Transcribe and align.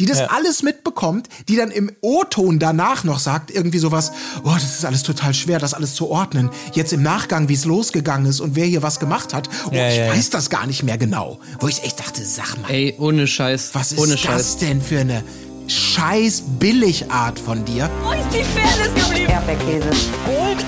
die 0.00 0.06
das 0.06 0.18
ja. 0.18 0.26
alles 0.26 0.62
mitbekommt, 0.62 1.28
die 1.48 1.56
dann 1.56 1.70
im 1.70 1.90
O-Ton 2.00 2.58
danach 2.58 3.04
noch 3.04 3.20
sagt, 3.20 3.50
irgendwie 3.50 3.78
sowas, 3.78 4.12
oh, 4.42 4.50
das 4.52 4.64
ist 4.64 4.84
alles 4.84 5.04
total 5.04 5.34
schwer, 5.34 5.58
das 5.58 5.72
alles 5.72 5.94
zu 5.94 6.10
ordnen. 6.10 6.50
Jetzt 6.72 6.92
im 6.92 7.02
Nachgang, 7.02 7.48
wie 7.48 7.54
es 7.54 7.64
losgegangen 7.64 8.26
ist 8.26 8.40
und 8.40 8.56
wer 8.56 8.66
hier 8.66 8.82
was 8.82 8.98
gemacht 8.98 9.32
hat. 9.32 9.48
Oh, 9.66 9.74
ja, 9.74 9.88
ich 9.88 9.98
ja, 9.98 10.08
weiß 10.08 10.30
das 10.30 10.50
gar 10.50 10.66
nicht 10.66 10.82
mehr 10.82 10.98
genau. 10.98 11.38
Wo 11.60 11.68
ich 11.68 11.84
echt 11.84 12.00
dachte, 12.00 12.24
sag 12.24 12.60
mal. 12.60 12.70
Ey, 12.70 12.94
ohne 12.98 13.26
Scheiß. 13.26 13.70
Was 13.74 13.92
ist 13.92 13.98
ohne 13.98 14.12
das 14.12 14.20
Scheiß. 14.20 14.56
denn 14.58 14.82
für 14.82 14.98
eine 14.98 15.22
scheiß 15.68 16.42
Billigart 16.58 17.38
von 17.38 17.64
dir? 17.64 17.88
Wo 18.02 18.12
ist 18.12 18.26
die 18.32 18.42
Fairness 18.42 18.94
geblieben? 18.94 19.30
Erdbeerkäse. 19.30 19.90
Gold, 20.26 20.64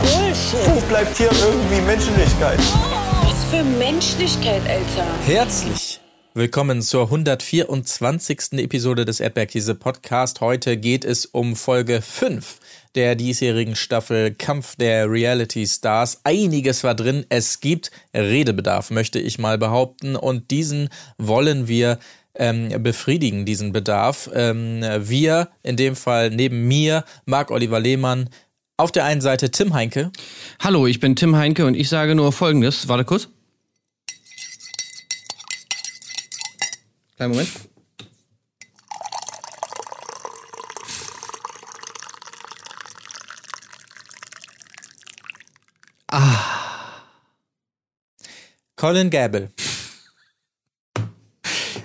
Bullshit. 0.00 0.66
Wo 0.66 0.80
bleibt 0.88 1.16
hier 1.16 1.30
irgendwie 1.32 1.80
Menschlichkeit? 1.80 2.60
Was 3.24 3.44
für 3.50 3.64
Menschlichkeit, 3.64 4.62
Alter. 4.68 5.06
Herzlich 5.26 6.00
Willkommen 6.34 6.82
zur 6.82 7.04
124. 7.04 8.52
Episode 8.58 9.06
des 9.06 9.18
Erdbeerkäse 9.18 9.74
Podcast. 9.74 10.42
Heute 10.42 10.76
geht 10.76 11.04
es 11.06 11.24
um 11.24 11.56
Folge 11.56 12.02
5 12.02 12.58
der 12.94 13.14
diesjährigen 13.14 13.74
Staffel 13.74 14.34
Kampf 14.34 14.76
der 14.76 15.10
Reality 15.10 15.66
Stars. 15.66 16.20
Einiges 16.24 16.84
war 16.84 16.94
drin. 16.94 17.24
Es 17.30 17.60
gibt 17.60 17.90
Redebedarf, 18.14 18.90
möchte 18.90 19.18
ich 19.18 19.38
mal 19.38 19.56
behaupten. 19.56 20.16
Und 20.16 20.50
diesen 20.50 20.90
wollen 21.16 21.66
wir 21.66 21.98
ähm, 22.34 22.82
befriedigen, 22.82 23.46
diesen 23.46 23.72
Bedarf. 23.72 24.30
Ähm, 24.34 24.82
wir, 25.00 25.48
in 25.62 25.76
dem 25.76 25.96
Fall 25.96 26.30
neben 26.30 26.68
mir, 26.68 27.04
Marc 27.24 27.50
Oliver 27.50 27.80
Lehmann, 27.80 28.28
auf 28.76 28.92
der 28.92 29.06
einen 29.06 29.22
Seite 29.22 29.50
Tim 29.50 29.72
Heinke. 29.72 30.12
Hallo, 30.60 30.86
ich 30.86 31.00
bin 31.00 31.16
Tim 31.16 31.36
Heinke 31.36 31.64
und 31.66 31.74
ich 31.74 31.88
sage 31.88 32.14
nur 32.14 32.32
Folgendes. 32.32 32.86
Warte 32.86 33.04
kurz. 33.04 33.28
Kleinen 37.18 37.32
Moment. 37.32 37.50
Ah. 46.12 47.02
Colin 48.76 49.10
Gable. 49.10 49.50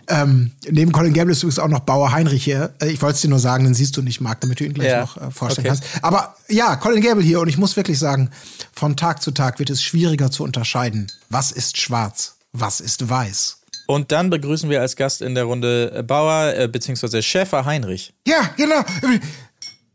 Ähm, 0.07 0.52
neben 0.69 0.91
Colin 0.91 1.13
Gable 1.13 1.31
ist 1.31 1.41
übrigens 1.41 1.57
auch 1.57 1.67
noch 1.67 1.79
Bauer 1.79 2.11
Heinrich 2.11 2.44
hier. 2.44 2.75
Äh, 2.79 2.89
ich 2.89 3.02
wollte 3.02 3.16
es 3.16 3.22
dir 3.22 3.29
nur 3.29 3.39
sagen, 3.39 3.63
den 3.63 3.73
siehst 3.73 3.97
du 3.97 4.03
nicht, 4.03 4.22
Marc, 4.22 4.39
damit 4.41 4.59
du 4.59 4.66
ihn 4.66 4.73
gleich 4.75 4.89
ja. 4.89 5.02
noch 5.02 5.17
äh, 5.17 5.31
vorstellen 5.31 5.66
okay. 5.66 5.79
kannst. 5.81 6.03
Aber 6.03 6.35
ja, 6.47 6.75
Colin 6.75 7.02
Gable 7.02 7.23
hier 7.23 7.39
und 7.39 7.47
ich 7.47 7.57
muss 7.57 7.75
wirklich 7.75 7.97
sagen, 7.97 8.29
von 8.72 8.95
Tag 8.95 9.23
zu 9.23 9.31
Tag 9.31 9.57
wird 9.57 9.72
es 9.72 9.81
schwieriger 9.81 10.29
zu 10.29 10.44
unterscheiden. 10.44 11.11
Was 11.29 11.52
ist 11.52 11.79
schwarz? 11.81 12.35
Was 12.52 12.81
ist 12.81 13.09
weiß? 13.09 13.62
Und 13.87 14.11
dann 14.11 14.29
begrüßen 14.29 14.69
wir 14.69 14.81
als 14.81 14.95
Gast 14.95 15.21
in 15.21 15.35
der 15.35 15.45
Runde 15.45 15.91
äh, 15.95 16.03
Bauer 16.03 16.53
äh, 16.55 16.67
bzw. 16.67 17.21
Schäfer 17.21 17.65
Heinrich. 17.65 18.13
Ja, 18.27 18.49
genau. 18.55 18.83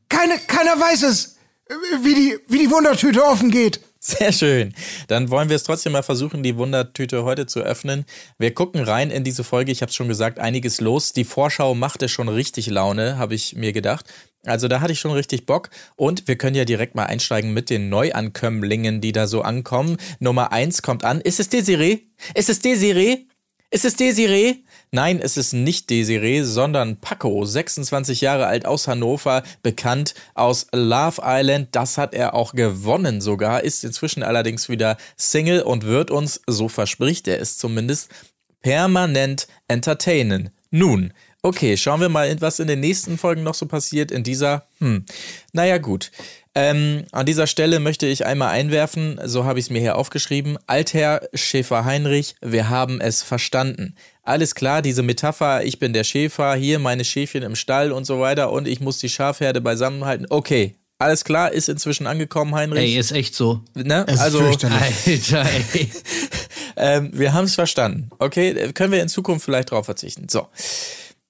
Keine, 0.08 0.38
keiner 0.46 0.78
weiß 0.78 1.02
es, 1.02 1.36
wie 2.02 2.14
die, 2.14 2.38
wie 2.48 2.58
die 2.58 2.70
Wundertüte 2.70 3.24
offen 3.24 3.50
geht. 3.50 3.80
Sehr 4.00 4.32
schön. 4.32 4.74
Dann 5.08 5.28
wollen 5.28 5.48
wir 5.48 5.56
es 5.56 5.64
trotzdem 5.64 5.92
mal 5.92 6.02
versuchen, 6.02 6.42
die 6.42 6.56
Wundertüte 6.56 7.24
heute 7.24 7.46
zu 7.46 7.60
öffnen. 7.60 8.04
Wir 8.38 8.54
gucken 8.54 8.82
rein 8.82 9.10
in 9.10 9.24
diese 9.24 9.42
Folge. 9.42 9.72
Ich 9.72 9.82
habe 9.82 9.90
es 9.90 9.96
schon 9.96 10.08
gesagt, 10.08 10.38
einiges 10.38 10.80
los. 10.80 11.12
Die 11.12 11.24
Vorschau 11.24 11.74
machte 11.74 12.08
schon 12.08 12.28
richtig 12.28 12.68
Laune, 12.68 13.18
habe 13.18 13.34
ich 13.34 13.56
mir 13.56 13.72
gedacht. 13.72 14.06
Also 14.44 14.68
da 14.68 14.80
hatte 14.80 14.92
ich 14.92 15.00
schon 15.00 15.10
richtig 15.10 15.46
Bock. 15.46 15.70
Und 15.96 16.28
wir 16.28 16.38
können 16.38 16.54
ja 16.54 16.64
direkt 16.64 16.94
mal 16.94 17.06
einsteigen 17.06 17.52
mit 17.52 17.70
den 17.70 17.88
Neuankömmlingen, 17.88 19.00
die 19.00 19.12
da 19.12 19.26
so 19.26 19.42
ankommen. 19.42 19.96
Nummer 20.20 20.52
eins 20.52 20.82
kommt 20.82 21.04
an. 21.04 21.20
Ist 21.20 21.40
es 21.40 21.48
Desiree? 21.48 22.02
Ist 22.34 22.48
es 22.48 22.60
Desiree? 22.60 23.26
Ist 23.70 23.84
es 23.84 23.96
Desiree? 23.96 24.56
Nein, 24.92 25.20
es 25.20 25.36
ist 25.36 25.52
nicht 25.52 25.90
Desiree, 25.90 26.42
sondern 26.42 26.96
Paco, 26.96 27.44
26 27.44 28.22
Jahre 28.22 28.46
alt 28.46 28.64
aus 28.64 28.88
Hannover, 28.88 29.42
bekannt 29.62 30.14
aus 30.32 30.68
Love 30.72 31.20
Island. 31.22 31.68
Das 31.72 31.98
hat 31.98 32.14
er 32.14 32.32
auch 32.32 32.54
gewonnen 32.54 33.20
sogar, 33.20 33.62
ist 33.64 33.84
inzwischen 33.84 34.22
allerdings 34.22 34.70
wieder 34.70 34.96
Single 35.18 35.60
und 35.60 35.84
wird 35.84 36.10
uns, 36.10 36.40
so 36.46 36.70
verspricht 36.70 37.28
er 37.28 37.42
es 37.42 37.58
zumindest, 37.58 38.08
permanent 38.62 39.48
entertainen. 39.68 40.48
Nun, 40.70 41.12
okay, 41.42 41.76
schauen 41.76 42.00
wir 42.00 42.08
mal, 42.08 42.40
was 42.40 42.60
in 42.60 42.68
den 42.68 42.80
nächsten 42.80 43.18
Folgen 43.18 43.42
noch 43.42 43.54
so 43.54 43.66
passiert 43.66 44.10
in 44.10 44.22
dieser, 44.22 44.66
hm, 44.78 45.04
naja 45.52 45.76
gut. 45.76 46.10
Ähm, 46.54 47.04
an 47.12 47.26
dieser 47.26 47.46
Stelle 47.46 47.80
möchte 47.80 48.06
ich 48.06 48.26
einmal 48.26 48.50
einwerfen, 48.50 49.20
so 49.24 49.44
habe 49.44 49.58
ich 49.58 49.66
es 49.66 49.70
mir 49.70 49.80
hier 49.80 49.96
aufgeschrieben. 49.96 50.58
Altherr 50.66 51.28
Schäfer-Heinrich, 51.34 52.36
wir 52.40 52.68
haben 52.68 53.00
es 53.00 53.22
verstanden. 53.22 53.94
Alles 54.22 54.54
klar, 54.54 54.82
diese 54.82 55.02
Metapher, 55.02 55.64
ich 55.64 55.78
bin 55.78 55.92
der 55.92 56.04
Schäfer, 56.04 56.54
hier 56.54 56.78
meine 56.78 57.04
Schäfchen 57.04 57.42
im 57.42 57.56
Stall 57.56 57.92
und 57.92 58.04
so 58.04 58.20
weiter 58.20 58.50
und 58.52 58.66
ich 58.66 58.80
muss 58.80 58.98
die 58.98 59.08
Schafherde 59.08 59.60
beisammenhalten. 59.60 60.26
Okay, 60.28 60.74
alles 60.98 61.22
klar, 61.22 61.52
ist 61.52 61.68
inzwischen 61.68 62.08
angekommen, 62.08 62.54
Heinrich. 62.54 62.82
Ey, 62.82 62.98
ist 62.98 63.12
echt 63.12 63.34
so. 63.34 63.62
Ne? 63.74 64.04
Es 64.08 64.18
also, 64.18 64.40
Alter, 64.40 64.70
ey. 64.70 65.90
ähm, 66.76 67.10
wir 67.12 67.32
haben 67.32 67.44
es 67.44 67.54
verstanden. 67.54 68.10
Okay, 68.18 68.72
können 68.72 68.92
wir 68.92 69.00
in 69.00 69.08
Zukunft 69.08 69.44
vielleicht 69.44 69.70
drauf 69.70 69.84
verzichten. 69.84 70.28
So. 70.28 70.48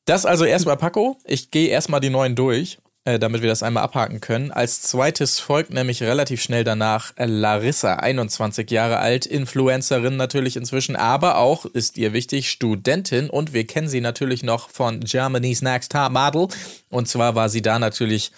Das 0.07 0.25
also 0.25 0.47
erstmal 0.47 0.79
Paco. 0.79 1.19
Ich 1.27 1.51
gehe 1.51 1.69
erstmal 1.69 2.01
die 2.01 2.09
neuen 2.09 2.35
durch. 2.35 2.79
Äh, 3.09 3.19
damit 3.19 3.41
wir 3.41 3.49
das 3.49 3.63
einmal 3.63 3.85
abhaken 3.85 4.21
können. 4.21 4.51
Als 4.51 4.83
zweites 4.83 5.41
folgt 5.41 5.73
nämlich 5.73 6.03
relativ 6.03 6.43
schnell 6.43 6.63
danach 6.63 7.15
Larissa, 7.17 7.95
21 7.95 8.71
Jahre 8.71 8.99
alt, 8.99 9.25
Influencerin 9.25 10.19
natürlich 10.19 10.59
inzwischen, 10.59 10.95
aber 10.95 11.39
auch, 11.39 11.65
ist 11.65 11.97
ihr 11.97 12.13
wichtig, 12.13 12.51
Studentin 12.51 13.31
und 13.31 13.55
wir 13.55 13.67
kennen 13.67 13.89
sie 13.89 14.03
natürlich 14.03 14.43
noch 14.43 14.69
von 14.69 15.01
Germany's 15.01 15.63
Next 15.63 15.93
Top 15.93 16.13
Model 16.13 16.49
und 16.91 17.09
zwar 17.09 17.35
war 17.35 17.49
sie 17.49 17.63
da 17.63 17.79
natürlich 17.79 18.31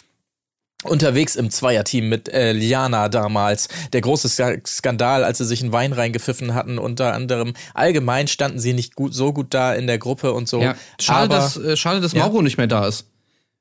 unterwegs 0.84 1.34
im 1.34 1.50
Zweierteam 1.50 2.08
mit 2.08 2.28
äh, 2.28 2.52
Liana 2.52 3.08
damals. 3.08 3.66
Der 3.92 4.02
große 4.02 4.28
Skandal, 4.64 5.24
als 5.24 5.38
sie 5.38 5.46
sich 5.46 5.62
einen 5.62 5.72
Wein 5.72 5.92
reingepfiffen 5.92 6.54
hatten, 6.54 6.78
unter 6.78 7.12
anderem. 7.12 7.54
Allgemein 7.74 8.28
standen 8.28 8.60
sie 8.60 8.72
nicht 8.72 8.94
gut, 8.94 9.14
so 9.14 9.32
gut 9.32 9.52
da 9.52 9.74
in 9.74 9.88
der 9.88 9.98
Gruppe 9.98 10.32
und 10.32 10.48
so. 10.48 10.62
Ja, 10.62 10.76
schade, 11.00 11.34
Aber, 11.34 11.42
dass, 11.42 11.56
äh, 11.56 11.76
schade, 11.76 12.00
dass 12.00 12.14
Mauro 12.14 12.36
ja. 12.36 12.42
nicht 12.42 12.56
mehr 12.56 12.68
da 12.68 12.86
ist. 12.86 13.09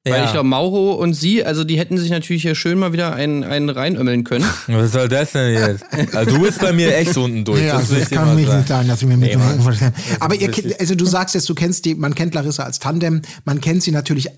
Weil 0.05 0.25
ich 0.25 0.31
glaube, 0.31 0.47
Mauro 0.47 0.93
und 0.93 1.13
sie, 1.13 1.43
also 1.43 1.65
die 1.65 1.77
hätten 1.77 1.97
sich 1.97 2.09
natürlich 2.09 2.41
hier 2.41 2.55
schön 2.55 2.79
mal 2.79 2.93
wieder 2.93 3.13
einen, 3.13 3.43
einen 3.43 3.69
reinömmeln 3.69 4.23
können. 4.23 4.45
Was 4.67 4.93
soll 4.93 5.09
das 5.09 5.33
denn 5.33 5.53
jetzt? 5.53 5.83
Also 6.15 6.37
du 6.37 6.41
bist 6.41 6.59
bei 6.59 6.71
mir 6.71 6.95
echt 6.95 7.17
unten 7.17 7.43
durch. 7.43 7.61
Ja, 7.61 7.79
das, 7.79 7.89
das 7.89 8.09
kann 8.09 8.33
mich 8.33 8.47
nicht 8.47 8.67
sagen, 8.67 8.87
dass 8.87 9.01
ich 9.01 9.07
mir 9.07 9.17
mit 9.17 9.35
nee, 9.35 9.91
Aber 10.21 10.35
ihr, 10.35 10.51
also 10.79 10.95
du 10.95 11.05
sagst 11.05 11.35
jetzt, 11.35 11.49
du 11.49 11.53
kennst 11.53 11.83
die, 11.83 11.95
man 11.95 12.15
kennt 12.15 12.33
Larissa 12.33 12.63
als 12.63 12.79
Tandem, 12.79 13.21
man 13.43 13.59
kennt 13.59 13.83
sie 13.83 13.91
natürlich, 13.91 14.29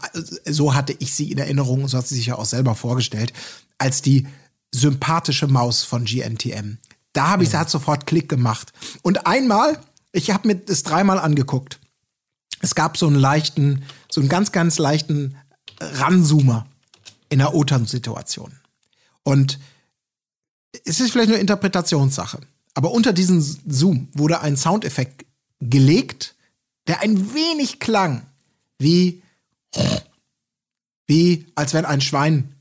so 0.45 0.73
hatte 0.73 0.95
ich 0.97 1.13
sie 1.13 1.31
in 1.31 1.37
Erinnerung, 1.37 1.87
so 1.87 1.99
hat 1.99 2.07
sie 2.07 2.15
sich 2.15 2.25
ja 2.25 2.35
auch 2.37 2.45
selber 2.45 2.73
vorgestellt, 2.73 3.31
als 3.77 4.01
die 4.01 4.25
sympathische 4.73 5.47
Maus 5.47 5.83
von 5.83 6.05
GNTM. 6.05 6.77
Da 7.13 7.27
habe 7.27 7.43
ich, 7.43 7.51
ja. 7.51 7.59
hat 7.59 7.69
sofort 7.69 8.07
Klick 8.07 8.29
gemacht. 8.29 8.73
Und 9.03 9.27
einmal, 9.27 9.77
ich 10.11 10.31
habe 10.31 10.47
mir 10.47 10.55
das 10.55 10.81
dreimal 10.81 11.19
angeguckt. 11.19 11.79
Es 12.61 12.73
gab 12.73 12.97
so 12.97 13.07
einen 13.07 13.15
leichten, 13.15 13.83
so 14.09 14.21
einen 14.21 14.29
ganz, 14.29 14.51
ganz 14.51 14.79
leichten 14.79 15.35
Ranzoomer 15.81 16.65
in 17.29 17.41
einer 17.41 17.53
Otern-Situation. 17.53 18.51
Und 19.23 19.59
es 20.85 20.99
ist 20.99 21.11
vielleicht 21.11 21.29
nur 21.29 21.39
Interpretationssache. 21.39 22.39
Aber 22.73 22.91
unter 22.91 23.13
diesem 23.13 23.41
Zoom 23.41 24.07
wurde 24.13 24.41
ein 24.41 24.57
Soundeffekt 24.57 25.25
gelegt, 25.59 26.35
der 26.87 27.01
ein 27.01 27.33
wenig 27.33 27.79
klang 27.79 28.25
wie, 28.79 29.21
wie 31.07 31.45
als 31.55 31.73
wenn 31.73 31.85
ein 31.85 32.01
Schwein 32.01 32.55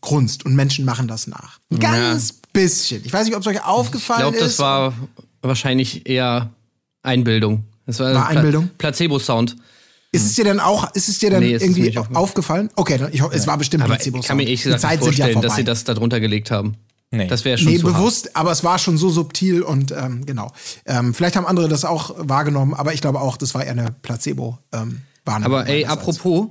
grunzt 0.00 0.44
und 0.44 0.54
Menschen 0.54 0.84
machen 0.84 1.08
das 1.08 1.26
nach. 1.26 1.60
Ein 1.70 1.78
ganz 1.78 2.28
ja. 2.30 2.34
bisschen. 2.52 3.04
Ich 3.04 3.12
weiß 3.12 3.26
nicht, 3.26 3.36
ob 3.36 3.42
es 3.42 3.46
euch 3.46 3.64
aufgefallen 3.64 4.34
ist. 4.34 4.34
Ich 4.34 4.38
glaube, 4.38 4.46
das 4.46 4.58
war 4.58 4.94
wahrscheinlich 5.42 6.08
eher 6.08 6.50
Einbildung. 7.02 7.64
Das 7.86 8.00
war, 8.00 8.14
war 8.14 8.28
Einbildung? 8.28 8.70
Placebo-Sound. 8.78 9.56
Ist 10.14 10.26
es 10.26 10.34
dir 10.34 10.44
denn 10.44 10.60
auch, 10.60 10.94
ist 10.94 11.08
es 11.08 11.18
dir 11.18 11.30
denn 11.30 11.40
nee, 11.40 11.52
irgendwie 11.52 11.96
aufgefallen? 12.14 12.70
Okay, 12.76 12.98
dann, 12.98 13.12
ich, 13.12 13.20
es 13.32 13.46
war 13.46 13.58
bestimmt 13.58 13.82
aber 13.82 13.94
Placebo. 13.94 14.18
Ich 14.18 14.26
kann 14.26 14.36
mir 14.36 14.46
echt 14.46 14.64
gesagt 14.64 14.82
nicht 14.84 15.02
vorstellen, 15.02 15.34
ja 15.34 15.40
dass 15.40 15.56
sie 15.56 15.64
das 15.64 15.84
da 15.84 15.94
drunter 15.94 16.20
gelegt 16.20 16.50
haben. 16.50 16.76
Nee. 17.10 17.26
Das 17.26 17.44
wäre 17.44 17.58
schon 17.58 17.72
Nee, 17.72 17.78
bewusst, 17.78 18.26
hart. 18.26 18.36
aber 18.36 18.50
es 18.50 18.64
war 18.64 18.78
schon 18.78 18.96
so 18.96 19.10
subtil 19.10 19.62
und 19.62 19.92
ähm, 19.92 20.26
genau. 20.26 20.52
Ähm, 20.84 21.14
vielleicht 21.14 21.36
haben 21.36 21.46
andere 21.46 21.68
das 21.68 21.84
auch 21.84 22.14
wahrgenommen, 22.18 22.74
aber 22.74 22.92
ich 22.92 23.00
glaube 23.00 23.20
auch, 23.20 23.36
das 23.36 23.54
war 23.54 23.64
eher 23.64 23.72
eine 23.72 23.94
Placebo. 24.02 24.58
Ähm, 24.72 25.02
aber 25.24 25.66
ey, 25.68 25.84
apropos, 25.84 26.48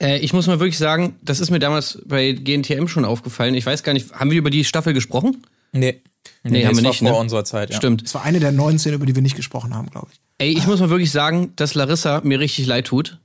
äh, 0.00 0.18
ich 0.18 0.32
muss 0.32 0.46
mal 0.46 0.60
wirklich 0.60 0.78
sagen, 0.78 1.16
das 1.22 1.40
ist 1.40 1.50
mir 1.50 1.58
damals 1.58 1.98
bei 2.06 2.32
GNTM 2.32 2.86
schon 2.88 3.04
aufgefallen. 3.04 3.54
Ich 3.54 3.66
weiß 3.66 3.82
gar 3.82 3.92
nicht, 3.92 4.12
haben 4.12 4.30
wir 4.30 4.38
über 4.38 4.50
die 4.50 4.64
Staffel 4.64 4.94
gesprochen? 4.94 5.42
Nee. 5.72 6.02
Nee, 6.42 6.50
nee 6.50 6.66
haben 6.66 6.76
wir 6.76 6.82
nicht. 6.82 6.98
Vor 6.98 7.10
ne? 7.10 7.16
unserer 7.16 7.44
Zeit, 7.44 7.70
ja. 7.70 7.76
Stimmt. 7.76 8.02
Es 8.02 8.14
war 8.14 8.22
eine 8.22 8.40
der 8.40 8.52
19, 8.52 8.94
über 8.94 9.06
die 9.06 9.14
wir 9.14 9.22
nicht 9.22 9.36
gesprochen 9.36 9.74
haben, 9.74 9.90
glaube 9.90 10.08
ich. 10.12 10.20
Ey, 10.38 10.52
ich 10.56 10.66
muss 10.66 10.80
mal 10.80 10.90
wirklich 10.90 11.10
sagen, 11.10 11.52
dass 11.56 11.74
Larissa 11.74 12.22
mir 12.24 12.40
richtig 12.40 12.66
leid 12.66 12.86
tut, 12.86 13.18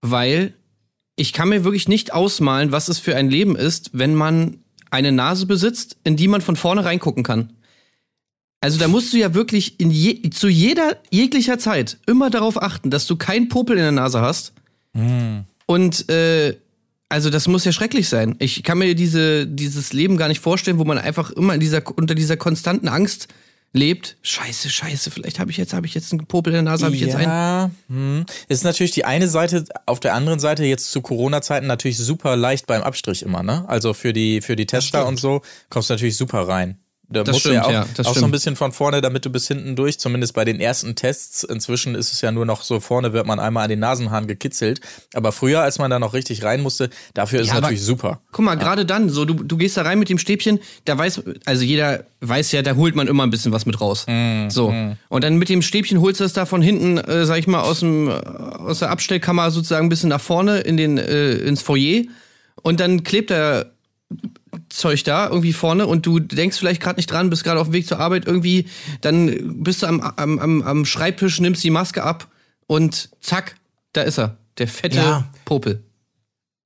weil 0.00 0.54
ich 1.16 1.32
kann 1.32 1.48
mir 1.48 1.64
wirklich 1.64 1.88
nicht 1.88 2.12
ausmalen, 2.12 2.72
was 2.72 2.88
es 2.88 2.98
für 2.98 3.16
ein 3.16 3.30
Leben 3.30 3.56
ist, 3.56 3.90
wenn 3.92 4.14
man 4.14 4.58
eine 4.90 5.12
Nase 5.12 5.46
besitzt, 5.46 5.96
in 6.04 6.16
die 6.16 6.28
man 6.28 6.40
von 6.40 6.56
vorne 6.56 6.84
reingucken 6.84 7.22
kann. 7.22 7.52
Also 8.60 8.78
da 8.78 8.88
musst 8.88 9.12
du 9.12 9.18
ja 9.18 9.34
wirklich 9.34 9.78
in 9.80 9.90
je, 9.90 10.30
zu 10.30 10.48
jeder 10.48 10.96
jeglicher 11.10 11.58
Zeit 11.58 11.98
immer 12.06 12.30
darauf 12.30 12.60
achten, 12.60 12.90
dass 12.90 13.06
du 13.06 13.16
keinen 13.16 13.48
Popel 13.48 13.76
in 13.76 13.82
der 13.82 13.92
Nase 13.92 14.20
hast. 14.20 14.54
Und 15.66 16.08
äh, 16.08 16.56
also 17.08 17.30
das 17.30 17.46
muss 17.46 17.64
ja 17.64 17.72
schrecklich 17.72 18.08
sein. 18.08 18.36
Ich 18.38 18.62
kann 18.62 18.78
mir 18.78 18.94
diese, 18.94 19.46
dieses 19.46 19.92
Leben 19.92 20.16
gar 20.16 20.28
nicht 20.28 20.40
vorstellen, 20.40 20.78
wo 20.78 20.84
man 20.84 20.98
einfach 20.98 21.30
immer 21.30 21.54
in 21.54 21.60
dieser, 21.60 21.82
unter 21.96 22.14
dieser 22.14 22.36
konstanten 22.36 22.88
Angst 22.88 23.28
lebt. 23.72 24.16
Scheiße, 24.22 24.70
scheiße, 24.70 25.10
vielleicht 25.10 25.38
habe 25.38 25.50
ich 25.50 25.56
jetzt, 25.56 25.72
habe 25.72 25.86
ich 25.86 25.94
jetzt 25.94 26.12
einen 26.12 26.26
Popel 26.26 26.52
in 26.52 26.64
der 26.64 26.72
Nase, 26.72 26.86
habe 26.86 26.94
ich 26.94 27.02
jetzt 27.02 27.14
einen. 27.14 27.24
Ja, 27.24 27.70
hm. 27.88 28.26
ist 28.48 28.64
natürlich 28.64 28.92
die 28.92 29.04
eine 29.04 29.28
Seite, 29.28 29.64
auf 29.86 30.00
der 30.00 30.14
anderen 30.14 30.40
Seite 30.40 30.64
jetzt 30.64 30.90
zu 30.90 31.00
Corona-Zeiten 31.00 31.66
natürlich 31.66 31.98
super 31.98 32.36
leicht 32.36 32.66
beim 32.66 32.82
Abstrich 32.82 33.22
immer, 33.22 33.42
ne? 33.42 33.64
Also 33.68 33.94
für 33.94 34.12
die, 34.12 34.40
für 34.40 34.56
die 34.56 34.66
Tester 34.66 35.06
und 35.06 35.20
so 35.20 35.42
kommst 35.68 35.90
du 35.90 35.94
natürlich 35.94 36.16
super 36.16 36.48
rein. 36.48 36.78
Da 37.08 37.22
Das 37.22 37.34
musst 37.34 37.46
du 37.46 37.50
ja 37.50 37.62
stimmt, 37.62 37.66
auch, 37.66 37.72
ja, 37.72 37.82
auch 37.82 37.94
so 38.04 38.10
ein 38.10 38.14
stimmt. 38.16 38.32
bisschen 38.32 38.56
von 38.56 38.72
vorne, 38.72 39.00
damit 39.00 39.24
du 39.24 39.30
bis 39.30 39.46
hinten 39.46 39.76
durch, 39.76 39.98
zumindest 40.00 40.34
bei 40.34 40.44
den 40.44 40.58
ersten 40.60 40.96
Tests. 40.96 41.44
Inzwischen 41.44 41.94
ist 41.94 42.12
es 42.12 42.20
ja 42.20 42.32
nur 42.32 42.44
noch 42.46 42.62
so, 42.62 42.80
vorne 42.80 43.12
wird 43.12 43.26
man 43.26 43.38
einmal 43.38 43.64
an 43.64 43.70
den 43.70 43.78
Nasenhaaren 43.78 44.26
gekitzelt. 44.26 44.80
Aber 45.14 45.30
früher, 45.30 45.60
als 45.62 45.78
man 45.78 45.88
da 45.90 45.98
noch 46.00 46.14
richtig 46.14 46.42
rein 46.42 46.62
musste, 46.62 46.90
dafür 47.14 47.40
ist 47.40 47.48
Ja, 47.48 47.54
es 47.54 47.60
natürlich 47.60 47.82
super. 47.84 48.20
Guck 48.32 48.44
mal, 48.44 48.56
gerade 48.56 48.84
dann, 48.84 49.08
so 49.08 49.24
du, 49.24 49.34
du 49.34 49.56
gehst 49.56 49.76
da 49.76 49.82
rein 49.82 49.98
mit 50.00 50.08
dem 50.08 50.18
Stäbchen, 50.18 50.58
da 50.84 50.98
weiß, 50.98 51.22
also 51.44 51.62
jeder 51.64 52.04
weiß 52.22 52.50
ja, 52.52 52.62
da 52.62 52.74
holt 52.74 52.96
man 52.96 53.06
immer 53.06 53.22
ein 53.22 53.30
bisschen 53.30 53.52
was 53.52 53.66
mit 53.66 53.80
raus. 53.80 54.06
so. 54.48 54.74
Und 55.08 55.22
dann 55.24 55.36
mit 55.36 55.48
dem 55.48 55.62
Stäbchen 55.62 56.00
holst 56.00 56.18
du 56.18 56.24
das 56.24 56.32
da 56.32 56.44
von 56.44 56.60
hinten, 56.60 56.98
äh, 56.98 57.24
sag 57.24 57.38
ich 57.38 57.46
mal, 57.46 57.60
aus 57.60 57.80
dem, 57.80 58.08
aus 58.08 58.80
der 58.80 58.90
Abstellkammer 58.90 59.50
sozusagen 59.52 59.86
ein 59.86 59.90
bisschen 59.90 60.08
nach 60.08 60.20
vorne 60.20 60.58
in 60.58 60.76
den, 60.76 60.98
äh, 60.98 61.34
ins 61.34 61.62
Foyer. 61.62 62.02
Und 62.62 62.80
dann 62.80 63.04
klebt 63.04 63.30
der 63.30 63.70
Zeug 64.76 65.04
da 65.04 65.28
irgendwie 65.28 65.52
vorne 65.52 65.86
und 65.86 66.06
du 66.06 66.18
denkst 66.18 66.58
vielleicht 66.58 66.82
gerade 66.82 66.96
nicht 66.96 67.10
dran, 67.10 67.30
bist 67.30 67.44
gerade 67.44 67.60
auf 67.60 67.68
dem 67.68 67.72
Weg 67.72 67.86
zur 67.86 67.98
Arbeit 67.98 68.26
irgendwie, 68.26 68.66
dann 69.00 69.62
bist 69.62 69.82
du 69.82 69.86
am, 69.86 70.00
am, 70.00 70.38
am, 70.38 70.62
am 70.62 70.84
Schreibtisch, 70.84 71.40
nimmst 71.40 71.64
die 71.64 71.70
Maske 71.70 72.02
ab 72.02 72.28
und 72.66 73.10
zack, 73.20 73.56
da 73.92 74.02
ist 74.02 74.18
er. 74.18 74.36
Der 74.58 74.68
fette 74.68 74.96
Ja. 74.96 75.28
Popel. 75.44 75.82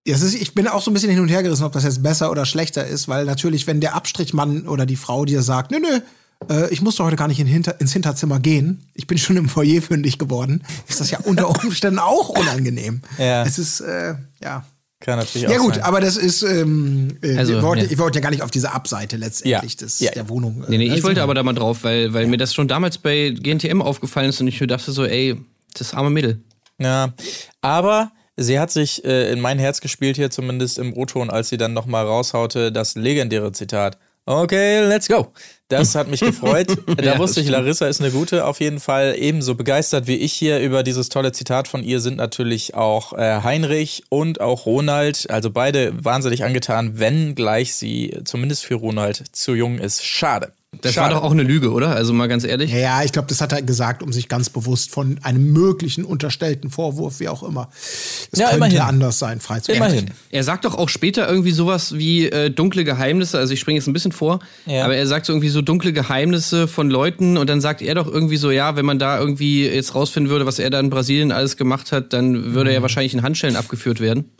Das 0.06 0.22
ist, 0.22 0.34
ich 0.34 0.54
bin 0.54 0.66
auch 0.66 0.82
so 0.82 0.90
ein 0.90 0.94
bisschen 0.94 1.10
hin 1.10 1.20
und 1.20 1.28
her 1.28 1.42
gerissen, 1.42 1.64
ob 1.64 1.72
das 1.72 1.84
jetzt 1.84 2.02
besser 2.02 2.30
oder 2.30 2.46
schlechter 2.46 2.86
ist, 2.86 3.06
weil 3.08 3.24
natürlich, 3.24 3.66
wenn 3.66 3.80
der 3.80 3.94
Abstrichmann 3.94 4.66
oder 4.66 4.86
die 4.86 4.96
Frau 4.96 5.24
dir 5.24 5.42
sagt, 5.42 5.70
nö, 5.70 5.78
nö, 5.78 6.00
äh, 6.48 6.72
ich 6.72 6.80
musste 6.80 7.04
heute 7.04 7.16
gar 7.16 7.28
nicht 7.28 7.38
in 7.38 7.46
hinter, 7.46 7.80
ins 7.80 7.92
Hinterzimmer 7.92 8.40
gehen, 8.40 8.84
ich 8.94 9.06
bin 9.06 9.18
schon 9.18 9.36
im 9.36 9.48
Foyer 9.48 9.82
fündig 9.82 10.18
geworden, 10.18 10.62
ist 10.88 11.00
das 11.00 11.10
ja 11.10 11.18
unter 11.20 11.48
Umständen 11.64 11.98
auch 11.98 12.30
unangenehm. 12.30 13.02
Ja. 13.18 13.44
Es 13.44 13.58
ist, 13.58 13.80
äh, 13.80 14.14
ja. 14.42 14.64
Kann 15.00 15.18
natürlich 15.18 15.48
Ja 15.48 15.56
auch 15.58 15.62
gut, 15.62 15.74
sein. 15.76 15.84
aber 15.84 16.00
das 16.00 16.16
ist, 16.18 16.42
ähm, 16.42 17.16
äh, 17.22 17.36
Also, 17.38 17.56
ich, 17.56 17.62
wollte, 17.62 17.84
ja. 17.86 17.90
ich 17.90 17.96
wollte 17.98 18.18
ja 18.18 18.22
gar 18.22 18.30
nicht 18.30 18.42
auf 18.42 18.50
diese 18.50 18.72
Abseite 18.72 19.16
letztendlich 19.16 19.72
Ja. 19.72 19.78
des, 19.78 20.00
Ja. 20.00 20.10
der 20.12 20.28
Wohnung. 20.28 20.62
äh, 20.64 20.70
Nee, 20.70 20.78
nee, 20.78 20.84
ich 20.84 20.90
also- 20.92 21.04
wollte 21.04 21.22
aber 21.22 21.34
da 21.34 21.42
mal 21.42 21.54
drauf, 21.54 21.84
weil, 21.84 22.12
weil 22.12 22.26
mir 22.26 22.36
das 22.36 22.52
schon 22.54 22.68
damals 22.68 22.98
bei 22.98 23.30
GNTM 23.30 23.80
aufgefallen 23.80 24.28
ist 24.28 24.40
und 24.42 24.46
ich 24.48 24.60
mir 24.60 24.66
dachte 24.66 24.92
so, 24.92 25.04
ey, 25.06 25.36
das 25.78 25.94
arme 25.94 26.10
Mädel. 26.10 26.40
Ja, 26.78 27.14
aber 27.62 28.12
sie 28.36 28.58
hat 28.58 28.70
sich 28.70 29.04
äh, 29.04 29.32
in 29.32 29.40
mein 29.40 29.58
Herz 29.58 29.80
gespielt 29.80 30.16
hier 30.16 30.30
zumindest 30.30 30.78
im 30.78 30.94
O-Ton, 30.94 31.30
als 31.30 31.48
sie 31.48 31.56
dann 31.56 31.72
nochmal 31.72 32.04
raushaute, 32.06 32.70
das 32.70 32.94
legendäre 32.94 33.52
Zitat. 33.52 33.96
Okay, 34.30 34.86
let's 34.86 35.08
go. 35.08 35.32
Das 35.66 35.96
hat 35.96 36.06
mich 36.06 36.20
gefreut. 36.20 36.68
Da 36.96 37.02
Ja, 37.02 37.18
wusste 37.18 37.40
ich, 37.40 37.48
Larissa 37.48 37.88
ist 37.88 38.00
eine 38.00 38.12
gute. 38.12 38.44
Auf 38.46 38.60
jeden 38.60 38.78
Fall 38.78 39.16
ebenso 39.18 39.56
begeistert 39.56 40.06
wie 40.06 40.14
ich 40.16 40.32
hier 40.32 40.60
über 40.60 40.84
dieses 40.84 41.08
tolle 41.08 41.32
Zitat 41.32 41.66
von 41.66 41.82
ihr 41.82 41.98
sind 42.00 42.16
natürlich 42.16 42.74
auch 42.74 43.12
äh, 43.12 43.42
Heinrich 43.42 44.04
und 44.08 44.40
auch 44.40 44.66
Ronald. 44.66 45.28
Also 45.30 45.50
beide 45.50 45.92
wahnsinnig 46.04 46.44
angetan, 46.44 47.00
wenn 47.00 47.34
gleich 47.34 47.74
sie 47.74 48.18
zumindest 48.24 48.64
für 48.64 48.76
Ronald 48.76 49.24
zu 49.32 49.54
jung 49.54 49.78
ist. 49.78 50.04
Schade. 50.04 50.52
Das 50.82 50.94
Schade. 50.94 51.12
war 51.14 51.20
doch 51.20 51.26
auch 51.26 51.32
eine 51.32 51.42
Lüge, 51.42 51.72
oder? 51.72 51.96
Also 51.96 52.12
mal 52.12 52.28
ganz 52.28 52.44
ehrlich. 52.44 52.70
Ja, 52.70 52.78
ja, 52.78 53.02
ich 53.02 53.10
glaube, 53.10 53.26
das 53.26 53.40
hat 53.40 53.50
er 53.52 53.60
gesagt, 53.60 54.04
um 54.04 54.12
sich 54.12 54.28
ganz 54.28 54.50
bewusst 54.50 54.92
von 54.92 55.18
einem 55.24 55.52
möglichen 55.52 56.04
unterstellten 56.04 56.70
Vorwurf, 56.70 57.18
wie 57.18 57.28
auch 57.28 57.42
immer. 57.42 57.70
Es 57.72 58.38
Ja, 58.38 58.44
könnte 58.50 58.56
immerhin. 58.58 58.80
anders 58.80 59.18
sein, 59.18 59.40
freizugeben. 59.40 59.84
Immerhin. 59.84 60.10
Er 60.30 60.44
sagt 60.44 60.64
doch 60.64 60.76
auch 60.76 60.88
später 60.88 61.28
irgendwie 61.28 61.50
sowas 61.50 61.94
wie 61.98 62.26
äh, 62.30 62.50
dunkle 62.50 62.84
Geheimnisse, 62.84 63.36
also 63.36 63.52
ich 63.52 63.58
springe 63.58 63.78
jetzt 63.80 63.88
ein 63.88 63.92
bisschen 63.92 64.12
vor, 64.12 64.38
Ja. 64.64 64.84
aber 64.84 64.94
er 64.94 65.08
sagt 65.08 65.26
so 65.26 65.32
irgendwie 65.32 65.48
so 65.48 65.60
dunkle 65.60 65.92
Geheimnisse 65.92 66.68
von 66.68 66.88
Leuten 66.88 67.36
und 67.36 67.50
dann 67.50 67.60
sagt 67.60 67.82
er 67.82 67.96
doch 67.96 68.06
irgendwie 68.06 68.36
so, 68.36 68.52
ja, 68.52 68.76
wenn 68.76 68.86
man 68.86 69.00
da 69.00 69.18
irgendwie 69.18 69.66
jetzt 69.66 69.96
rausfinden 69.96 70.30
würde, 70.30 70.46
was 70.46 70.60
er 70.60 70.70
da 70.70 70.78
in 70.78 70.88
Brasilien 70.88 71.32
alles 71.32 71.56
gemacht 71.56 71.90
hat, 71.90 72.12
dann 72.12 72.44
würde 72.54 72.60
Mhm. 72.60 72.66
er 72.68 72.72
ja 72.74 72.82
wahrscheinlich 72.82 73.12
in 73.12 73.22
Handschellen 73.22 73.56
abgeführt 73.56 73.98
werden. 74.00 74.30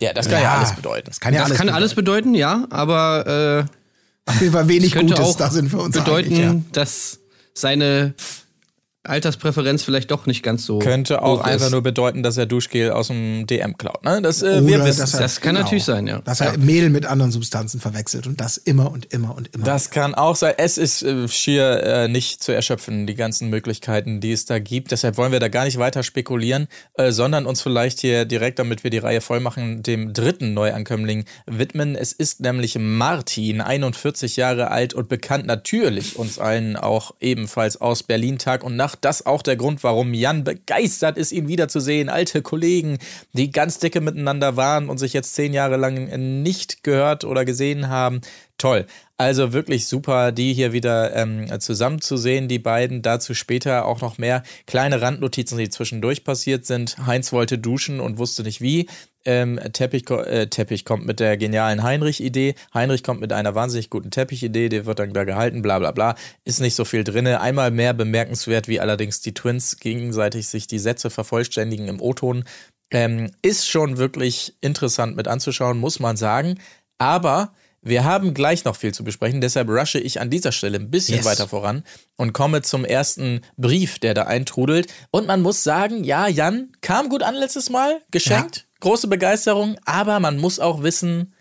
Ja, 0.00 0.14
das 0.14 0.24
kann 0.26 0.38
ja, 0.38 0.44
Ja, 0.44 0.54
alles 0.56 0.74
bedeuten. 0.74 1.06
Das 1.06 1.20
kann 1.20 1.34
ja 1.34 1.40
das 1.40 1.48
alles 1.50 1.58
kann 1.58 1.66
bedeuten. 1.66 1.76
alles 1.82 1.94
bedeuten, 1.94 2.34
ja, 2.34 2.66
aber 2.70 3.66
äh, 3.68 3.72
Auf 4.26 4.40
jeden 4.40 4.52
Fall 4.52 4.68
wenig 4.68 4.92
könnte 4.92 5.14
Gutes, 5.14 5.36
da 5.36 5.50
sind 5.50 5.72
wir 5.72 5.80
uns 5.80 5.96
bedeuten, 5.96 6.32
einig, 6.32 6.38
ja. 6.38 6.60
dass 6.72 7.20
seine 7.54 8.14
Alterspräferenz 9.04 9.82
vielleicht 9.82 10.10
doch 10.12 10.26
nicht 10.26 10.42
ganz 10.44 10.64
so 10.64 10.78
Könnte 10.78 11.22
auch 11.22 11.40
hoch 11.40 11.44
einfach 11.44 11.66
ist. 11.66 11.72
nur 11.72 11.82
bedeuten, 11.82 12.22
dass 12.22 12.36
er 12.36 12.46
Duschgel 12.46 12.92
aus 12.92 13.08
dem 13.08 13.46
DM 13.48 13.76
klaut. 13.76 14.04
Ne? 14.04 14.22
Das, 14.22 14.42
äh, 14.42 14.64
wir 14.64 14.84
wissen 14.84 15.00
dass 15.00 15.14
er- 15.14 15.20
Das 15.20 15.40
kann 15.40 15.54
natürlich 15.56 15.82
sein, 15.84 16.06
ja. 16.06 16.20
Dass 16.20 16.40
er 16.40 16.56
Mehl 16.58 16.88
mit 16.88 17.04
anderen 17.06 17.32
Substanzen 17.32 17.80
verwechselt 17.80 18.28
und 18.28 18.40
das 18.40 18.58
immer 18.58 18.92
und 18.92 19.12
immer 19.12 19.34
und 19.36 19.48
immer. 19.54 19.64
Das 19.64 19.90
kann 19.90 20.14
auch 20.14 20.36
sein. 20.36 20.54
Es 20.56 20.78
ist 20.78 21.02
äh, 21.02 21.26
schier 21.26 21.82
äh, 21.82 22.08
nicht 22.08 22.44
zu 22.44 22.52
erschöpfen, 22.52 23.08
die 23.08 23.14
ganzen 23.16 23.50
Möglichkeiten, 23.50 24.20
die 24.20 24.30
es 24.32 24.44
da 24.44 24.60
gibt. 24.60 24.92
Deshalb 24.92 25.16
wollen 25.16 25.32
wir 25.32 25.40
da 25.40 25.48
gar 25.48 25.64
nicht 25.64 25.78
weiter 25.78 26.04
spekulieren, 26.04 26.68
äh, 26.94 27.10
sondern 27.10 27.44
uns 27.46 27.60
vielleicht 27.60 27.98
hier 28.00 28.24
direkt, 28.24 28.60
damit 28.60 28.84
wir 28.84 28.90
die 28.90 28.98
Reihe 28.98 29.20
voll 29.20 29.40
machen, 29.40 29.82
dem 29.82 30.12
dritten 30.12 30.54
Neuankömmling 30.54 31.24
widmen. 31.46 31.96
Es 31.96 32.12
ist 32.12 32.40
nämlich 32.40 32.76
Martin, 32.78 33.60
41 33.60 34.36
Jahre 34.36 34.70
alt 34.70 34.94
und 34.94 35.08
bekannt 35.08 35.44
natürlich 35.46 36.16
uns 36.16 36.38
allen 36.38 36.76
auch 36.76 37.14
ebenfalls 37.20 37.80
aus 37.80 38.04
Berlin 38.04 38.38
Tag 38.38 38.62
und 38.62 38.76
Nacht. 38.76 38.91
Das 39.00 39.26
auch 39.26 39.42
der 39.42 39.56
Grund, 39.56 39.82
warum 39.82 40.14
Jan 40.14 40.44
begeistert 40.44 41.18
ist, 41.18 41.32
ihn 41.32 41.48
wiederzusehen. 41.48 42.08
Alte 42.08 42.42
Kollegen, 42.42 42.98
die 43.32 43.50
ganz 43.50 43.78
dicke 43.78 44.00
miteinander 44.00 44.56
waren 44.56 44.88
und 44.88 44.98
sich 44.98 45.12
jetzt 45.12 45.34
zehn 45.34 45.52
Jahre 45.52 45.76
lang 45.76 46.42
nicht 46.42 46.82
gehört 46.82 47.24
oder 47.24 47.44
gesehen 47.44 47.88
haben. 47.88 48.20
Toll. 48.58 48.86
Also 49.16 49.52
wirklich 49.52 49.86
super, 49.86 50.32
die 50.32 50.52
hier 50.52 50.72
wieder 50.72 51.14
ähm, 51.16 51.60
zusammen 51.60 52.00
die 52.48 52.58
beiden. 52.58 53.02
Dazu 53.02 53.34
später 53.34 53.86
auch 53.86 54.00
noch 54.00 54.18
mehr 54.18 54.42
kleine 54.66 55.00
Randnotizen, 55.00 55.58
die 55.58 55.68
zwischendurch 55.68 56.24
passiert 56.24 56.66
sind. 56.66 56.96
Heinz 57.06 57.32
wollte 57.32 57.58
duschen 57.58 58.00
und 58.00 58.18
wusste 58.18 58.42
nicht 58.42 58.60
wie. 58.60 58.88
Ähm, 59.24 59.60
Teppich, 59.72 60.08
äh, 60.10 60.46
Teppich 60.48 60.84
kommt 60.84 61.06
mit 61.06 61.20
der 61.20 61.36
genialen 61.36 61.82
Heinrich-Idee. 61.82 62.54
Heinrich 62.74 63.02
kommt 63.02 63.20
mit 63.20 63.32
einer 63.32 63.54
wahnsinnig 63.54 63.90
guten 63.90 64.10
Teppich-Idee, 64.10 64.68
der 64.68 64.86
wird 64.86 64.98
dann 64.98 65.12
da 65.12 65.24
gehalten, 65.24 65.62
bla 65.62 65.78
bla 65.78 65.92
bla. 65.92 66.14
Ist 66.44 66.60
nicht 66.60 66.74
so 66.74 66.84
viel 66.84 67.04
drinne. 67.04 67.40
Einmal 67.40 67.70
mehr 67.70 67.94
bemerkenswert, 67.94 68.68
wie 68.68 68.80
allerdings 68.80 69.20
die 69.20 69.34
Twins 69.34 69.78
gegenseitig 69.78 70.48
sich 70.48 70.66
die 70.66 70.78
Sätze 70.78 71.10
vervollständigen 71.10 71.88
im 71.88 72.00
O-Ton. 72.00 72.44
Ähm, 72.90 73.30
ist 73.42 73.68
schon 73.68 73.96
wirklich 73.96 74.54
interessant 74.60 75.16
mit 75.16 75.28
anzuschauen, 75.28 75.78
muss 75.78 76.00
man 76.00 76.16
sagen. 76.16 76.58
Aber 76.98 77.52
wir 77.84 78.04
haben 78.04 78.32
gleich 78.32 78.64
noch 78.64 78.76
viel 78.76 78.94
zu 78.94 79.02
besprechen, 79.02 79.40
deshalb 79.40 79.68
rushe 79.68 79.98
ich 79.98 80.20
an 80.20 80.30
dieser 80.30 80.52
Stelle 80.52 80.78
ein 80.78 80.90
bisschen 80.90 81.16
Yes. 81.16 81.24
weiter 81.24 81.48
voran 81.48 81.82
und 82.16 82.32
komme 82.32 82.62
zum 82.62 82.84
ersten 82.84 83.40
Brief, 83.56 83.98
der 83.98 84.14
da 84.14 84.22
eintrudelt. 84.24 84.86
Und 85.10 85.26
man 85.26 85.42
muss 85.42 85.64
sagen, 85.64 86.04
ja, 86.04 86.28
Jan 86.28 86.70
kam 86.80 87.08
gut 87.08 87.24
an 87.24 87.34
letztes 87.34 87.70
Mal, 87.70 88.00
geschenkt, 88.12 88.66
große 88.82 89.08
Begeisterung, 89.08 89.76
aber 89.84 90.20
man 90.20 90.38
muss 90.38 90.58
auch 90.60 90.82
wissen, 90.82 91.32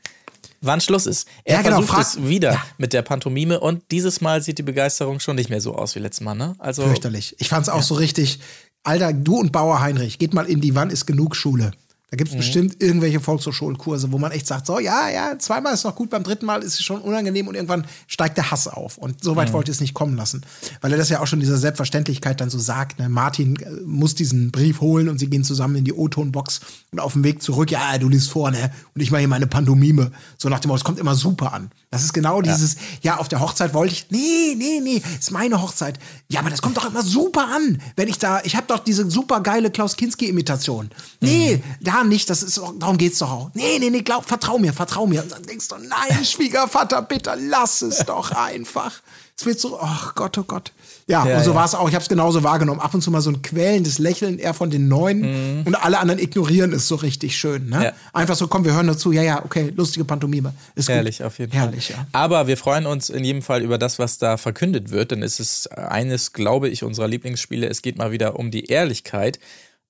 wann 0.61 0.79
Schluss 0.79 1.05
ist. 1.05 1.27
Er 1.43 1.57
Ja, 1.57 1.61
genau, 1.63 1.81
versucht 1.81 2.17
es 2.19 2.27
wieder 2.27 2.53
Ja. 2.53 2.63
mit 2.77 2.93
der 2.93 3.01
Pantomime 3.01 3.59
und 3.59 3.83
dieses 3.91 4.21
Mal 4.21 4.41
sieht 4.41 4.57
die 4.59 4.63
Begeisterung 4.63 5.19
schon 5.19 5.35
nicht 5.35 5.49
mehr 5.49 5.59
so 5.61 5.75
aus 5.75 5.95
wie 5.95 5.99
letztes 5.99 6.23
Mal, 6.23 6.35
ne? 6.35 6.55
Also 6.59 6.83
Fürchterlich. 6.83 7.35
Ich 7.39 7.49
fand's 7.49 7.67
auch 7.69 7.81
so 7.83 7.95
richtig. 7.95 8.39
Alter, 8.83 9.13
du 9.13 9.37
und 9.37 9.51
Bauer 9.51 9.79
Heinrich, 9.81 10.17
geht 10.17 10.33
mal 10.33 10.45
in 10.47 10.61
die 10.61 10.73
Wann 10.73 10.89
ist 10.89 11.05
genug 11.05 11.35
Schule. 11.35 11.71
Da 12.11 12.15
Mhm. 12.15 12.17
gibt's 12.17 12.35
bestimmt 12.35 12.83
irgendwelche 12.83 13.21
Volkshochschulkurse, 13.21 14.11
wo 14.11 14.17
man 14.17 14.33
echt 14.33 14.45
sagt, 14.45 14.65
so, 14.65 14.79
ja, 14.79 15.07
ja, 15.09 15.39
zweimal 15.39 15.73
ist 15.73 15.85
noch 15.85 15.95
gut, 15.95 16.09
beim 16.09 16.23
dritten 16.23 16.45
Mal 16.45 16.61
ist 16.61 16.73
es 16.73 16.81
schon 16.83 16.99
unangenehm 17.01 17.47
und 17.47 17.55
irgendwann 17.55 17.85
steigt 18.05 18.35
der 18.35 18.51
Hass 18.51 18.67
auf. 18.67 18.97
Und 18.97 19.23
so 19.23 19.37
weit 19.37 19.47
Mhm. 19.49 19.53
wollte 19.53 19.71
es 19.71 19.79
nicht 19.79 19.93
kommen 19.93 20.17
lassen. 20.17 20.41
Weil 20.81 20.91
er 20.91 20.97
das 20.97 21.07
ja 21.07 21.21
auch 21.21 21.27
schon 21.27 21.39
dieser 21.39 21.57
Selbstverständlichkeit 21.57 22.41
dann 22.41 22.49
so 22.49 22.59
sagt. 22.59 22.99
Ne? 22.99 23.07
Martin 23.07 23.55
äh, 23.55 23.69
muss 23.85 24.13
diesen 24.13 24.51
Brief 24.51 24.81
holen 24.81 25.07
und 25.07 25.19
sie 25.19 25.27
gehen 25.29 25.45
zusammen 25.45 25.77
in 25.77 25.85
die 25.85 25.93
O-Ton-Box 25.93 26.59
und 26.91 26.99
auf 26.99 27.13
dem 27.13 27.23
Weg 27.23 27.41
zurück, 27.41 27.71
ja, 27.71 27.97
du 27.97 28.09
liest 28.09 28.29
vor, 28.29 28.51
ne? 28.51 28.71
Und 28.93 28.99
ich 28.99 29.09
mache 29.11 29.19
hier 29.19 29.29
meine 29.29 29.47
Pantomime. 29.47 30.11
So 30.37 30.49
nach 30.49 30.59
dem 30.59 30.67
Motto, 30.67 30.79
es 30.79 30.83
kommt 30.83 30.99
immer 30.99 31.15
super 31.15 31.53
an. 31.53 31.71
Das 31.91 32.03
ist 32.03 32.11
genau 32.13 32.41
dieses, 32.41 32.75
ja, 33.01 33.17
auf 33.19 33.29
der 33.29 33.39
Hochzeit 33.39 33.73
wollte 33.73 33.93
ich, 33.93 34.07
nee, 34.09 34.53
nee, 34.57 34.81
nee, 34.83 35.01
ist 35.17 35.31
meine 35.31 35.61
Hochzeit. 35.61 35.97
Ja, 36.29 36.41
aber 36.41 36.49
das 36.49 36.61
kommt 36.61 36.75
doch 36.75 36.85
immer 36.89 37.03
super 37.03 37.47
an, 37.55 37.81
wenn 37.95 38.09
ich 38.09 38.17
da, 38.17 38.41
ich 38.43 38.55
habe 38.57 38.67
doch 38.67 38.79
diese 38.79 39.09
super 39.09 39.39
geile 39.41 39.71
Klaus 39.71 39.95
Kinski-Imitation. 39.95 40.89
Nee, 41.21 41.63
da 41.79 42.00
nicht, 42.09 42.29
das 42.29 42.43
ist, 42.43 42.57
doch- 42.57 42.73
darum 42.77 42.97
geht's 42.97 43.19
doch 43.19 43.31
auch. 43.31 43.51
Nee, 43.53 43.77
nee, 43.79 43.89
nee, 43.89 44.01
glaub, 44.01 44.25
vertrau 44.27 44.57
mir, 44.57 44.73
vertrau 44.73 45.07
mir. 45.07 45.21
Und 45.23 45.31
dann 45.31 45.43
denkst 45.43 45.67
du, 45.67 45.75
nein, 45.77 46.25
Schwiegervater, 46.25 47.01
bitte, 47.01 47.33
lass 47.39 47.81
es 47.81 47.99
doch 48.05 48.31
einfach. 48.31 49.01
Es 49.37 49.45
wird 49.45 49.59
so, 49.59 49.79
ach 49.81 50.13
Gott, 50.13 50.37
oh 50.37 50.43
Gott. 50.43 50.71
Ja, 51.07 51.25
Ja, 51.27 51.37
und 51.37 51.43
so 51.43 51.49
ja. 51.51 51.55
war 51.55 51.65
es 51.65 51.73
auch. 51.73 51.87
Ich 51.89 51.95
habe 51.95 52.03
es 52.03 52.09
genauso 52.09 52.43
wahrgenommen. 52.43 52.79
Ab 52.79 52.93
und 52.93 53.01
zu 53.01 53.09
mal 53.09 53.21
so 53.21 53.31
ein 53.31 53.41
quälendes 53.41 53.97
Lächeln 53.97 54.37
eher 54.37 54.53
von 54.53 54.69
den 54.69 54.87
Neuen 54.87 55.63
und 55.65 55.75
alle 55.75 55.97
anderen 55.97 56.19
ignorieren 56.21 56.71
es 56.73 56.87
so 56.87 56.93
richtig 56.95 57.35
schön. 57.35 57.67
Ne? 57.69 57.77
Mhm. 57.77 57.83
Ja. 57.83 57.93
Einfach 58.13 58.35
so, 58.35 58.47
komm, 58.47 58.65
wir 58.65 58.73
hören 58.73 58.85
dazu. 58.85 59.11
Ja, 59.11 59.23
ja, 59.23 59.43
okay, 59.43 59.73
lustige 59.75 60.05
Pantomime. 60.05 60.53
Ist 60.75 60.89
Herrlich, 60.89 61.17
gut. 61.17 61.27
auf 61.27 61.39
jeden 61.39 61.51
Herrlich, 61.53 61.87
Fall. 61.87 61.95
ja. 61.97 62.07
Aber 62.11 62.45
wir 62.45 62.55
freuen 62.55 62.85
uns 62.85 63.09
in 63.09 63.23
jedem 63.23 63.41
Fall 63.41 63.63
über 63.63 63.79
das, 63.79 63.97
was 63.97 64.19
da 64.19 64.37
verkündet 64.37 64.91
wird, 64.91 65.09
denn 65.09 65.23
es 65.23 65.39
ist 65.39 65.71
eines, 65.75 66.33
glaube 66.33 66.69
ich, 66.69 66.83
unserer 66.83 67.07
Lieblingsspiele. 67.07 67.67
Es 67.67 67.81
geht 67.81 67.97
mal 67.97 68.11
wieder 68.11 68.37
um 68.37 68.51
die 68.51 68.65
Ehrlichkeit. 68.67 69.39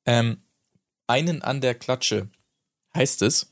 Ähm, 0.06 0.38
einen 1.12 1.42
an 1.42 1.62
der 1.62 1.76
Klatsche 1.76 2.30
heißt 2.96 3.22
es. 3.22 3.52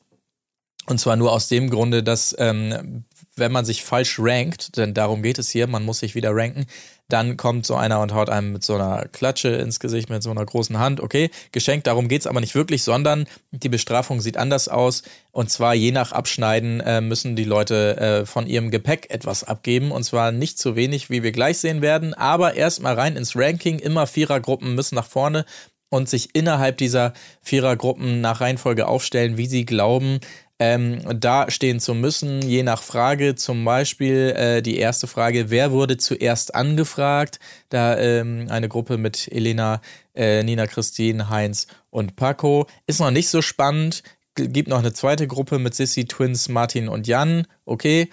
Und 0.86 1.00
zwar 1.00 1.18
nur 1.18 1.32
aus 1.32 1.48
dem 1.48 1.70
Grunde, 1.70 2.02
dass 2.02 2.36
ähm, 2.40 3.06
wenn 3.36 3.52
man 3.52 3.66
sich 3.66 3.84
falsch 3.84 4.18
rankt, 4.20 4.78
denn 4.78 4.94
darum 4.94 5.22
geht 5.22 5.40
es 5.40 5.50
hier, 5.50 5.68
man 5.68 5.86
muss 5.86 6.00
sich 6.00 6.16
wieder 6.16 6.32
ranken, 6.34 6.66
dann 7.10 7.38
kommt 7.38 7.66
so 7.66 7.76
einer 7.76 8.02
und 8.02 8.14
haut 8.14 8.30
einem 8.30 8.54
mit 8.54 8.64
so 8.64 8.76
einer 8.76 9.08
Klatsche 9.08 9.50
ins 9.50 9.80
Gesicht, 9.80 10.12
mit 10.12 10.22
so 10.22 10.30
einer 10.30 10.46
großen 10.46 10.78
Hand. 10.78 11.02
Okay, 11.02 11.32
geschenkt, 11.52 11.88
darum 11.88 12.08
geht's 12.08 12.28
aber 12.28 12.40
nicht 12.40 12.54
wirklich, 12.54 12.84
sondern 12.84 13.26
die 13.52 13.70
Bestrafung 13.70 14.22
sieht 14.22 14.38
anders 14.38 14.68
aus. 14.68 15.02
Und 15.32 15.50
zwar 15.50 15.74
je 15.74 15.92
nach 15.92 16.12
Abschneiden 16.12 16.82
äh, 16.82 17.02
müssen 17.02 17.36
die 17.36 17.46
Leute 17.46 17.98
äh, 17.98 18.26
von 18.28 18.46
ihrem 18.46 18.70
Gepäck 18.70 19.10
etwas 19.10 19.44
abgeben. 19.44 19.92
Und 19.92 20.04
zwar 20.04 20.32
nicht 20.32 20.60
so 20.60 20.76
wenig, 20.76 21.10
wie 21.10 21.24
wir 21.24 21.32
gleich 21.32 21.58
sehen 21.58 21.82
werden, 21.82 22.14
aber 22.14 22.54
erstmal 22.54 22.94
rein 22.94 23.16
ins 23.16 23.36
Ranking. 23.36 23.80
Immer 23.80 24.06
Vierergruppen 24.06 24.76
müssen 24.76 24.94
nach 24.94 25.08
vorne 25.08 25.46
und 25.90 26.10
sich 26.10 26.36
innerhalb 26.36 26.78
dieser 26.78 27.14
Vierergruppen 27.42 28.22
nach 28.22 28.42
Reihenfolge 28.42 28.88
aufstellen, 28.88 29.38
wie 29.38 29.48
sie 29.48 29.66
glauben, 29.66 30.20
ähm, 30.62 31.00
da 31.18 31.50
stehen 31.50 31.80
zu 31.80 31.96
müssen, 31.96 32.42
je 32.42 32.64
nach 32.64 32.84
Frage. 32.84 33.36
Zum 33.36 33.64
Beispiel 33.64 34.34
äh, 34.36 34.62
die 34.62 34.78
erste 34.78 35.08
Frage, 35.08 35.50
wer 35.50 35.72
wurde 35.72 35.96
zuerst 35.96 36.54
angefragt? 36.54 37.40
Da 37.70 37.98
ähm, 37.98 38.48
eine 38.50 38.68
Gruppe 38.68 38.98
mit 38.98 39.30
Elena, 39.32 39.82
äh, 40.14 40.44
Nina, 40.44 40.68
Christine, 40.68 41.30
Heinz 41.30 41.68
und 41.90 42.18
Paco. 42.18 42.68
Ist 42.88 43.00
noch 43.00 43.12
nicht 43.12 43.30
so 43.30 43.42
spannend. 43.42 44.04
Gibt 44.36 44.68
noch 44.68 44.80
eine 44.80 44.92
zweite 44.92 45.28
Gruppe 45.28 45.60
mit 45.60 45.76
Sissy, 45.76 46.06
Twins, 46.06 46.50
Martin 46.50 46.90
und 46.90 47.08
Jan. 47.08 47.48
Okay. 47.66 48.10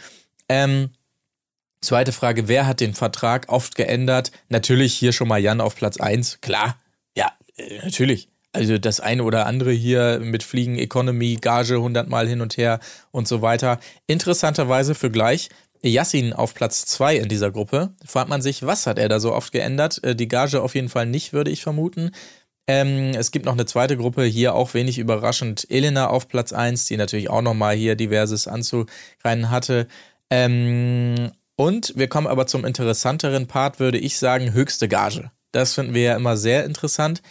Ähm, 0.48 0.90
Zweite 1.82 2.10
Frage, 2.10 2.48
wer 2.48 2.66
hat 2.66 2.80
den 2.80 2.94
Vertrag 2.94 3.48
oft 3.48 3.76
geändert? 3.76 4.32
Natürlich 4.48 4.94
hier 4.94 5.12
schon 5.12 5.28
mal 5.28 5.38
Jan 5.38 5.60
auf 5.60 5.76
Platz 5.76 6.00
1, 6.00 6.40
klar. 6.40 6.78
Ja, 7.14 7.32
äh, 7.56 7.78
natürlich. 7.84 8.28
Also 8.52 8.78
das 8.78 9.00
eine 9.00 9.22
oder 9.24 9.46
andere 9.46 9.70
hier 9.70 10.18
mit 10.22 10.42
Fliegen, 10.42 10.78
Economy, 10.78 11.36
Gage 11.38 11.74
100 11.74 12.08
Mal 12.08 12.26
hin 12.26 12.40
und 12.40 12.56
her 12.56 12.80
und 13.10 13.28
so 13.28 13.42
weiter. 13.42 13.78
Interessanterweise 14.06 14.94
für 14.94 15.10
gleich 15.10 15.50
Yassin 15.82 16.32
auf 16.32 16.54
Platz 16.54 16.86
2 16.86 17.16
in 17.16 17.28
dieser 17.28 17.50
Gruppe. 17.50 17.94
Fragt 18.04 18.30
man 18.30 18.40
sich, 18.40 18.64
was 18.64 18.86
hat 18.86 18.98
er 18.98 19.08
da 19.08 19.20
so 19.20 19.34
oft 19.34 19.52
geändert? 19.52 20.02
Äh, 20.02 20.16
Die 20.16 20.28
Gage 20.28 20.62
auf 20.62 20.74
jeden 20.74 20.88
Fall 20.88 21.06
nicht, 21.06 21.32
würde 21.32 21.50
ich 21.50 21.62
vermuten. 21.62 22.12
Ähm, 22.66 23.12
es 23.14 23.30
gibt 23.30 23.44
noch 23.44 23.52
eine 23.52 23.66
zweite 23.66 23.96
Gruppe, 23.96 24.24
hier 24.24 24.54
auch 24.54 24.74
wenig 24.74 24.98
überraschend. 24.98 25.66
Elena 25.70 26.08
auf 26.08 26.28
Platz 26.28 26.52
1, 26.52 26.86
die 26.86 26.96
natürlich 26.96 27.30
auch 27.30 27.42
nochmal 27.42 27.76
hier 27.76 27.94
diverses 27.94 28.48
anzureinen 28.48 29.50
hatte. 29.50 29.86
Ähm, 30.30 31.30
und 31.56 31.92
wir 31.96 32.08
kommen 32.08 32.26
aber 32.26 32.46
zum 32.46 32.64
interessanteren 32.64 33.46
Part, 33.46 33.78
würde 33.78 33.98
ich 33.98 34.18
sagen, 34.18 34.52
höchste 34.52 34.88
Gage. 34.88 35.30
Das 35.52 35.74
finden 35.74 35.94
wir 35.94 36.02
ja 36.02 36.16
immer 36.16 36.36
sehr 36.36 36.64
interessant. 36.64 37.22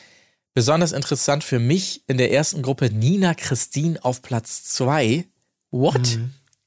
Besonders 0.56 0.94
interessant 0.94 1.44
für 1.44 1.60
mich 1.60 2.04
in 2.08 2.18
der 2.18 2.32
ersten 2.32 2.62
Gruppe 2.62 2.90
Nina 2.90 3.34
Christine 3.34 4.02
auf 4.04 4.22
Platz 4.22 4.64
2. 4.64 5.26
What? 5.72 6.18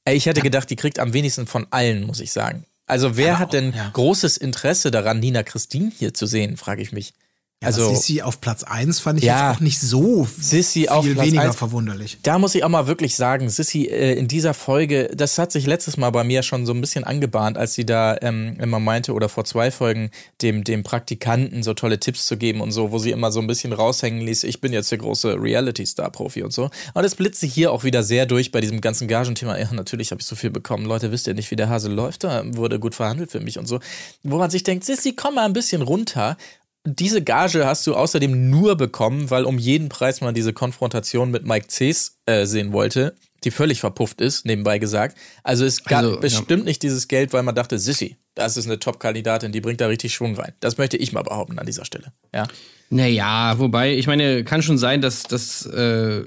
Ey, 0.05 0.15
ich 0.15 0.27
hätte 0.27 0.41
gedacht, 0.41 0.69
die 0.69 0.75
kriegt 0.75 0.99
am 0.99 1.13
wenigsten 1.13 1.47
von 1.47 1.65
allen, 1.71 2.05
muss 2.05 2.19
ich 2.19 2.31
sagen. 2.31 2.65
Also 2.85 3.17
wer 3.17 3.39
hat 3.39 3.53
denn 3.53 3.73
ja. 3.73 3.89
großes 3.89 4.37
Interesse 4.37 4.91
daran, 4.91 5.19
Nina 5.19 5.41
Christine 5.41 5.91
hier 5.95 6.13
zu 6.13 6.27
sehen, 6.27 6.55
frage 6.55 6.83
ich 6.83 6.91
mich. 6.91 7.13
Also 7.61 7.93
Sissi 7.93 8.21
auf 8.21 8.39
Platz 8.39 8.63
1 8.63 9.01
fand 9.01 9.19
ich 9.19 9.25
Ja. 9.25 9.49
jetzt 9.49 9.57
auch 9.57 9.59
nicht 9.61 9.79
so 9.81 10.25
Sissi 10.39 10.81
viel 10.81 10.89
auf 10.89 11.05
Platz 11.05 11.25
weniger 11.27 11.41
eins. 11.43 11.57
verwunderlich. 11.57 12.17
Da 12.23 12.39
muss 12.39 12.55
ich 12.55 12.63
auch 12.63 12.69
mal 12.69 12.87
wirklich 12.87 13.17
sagen, 13.17 13.49
Sissy, 13.49 13.83
äh, 13.87 14.13
in 14.13 14.29
dieser 14.29 14.53
Folge, 14.53 15.11
das 15.13 15.37
hat 15.37 15.51
sich 15.51 15.67
letztes 15.67 15.97
Mal 15.97 16.09
bei 16.11 16.23
mir 16.23 16.41
schon 16.41 16.65
so 16.65 16.73
ein 16.73 16.79
bisschen 16.79 17.03
angebahnt, 17.03 17.57
als 17.57 17.73
sie 17.73 17.85
da 17.85 18.15
ähm, 18.21 18.55
immer 18.61 18.79
meinte, 18.79 19.11
oder 19.11 19.27
vor 19.27 19.43
zwei 19.43 19.71
Folgen, 19.71 20.09
dem, 20.41 20.63
dem 20.63 20.83
Praktikanten 20.83 21.61
so 21.61 21.73
tolle 21.73 21.99
Tipps 21.99 22.27
zu 22.27 22.37
geben 22.37 22.61
und 22.61 22.71
so, 22.71 22.93
wo 22.93 22.97
sie 22.97 23.11
immer 23.11 23.29
so 23.29 23.41
ein 23.41 23.47
bisschen 23.47 23.73
raushängen 23.73 24.21
ließ, 24.25 24.45
ich 24.45 24.61
bin 24.61 24.71
jetzt 24.71 24.89
der 24.91 24.99
große 24.99 25.35
Reality-Star-Profi 25.37 26.43
und 26.43 26.53
so. 26.53 26.69
Und 26.93 27.03
das 27.03 27.15
blitzt 27.15 27.41
sich 27.41 27.53
hier 27.53 27.73
auch 27.73 27.83
wieder 27.83 28.03
sehr 28.03 28.25
durch 28.25 28.53
bei 28.53 28.61
diesem 28.61 28.79
ganzen 28.79 29.09
Gagenthema. 29.09 29.57
Ja, 29.59 29.67
natürlich 29.73 30.11
habe 30.11 30.21
ich 30.21 30.27
so 30.27 30.37
viel 30.37 30.49
bekommen. 30.49 30.85
Leute, 30.85 31.11
wisst 31.11 31.27
ihr 31.27 31.33
nicht, 31.33 31.51
wie 31.51 31.57
der 31.57 31.67
Hase 31.67 31.89
läuft? 31.89 32.23
Da 32.23 32.43
wurde 32.55 32.79
gut 32.79 32.95
verhandelt 32.95 33.31
für 33.31 33.41
mich 33.41 33.59
und 33.59 33.65
so. 33.67 33.81
Wo 34.23 34.37
man 34.37 34.49
sich 34.49 34.63
denkt, 34.63 34.85
Sissy, 34.85 35.11
komm 35.13 35.35
mal 35.35 35.43
ein 35.45 35.51
bisschen 35.53 35.81
runter. 35.81 36.37
Diese 36.85 37.21
Gage 37.21 37.65
hast 37.65 37.85
du 37.87 37.95
außerdem 37.95 38.49
nur 38.49 38.75
bekommen, 38.75 39.29
weil 39.29 39.43
um 39.43 39.57
jeden 39.57 39.89
Preis 39.89 40.21
man 40.21 40.33
diese 40.33 40.53
Konfrontation 40.53 41.29
mit 41.29 41.45
Mike 41.45 41.67
Cs 41.67 42.19
äh, 42.25 42.45
sehen 42.45 42.71
wollte, 42.71 43.15
die 43.43 43.51
völlig 43.51 43.79
verpufft 43.79 44.21
ist, 44.21 44.45
nebenbei 44.45 44.79
gesagt. 44.79 45.17
Also 45.43 45.65
es 45.65 45.83
gab 45.83 45.99
Also, 45.99 46.13
ja. 46.15 46.19
bestimmt 46.19 46.65
nicht 46.65 46.81
dieses 46.81 47.07
Geld, 47.07 47.33
weil 47.33 47.43
man 47.43 47.55
dachte, 47.55 47.79
Sissy, 47.79 48.17
das 48.35 48.57
ist 48.57 48.65
eine 48.65 48.79
Top-Kandidatin, 48.79 49.51
die 49.51 49.61
bringt 49.61 49.81
da 49.81 49.87
richtig 49.87 50.13
Schwung 50.13 50.35
rein. 50.35 50.53
Das 50.61 50.77
möchte 50.77 50.97
ich 50.97 51.11
mal 51.11 51.23
behaupten 51.23 51.59
an 51.59 51.65
dieser 51.65 51.85
Stelle. 51.85 52.13
Ja. 52.33 52.47
Naja, 52.89 53.59
wobei, 53.59 53.95
ich 53.95 54.07
meine, 54.07 54.43
kann 54.43 54.63
schon 54.63 54.77
sein, 54.77 55.01
dass, 55.01 55.23
dass 55.23 55.65
äh, 55.65 56.23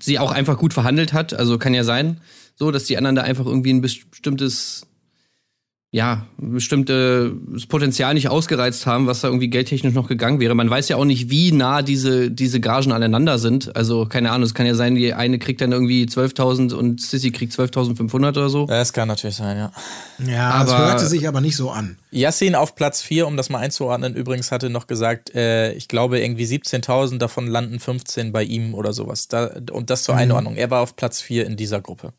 sie 0.00 0.18
auch 0.18 0.30
einfach 0.30 0.58
gut 0.58 0.72
verhandelt 0.72 1.12
hat. 1.12 1.34
Also 1.34 1.58
kann 1.58 1.74
ja 1.74 1.84
sein, 1.84 2.20
so, 2.54 2.70
dass 2.70 2.84
die 2.84 2.96
anderen 2.96 3.16
da 3.16 3.22
einfach 3.22 3.46
irgendwie 3.46 3.72
ein 3.72 3.80
bestimmtes, 3.80 4.86
ja, 5.96 6.26
bestimmtes 6.36 7.66
Potenzial 7.68 8.12
nicht 8.12 8.28
ausgereizt 8.28 8.84
haben, 8.84 9.06
was 9.06 9.22
da 9.22 9.28
irgendwie 9.28 9.48
geldtechnisch 9.48 9.94
noch 9.94 10.08
gegangen 10.08 10.40
wäre. 10.40 10.54
Man 10.54 10.68
weiß 10.68 10.90
ja 10.90 10.96
auch 10.96 11.06
nicht, 11.06 11.30
wie 11.30 11.52
nah 11.52 11.80
diese, 11.80 12.30
diese 12.30 12.60
Gagen 12.60 12.92
aneinander 12.92 13.38
sind. 13.38 13.74
Also, 13.74 14.04
keine 14.04 14.30
Ahnung, 14.30 14.44
es 14.44 14.52
kann 14.52 14.66
ja 14.66 14.74
sein, 14.74 14.94
die 14.94 15.14
eine 15.14 15.38
kriegt 15.38 15.62
dann 15.62 15.72
irgendwie 15.72 16.04
12.000 16.04 16.74
und 16.74 17.00
Sissy 17.00 17.30
kriegt 17.30 17.54
12.500 17.54 18.28
oder 18.28 18.50
so. 18.50 18.66
Das 18.66 18.92
kann 18.92 19.08
natürlich 19.08 19.36
sein, 19.36 19.56
ja. 19.56 19.72
Ja, 20.26 20.62
es 20.64 20.70
Aber- 20.70 20.86
hörte 20.86 21.06
sich 21.06 21.26
aber 21.26 21.40
nicht 21.40 21.56
so 21.56 21.70
an. 21.70 21.96
Yassin 22.10 22.54
auf 22.54 22.74
Platz 22.74 23.00
4, 23.02 23.26
um 23.26 23.36
das 23.38 23.48
mal 23.48 23.58
einzuordnen, 23.60 24.14
übrigens 24.14 24.52
hatte 24.52 24.68
noch 24.68 24.86
gesagt, 24.86 25.34
äh, 25.34 25.72
ich 25.72 25.88
glaube 25.88 26.20
irgendwie 26.20 26.44
17.000, 26.44 27.18
davon 27.18 27.46
landen 27.46 27.80
15 27.80 28.32
bei 28.32 28.42
ihm 28.42 28.74
oder 28.74 28.92
sowas. 28.92 29.28
Da, 29.28 29.50
und 29.72 29.88
das 29.88 30.02
zur 30.02 30.14
Mhm. 30.14 30.20
Einordnung. 30.20 30.56
Er 30.56 30.70
war 30.70 30.82
auf 30.82 30.94
Platz 30.96 31.22
4 31.22 31.46
in 31.46 31.56
dieser 31.56 31.80
Gruppe. 31.80 32.12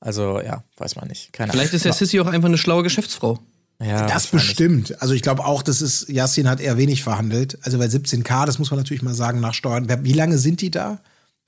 Also 0.00 0.40
ja, 0.40 0.62
weiß 0.76 0.96
man 0.96 1.08
nicht. 1.08 1.32
Keine 1.32 1.52
Vielleicht 1.52 1.72
ist 1.74 1.84
ja 1.84 1.92
Sissy 1.92 2.20
auch 2.20 2.26
einfach 2.26 2.48
eine 2.48 2.58
schlaue 2.58 2.82
Geschäftsfrau. 2.82 3.38
ja, 3.82 4.06
Das 4.06 4.26
bestimmt. 4.28 5.00
Also 5.00 5.14
ich 5.14 5.22
glaube 5.22 5.44
auch, 5.44 5.62
das 5.62 5.82
ist, 5.82 6.08
Yassin 6.08 6.48
hat 6.48 6.60
eher 6.60 6.76
wenig 6.76 7.02
verhandelt. 7.02 7.58
Also 7.62 7.78
bei 7.78 7.86
17k, 7.86 8.46
das 8.46 8.58
muss 8.58 8.70
man 8.70 8.78
natürlich 8.78 9.02
mal 9.02 9.14
sagen, 9.14 9.40
nach 9.40 9.54
Steuern. 9.54 9.88
Wie 10.04 10.12
lange 10.12 10.38
sind 10.38 10.60
die 10.60 10.70
da? 10.70 10.98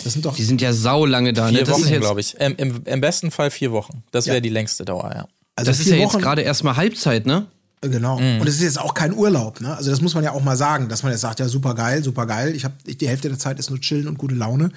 Das 0.03 0.13
sind 0.13 0.25
doch. 0.25 0.37
Die 0.37 0.45
sind 0.45 0.61
ja 0.61 0.73
sau 0.73 1.05
lange 1.07 1.33
da. 1.33 1.49
Vier 1.49 1.59
ne? 1.59 1.65
Das 1.65 1.71
Wochen, 1.71 1.83
ist 1.83 1.91
jetzt, 1.91 2.01
glaube 2.01 2.21
ich. 2.21 2.37
Ähm, 2.39 2.55
im, 2.57 2.83
Im 2.85 3.01
besten 3.01 3.31
Fall 3.31 3.51
vier 3.51 3.73
Wochen. 3.73 4.03
Das 4.13 4.27
wäre 4.27 4.37
Ja. 4.37 4.41
die 4.41 4.49
längste 4.49 4.85
Dauer, 4.85 5.11
ja. 5.15 5.29
also 5.57 5.71
das 5.71 5.81
ist 5.81 5.89
ja 5.89 5.97
jetzt 5.97 6.15
Wochen- 6.15 6.23
gerade 6.23 6.43
erstmal 6.43 6.77
Halbzeit, 6.77 7.27
ne? 7.27 7.47
Genau. 7.81 8.19
Mhm. 8.19 8.41
Und 8.41 8.49
es 8.49 8.57
ist 8.57 8.63
jetzt 8.63 8.81
auch 8.81 8.95
kein 8.95 9.13
Urlaub, 9.15 9.61
ne? 9.61 9.77
Also 9.77 9.91
das 9.91 10.01
muss 10.01 10.15
man 10.15 10.25
ja 10.25 10.33
auch 10.33 10.43
mal 10.43 10.57
sagen, 10.57 10.89
dass 10.89 11.03
man 11.05 11.13
jetzt 11.13 11.21
sagt, 11.21 11.39
ja, 11.41 11.49
super 11.49 11.75
geil, 11.75 12.03
super 12.03 12.27
geil. 12.27 12.55
Ich 12.57 12.65
habe 12.65 12.75
die 12.85 13.09
Hälfte 13.09 13.29
der 13.29 13.39
Zeit 13.39 13.59
ist 13.61 13.71
nur 13.71 13.81
chillen 13.81 14.09
und 14.09 14.19
gute 14.19 14.35
Laune. 14.35 14.71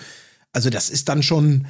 Also 0.53 0.69
das 0.69 0.89
ist 0.89 1.07
dann 1.09 1.23
schon, 1.23 1.65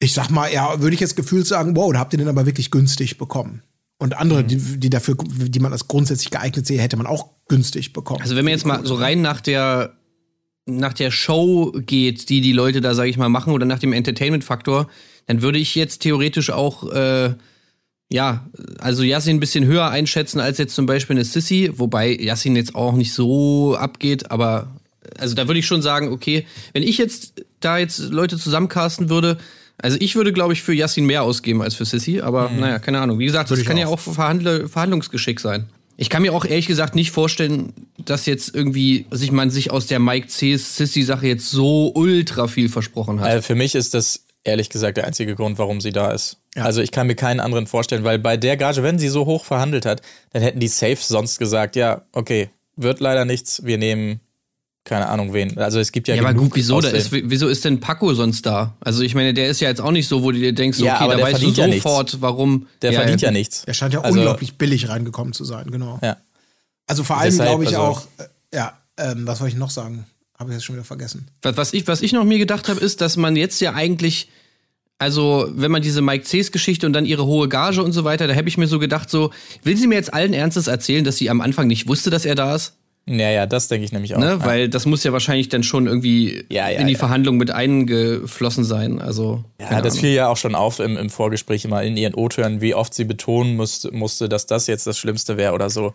ich 0.00 0.12
sag 0.12 0.30
mal, 0.30 0.52
ja, 0.52 0.80
würde 0.80 0.94
ich 0.94 1.00
jetzt 1.00 1.16
gefühlt 1.16 1.46
sagen, 1.46 1.76
wow, 1.76 1.92
da 1.92 1.98
habt 1.98 2.12
ihr 2.14 2.18
den 2.18 2.28
aber 2.28 2.46
wirklich 2.46 2.70
günstig 2.70 3.18
bekommen. 3.18 3.62
Und 3.98 4.16
andere, 4.16 4.42
Mhm. 4.44 4.48
die, 4.48 4.56
die 4.80 4.90
dafür, 4.90 5.16
die 5.18 5.58
man 5.58 5.72
als 5.72 5.88
grundsätzlich 5.88 6.30
geeignet 6.30 6.66
sehe, 6.66 6.80
hätte 6.80 6.96
man 6.96 7.06
auch 7.06 7.30
günstig 7.48 7.92
bekommen. 7.92 8.22
Also 8.22 8.36
wenn 8.36 8.44
man 8.44 8.52
jetzt 8.52 8.66
mal 8.66 8.86
so 8.86 8.94
rein 8.94 9.22
nach 9.22 9.40
der 9.40 9.94
nach 10.70 10.92
der 10.92 11.10
Show 11.10 11.72
geht, 11.86 12.28
die 12.28 12.42
die 12.42 12.52
Leute 12.52 12.82
da, 12.82 12.94
sage 12.94 13.08
ich 13.08 13.16
mal, 13.16 13.30
machen 13.30 13.54
oder 13.54 13.64
nach 13.64 13.78
dem 13.78 13.94
Entertainment-Faktor, 13.94 14.86
dann 15.26 15.40
würde 15.40 15.58
ich 15.58 15.74
jetzt 15.74 16.02
theoretisch 16.02 16.50
auch 16.50 16.92
äh, 16.92 17.34
ja, 18.12 18.46
also 18.78 19.02
Yassin 19.02 19.36
ein 19.38 19.40
bisschen 19.40 19.64
höher 19.64 19.88
einschätzen 19.88 20.40
als 20.40 20.58
jetzt 20.58 20.74
zum 20.74 20.84
Beispiel 20.84 21.16
eine 21.16 21.24
Sissy, 21.24 21.72
wobei 21.76 22.14
Yassin 22.14 22.54
jetzt 22.54 22.74
auch 22.74 22.92
nicht 22.92 23.14
so 23.14 23.76
abgeht, 23.76 24.30
aber 24.30 24.76
also 25.18 25.34
da 25.34 25.48
würde 25.48 25.58
ich 25.58 25.66
schon 25.66 25.80
sagen, 25.82 26.12
okay, 26.12 26.46
wenn 26.74 26.82
ich 26.82 26.98
jetzt 26.98 27.44
da 27.60 27.78
jetzt 27.78 27.98
Leute 27.98 28.36
zusammencasten 28.38 29.08
würde, 29.08 29.38
also 29.80 29.96
ich 30.00 30.16
würde, 30.16 30.32
glaube 30.32 30.52
ich, 30.52 30.62
für 30.62 30.74
Yassin 30.74 31.06
mehr 31.06 31.22
ausgeben 31.22 31.62
als 31.62 31.74
für 31.74 31.84
Sissy, 31.84 32.20
aber 32.20 32.50
naja, 32.50 32.78
keine 32.78 33.00
Ahnung. 33.00 33.18
Wie 33.18 33.26
gesagt, 33.26 33.50
das 33.50 33.58
Mhm. 33.58 33.60
Würde 33.60 33.62
ich 33.62 33.68
kann 33.68 33.76
ja 33.76 33.86
auch. 33.86 33.92
auch 34.08 34.14
Verhandle, 34.14 34.68
Verhandlungsgeschick 34.68 35.40
sein. 35.40 35.68
Ich 35.96 36.10
kann 36.10 36.22
mir 36.22 36.32
auch 36.32 36.44
ehrlich 36.44 36.66
gesagt 36.66 36.94
nicht 36.94 37.10
vorstellen, 37.10 37.72
dass 37.98 38.26
jetzt 38.26 38.54
irgendwie 38.54 39.06
sich 39.10 39.32
man 39.32 39.50
sich 39.50 39.70
aus 39.72 39.86
der 39.86 39.98
Mike 39.98 40.28
C. 40.28 40.56
Sissy-Sache 40.56 41.26
jetzt 41.26 41.50
so 41.50 41.92
ultra 41.94 42.46
viel 42.46 42.68
versprochen 42.68 43.20
hat. 43.20 43.28
Also 43.28 43.42
für 43.42 43.54
mich 43.56 43.74
ist 43.74 43.94
das 43.94 44.24
ehrlich 44.44 44.70
gesagt 44.70 44.96
der 44.96 45.06
einzige 45.06 45.34
Grund, 45.34 45.58
warum 45.58 45.80
sie 45.80 45.90
da 45.90 46.12
ist. 46.12 46.38
Ja. 46.54 46.64
Also 46.64 46.80
ich 46.82 46.92
kann 46.92 47.08
mir 47.08 47.16
keinen 47.16 47.40
anderen 47.40 47.66
vorstellen, 47.66 48.04
weil 48.04 48.18
bei 48.20 48.36
der 48.36 48.56
Gage, 48.56 48.82
wenn 48.84 48.98
sie 48.98 49.08
so 49.08 49.26
hoch 49.26 49.44
verhandelt 49.44 49.86
hat, 49.86 50.02
dann 50.32 50.42
hätten 50.42 50.60
die 50.60 50.68
safe 50.68 50.98
sonst 51.00 51.38
gesagt, 51.38 51.74
ja, 51.74 52.02
okay, 52.12 52.50
wird 52.76 53.00
leider 53.00 53.24
nichts, 53.24 53.64
wir 53.64 53.76
nehmen 53.78 54.20
keine 54.88 55.08
Ahnung 55.08 55.32
wen. 55.32 55.56
Also 55.58 55.78
es 55.78 55.92
gibt 55.92 56.08
ja 56.08 56.14
Ja, 56.14 56.22
aber 56.22 56.34
gut, 56.34 56.50
wieso, 56.54 56.80
ist, 56.80 57.12
wieso 57.12 57.46
ist 57.48 57.64
denn 57.64 57.78
Paco 57.80 58.12
sonst 58.14 58.46
da? 58.46 58.74
Also 58.80 59.02
ich 59.02 59.14
meine, 59.14 59.34
der 59.34 59.48
ist 59.48 59.60
ja 59.60 59.68
jetzt 59.68 59.80
auch 59.80 59.90
nicht 59.92 60.08
so, 60.08 60.22
wo 60.22 60.32
du 60.32 60.38
dir 60.38 60.52
denkst, 60.52 60.78
Ja, 60.80 60.94
okay, 60.96 61.04
aber 61.04 61.12
da 61.12 61.16
der 61.18 61.26
weißt 61.26 61.34
du 61.36 61.38
verdient 61.38 61.56
ja 61.58 61.66
nichts. 61.66 61.82
sofort, 61.82 62.16
warum. 62.20 62.66
Der 62.82 62.92
verdient 62.92 63.20
ja 63.20 63.30
nichts. 63.30 63.62
Der 63.66 63.74
scheint 63.74 63.92
ja 63.94 64.00
Also- 64.00 64.18
unglaublich 64.18 64.54
billig 64.56 64.88
reingekommen 64.88 65.32
zu 65.32 65.44
sein, 65.44 65.70
genau. 65.70 65.98
Ja. 66.02 66.16
Also 66.86 67.04
vor 67.04 67.18
allem 67.18 67.34
glaube 67.36 67.64
ich 67.64 67.70
also- 67.70 67.80
auch, 67.80 68.02
äh, 68.18 68.24
ja, 68.56 68.78
ähm, 68.96 69.26
was 69.26 69.40
wollte 69.40 69.52
ich 69.52 69.58
noch 69.58 69.70
sagen? 69.70 70.06
Habe 70.38 70.50
ich 70.50 70.54
jetzt 70.56 70.64
schon 70.64 70.76
wieder 70.76 70.84
vergessen. 70.84 71.28
Was, 71.42 71.56
was, 71.56 71.72
ich, 71.72 71.86
was 71.86 72.00
ich 72.00 72.12
noch 72.12 72.24
mir 72.24 72.38
gedacht 72.38 72.68
habe, 72.68 72.80
ist, 72.80 73.00
dass 73.00 73.16
man 73.16 73.36
jetzt 73.36 73.60
ja 73.60 73.74
eigentlich, 73.74 74.28
also 74.98 75.48
wenn 75.52 75.70
man 75.70 75.82
diese 75.82 76.00
Mike 76.00 76.24
C's 76.24 76.50
Geschichte 76.52 76.86
und 76.86 76.92
dann 76.92 77.04
ihre 77.04 77.26
hohe 77.26 77.48
Gage 77.48 77.82
und 77.82 77.92
so 77.92 78.04
weiter, 78.04 78.26
da 78.26 78.34
habe 78.34 78.48
ich 78.48 78.56
mir 78.56 78.68
so 78.68 78.78
gedacht, 78.78 79.10
so, 79.10 79.32
will 79.64 79.76
sie 79.76 79.86
mir 79.86 79.96
jetzt 79.96 80.14
allen 80.14 80.32
Ernstes 80.32 80.66
erzählen, 80.66 81.04
dass 81.04 81.16
sie 81.16 81.28
am 81.28 81.40
Anfang 81.40 81.66
nicht 81.66 81.88
wusste, 81.88 82.10
dass 82.10 82.24
er 82.24 82.34
da 82.36 82.54
ist? 82.54 82.74
Naja, 83.10 83.46
das 83.46 83.68
denke 83.68 83.84
ich 83.86 83.92
nämlich 83.92 84.14
auch. 84.14 84.20
Ne? 84.20 84.38
Weil 84.44 84.68
das 84.68 84.84
muss 84.84 85.02
ja 85.02 85.12
wahrscheinlich 85.12 85.48
dann 85.48 85.62
schon 85.62 85.86
irgendwie 85.86 86.44
Ja, 86.50 86.68
ja, 86.68 86.78
in 86.80 86.86
die 86.86 86.92
ja. 86.92 86.98
Verhandlung 86.98 87.38
mit 87.38 87.50
eingeflossen 87.50 88.64
sein. 88.64 89.00
Also, 89.00 89.44
Ja, 89.60 89.80
das 89.80 89.94
Ahnung. 89.94 90.00
fiel 90.00 90.12
ja 90.12 90.28
auch 90.28 90.36
schon 90.36 90.54
auf 90.54 90.78
im, 90.78 90.96
im 90.96 91.08
Vorgespräch 91.08 91.64
immer 91.64 91.82
in 91.82 91.96
ihren 91.96 92.14
O-Tönen, 92.14 92.60
wie 92.60 92.74
oft 92.74 92.92
sie 92.92 93.04
betonen 93.04 93.56
musste, 93.56 93.90
musste, 93.92 94.28
dass 94.28 94.44
das 94.46 94.66
jetzt 94.66 94.86
das 94.86 94.98
Schlimmste 94.98 95.36
wäre 95.38 95.54
oder 95.54 95.70
so. 95.70 95.94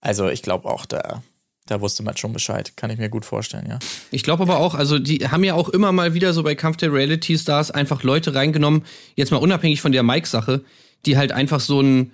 Also 0.00 0.28
ich 0.28 0.42
glaube 0.42 0.68
auch, 0.68 0.86
da, 0.86 1.22
da 1.66 1.80
wusste 1.82 2.02
man 2.02 2.16
schon 2.16 2.32
Bescheid. 2.32 2.72
Kann 2.76 2.88
ich 2.90 2.98
mir 2.98 3.10
gut 3.10 3.24
vorstellen, 3.26 3.66
ja. 3.68 3.78
Ich 4.10 4.22
glaube 4.22 4.42
aber 4.44 4.58
auch, 4.58 4.74
also 4.74 4.98
die 4.98 5.28
haben 5.28 5.44
ja 5.44 5.54
auch 5.54 5.68
immer 5.68 5.92
mal 5.92 6.14
wieder 6.14 6.32
so 6.32 6.42
bei 6.42 6.54
Kampf 6.54 6.78
der 6.78 6.92
Reality 6.92 7.36
Stars 7.36 7.70
einfach 7.70 8.02
Leute 8.02 8.34
reingenommen, 8.34 8.84
jetzt 9.16 9.32
mal 9.32 9.38
unabhängig 9.38 9.82
von 9.82 9.92
der 9.92 10.02
Mike-Sache, 10.02 10.62
die 11.04 11.18
halt 11.18 11.32
einfach 11.32 11.60
so 11.60 11.80
ein, 11.82 12.12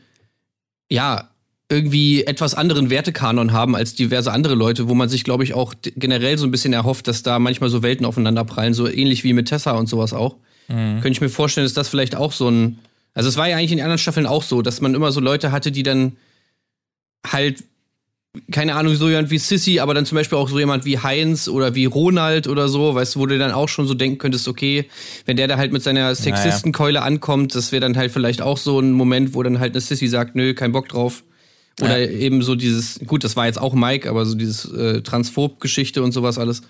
ja, 0.90 1.30
irgendwie 1.70 2.24
etwas 2.24 2.54
anderen 2.54 2.90
Wertekanon 2.90 3.52
haben 3.52 3.76
als 3.76 3.94
diverse 3.94 4.32
andere 4.32 4.54
Leute, 4.54 4.88
wo 4.88 4.94
man 4.94 5.08
sich, 5.08 5.24
glaube 5.24 5.44
ich, 5.44 5.54
auch 5.54 5.74
generell 5.96 6.36
so 6.36 6.46
ein 6.46 6.50
bisschen 6.50 6.72
erhofft, 6.72 7.06
dass 7.08 7.22
da 7.22 7.38
manchmal 7.38 7.70
so 7.70 7.82
Welten 7.82 8.04
aufeinanderprallen, 8.04 8.74
so 8.74 8.88
ähnlich 8.88 9.22
wie 9.24 9.32
mit 9.32 9.48
Tessa 9.48 9.72
und 9.72 9.88
sowas 9.88 10.12
auch. 10.12 10.36
Könnte 10.68 11.10
ich 11.10 11.20
mir 11.20 11.28
vorstellen, 11.28 11.64
dass 11.64 11.74
das 11.74 11.88
vielleicht 11.88 12.16
auch 12.16 12.32
so 12.32 12.48
ein, 12.48 12.78
also 13.14 13.28
es 13.28 13.36
war 13.36 13.48
ja 13.48 13.56
eigentlich 13.56 13.72
in 13.72 13.78
den 13.78 13.84
anderen 13.84 13.98
Staffeln 13.98 14.26
auch 14.26 14.42
so, 14.42 14.62
dass 14.62 14.80
man 14.80 14.94
immer 14.94 15.12
so 15.12 15.20
Leute 15.20 15.52
hatte, 15.52 15.72
die 15.72 15.82
dann 15.82 16.16
halt 17.26 17.64
keine 18.52 18.76
Ahnung, 18.76 18.94
so 18.94 19.08
jemand 19.08 19.30
wie 19.30 19.38
Sissy, 19.38 19.80
aber 19.80 19.92
dann 19.92 20.06
zum 20.06 20.14
Beispiel 20.14 20.38
auch 20.38 20.48
so 20.48 20.58
jemand 20.58 20.84
wie 20.84 20.98
Heinz 20.98 21.48
oder 21.48 21.74
wie 21.74 21.86
Ronald 21.86 22.46
oder 22.46 22.68
so, 22.68 22.94
weißt 22.94 23.16
du, 23.16 23.20
wo 23.20 23.26
du 23.26 23.36
dann 23.38 23.50
auch 23.50 23.68
schon 23.68 23.88
so 23.88 23.94
denken 23.94 24.18
könntest, 24.18 24.46
okay, 24.46 24.88
wenn 25.26 25.36
der 25.36 25.48
da 25.48 25.56
halt 25.56 25.72
mit 25.72 25.82
seiner 25.82 26.14
Sexistenkeule 26.14 27.02
ankommt, 27.02 27.56
das 27.56 27.72
wäre 27.72 27.80
dann 27.80 27.96
halt 27.96 28.12
vielleicht 28.12 28.40
auch 28.40 28.56
so 28.56 28.78
ein 28.78 28.92
Moment, 28.92 29.34
wo 29.34 29.42
dann 29.42 29.58
halt 29.58 29.72
eine 29.72 29.80
Sissy 29.80 30.06
sagt, 30.06 30.36
nö, 30.36 30.54
kein 30.54 30.70
Bock 30.70 30.88
drauf. 30.88 31.24
Oder 31.80 31.98
Ja. 31.98 32.08
eben 32.10 32.42
so 32.42 32.54
dieses, 32.54 33.00
gut, 33.06 33.24
das 33.24 33.36
war 33.36 33.46
jetzt 33.46 33.60
auch 33.60 33.74
Mike, 33.74 34.08
aber 34.08 34.26
so 34.26 34.34
dieses 34.34 34.70
äh, 34.72 35.02
Transphob-Geschichte 35.02 36.02
und 36.02 36.12
sowas 36.12 36.38
alles. 36.38 36.62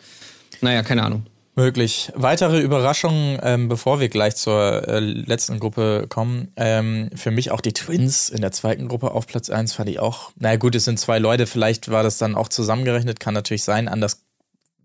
Naja, 0.60 0.82
keine 0.82 1.02
Ahnung. 1.02 1.26
Möglich. 1.56 2.12
Weitere 2.14 2.60
Überraschungen, 2.60 3.38
ähm, 3.42 3.68
bevor 3.68 3.98
wir 4.00 4.08
gleich 4.08 4.36
zur 4.36 4.86
äh, 4.88 5.00
letzten 5.00 5.58
Gruppe 5.58 6.06
kommen. 6.08 6.48
Ähm, 6.56 7.10
für 7.14 7.30
mich 7.32 7.50
auch 7.50 7.60
die 7.60 7.72
Twins 7.72 8.28
in 8.28 8.40
der 8.40 8.52
zweiten 8.52 8.86
Gruppe 8.88 9.10
auf 9.10 9.26
Platz 9.26 9.50
1 9.50 9.72
fand 9.72 9.90
ich 9.90 9.98
auch. 9.98 10.30
Na 10.38 10.54
gut, 10.56 10.74
es 10.76 10.84
sind 10.84 10.98
zwei 11.00 11.18
Leute, 11.18 11.46
vielleicht 11.46 11.90
war 11.90 12.02
das 12.04 12.18
dann 12.18 12.36
auch 12.36 12.48
zusammengerechnet, 12.48 13.18
kann 13.20 13.34
natürlich 13.34 13.64
sein. 13.64 13.88
Anders, 13.88 14.22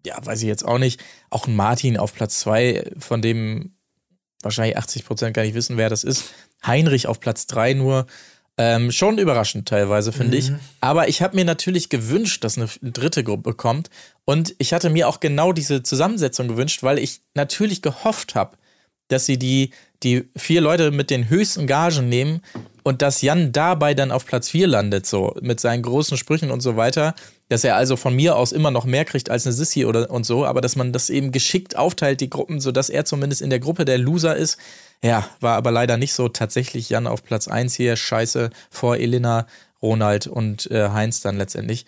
ja, 0.05 0.17
weiß 0.25 0.41
ich 0.41 0.47
jetzt 0.47 0.65
auch 0.65 0.79
nicht. 0.79 0.99
Auch 1.29 1.47
ein 1.47 1.55
Martin 1.55 1.97
auf 1.97 2.13
Platz 2.13 2.39
2, 2.39 2.91
von 2.97 3.21
dem 3.21 3.75
wahrscheinlich 4.41 4.77
80 4.77 5.05
Prozent 5.05 5.33
gar 5.35 5.43
nicht 5.43 5.55
wissen, 5.55 5.77
wer 5.77 5.89
das 5.89 6.03
ist. 6.03 6.25
Heinrich 6.65 7.07
auf 7.07 7.19
Platz 7.19 7.45
3 7.47 7.73
nur. 7.73 8.07
Ähm, 8.57 8.91
schon 8.91 9.17
überraschend 9.17 9.67
teilweise, 9.67 10.13
finde 10.13 10.37
ich. 10.37 10.51
Aber 10.79 11.09
ich 11.09 11.21
habe 11.21 11.35
mir 11.35 11.43
natürlich 11.43 11.89
gewünscht, 11.89 12.43
dass 12.43 12.57
eine 12.57 12.69
dritte 12.81 13.23
Gruppe 13.23 13.53
kommt. 13.53 13.89
Und 14.23 14.55
ich 14.59 14.71
hatte 14.71 14.89
mir 14.89 15.09
auch 15.09 15.19
genau 15.19 15.51
diese 15.51 15.83
Zusammensetzung 15.83 16.47
gewünscht, 16.47 16.81
weil 16.81 16.97
ich 16.97 17.19
natürlich 17.33 17.81
gehofft 17.81 18.33
habe, 18.35 18.57
dass 19.09 19.25
sie 19.25 19.37
die, 19.37 19.71
die 20.03 20.29
vier 20.37 20.61
Leute 20.61 20.91
mit 20.91 21.09
den 21.09 21.29
höchsten 21.29 21.67
Gagen 21.67 22.07
nehmen 22.07 22.41
und 22.83 23.01
dass 23.01 23.21
Jan 23.21 23.51
dabei 23.51 23.93
dann 23.93 24.11
auf 24.11 24.25
Platz 24.25 24.49
4 24.49 24.67
landet, 24.67 25.05
so 25.05 25.35
mit 25.41 25.59
seinen 25.59 25.83
großen 25.83 26.17
Sprüchen 26.17 26.49
und 26.51 26.61
so 26.61 26.77
weiter. 26.77 27.13
Dass 27.49 27.63
er 27.63 27.75
also 27.75 27.95
von 27.95 28.15
mir 28.15 28.35
aus 28.35 28.51
immer 28.51 28.71
noch 28.71 28.85
mehr 28.85 29.05
kriegt 29.05 29.29
als 29.29 29.45
eine 29.45 29.53
Sissy 29.53 29.85
oder 29.85 30.09
und 30.09 30.25
so, 30.25 30.45
aber 30.45 30.61
dass 30.61 30.75
man 30.75 30.93
das 30.93 31.09
eben 31.09 31.31
geschickt 31.31 31.75
aufteilt, 31.75 32.21
die 32.21 32.29
Gruppen, 32.29 32.59
sodass 32.59 32.89
er 32.89 33.05
zumindest 33.05 33.41
in 33.41 33.49
der 33.49 33.59
Gruppe 33.59 33.85
der 33.85 33.97
Loser 33.97 34.35
ist. 34.35 34.57
Ja, 35.03 35.29
war 35.39 35.55
aber 35.55 35.71
leider 35.71 35.97
nicht 35.97 36.13
so. 36.13 36.29
Tatsächlich 36.29 36.89
Jan 36.89 37.07
auf 37.07 37.23
Platz 37.23 37.47
1 37.47 37.75
hier, 37.75 37.95
scheiße, 37.95 38.49
vor 38.69 38.97
Elena, 38.97 39.47
Ronald 39.81 40.27
und 40.27 40.69
äh, 40.71 40.89
Heinz 40.89 41.21
dann 41.21 41.37
letztendlich. 41.37 41.85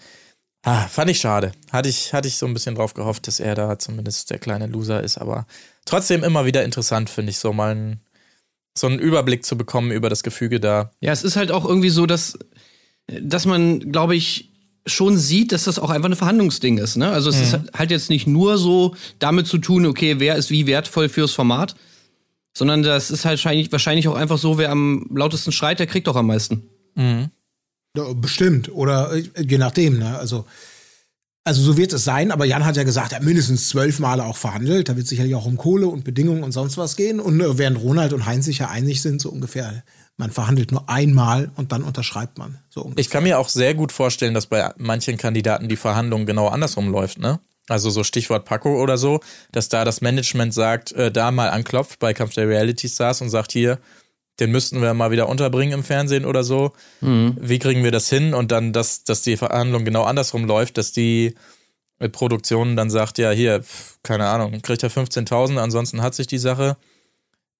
Ah, 0.64 0.88
fand 0.88 1.10
ich 1.10 1.20
schade. 1.20 1.52
Hatte 1.72 1.90
ich, 1.90 2.14
hatte 2.14 2.28
ich 2.28 2.38
so 2.38 2.46
ein 2.46 2.54
bisschen 2.54 2.76
drauf 2.76 2.94
gehofft, 2.94 3.28
dass 3.28 3.40
er 3.40 3.56
da 3.56 3.80
zumindest 3.80 4.30
der 4.30 4.40
kleine 4.40 4.68
Loser 4.68 5.02
ist, 5.02 5.18
aber 5.18 5.48
trotzdem 5.86 6.24
immer 6.24 6.46
wieder 6.46 6.64
interessant, 6.64 7.10
finde 7.10 7.32
ich, 7.32 7.40
so 7.40 7.54
mal 7.54 7.74
ein, 7.74 8.02
so 8.78 8.88
einen 8.88 9.00
Überblick 9.00 9.46
zu 9.46 9.58
bekommen 9.58 9.92
über 9.92 10.10
das 10.10 10.24
Gefüge 10.24 10.60
da. 10.60 10.92
Ja, 11.00 11.12
es 11.12 11.24
ist 11.24 11.36
halt 11.38 11.52
auch 11.52 11.66
irgendwie 11.66 11.90
so, 11.90 12.06
dass, 12.06 12.38
dass 13.08 13.46
man, 13.46 13.92
glaube 13.92 14.16
ich, 14.16 14.52
schon 14.86 15.18
sieht, 15.18 15.52
dass 15.52 15.66
das 15.66 15.80
auch 15.80 15.90
einfach 15.90 16.10
ein 16.10 16.16
Verhandlungsding 16.16 16.78
ist. 16.78 16.98
Ne? 16.98 17.10
Also 17.10 17.30
es 17.30 17.40
ist 17.40 17.58
halt 17.74 17.92
jetzt 17.92 18.10
nicht 18.10 18.26
nur 18.26 18.58
so 18.58 18.96
damit 19.20 19.48
zu 19.48 19.58
tun, 19.58 19.86
okay, 19.86 20.20
wer 20.20 20.36
ist 20.36 20.50
wie 20.50 20.66
wertvoll 20.66 21.10
fürs 21.10 21.34
Format, 21.34 21.76
sondern 22.58 22.82
das 22.82 23.12
ist 23.12 23.24
halt 23.24 23.38
wahrscheinlich, 23.38 23.72
wahrscheinlich 23.72 24.08
auch 24.08 24.16
einfach 24.16 24.40
so, 24.40 24.58
wer 24.58 24.72
am 24.72 25.06
lautesten 25.14 25.52
schreit, 25.52 25.80
der 25.80 25.86
kriegt 25.86 26.08
doch 26.08 26.16
am 26.16 26.28
meisten. 26.28 26.64
Ja, 27.96 28.14
Bestimmt. 28.14 28.72
Oder 28.72 29.14
äh, 29.14 29.24
je 29.48 29.58
nachdem, 29.58 30.00
ne? 30.00 30.18
Also, 30.18 30.46
also 31.44 31.62
so 31.62 31.78
wird 31.78 31.94
es 31.94 32.04
sein, 32.04 32.32
aber 32.32 32.46
Jan 32.46 32.66
hat 32.66 32.76
ja 32.76 32.84
gesagt, 32.84 33.12
er 33.14 33.20
hat 33.20 33.24
mindestens 33.24 33.70
zwölf 33.70 34.00
Male 34.00 34.26
auch 34.26 34.38
verhandelt. 34.38 34.90
Da 34.90 34.98
wird 34.98 35.08
sicherlich 35.08 35.36
auch 35.36 35.46
um 35.46 35.56
Kohle 35.56 35.88
und 35.88 36.04
Bedingungen 36.04 36.44
und 36.44 36.52
sonst 36.52 36.78
was 36.78 36.96
gehen. 36.96 37.20
Und 37.20 37.40
äh, 37.40 37.58
während 37.58 37.80
Ronald 37.80 38.12
und 38.14 38.26
Heinz 38.26 38.46
sich 38.46 38.58
ja 38.58 38.70
einig 38.70 39.02
sind, 39.02 39.22
so 39.22 39.30
ungefähr, 39.30 39.84
man 40.18 40.32
verhandelt 40.32 40.72
nur 40.72 40.90
einmal 40.90 41.52
und 41.56 41.72
dann 41.72 41.84
unterschreibt 41.84 42.40
man. 42.40 42.58
So 42.70 42.82
ungefähr. 42.82 43.02
Ich 43.02 43.10
kann 43.12 43.24
mir 43.24 43.38
auch 43.38 43.50
sehr 43.50 43.76
gut 43.76 43.92
vorstellen, 43.92 44.34
dass 44.34 44.48
bei 44.48 44.74
manchen 44.78 45.18
Kandidaten 45.18 45.70
die 45.70 45.76
Verhandlung 45.76 46.26
genau 46.26 46.48
andersrum 46.48 46.90
läuft, 46.90 47.20
ne? 47.20 47.40
Also 47.70 47.90
so 47.90 48.04
Stichwort 48.04 48.46
Paco 48.46 48.82
oder 48.82 48.98
so, 48.98 49.20
dass 49.52 49.70
da 49.70 49.84
das 49.84 50.02
Management 50.02 50.54
sagt, 50.54 50.94
äh, 50.94 51.12
da 51.12 51.32
mal 51.32 51.50
anklopft 51.50 52.00
bei 52.00 52.14
Kampf 52.14 52.34
der 52.34 52.48
Reality 52.48 52.88
Stars 52.88 53.22
und 53.22 53.30
sagt 53.30 53.52
hier, 53.52 53.80
den 54.40 54.52
müssten 54.52 54.82
wir 54.82 54.94
mal 54.94 55.12
wieder 55.12 55.30
unterbringen 55.30 55.74
im 55.74 55.84
Fernsehen 55.84 56.26
oder 56.26 56.44
so. 56.44 56.74
Wie 57.42 57.60
kriegen 57.60 57.84
wir 57.84 57.92
das 57.92 58.10
hin? 58.10 58.34
Und 58.34 58.52
dann, 58.52 58.72
dass, 58.72 59.04
dass 59.04 59.22
die 59.24 59.36
Verhandlung 59.36 59.84
genau 59.84 60.04
andersrum 60.04 60.46
läuft, 60.46 60.78
dass 60.78 60.92
die 60.92 61.34
äh, 62.00 62.10
Produktion 62.10 62.76
dann 62.76 62.90
sagt, 62.90 63.18
ja, 63.18 63.32
hier, 63.32 63.64
keine 64.04 64.28
Ahnung, 64.28 64.62
kriegt 64.62 64.84
er 64.84 64.92
15.000, 64.92 65.58
ansonsten 65.58 66.02
hat 66.02 66.16
sich 66.16 66.28
die 66.28 66.38
Sache. 66.38 66.78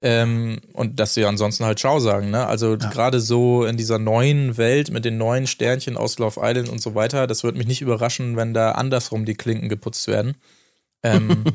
Ähm, 0.02 0.60
und 0.74 1.00
dass 1.00 1.16
sie 1.16 1.26
ansonsten 1.26 1.66
halt 1.66 1.80
Ciao 1.80 2.00
sagen, 2.00 2.30
ne? 2.30 2.46
Also 2.46 2.78
gerade 2.78 3.20
so 3.20 3.66
in 3.66 3.78
dieser 3.78 3.98
neuen 3.98 4.56
Welt 4.58 4.92
mit 4.92 5.06
den 5.06 5.18
neuen 5.18 5.48
Sternchen 5.48 5.98
aus 5.98 6.20
Love 6.20 6.40
Island 6.44 6.70
und 6.70 6.80
so 6.82 6.94
weiter, 6.94 7.26
das 7.26 7.44
würde 7.44 7.58
mich 7.58 7.66
nicht 7.68 7.82
überraschen, 7.82 8.36
wenn 8.38 8.54
da 8.54 8.74
andersrum 8.74 9.26
die 9.26 9.34
Klinken 9.34 9.70
geputzt 9.70 10.08
werden. 10.08 10.36
Ähm, 11.04 11.44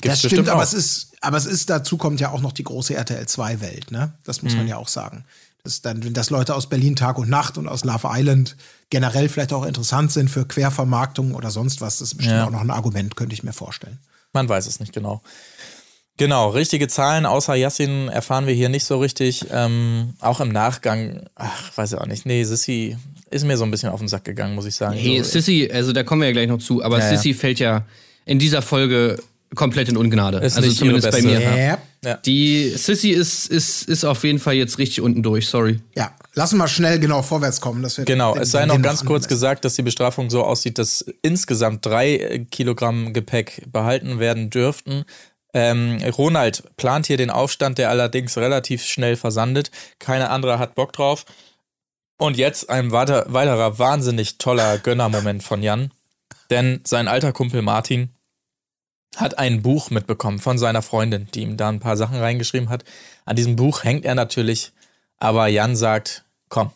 Das 0.00 0.18
stimmt, 0.18 0.30
bestimmt 0.32 0.48
aber 0.48 0.58
auch. 0.60 0.64
es 0.64 0.72
ist, 0.72 1.12
aber 1.20 1.36
es 1.36 1.46
ist, 1.46 1.70
dazu 1.70 1.96
kommt 1.96 2.18
ja 2.18 2.30
auch 2.30 2.40
noch 2.40 2.50
die 2.50 2.64
große 2.64 2.94
RTL 2.96 3.26
2 3.28 3.60
Welt, 3.60 3.92
ne? 3.92 4.12
Das 4.24 4.42
muss 4.42 4.52
Mhm. 4.54 4.58
man 4.58 4.66
ja 4.68 4.76
auch 4.76 4.88
sagen. 4.88 5.24
Das 5.62 5.74
ist 5.74 5.86
dann, 5.86 6.00
dass 6.12 6.30
Leute 6.30 6.56
aus 6.56 6.68
Berlin 6.68 6.96
Tag 6.96 7.16
und 7.16 7.28
Nacht 7.30 7.58
und 7.58 7.68
aus 7.68 7.84
Love 7.84 8.08
Island 8.10 8.56
generell 8.90 9.28
vielleicht 9.28 9.52
auch 9.52 9.64
interessant 9.64 10.10
sind 10.10 10.30
für 10.30 10.46
Quervermarktung 10.46 11.34
oder 11.36 11.52
sonst 11.52 11.80
was. 11.80 11.98
Das 11.98 12.08
ist 12.08 12.16
bestimmt 12.16 12.38
Ja. 12.38 12.46
auch 12.46 12.50
noch 12.50 12.60
ein 12.62 12.70
Argument, 12.72 13.14
könnte 13.14 13.34
ich 13.34 13.44
mir 13.44 13.52
vorstellen. 13.52 13.98
Man 14.32 14.48
weiß 14.48 14.66
es 14.66 14.80
nicht 14.80 14.92
genau. 14.92 15.22
Genau, 16.16 16.50
richtige 16.50 16.86
Zahlen 16.86 17.26
außer 17.26 17.54
Yassin 17.56 18.08
erfahren 18.08 18.46
wir 18.46 18.54
hier 18.54 18.68
nicht 18.68 18.84
so 18.84 18.98
richtig. 18.98 19.46
Ähm, 19.50 20.14
auch 20.20 20.40
im 20.40 20.50
Nachgang, 20.50 21.26
ach, 21.34 21.76
weiß 21.76 21.92
ich 21.92 21.98
auch 21.98 22.06
nicht. 22.06 22.24
Nee, 22.24 22.44
Sissy 22.44 22.96
ist 23.30 23.44
mir 23.44 23.56
so 23.56 23.64
ein 23.64 23.70
bisschen 23.72 23.88
auf 23.88 23.98
den 23.98 24.06
Sack 24.08 24.24
gegangen, 24.24 24.54
muss 24.54 24.66
ich 24.66 24.76
sagen. 24.76 24.94
Hey, 24.96 25.18
so, 25.24 25.30
Sissy, 25.30 25.68
also 25.72 25.92
da 25.92 26.04
kommen 26.04 26.20
wir 26.22 26.28
ja 26.28 26.32
gleich 26.32 26.46
noch 26.48 26.58
zu, 26.58 26.84
aber 26.84 26.98
Ja, 26.98 27.10
ja. 27.10 27.16
Sissy 27.16 27.34
fällt 27.34 27.58
ja 27.58 27.84
in 28.26 28.38
dieser 28.38 28.62
Folge 28.62 29.18
komplett 29.56 29.88
in 29.88 29.96
Ungnade. 29.96 30.38
Ist 30.38 30.56
also 30.56 30.68
nicht 30.68 30.78
zumindest 30.78 31.06
ihre 31.08 31.16
bei 31.16 31.22
mir. 31.22 31.40
Ja. 31.40 31.78
Ja. 32.04 32.16
Die 32.18 32.68
Sissy 32.70 33.10
ist, 33.10 33.46
ist, 33.48 33.88
ist 33.88 34.04
auf 34.04 34.22
jeden 34.24 34.38
Fall 34.38 34.54
jetzt 34.54 34.78
richtig 34.78 35.00
unten 35.00 35.22
durch, 35.22 35.48
sorry. 35.48 35.80
ja, 35.96 36.12
lassen 36.34 36.58
wir 36.58 36.68
schnell 36.68 36.98
genau 37.00 37.22
vorwärts 37.22 37.60
kommen. 37.60 37.82
Dass 37.82 37.96
wir 37.98 38.04
Genau, 38.04 38.34
den- 38.34 38.42
es 38.42 38.50
sei 38.50 38.60
den 38.60 38.68
noch 38.68 38.82
ganz 38.82 39.00
noch 39.02 39.08
kurz 39.08 39.26
gesagt, 39.26 39.64
dass 39.64 39.74
die 39.74 39.82
Bestrafung 39.82 40.28
so 40.30 40.44
aussieht, 40.44 40.78
dass 40.78 41.04
insgesamt 41.22 41.84
drei 41.86 42.46
Kilogramm 42.50 43.12
Gepäck 43.14 43.62
behalten 43.72 44.18
werden 44.20 44.50
dürften. 44.50 45.04
Ähm, 45.54 46.02
Ronald 46.18 46.76
plant 46.76 47.06
hier 47.06 47.16
den 47.16 47.30
Aufstand, 47.30 47.78
der 47.78 47.88
allerdings 47.88 48.36
relativ 48.36 48.84
schnell 48.84 49.16
versandet. 49.16 49.70
Keine 50.00 50.30
andere 50.30 50.58
hat 50.58 50.74
Bock 50.74 50.92
drauf. 50.92 51.24
Und 52.18 52.36
jetzt 52.36 52.68
ein 52.70 52.92
weiter, 52.92 53.26
weiterer 53.28 53.78
wahnsinnig 53.78 54.38
toller 54.38 54.78
Gönnermoment 54.78 55.42
von 55.42 55.62
Jan. 55.62 55.92
Denn 56.50 56.80
sein 56.84 57.08
alter 57.08 57.32
Kumpel 57.32 57.62
Martin 57.62 58.10
hat 59.16 59.38
ein 59.38 59.62
Buch 59.62 59.90
mitbekommen 59.90 60.40
von 60.40 60.58
seiner 60.58 60.82
Freundin, 60.82 61.28
die 61.34 61.42
ihm 61.42 61.56
da 61.56 61.68
ein 61.68 61.80
paar 61.80 61.96
Sachen 61.96 62.18
reingeschrieben 62.18 62.68
hat. 62.68 62.84
An 63.24 63.36
diesem 63.36 63.56
Buch 63.56 63.84
hängt 63.84 64.04
er 64.04 64.14
natürlich, 64.14 64.72
aber 65.18 65.46
Jan 65.46 65.76
sagt, 65.76 66.24
komm, 66.48 66.70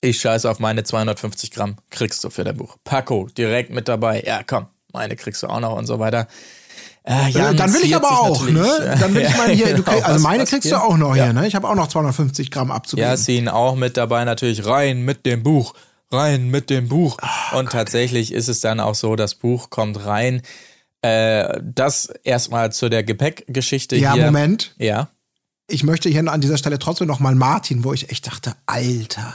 ich 0.00 0.20
scheiße 0.20 0.48
auf 0.48 0.60
meine 0.60 0.84
250 0.84 1.50
Gramm, 1.50 1.76
kriegst 1.90 2.22
du 2.22 2.30
für 2.30 2.44
dein 2.44 2.56
Buch. 2.56 2.76
Paco, 2.84 3.28
direkt 3.36 3.70
mit 3.70 3.88
dabei. 3.88 4.22
Ja, 4.24 4.42
komm, 4.44 4.68
meine 4.92 5.16
kriegst 5.16 5.42
du 5.42 5.48
auch 5.48 5.60
noch 5.60 5.76
und 5.76 5.86
so 5.86 5.98
weiter. 5.98 6.28
Äh, 7.08 7.28
Äh, 7.28 7.30
Jan 7.30 7.56
dann 7.56 7.72
will 7.72 7.80
ich 7.84 7.96
aber 7.96 8.10
auch, 8.20 8.46
ne? 8.48 8.96
Dann 9.00 9.14
will 9.14 9.22
ich 9.22 9.36
meine 9.36 9.52
hier, 9.54 9.74
du 9.74 9.82
genau, 9.82 9.96
krieg, 9.96 10.06
also 10.08 10.22
meine 10.22 10.44
kriegst 10.44 10.68
hier? 10.68 10.76
du 10.76 10.82
auch 10.82 10.96
noch 10.98 11.16
Ja. 11.16 11.24
hier, 11.24 11.32
ne? 11.32 11.46
Ich 11.46 11.54
habe 11.54 11.68
auch 11.68 11.74
noch 11.74 11.88
250 11.88 12.50
Gramm 12.50 12.70
abzugeben. 12.70 13.08
Yasin 13.08 13.48
auch 13.48 13.76
mit 13.76 13.96
dabei, 13.96 14.24
natürlich 14.24 14.66
rein 14.66 15.02
mit 15.02 15.24
dem 15.26 15.42
Buch. 15.42 15.74
rein 16.10 16.48
mit 16.50 16.70
dem 16.70 16.88
Buch. 16.88 17.16
Oh 17.52 17.58
und 17.58 17.70
tatsächlich 17.70 18.32
ist 18.32 18.48
es 18.48 18.60
dann 18.60 18.80
auch 18.80 18.94
so, 18.94 19.14
das 19.16 19.34
Buch 19.34 19.68
kommt 19.70 20.04
rein. 20.06 20.42
Äh, 21.02 21.60
das 21.62 22.06
erstmal 22.24 22.72
zu 22.72 22.88
der 22.88 23.04
Gepäckgeschichte 23.04 23.96
Ja, 23.96 24.14
hier. 24.14 24.26
Moment. 24.26 24.74
Ja. 24.78 25.08
Ich 25.68 25.84
möchte 25.84 26.08
hier 26.08 26.26
an 26.30 26.40
dieser 26.40 26.56
Stelle 26.58 26.78
trotzdem 26.78 27.06
noch 27.06 27.20
mal 27.20 27.34
Martin, 27.34 27.84
wo 27.84 27.92
ich 27.92 28.10
echt 28.10 28.26
dachte, 28.26 28.54
Alter, 28.66 29.34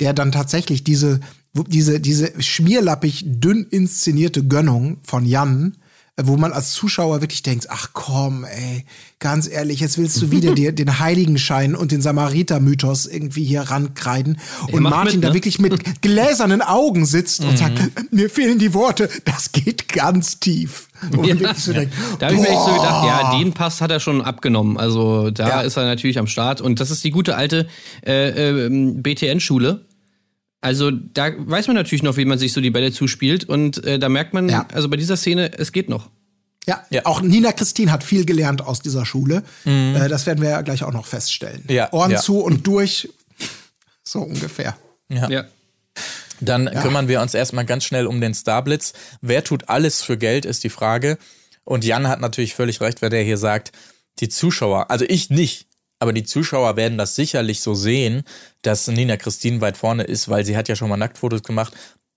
der 0.00 0.12
dann 0.12 0.30
tatsächlich 0.32 0.84
diese, 0.84 1.20
diese, 1.54 1.98
diese 2.00 2.40
schmierlappig 2.40 3.24
dünn 3.26 3.66
inszenierte 3.68 4.44
Gönnung 4.44 4.98
von 5.02 5.26
Jan, 5.26 5.76
wo 6.22 6.36
man 6.38 6.52
als 6.52 6.72
Zuschauer 6.72 7.20
wirklich 7.20 7.42
denkt, 7.42 7.66
ach 7.68 7.90
komm, 7.92 8.44
ey, 8.44 8.86
ganz 9.18 9.46
ehrlich, 9.48 9.80
jetzt 9.80 9.98
willst 9.98 10.20
du 10.22 10.30
wieder 10.30 10.54
dir 10.54 10.72
den 10.72 10.98
Heiligenschein 10.98 11.74
und 11.74 11.92
den 11.92 12.00
Samariter-Mythos 12.00 13.04
irgendwie 13.06 13.44
hier 13.44 13.62
rankreiden. 13.62 14.38
Und 14.72 14.82
Martin 14.82 15.16
mit, 15.16 15.24
da 15.24 15.28
ne? 15.28 15.34
wirklich 15.34 15.58
mit 15.58 15.78
gläsernen 16.02 16.62
Augen 16.62 17.04
sitzt 17.04 17.44
und 17.44 17.58
sagt, 17.58 17.80
mir 18.12 18.30
fehlen 18.30 18.58
die 18.58 18.72
Worte, 18.72 19.10
das 19.26 19.52
geht 19.52 19.88
ganz 19.88 20.40
tief. 20.40 20.88
Ja. 21.24 21.54
so 21.54 21.74
denkt, 21.74 21.92
Da 22.18 22.26
habe 22.26 22.36
ich 22.36 22.40
mir 22.40 22.48
echt 22.48 22.60
so 22.64 22.72
gedacht, 22.72 23.04
ja, 23.06 23.38
den 23.38 23.52
Pass 23.52 23.82
hat 23.82 23.90
er 23.90 24.00
schon 24.00 24.22
abgenommen. 24.22 24.78
Also 24.78 25.30
da 25.30 25.48
Ja. 25.48 25.60
ist 25.60 25.76
er 25.76 25.84
natürlich 25.84 26.18
am 26.18 26.26
Start. 26.26 26.62
Und 26.62 26.80
das 26.80 26.90
ist 26.90 27.04
die 27.04 27.10
gute 27.10 27.36
alte 27.36 27.66
äh, 28.06 28.66
ähm, 28.66 29.02
BTN-Schule. 29.02 29.84
Also 30.66 30.90
da 30.90 31.30
weiß 31.36 31.68
man 31.68 31.76
natürlich 31.76 32.02
noch, 32.02 32.16
wie 32.16 32.24
man 32.24 32.38
sich 32.38 32.52
so 32.52 32.60
die 32.60 32.70
Bälle 32.70 32.90
zuspielt. 32.90 33.44
Und 33.44 33.84
äh, 33.84 34.00
da 34.00 34.08
merkt 34.08 34.34
man, 34.34 34.48
Ja. 34.48 34.66
also 34.74 34.88
bei 34.88 34.96
dieser 34.96 35.16
Szene, 35.16 35.56
es 35.56 35.70
geht 35.70 35.88
noch. 35.88 36.10
Ja, 36.66 36.84
Ja. 36.90 37.06
auch 37.06 37.20
Nina 37.22 37.52
Christine 37.52 37.92
hat 37.92 38.02
viel 38.02 38.24
gelernt 38.24 38.62
aus 38.62 38.80
dieser 38.80 39.06
Schule. 39.06 39.44
Äh, 39.64 40.08
das 40.08 40.26
werden 40.26 40.42
wir 40.42 40.50
ja 40.50 40.62
gleich 40.62 40.82
auch 40.82 40.92
noch 40.92 41.06
feststellen. 41.06 41.62
Ja, 41.68 41.92
Ohren 41.92 42.10
ja. 42.10 42.18
zu 42.20 42.40
und 42.40 42.66
durch. 42.66 43.08
So 44.02 44.20
ungefähr. 44.22 44.76
Ja. 45.08 45.28
Ja. 45.28 45.44
Dann 46.40 46.66
kümmern 46.82 47.08
wir 47.08 47.20
uns 47.20 47.34
erstmal 47.34 47.64
ganz 47.64 47.84
schnell 47.84 48.06
um 48.06 48.20
den 48.20 48.34
Starblitz. 48.34 48.92
Wer 49.20 49.42
tut 49.44 49.68
alles 49.68 50.02
für 50.02 50.16
Geld, 50.18 50.44
ist 50.44 50.62
die 50.64 50.68
Frage. 50.70 51.18
Und 51.64 51.84
Jan 51.84 52.06
hat 52.08 52.20
natürlich 52.20 52.54
völlig 52.54 52.80
recht, 52.80 53.02
wenn 53.02 53.10
der 53.10 53.22
hier 53.24 53.38
sagt, 53.38 53.72
die 54.20 54.28
Zuschauer, 54.28 54.90
also 54.90 55.04
ich 55.08 55.30
nicht, 55.30 55.65
aber 55.98 56.12
die 56.12 56.24
Zuschauer 56.24 56.76
werden 56.76 56.98
das 56.98 57.14
sicherlich 57.14 57.60
so 57.60 57.74
sehen, 57.74 58.22
dass 58.62 58.86
Nina 58.86 59.16
Christine 59.16 59.60
weit 59.60 59.76
vorne 59.76 60.04
ist, 60.04 60.28
weil 60.28 60.44
sie 60.44 60.56
hat 60.56 60.68
ja 60.68 60.76
schon 60.76 60.88
mal 60.88 60.96
Nacktfotos 60.96 61.42
gemacht. 61.42 61.72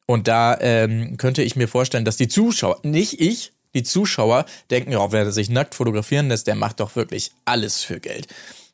Und 0.06 0.28
da 0.28 0.58
ähm, 0.60 1.18
könnte 1.18 1.44
ich 1.44 1.56
mir 1.56 1.68
vorstellen, 1.68 2.06
dass 2.06 2.18
die 2.18 2.28
Zuschauer, 2.28 2.80
nicht 2.84 3.22
ich, 3.22 3.52
die 3.76 3.84
Zuschauer 3.84 4.46
denken, 4.72 4.92
ja, 4.92 5.12
wer 5.12 5.32
sich 5.32 5.50
nackt 5.50 5.76
fotografieren 5.76 6.30
lässt, 6.30 6.48
der 6.48 6.56
macht 6.56 6.80
doch 6.80 6.96
wirklich 6.96 7.32
alles 7.46 7.84
für 7.84 8.00
Geld. 8.00 8.28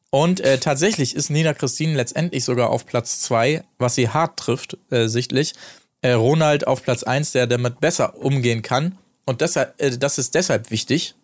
Und 0.10 0.40
äh, 0.40 0.60
tatsächlich 0.60 1.14
ist 1.16 1.30
Nina 1.30 1.54
Christine 1.54 1.96
letztendlich 1.96 2.46
sogar 2.46 2.70
auf 2.70 2.86
Platz 2.86 3.20
zwei, 3.20 3.64
was 3.78 3.96
sie 3.96 4.10
hart 4.10 4.40
trifft, 4.40 4.78
äh, 4.90 5.08
sichtlich. 5.08 5.54
Äh, 6.02 6.14
Ronald 6.14 6.68
auf 6.68 6.84
Platz 6.84 7.04
eins, 7.04 7.34
der 7.34 7.48
damit 7.48 7.82
besser 7.82 8.18
umgehen 8.18 8.62
kann. 8.62 8.98
Und 9.26 9.42
deshalb, 9.42 9.74
äh, 9.82 9.98
das 9.98 10.18
ist 10.18 10.34
deshalb 10.34 10.72
wichtig, 10.72 11.16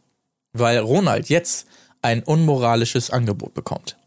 weil 0.52 0.80
Ronald 0.80 1.30
jetzt 1.30 1.67
ein 2.02 2.24
unmoralisches 2.24 3.10
Angebot 3.12 3.54
bekommt. 3.54 3.98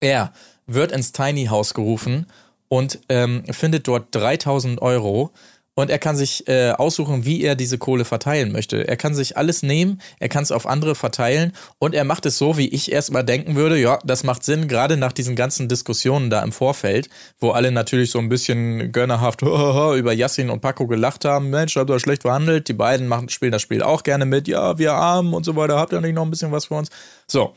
Er 0.00 0.32
wird 0.66 0.92
ins 0.92 1.12
Tiny 1.12 1.46
House 1.46 1.74
gerufen 1.74 2.26
und 2.68 3.00
ähm, 3.08 3.44
findet 3.50 3.88
dort 3.88 4.14
3000 4.14 4.82
Euro 4.82 5.32
und 5.76 5.90
er 5.90 5.98
kann 5.98 6.16
sich 6.16 6.48
äh, 6.48 6.70
aussuchen, 6.70 7.26
wie 7.26 7.42
er 7.42 7.54
diese 7.54 7.76
Kohle 7.76 8.06
verteilen 8.06 8.50
möchte. 8.50 8.88
Er 8.88 8.96
kann 8.96 9.14
sich 9.14 9.36
alles 9.36 9.62
nehmen, 9.62 10.00
er 10.18 10.30
kann 10.30 10.42
es 10.42 10.50
auf 10.50 10.66
andere 10.66 10.94
verteilen 10.94 11.52
und 11.78 11.94
er 11.94 12.04
macht 12.04 12.24
es 12.24 12.38
so, 12.38 12.56
wie 12.56 12.68
ich 12.68 12.90
erstmal 12.90 13.24
denken 13.24 13.56
würde, 13.56 13.78
ja, 13.78 13.98
das 14.02 14.24
macht 14.24 14.42
Sinn, 14.42 14.68
gerade 14.68 14.96
nach 14.96 15.12
diesen 15.12 15.36
ganzen 15.36 15.68
Diskussionen 15.68 16.30
da 16.30 16.42
im 16.42 16.50
Vorfeld, 16.50 17.10
wo 17.38 17.50
alle 17.50 17.70
natürlich 17.70 18.10
so 18.10 18.18
ein 18.18 18.30
bisschen 18.30 18.90
gönnerhaft 18.90 19.42
über 19.42 20.12
Yassin 20.12 20.48
und 20.48 20.62
Paco 20.62 20.86
gelacht 20.86 21.26
haben, 21.26 21.50
Mensch, 21.50 21.76
habt 21.76 21.90
ihr 21.90 22.00
schlecht 22.00 22.22
verhandelt, 22.22 22.68
die 22.68 22.72
beiden 22.72 23.06
machen, 23.06 23.28
spielen 23.28 23.52
das 23.52 23.62
Spiel 23.62 23.82
auch 23.82 24.02
gerne 24.02 24.24
mit, 24.24 24.48
ja, 24.48 24.78
wir 24.78 24.94
armen 24.94 25.34
und 25.34 25.44
so 25.44 25.54
weiter, 25.56 25.78
habt 25.78 25.92
ihr 25.92 26.00
nicht 26.00 26.14
noch 26.14 26.24
ein 26.24 26.30
bisschen 26.30 26.52
was 26.52 26.66
für 26.66 26.74
uns? 26.74 26.88
So. 27.28 27.54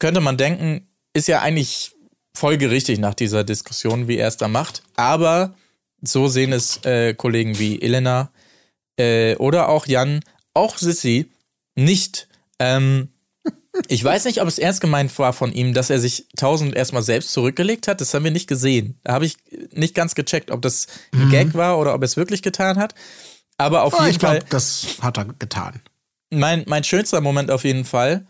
Könnte 0.00 0.20
man 0.20 0.36
denken, 0.36 0.88
ist 1.12 1.28
ja 1.28 1.40
eigentlich 1.40 1.94
folgerichtig 2.36 2.98
nach 2.98 3.14
dieser 3.14 3.44
Diskussion, 3.44 4.08
wie 4.08 4.18
er 4.18 4.26
es 4.26 4.36
da 4.36 4.48
macht, 4.48 4.82
aber 4.96 5.54
so 6.04 6.28
sehen 6.28 6.52
es 6.52 6.84
äh, 6.84 7.14
Kollegen 7.14 7.58
wie 7.58 7.80
Elena 7.82 8.30
äh, 8.98 9.36
oder 9.36 9.68
auch 9.68 9.86
Jan, 9.86 10.20
auch 10.54 10.78
Sissy 10.78 11.30
nicht. 11.74 12.28
Ähm, 12.58 13.08
ich 13.88 14.02
weiß 14.04 14.24
nicht, 14.26 14.40
ob 14.40 14.48
es 14.48 14.58
ernst 14.58 14.80
gemeint 14.80 15.16
war 15.18 15.32
von 15.32 15.52
ihm, 15.52 15.74
dass 15.74 15.90
er 15.90 15.98
sich 15.98 16.26
1000 16.36 16.74
erstmal 16.74 17.02
selbst 17.02 17.32
zurückgelegt 17.32 17.88
hat. 17.88 18.00
Das 18.00 18.14
haben 18.14 18.24
wir 18.24 18.30
nicht 18.30 18.46
gesehen. 18.48 18.98
Da 19.04 19.12
habe 19.12 19.26
ich 19.26 19.36
nicht 19.72 19.94
ganz 19.94 20.14
gecheckt, 20.14 20.50
ob 20.50 20.62
das 20.62 20.86
ein 21.12 21.30
Gag 21.30 21.54
war 21.54 21.78
oder 21.78 21.94
ob 21.94 22.02
er 22.02 22.06
es 22.06 22.16
wirklich 22.16 22.42
getan 22.42 22.78
hat. 22.78 22.94
Aber 23.56 23.82
auf 23.82 23.94
Ah, 23.94 24.04
jeden 24.06 24.16
ich 24.16 24.20
Fall, 24.20 24.38
glaube, 24.38 24.50
das 24.50 24.96
hat 25.00 25.16
er 25.18 25.26
getan. 25.26 25.80
mein, 26.30 26.64
mein 26.66 26.84
schönster 26.84 27.20
Moment 27.20 27.50
auf 27.50 27.64
jeden 27.64 27.84
Fall. 27.84 28.26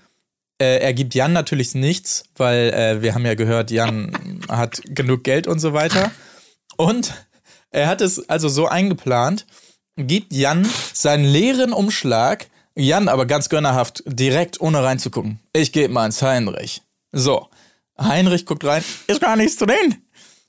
Äh, 0.61 0.79
er 0.79 0.93
gibt 0.95 1.15
Jan 1.15 1.33
natürlich 1.33 1.75
nichts, 1.75 2.25
weil 2.37 2.73
äh, 2.73 3.03
wir 3.03 3.15
haben 3.15 3.27
ja 3.27 3.35
gehört, 3.35 3.71
Jan 3.71 4.41
hat 4.49 4.81
genug 4.85 5.25
Geld 5.25 5.47
und 5.47 5.59
so 5.59 5.73
weiter. 5.73 6.11
Und 6.77 7.13
er 7.75 7.89
hat 7.89 8.01
es 8.01 8.29
also 8.29 8.49
so 8.49 8.67
eingeplant, 8.69 9.47
gibt 9.97 10.33
Jan 10.33 10.69
seinen 10.93 11.25
leeren 11.25 11.73
Umschlag, 11.73 12.47
Jan 12.77 13.09
aber 13.09 13.27
ganz 13.27 13.49
gönnerhaft, 13.49 14.03
direkt 14.07 14.61
ohne 14.61 14.83
reinzugucken. 14.83 15.41
Ich 15.53 15.73
gebe 15.73 15.93
mal 15.93 16.07
ins 16.07 16.23
Heinrich. 16.23 16.83
So, 17.13 17.49
Heinrich 18.01 18.47
guckt 18.47 18.65
rein, 18.65 18.85
ist 19.07 19.21
gar 19.21 19.37
nichts 19.37 19.57
drin. 19.57 19.97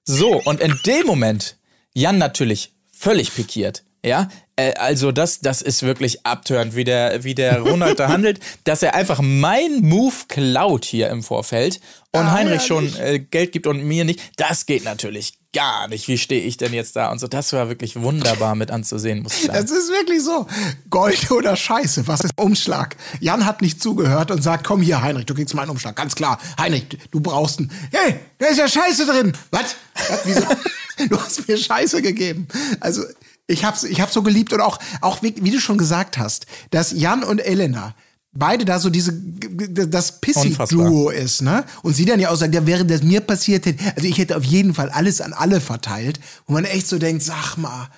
So, 0.04 0.42
und 0.44 0.60
in 0.60 0.80
dem 0.86 1.08
Moment, 1.08 1.58
Jan 1.94 2.18
natürlich 2.18 2.74
völlig 2.92 3.34
pikiert. 3.34 3.84
Ja, 4.04 4.30
äh, 4.56 4.74
also 4.76 5.12
das, 5.12 5.40
das 5.40 5.62
ist 5.62 5.84
wirklich 5.84 6.26
abtörend, 6.26 6.76
wie 6.76 6.84
der, 6.84 7.24
wie 7.24 7.36
der 7.36 7.60
Ronald 7.62 8.00
da 8.00 8.08
handelt, 8.08 8.40
dass 8.64 8.84
er 8.84 8.96
einfach 8.96 9.22
mein 9.22 9.82
Move 9.82 10.16
klaut 10.28 10.86
hier 10.86 11.10
im 11.10 11.24
Vorfeld 11.24 11.80
und 12.12 12.32
Heinrich 12.32 12.62
schon 12.62 12.96
äh, 12.96 13.20
Geld 13.20 13.52
gibt 13.52 13.68
und 13.68 13.84
mir 13.84 14.06
nicht. 14.06 14.22
Das 14.38 14.66
geht 14.66 14.86
natürlich 14.86 15.38
gar 15.54 15.88
nicht. 15.88 16.08
Wie 16.08 16.18
stehe 16.18 16.42
ich 16.42 16.58
denn 16.58 16.74
jetzt 16.74 16.96
da? 16.96 17.12
Und 17.12 17.20
so, 17.20 17.28
das 17.28 17.52
war 17.54 17.70
wirklich 17.70 18.00
wunderbar 18.00 18.56
mit 18.56 18.72
anzusehen, 18.72 19.24
muss 19.24 19.36
ich 19.36 19.46
sagen. 19.48 19.60
Das 19.62 19.72
ist 19.72 19.90
wirklich 19.90 20.24
so. 20.24 20.48
Gold 20.90 21.32
oder 21.32 21.56
Scheiße, 21.56 22.08
was 22.08 22.22
ist 22.22 22.34
Umschlag? 22.38 22.96
Jan 23.20 23.46
hat 23.46 23.62
nicht 23.62 23.82
zugehört 23.82 24.32
und 24.32 24.42
sagt, 24.42 24.66
komm 24.66 24.82
hier, 24.82 25.02
Heinrich, 25.02 25.26
du 25.26 25.34
kriegst 25.34 25.54
meinen 25.54 25.70
Umschlag. 25.70 25.96
Ganz 25.96 26.16
klar. 26.16 26.40
Heinrich, 26.60 26.86
du 27.12 27.20
brauchst 27.20 27.60
einen. 27.60 27.72
Hey, 27.92 28.20
da 28.38 28.48
ist 28.48 28.58
ja 28.58 28.68
Scheiße 28.68 29.06
drin. 29.06 29.34
Was? 29.52 29.76
Was? 30.10 30.20
Wieso? 30.26 30.46
du 31.10 31.20
hast 31.20 31.48
mir 31.48 31.58
Scheiße 31.58 32.02
gegeben. 32.02 32.48
Also, 32.80 33.04
ich 33.48 33.64
hab's, 33.64 33.84
ich 33.84 34.02
hab's 34.02 34.14
so 34.14 34.24
geliebt 34.24 34.54
und 34.54 34.62
auch, 34.62 34.80
auch 35.02 35.22
wie, 35.22 35.36
wie 35.40 35.52
du 35.52 35.60
schon 35.60 35.78
gesagt 35.78 36.18
hast, 36.18 36.46
dass 36.72 36.92
Jan 36.92 37.24
und 37.24 37.40
Elena 37.40 37.96
beide 38.36 38.66
da 38.66 38.80
so 38.80 38.90
diese, 38.90 39.14
das 39.14 40.20
Pissy-Duo 40.20 41.10
ist, 41.10 41.42
ne? 41.42 41.64
Und 41.84 41.96
sie 41.96 42.06
dann 42.06 42.20
ja 42.20 42.30
auch 42.30 42.36
sagt, 42.36 42.54
ja, 42.54 42.68
während 42.68 42.92
das 42.92 43.02
mir 43.02 43.22
passiert 43.22 43.66
hätte, 43.66 43.84
also 43.96 44.08
ich 44.08 44.18
hätte 44.18 44.36
auf 44.36 44.44
jeden 44.44 44.74
Fall 44.74 44.90
alles 44.90 45.22
an 45.22 45.34
alle 45.34 45.62
verteilt, 45.62 46.20
wo 46.46 46.54
man 46.54 46.66
echt 46.66 46.88
so 46.88 47.00
denkt, 47.00 47.24
sag 47.24 47.56
mal, 47.58 47.90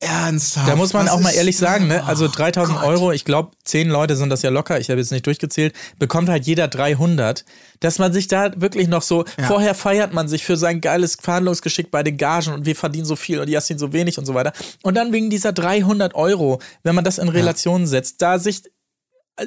ernsthaft. 0.00 0.68
Da 0.68 0.76
muss 0.76 0.92
man 0.92 1.06
was 1.06 1.12
auch 1.12 1.20
mal 1.20 1.32
ehrlich 1.34 1.56
sagen, 1.56 1.88
ne? 1.88 2.04
Also 2.04 2.26
Oh 2.26 2.28
3000 2.28 2.78
Gott. 2.78 2.86
Euro, 2.86 3.12
ich 3.12 3.24
glaube, 3.24 3.50
zehn 3.64 3.88
Leute 3.88 4.16
sind 4.16 4.30
das 4.30 4.42
ja 4.42 4.50
locker, 4.50 4.78
ich 4.78 4.90
habe 4.90 5.00
jetzt 5.00 5.10
nicht 5.10 5.26
durchgezählt, 5.26 5.74
bekommt 5.98 6.28
halt 6.28 6.46
jeder 6.46 6.68
300. 6.68 7.44
Dass 7.80 7.98
man 7.98 8.12
sich 8.12 8.28
da 8.28 8.60
wirklich 8.60 8.88
noch 8.88 9.02
so, 9.02 9.24
vorher 9.46 9.74
feiert 9.74 10.12
man 10.12 10.28
sich 10.28 10.44
für 10.44 10.56
sein 10.56 10.80
geiles 10.80 11.16
Verhandlungsgeschick 11.20 11.90
bei 11.90 12.02
den 12.02 12.16
Gagen 12.16 12.52
und 12.52 12.66
wir 12.66 12.74
verdienen 12.76 13.04
so 13.04 13.16
viel 13.16 13.40
und 13.40 13.48
Jasmin 13.48 13.78
so 13.78 13.92
wenig 13.92 14.18
und 14.18 14.26
so 14.26 14.34
weiter. 14.34 14.52
Und 14.82 14.94
dann 14.94 15.12
wegen 15.12 15.30
dieser 15.30 15.52
300 15.52 16.14
Euro, 16.14 16.60
wenn 16.82 16.94
man 16.94 17.04
das 17.04 17.18
in 17.18 17.28
Relation 17.28 17.86
setzt, 17.86 18.20
da 18.22 18.38
sich, 18.38 18.62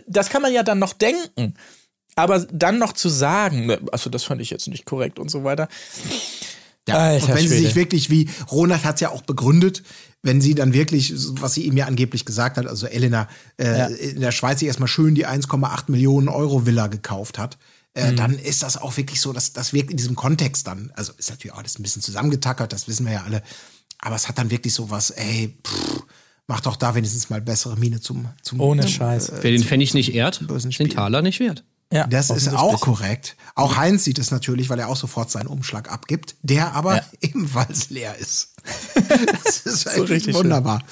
das 0.07 0.29
kann 0.29 0.41
man 0.41 0.53
ja 0.53 0.63
dann 0.63 0.79
noch 0.79 0.93
denken. 0.93 1.55
Aber 2.15 2.39
dann 2.51 2.77
noch 2.77 2.93
zu 2.93 3.09
sagen, 3.09 3.67
ne, 3.67 3.79
also 3.91 4.09
das 4.09 4.23
fand 4.23 4.41
ich 4.41 4.49
jetzt 4.49 4.67
nicht 4.67 4.85
korrekt 4.85 5.17
und 5.17 5.31
so 5.31 5.43
weiter. 5.43 5.67
Ja, 6.87 6.97
Alter 6.97 7.27
und 7.27 7.35
wenn 7.35 7.47
sie 7.47 7.47
Schwede. 7.47 7.61
sich 7.67 7.75
wirklich, 7.75 8.09
wie 8.09 8.29
Ronald 8.51 8.83
hat 8.83 8.95
es 8.95 9.01
ja 9.01 9.09
auch 9.09 9.21
begründet, 9.21 9.83
wenn 10.23 10.39
sie 10.41 10.53
dann 10.55 10.73
wirklich, 10.73 11.13
was 11.41 11.53
sie 11.55 11.63
ihm 11.65 11.77
ja 11.77 11.85
angeblich 11.85 12.25
gesagt 12.25 12.57
hat, 12.57 12.67
also 12.67 12.85
Elena 12.87 13.27
äh, 13.57 13.91
in 14.11 14.21
der 14.21 14.31
Schweiz 14.31 14.59
sich 14.59 14.67
erstmal 14.67 14.87
schön 14.87 15.15
die 15.15 15.25
1,8 15.27 15.89
Millionen 15.91 16.27
Euro 16.29 16.65
Villa 16.65 16.87
gekauft 16.87 17.37
hat, 17.37 17.57
Mhm. 17.93 18.01
äh, 18.01 18.13
dann 18.13 18.39
ist 18.39 18.63
das 18.63 18.77
auch 18.77 18.95
wirklich 18.95 19.19
so, 19.19 19.33
dass 19.33 19.51
das 19.51 19.73
wirkt 19.73 19.91
in 19.91 19.97
diesem 19.97 20.15
Kontext 20.15 20.65
dann, 20.65 20.91
also 20.95 21.11
ist 21.17 21.29
natürlich 21.29 21.53
auch 21.53 21.57
alles 21.57 21.77
ein 21.77 21.83
bisschen 21.83 22.01
zusammengetackert, 22.01 22.71
das 22.71 22.87
wissen 22.87 23.05
wir 23.05 23.11
ja 23.13 23.23
alle, 23.23 23.43
aber 23.99 24.15
es 24.15 24.29
hat 24.29 24.37
dann 24.37 24.49
wirklich 24.49 24.73
so 24.73 24.89
was, 24.89 25.09
ey, 25.09 25.57
pff, 25.67 26.03
mach 26.47 26.61
doch 26.61 26.77
da 26.77 26.95
wenigstens 26.95 27.29
mal 27.29 27.41
bessere 27.41 27.75
Miene 27.77 27.99
zum, 27.99 28.27
zum 28.43 28.61
Ohne 28.61 28.83
zum, 28.83 28.91
Scheiß. 28.91 29.31
Wer 29.41 29.51
den 29.51 29.63
Pfennig 29.63 29.93
nicht 29.93 30.13
ehrt, 30.13 30.47
den. 30.47 30.95
Taler 30.95 31.21
nicht 31.21 31.39
wert. 31.41 31.65
Ja, 31.91 32.07
Das 32.07 32.29
ist 32.29 32.47
auch 32.55 32.79
korrekt. 32.79 33.35
Auch 33.53 33.75
Heinz 33.75 34.05
sieht 34.05 34.17
es 34.17 34.31
natürlich, 34.31 34.69
weil 34.69 34.79
er 34.79 34.87
auch 34.87 34.95
sofort 34.95 35.29
seinen 35.29 35.47
Umschlag 35.47 35.91
abgibt, 35.91 36.35
der 36.41 36.73
aber 36.73 36.95
Ja. 36.95 37.03
ebenfalls 37.21 37.89
leer 37.89 38.15
ist. 38.17 38.53
Das 39.43 39.59
ist 39.65 39.87
richtig 39.87 40.09
richtig 40.09 40.23
schön. 40.23 40.35
wunderbar. 40.35 40.83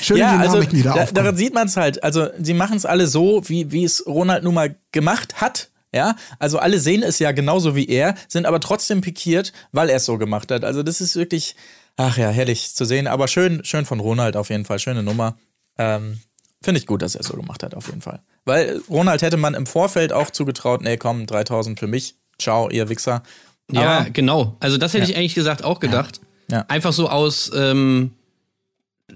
Schöne 0.00 0.20
ja, 0.20 0.36
also 0.38 0.54
Dynamik, 0.60 0.70
die 0.70 0.82
da 0.82 1.04
daran 1.06 1.36
sieht 1.36 1.54
man 1.54 1.68
es 1.68 1.76
halt. 1.76 2.02
Also 2.02 2.28
sie 2.40 2.54
machen 2.54 2.76
es 2.76 2.86
alle 2.86 3.06
so, 3.06 3.42
wie, 3.48 3.70
wie 3.70 3.84
es 3.84 4.04
Ronald 4.06 4.42
nun 4.44 4.54
mal 4.54 4.74
gemacht 4.92 5.40
hat. 5.40 5.68
Ja, 5.94 6.16
also 6.38 6.58
alle 6.58 6.80
sehen 6.80 7.02
es 7.02 7.18
ja 7.18 7.32
genauso 7.32 7.74
wie 7.76 7.86
er, 7.88 8.14
sind 8.28 8.44
aber 8.46 8.60
trotzdem 8.60 9.00
pikiert, 9.00 9.52
weil 9.72 9.88
er 9.88 9.96
es 9.96 10.04
so 10.04 10.18
gemacht 10.18 10.50
hat. 10.50 10.64
Also 10.64 10.82
das 10.82 11.00
ist 11.00 11.16
wirklich, 11.16 11.54
ach 11.96 12.18
ja, 12.18 12.28
herrlich 12.30 12.74
zu 12.74 12.84
sehen. 12.84 13.06
Aber 13.06 13.26
schön, 13.28 13.64
schön 13.64 13.86
von 13.86 14.00
Ronald 14.00 14.36
auf 14.36 14.50
jeden 14.50 14.64
Fall, 14.64 14.78
schöne 14.78 15.02
Nummer. 15.02 15.36
Ähm, 15.78 16.20
Finde 16.62 16.80
ich 16.80 16.86
gut, 16.86 17.02
dass 17.02 17.14
er 17.14 17.20
es 17.22 17.28
so 17.28 17.36
gemacht 17.36 17.62
hat, 17.62 17.74
auf 17.74 17.86
jeden 17.86 18.02
Fall. 18.02 18.20
Weil 18.48 18.80
Ronald 18.88 19.22
hätte 19.22 19.36
man 19.36 19.54
im 19.54 19.66
Vorfeld 19.66 20.12
auch 20.12 20.30
zugetraut, 20.30 20.80
nee, 20.82 20.96
komm, 20.96 21.26
3000 21.26 21.78
für 21.78 21.86
mich. 21.86 22.16
Ciao, 22.40 22.70
ihr 22.70 22.88
Wichser. 22.88 23.22
Ja, 23.70 23.98
Aber- 24.00 24.10
genau. 24.10 24.56
Also 24.60 24.78
das 24.78 24.94
hätte 24.94 25.04
Ja. 25.04 25.10
ich 25.10 25.16
eigentlich 25.16 25.34
gesagt 25.34 25.62
auch 25.62 25.78
gedacht. 25.80 26.20
Ja. 26.50 26.64
Einfach 26.68 26.92
so 26.94 27.08
aus, 27.10 27.50
ähm, 27.54 28.12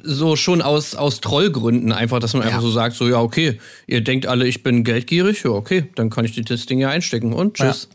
so 0.03 0.37
schon 0.37 0.63
aus, 0.63 0.95
aus 0.95 1.21
Trollgründen 1.21 1.93
einfach, 1.93 2.19
dass 2.19 2.33
man 2.33 2.43
einfach 2.43 2.63
so 2.63 2.71
sagt, 2.71 2.97
so 2.97 3.09
ja, 3.09 3.21
okay, 3.21 3.61
ihr 3.87 4.03
denkt 4.03 4.27
alle, 4.27 4.47
ich 4.47 4.63
bin 4.63 4.85
geldgierig, 4.85 5.45
ja, 5.45 5.51
okay, 5.51 5.85
dann 5.95 6.11
kann 6.11 6.25
ich 6.25 6.35
das 6.45 6.67
Ding 6.67 6.79
ja 6.79 6.89
einstecken 6.89 7.33
und 7.33 7.55
tschüss. 7.55 7.89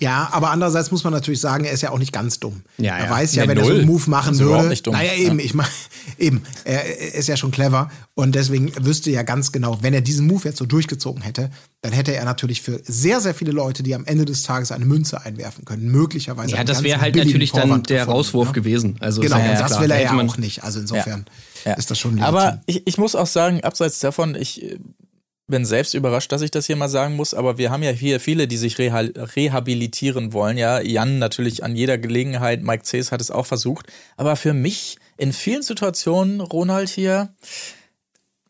Ja, 0.00 0.28
aber 0.32 0.50
andererseits 0.50 0.90
muss 0.90 1.02
man 1.04 1.12
natürlich 1.12 1.40
sagen, 1.40 1.64
er 1.64 1.72
ist 1.72 1.82
ja 1.82 1.90
auch 1.90 1.98
nicht 1.98 2.12
ganz 2.12 2.38
dumm. 2.38 2.62
Ja, 2.78 2.96
er 2.96 3.06
ja. 3.06 3.10
weiß 3.10 3.34
ja, 3.34 3.42
Nee, 3.42 3.48
wenn 3.48 3.58
er 3.58 3.64
so 3.64 3.70
null. 3.70 3.78
einen 3.80 3.88
Move 3.88 4.10
machen 4.10 4.34
Ist 4.34 4.40
würde. 4.40 4.68
nicht 4.68 4.86
dumm. 4.86 4.94
Naja, 4.94 5.14
eben, 5.14 5.38
ich 5.38 5.54
meine, 5.54 5.70
eben, 6.18 6.42
er, 6.64 6.84
er 6.84 7.14
ist 7.14 7.28
ja 7.28 7.36
schon 7.36 7.50
clever 7.50 7.90
und 8.14 8.34
deswegen 8.34 8.72
wüsste 8.84 9.10
ja 9.10 9.22
ganz 9.22 9.50
genau, 9.50 9.78
wenn 9.82 9.94
er 9.94 10.00
diesen 10.00 10.26
Move 10.26 10.44
jetzt 10.44 10.58
so 10.58 10.66
durchgezogen 10.66 11.22
hätte, 11.22 11.50
dann 11.82 11.92
hätte 11.92 12.14
er 12.14 12.24
natürlich 12.24 12.62
für 12.62 12.80
sehr, 12.84 13.20
sehr 13.20 13.34
viele 13.34 13.50
Leute, 13.50 13.82
die 13.82 13.94
am 13.94 14.04
Ende 14.06 14.24
des 14.24 14.42
Tages 14.42 14.70
eine 14.70 14.84
Münze 14.84 15.20
einwerfen 15.20 15.64
können, 15.64 15.90
möglicherweise. 15.90 16.54
Ja, 16.54 16.62
das 16.62 16.84
wäre 16.84 17.00
halt 17.00 17.16
natürlich 17.16 17.50
dann 17.50 17.62
Vorwand 17.68 17.90
der 17.90 17.98
gefunden, 17.98 18.16
Rauswurf 18.16 18.48
ne? 18.48 18.52
gewesen. 18.54 18.96
Also 19.00 19.20
Genau, 19.20 19.36
ist 19.36 19.42
und 19.42 19.48
ja 19.48 19.58
das 19.58 19.66
klar. 19.66 19.82
will 19.82 19.90
er 19.90 20.02
ja 20.02 20.16
auch 20.16 20.36
nicht. 20.36 20.62
Also 20.62 20.78
insofern 20.78 21.26
Ja. 21.64 21.74
ist 21.74 21.90
das 21.90 21.98
schon 21.98 22.12
legitim. 22.12 22.28
Aber 22.34 22.60
ich, 22.66 22.86
ich 22.86 22.98
muss 22.98 23.16
auch 23.16 23.26
sagen, 23.26 23.62
abseits 23.64 23.98
davon, 23.98 24.36
ich 24.36 24.62
äh, 24.62 24.78
bin 25.48 25.64
selbst 25.64 25.94
überrascht, 25.94 26.30
dass 26.30 26.40
ich 26.40 26.52
das 26.52 26.66
hier 26.66 26.76
mal 26.76 26.88
sagen 26.88 27.16
muss, 27.16 27.34
aber 27.34 27.58
wir 27.58 27.70
haben 27.72 27.82
ja 27.82 27.90
hier 27.90 28.20
viele, 28.20 28.46
die 28.46 28.56
sich 28.56 28.78
reha 28.78 29.00
rehabilitieren 29.00 30.32
wollen. 30.32 30.56
Ja, 30.58 30.80
Jan 30.80 31.18
natürlich 31.18 31.64
an 31.64 31.74
jeder 31.74 31.98
Gelegenheit, 31.98 32.62
Mike 32.62 32.84
Cees 32.84 33.10
hat 33.10 33.20
es 33.20 33.32
auch 33.32 33.46
versucht. 33.46 33.86
Aber 34.16 34.36
für 34.36 34.54
mich 34.54 34.98
in 35.18 35.32
vielen 35.32 35.62
Situationen, 35.62 36.40
Ronald 36.40 36.88
hier, 36.88 37.34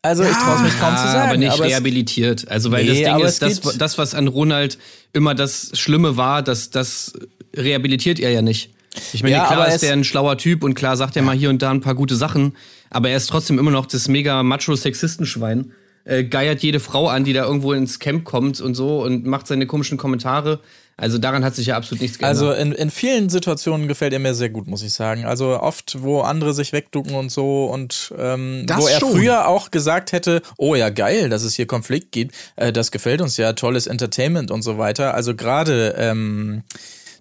also 0.03 0.23
ich 0.23 0.29
traue 0.31 0.55
es 0.57 0.61
mich 0.61 0.79
kaum 0.79 0.95
zu 0.95 1.03
Ja, 1.05 1.11
sagen. 1.11 1.29
aber 1.29 1.37
nicht 1.37 1.53
es- 1.53 1.59
rehabilitiert. 1.61 2.47
Also, 2.49 2.71
weil 2.71 2.83
Nee, 2.83 2.89
das 2.89 2.97
Ding 2.99 3.07
aber 3.07 3.25
ist, 3.25 3.41
das, 3.41 3.77
das, 3.77 3.97
was 3.97 4.13
an 4.13 4.27
Ronald 4.27 4.77
immer 5.13 5.33
das 5.33 5.71
Schlimme 5.73 6.15
war, 6.17 6.43
das, 6.43 6.69
das 6.69 7.13
rehabilitiert 7.55 8.19
er 8.19 8.29
ja 8.31 8.41
nicht. 8.41 8.69
Ich 9.13 9.23
meine, 9.23 9.35
Ja, 9.35 9.45
klar 9.47 9.61
aber 9.61 9.73
ist 9.73 9.81
der 9.81 9.93
ein 9.93 10.03
schlauer 10.03 10.37
Typ 10.37 10.63
und 10.63 10.75
klar 10.75 10.95
sagt 10.97 11.15
er 11.15 11.23
mal 11.23 11.35
hier 11.35 11.49
und 11.49 11.61
da 11.63 11.71
ein 11.71 11.81
paar 11.81 11.95
gute 11.95 12.15
Sachen, 12.15 12.55
aber 12.91 13.09
er 13.09 13.17
ist 13.17 13.27
trotzdem 13.27 13.57
immer 13.57 13.71
noch 13.71 13.87
das 13.87 14.07
mega 14.07 14.43
Macho-Sexistenschwein. 14.43 15.71
Äh, 16.05 16.25
geiert 16.25 16.61
jede 16.61 16.79
Frau 16.81 17.07
an, 17.07 17.23
die 17.23 17.31
da 17.33 17.45
irgendwo 17.45 17.71
ins 17.73 17.97
Camp 17.99 18.25
kommt 18.25 18.59
und 18.59 18.75
so 18.75 19.01
und 19.03 19.25
macht 19.25 19.47
seine 19.47 19.65
komischen 19.65 19.97
Kommentare. 19.97 20.59
Also 21.03 21.17
daran 21.17 21.43
hat 21.43 21.53
sich 21.53 21.67
ja 21.67 21.75
absolut 21.75 22.01
nichts 22.01 22.17
geändert. 22.17 22.41
Also 22.41 22.53
in, 22.53 22.71
in 22.71 22.89
vielen 22.89 23.29
Situationen 23.29 23.89
gefällt 23.89 24.13
er 24.13 24.19
mir 24.19 24.33
sehr 24.33 24.49
gut, 24.49 24.67
muss 24.67 24.81
ich 24.83 24.93
sagen. 24.93 25.25
Also 25.25 25.59
oft, 25.59 26.01
wo 26.01 26.21
andere 26.21 26.53
sich 26.53 26.71
wegducken 26.71 27.13
und 27.13 27.29
so 27.29 27.65
und 27.65 28.13
ähm, 28.17 28.65
wo 28.73 28.87
er 28.87 28.99
schon. 29.01 29.11
früher 29.11 29.47
auch 29.49 29.69
gesagt 29.69 30.13
hätte, 30.13 30.41
oh 30.57 30.75
ja, 30.75 30.89
geil, 30.89 31.27
dass 31.29 31.43
es 31.43 31.55
hier 31.55 31.67
Konflikt 31.67 32.13
gibt, 32.13 32.33
äh, 32.55 32.71
das 32.71 32.91
gefällt 32.91 33.19
uns 33.21 33.35
ja, 33.35 33.51
tolles 33.51 33.85
Entertainment 33.85 34.49
und 34.49 34.61
so 34.61 34.77
weiter. 34.77 35.13
Also 35.13 35.35
gerade 35.35 35.93
ähm, 35.97 36.63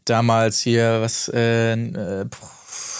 damals 0.04 0.60
hier, 0.60 1.00
was, 1.00 1.28
äh, 1.34 1.72
äh, 1.72 2.26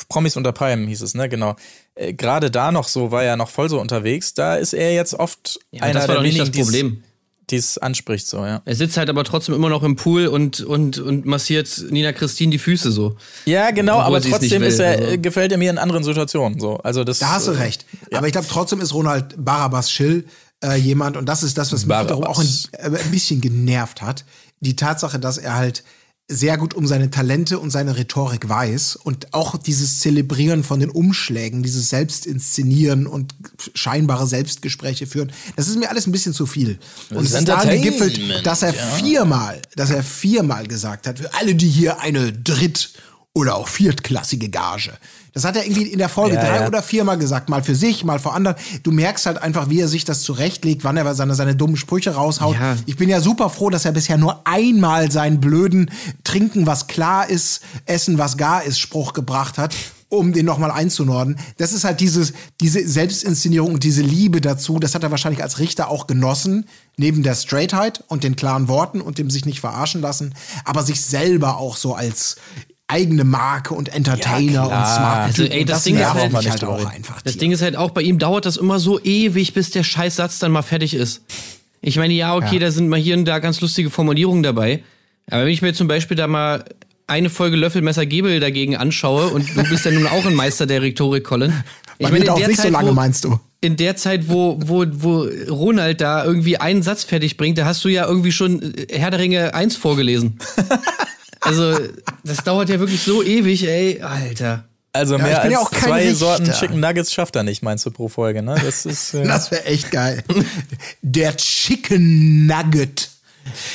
Promis 0.09 0.37
unter 0.37 0.53
Palmen 0.53 0.89
hieß 0.89 1.03
es, 1.03 1.15
ne, 1.15 1.29
genau. 1.29 1.57
Äh, 1.95 2.13
gerade 2.13 2.51
da 2.51 2.73
noch 2.73 2.89
so, 2.89 3.13
war 3.13 3.23
er 3.23 3.37
noch 3.37 3.49
voll 3.51 3.69
so 3.69 3.81
unterwegs, 3.81 4.35
da 4.35 4.57
ist 4.57 4.73
er 4.73 4.93
jetzt 4.93 5.15
oft 5.15 5.61
ja, 5.71 5.85
einer 5.85 5.95
das 5.95 6.03
war 6.03 6.07
der 6.09 6.17
doch 6.17 6.23
nicht 6.23 6.35
wenigen, 6.39 6.53
das 6.53 6.71
die's- 6.73 6.73
Problem. 7.43 7.47
die's 7.51 7.79
anspricht, 7.79 8.27
so, 8.27 8.39
ja. 8.39 8.63
Er 8.65 8.75
sitzt 8.75 8.97
halt 8.97 9.09
aber 9.09 9.25
trotzdem 9.25 9.55
immer 9.55 9.69
noch 9.69 9.83
im 9.83 9.97
Pool 9.97 10.27
und, 10.27 10.61
und, 10.61 10.99
und 10.99 11.27
massiert 11.27 11.69
Nina 11.91 12.13
Christine 12.13 12.51
die 12.51 12.59
Füße 12.59 12.91
so. 12.93 13.17
Ja, 13.45 13.71
genau, 13.71 13.99
aber 13.99 14.21
trotzdem 14.21 14.63
will, 14.63 14.69
ist 14.69 14.79
er, 14.79 14.99
also. 14.99 15.19
gefällt 15.21 15.53
er 15.53 15.59
mir 15.59 15.71
in 15.71 15.79
anderen 15.79 16.05
Situationen, 16.05 16.59
so. 16.61 16.79
Also 16.79 17.05
das, 17.05 17.19
Da 17.19 17.33
hast 17.33 17.49
du 17.49 17.53
äh, 17.53 17.59
recht. 17.59 17.87
Aber 18.13 18.27
ich 18.27 18.33
glaube, 18.33 18.49
trotzdem 18.49 18.81
ist 18.81 18.95
Ronald 18.95 19.35
Barabbas 19.37 19.91
Schill 19.91 20.25
äh, 20.63 20.77
jemand, 20.77 21.17
und 21.17 21.29
das 21.29 21.43
ist 21.43 21.59
das, 21.59 21.73
was 21.73 21.87
mich 21.87 21.99
wiederum 21.99 22.25
auch 22.25 22.41
ein, 22.41 22.49
äh, 22.73 22.87
ein 22.87 23.11
bisschen 23.11 23.41
genervt 23.41 24.03
hat. 24.03 24.25
Die 24.61 24.77
Tatsache, 24.77 25.19
dass 25.19 25.39
er 25.39 25.57
halt 25.57 25.83
sehr 26.33 26.57
gut 26.57 26.75
um 26.75 26.87
seine 26.87 27.11
Talente 27.11 27.59
und 27.59 27.71
seine 27.71 27.97
Rhetorik 27.97 28.49
weiß 28.49 28.97
und 28.97 29.35
auch 29.35 29.57
dieses 29.57 30.01
Zelebrieren 30.01 30.65
von 30.65 30.81
den 30.81 30.91
Umschlägen, 30.91 31.63
dieses 31.63 31.89
Selbstinszenieren 31.91 33.07
und 33.07 33.35
scheinbare 33.75 34.27
Selbstgespräche 34.27 35.07
führen, 35.07 35.33
das 35.57 35.69
ist 35.69 35.79
mir 35.79 35.91
alles 35.91 36.07
ein 36.07 36.13
bisschen 36.13 36.33
zu 36.33 36.47
viel. 36.47 36.79
Und 37.11 37.25
es 37.25 37.33
ist 37.33 37.49
daran 37.49 37.71
gegipfelt, 37.71 38.47
dass 38.47 38.63
er 38.63 38.73
viermal, 38.73 39.61
dass 39.77 39.91
er 39.91 40.03
viermal 40.03 40.67
gesagt 40.67 41.07
hat, 41.07 41.19
für 41.19 41.35
alle, 41.35 41.55
die 41.55 41.69
hier 41.69 42.01
eine 42.01 42.33
Dritt- 42.33 42.93
oder 43.35 43.57
auch 43.57 43.69
viertklassige 43.69 44.49
Gage. 44.49 44.93
Das 45.33 45.45
hat 45.45 45.57
er 45.57 45.65
irgendwie 45.65 45.85
in 45.85 45.99
der 45.99 46.09
Folge 46.09 46.35
Ja, 46.35 46.45
drei 46.45 46.61
ja. 46.61 46.67
oder 46.67 46.83
viermal 46.83 47.17
gesagt, 47.19 47.49
mal 47.49 47.63
für 47.63 47.75
sich, 47.75 48.05
mal 48.05 48.19
vor 48.19 48.35
anderen. 48.35 48.57
Du 48.83 48.91
merkst 48.91 49.27
halt 49.27 49.39
einfach, 49.39 49.71
wie 49.71 49.81
er 49.81 49.89
sich 49.89 50.05
das 50.05 50.23
zurechtlegt, 50.23 50.85
wann 50.85 50.97
er 50.97 51.15
seine, 51.15 51.35
seine 51.35 51.57
dummen 51.57 51.77
Sprüche 51.77 52.15
raushaut. 52.15 52.57
Ja. 52.57 52.77
Ich 52.87 52.97
bin 52.97 53.09
ja 53.09 53.21
super 53.21 53.49
froh, 53.49 53.71
dass 53.71 53.85
er 53.85 53.93
bisher 53.93 54.19
nur 54.19 54.47
einmal 54.47 55.11
seinen 55.11 55.41
blöden 55.41 55.91
Trinken, 56.25 56.67
was 56.67 56.87
klar 56.87 57.29
ist, 57.29 57.63
Essen, 57.87 58.19
was 58.19 58.37
gar 58.37 58.63
ist, 58.63 58.79
Spruch 58.79 59.15
gebracht 59.15 59.57
hat, 59.57 59.75
um 60.09 60.35
den 60.35 60.45
nochmal 60.45 60.71
einzunorden. 60.71 61.39
Das 61.57 61.73
ist 61.73 61.85
halt 61.85 62.01
dieses, 62.01 62.35
diese 62.61 62.87
Selbstinszenierung 62.87 63.73
und 63.73 63.85
diese 63.85 64.03
Liebe 64.03 64.43
dazu, 64.43 64.79
das 64.79 64.95
hat 64.95 65.03
er 65.03 65.11
wahrscheinlich 65.11 65.43
als 65.43 65.59
Richter 65.59 65.89
auch 65.89 66.07
genossen, 66.07 66.67
neben 66.99 67.23
der 67.23 67.35
Straightheit 67.35 68.05
und 68.09 68.23
den 68.23 68.37
klaren 68.37 68.69
Worten 68.69 69.01
und 69.01 69.17
dem 69.17 69.31
sich 69.31 69.47
nicht 69.47 69.61
verarschen 69.61 70.03
lassen, 70.03 70.35
aber 70.67 70.83
sich 70.83 71.01
selber 71.01 71.57
auch 71.57 71.79
so 71.79 71.95
als 71.95 72.37
eigene 72.89 73.25
Marke 73.25 73.75
und 73.75 73.89
Entertainer 73.95 74.53
Ja, 74.53 74.63
und. 74.65 74.87
Smart. 74.87 75.25
Also, 75.27 75.45
ey, 75.45 75.65
das 75.65 75.85
Ding 75.85 75.97
ist 75.97 76.05
halt- 76.13 76.33
halt 76.35 76.63
drüber 76.63 76.73
auch 76.75 76.87
einfach. 76.87 77.23
Das 77.23 77.33
Tier. 77.35 77.41
Ding 77.41 77.53
ist 77.53 77.63
halt 77.63 77.77
auch, 77.77 77.91
bei 77.91 78.03
ihm 78.03 78.19
dauert 78.19 78.45
das 78.45 78.57
immer 78.57 78.79
so 78.79 79.01
ewig, 79.03 79.55
bis 79.55 79.71
der 79.71 79.83
Scheißsatz 79.83 80.39
dann 80.41 80.53
mal 80.53 80.63
fertig 80.63 80.95
ist. 80.95 81.23
Ich 81.81 81.97
meine, 81.97 82.13
ja, 82.15 82.37
okay, 82.37 82.55
Ja. 82.57 82.61
da 82.61 82.71
sind 82.71 82.89
mal 82.89 82.99
hier 83.01 83.17
und 83.17 83.25
da 83.25 83.39
ganz 83.39 83.61
lustige 83.61 83.91
Formulierungen 83.91 84.43
dabei. 84.43 84.83
Aber 85.31 85.43
wenn 85.45 85.53
ich 85.53 85.63
mir 85.63 85.73
zum 85.73 85.89
Beispiel 85.89 86.17
da 86.17 86.27
mal 86.27 86.65
eine 87.07 87.31
Folge 87.31 87.57
Löffelmesser 87.57 88.07
Gebel 88.07 88.41
dagegen 88.41 88.77
anschaue 88.77 89.29
und 89.29 89.49
du 89.57 89.63
bist 89.65 89.85
ja 89.85 89.91
nun 89.91 90.07
auch 90.07 90.25
ein 90.25 90.35
Meister 90.35 90.67
der 90.67 90.83
Rhetorik, 90.83 91.25
Colin. 91.25 91.53
Ich 91.99 92.09
in 92.09 92.25
dauert 92.25 92.41
der 92.41 92.49
nicht 92.49 92.57
so 92.57 92.63
Zeit, 92.65 92.73
lange, 92.73 92.89
wo, 92.91 92.95
meinst 92.95 93.23
du? 93.25 93.39
In 93.61 93.77
der 93.77 93.95
Zeit, 93.95 94.29
wo, 94.29 94.59
wo, 94.61 94.85
wo 94.93 95.29
Ronald 95.49 96.01
da 96.01 96.25
irgendwie 96.25 96.57
einen 96.57 96.83
Satz 96.83 97.05
fertig 97.05 97.37
bringt, 97.37 97.59
da 97.59 97.65
hast 97.65 97.85
du 97.85 97.89
ja 97.91 98.07
irgendwie 98.09 98.33
schon 98.33 98.73
Herr 98.91 99.13
der 99.13 99.21
Ringe 99.21 99.55
1 99.55 99.77
vorgelesen. 99.77 100.39
also, 101.43 101.79
das 102.25 102.39
dauert 102.45 102.69
ja 102.69 102.79
wirklich 102.79 103.03
so 103.03 103.23
ewig, 103.23 103.67
ey. 103.67 104.01
Alter. 104.01 104.65
Also 104.93 105.17
Ja, 105.17 105.23
mehr 105.23 105.43
als 105.43 105.53
ja 105.53 105.67
zwei 105.71 106.01
Richter. 106.03 106.15
Sorten 106.17 106.53
Chicken 106.53 106.81
Nuggets 106.81 107.13
schafft 107.13 107.37
er 107.37 107.43
nicht, 107.43 107.63
meinst 107.63 107.87
du, 107.87 107.91
pro 107.91 108.09
Folge, 108.09 108.43
ne? 108.43 108.61
Das 108.63 108.85
ist. 108.85 109.15
Äh, 109.15 109.25
Das 109.25 109.51
wäre 109.51 109.65
echt 109.65 109.91
geil. 109.91 110.23
Der 111.01 111.37
Chicken 111.37 112.47
Nugget. 112.47 113.09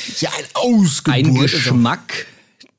Ist 0.08 0.22
ja 0.22 0.30
ein 0.30 0.44
Ausgeburt. 0.54 1.26
Ein 1.26 1.34
Geschmack, 1.34 2.26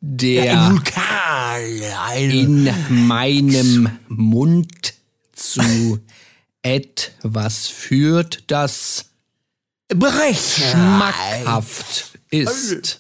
der 0.02 0.54
Ein 0.54 0.71
Vulkan. 0.71 1.91
Ein 2.08 2.30
in 2.32 2.73
meinem 3.08 3.89
Mund 4.08 4.93
zu 5.34 5.99
etwas 6.62 7.67
führt, 7.67 8.43
das 8.47 9.06
schmackhaft 9.91 12.19
ist. 12.30 12.99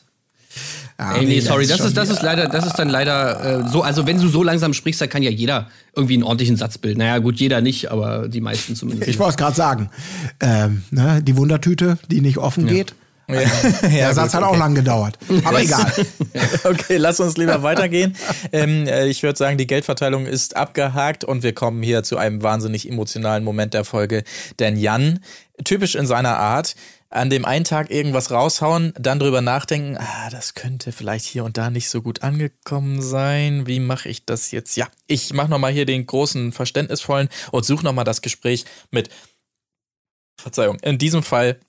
Ja, 0.99 1.15
Ey, 1.15 1.25
nee, 1.25 1.37
das 1.37 1.45
sorry, 1.45 1.65
das 1.65 1.79
ist, 1.79 1.95
das 1.95 2.09
ist 2.09 2.21
leider, 2.21 2.49
das 2.49 2.65
ist 2.65 2.73
dann 2.73 2.89
leider 2.89 3.61
äh, 3.61 3.69
so, 3.69 3.83
also 3.83 4.05
wenn 4.05 4.19
du 4.19 4.27
so 4.27 4.43
langsam 4.43 4.73
sprichst, 4.73 4.99
da 4.99 5.07
kann 5.07 5.23
ja 5.23 5.29
jeder 5.29 5.69
irgendwie 5.95 6.15
einen 6.15 6.23
ordentlichen 6.23 6.57
Satz 6.57 6.77
bilden. 6.77 6.99
Naja, 6.99 7.19
gut, 7.19 7.37
jeder 7.39 7.61
nicht, 7.61 7.89
aber 7.89 8.27
die 8.27 8.41
meisten 8.41 8.75
zumindest. 8.75 9.09
Ich 9.09 9.17
wollte 9.17 9.31
es 9.31 9.37
gerade 9.37 9.55
sagen. 9.55 9.89
Ähm, 10.41 10.83
ne, 10.91 11.23
die 11.23 11.37
Wundertüte, 11.37 11.97
die 12.11 12.19
nicht 12.19 12.37
offen 12.37 12.67
geht. 12.67 12.93
Der 13.29 14.13
Satz 14.13 14.33
hat 14.33 14.43
auch 14.43 14.57
lang 14.57 14.73
gedauert. 14.73 15.17
Aber 15.43 15.61
egal. 15.61 15.91
Okay, 16.63 16.97
lass 16.97 17.19
uns 17.19 17.37
lieber 17.37 17.61
weitergehen. 17.63 18.15
ähm, 18.51 18.87
äh, 18.87 19.07
ich 19.07 19.21
würde 19.23 19.37
sagen, 19.37 19.57
die 19.57 19.67
Geldverteilung 19.67 20.25
ist 20.25 20.55
abgehakt 20.55 21.23
und 21.23 21.43
wir 21.43 21.53
kommen 21.53 21.83
hier 21.83 22.03
zu 22.03 22.17
einem 22.17 22.41
wahnsinnig 22.41 22.89
emotionalen 22.89 23.43
Moment 23.43 23.73
der 23.73 23.85
Folge. 23.85 24.23
Denn 24.57 24.77
Jan, 24.77 25.19
typisch 25.63 25.95
in 25.95 26.07
seiner 26.07 26.37
Art, 26.37 26.75
an 27.09 27.29
dem 27.29 27.43
einen 27.45 27.65
Tag 27.65 27.89
irgendwas 27.89 28.29
raushauen, 28.29 28.93
dann 28.97 29.19
drüber 29.19 29.41
nachdenken, 29.41 29.97
ah, 29.97 30.29
das 30.29 30.53
könnte 30.53 30.91
vielleicht 30.91 31.25
hier 31.25 31.43
und 31.43 31.57
da 31.57 31.69
nicht 31.69 31.89
so 31.89 32.01
gut 32.01 32.21
angekommen 32.21 33.01
sein. 33.01 33.65
Wie 33.65 33.79
mache 33.79 34.09
ich 34.09 34.25
das 34.25 34.51
jetzt? 34.51 34.75
Ja, 34.75 34.87
ich 35.07 35.33
mache 35.33 35.49
nochmal 35.49 35.71
hier 35.71 35.85
den 35.85 36.05
großen, 36.05 36.51
verständnisvollen 36.51 37.29
und 37.51 37.65
suche 37.65 37.83
nochmal 37.83 38.05
das 38.05 38.21
Gespräch 38.21 38.65
mit, 38.91 39.09
Verzeihung, 40.39 40.77
in 40.81 40.97
diesem 40.97 41.23
Fall 41.23 41.59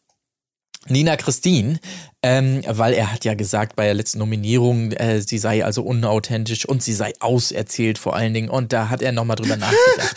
Nina 0.87 1.17
Christine, 1.17 1.79
ähm, 2.23 2.63
weil 2.67 2.95
er 2.95 3.13
hat 3.13 3.25
ja 3.25 3.35
gesagt 3.35 3.77
bei 3.77 3.85
der 3.85 3.95
letzten 3.95 4.19
Nominierung, 4.19 4.93
äh, 4.93 5.21
sie 5.21 5.39
sei 5.39 5.65
also 5.65 5.83
unauthentisch 5.83 6.65
und 6.67 6.83
sie 6.83 6.95
sei 6.95 7.13
auserzählt 7.21 7.99
vor 7.99 8.17
allen 8.17 8.33
Dingen. 8.33 8.49
Und 8.49 8.73
da 8.73 8.89
hat 8.89 9.03
er 9.03 9.13
nochmal 9.13 9.37
drüber 9.37 9.57
nachgedacht. 9.59 10.17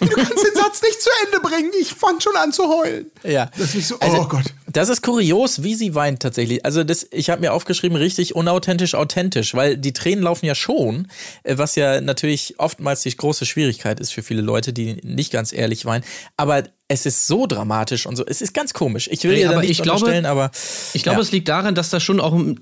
Du 0.00 0.08
kannst 0.08 0.44
den 0.44 0.54
Satz 0.54 0.82
nicht 0.82 1.00
zu 1.00 1.10
Ende 1.24 1.40
bringen. 1.40 1.70
Ich 1.80 1.94
fange 1.94 2.20
schon 2.20 2.36
an 2.36 2.52
zu 2.52 2.68
heulen. 2.68 3.10
Ja. 3.22 3.50
Das 3.56 3.74
ist 3.74 3.88
so, 3.88 3.98
Also, 4.00 4.20
oh 4.22 4.28
Gott. 4.28 4.44
Das 4.66 4.88
ist 4.88 5.02
kurios, 5.02 5.62
wie 5.62 5.74
sie 5.74 5.94
weint 5.94 6.20
tatsächlich. 6.20 6.64
Also 6.64 6.84
das, 6.84 7.06
ich 7.10 7.30
habe 7.30 7.40
mir 7.40 7.52
aufgeschrieben, 7.52 7.96
richtig 7.96 8.36
unauthentisch 8.36 8.94
authentisch, 8.94 9.54
weil 9.54 9.78
die 9.78 9.92
Tränen 9.92 10.22
laufen 10.22 10.44
ja 10.44 10.54
schon, 10.54 11.08
äh, 11.44 11.56
was 11.56 11.76
ja 11.76 12.00
natürlich 12.00 12.58
oftmals 12.58 13.02
die 13.02 13.16
große 13.16 13.46
Schwierigkeit 13.46 14.00
ist 14.00 14.12
für 14.12 14.22
viele 14.22 14.42
Leute, 14.42 14.72
die 14.72 15.00
nicht 15.02 15.32
ganz 15.32 15.52
ehrlich 15.52 15.86
weinen. 15.86 16.04
Aber 16.36 16.64
es 16.88 17.04
ist 17.06 17.26
so 17.26 17.46
dramatisch 17.46 18.06
und 18.06 18.14
so. 18.16 18.24
Es 18.24 18.40
ist 18.40 18.54
ganz 18.54 18.72
komisch. 18.72 19.08
Ich 19.10 19.24
will 19.24 19.32
Ey, 19.32 19.40
ihr 19.40 19.46
da 19.46 19.52
aber 19.52 19.60
nicht 19.62 19.70
ich 19.70 19.82
glaube- 19.82 19.98
unterstellen, 20.00 20.26
aber 20.26 20.50
Ich 20.94 21.02
glaube, 21.02 21.18
ja. 21.18 21.22
es 21.22 21.32
liegt 21.32 21.48
daran, 21.48 21.74
dass 21.74 21.90
da 21.90 21.98
schon 21.98 22.20
auch 22.20 22.32
ähm, 22.34 22.58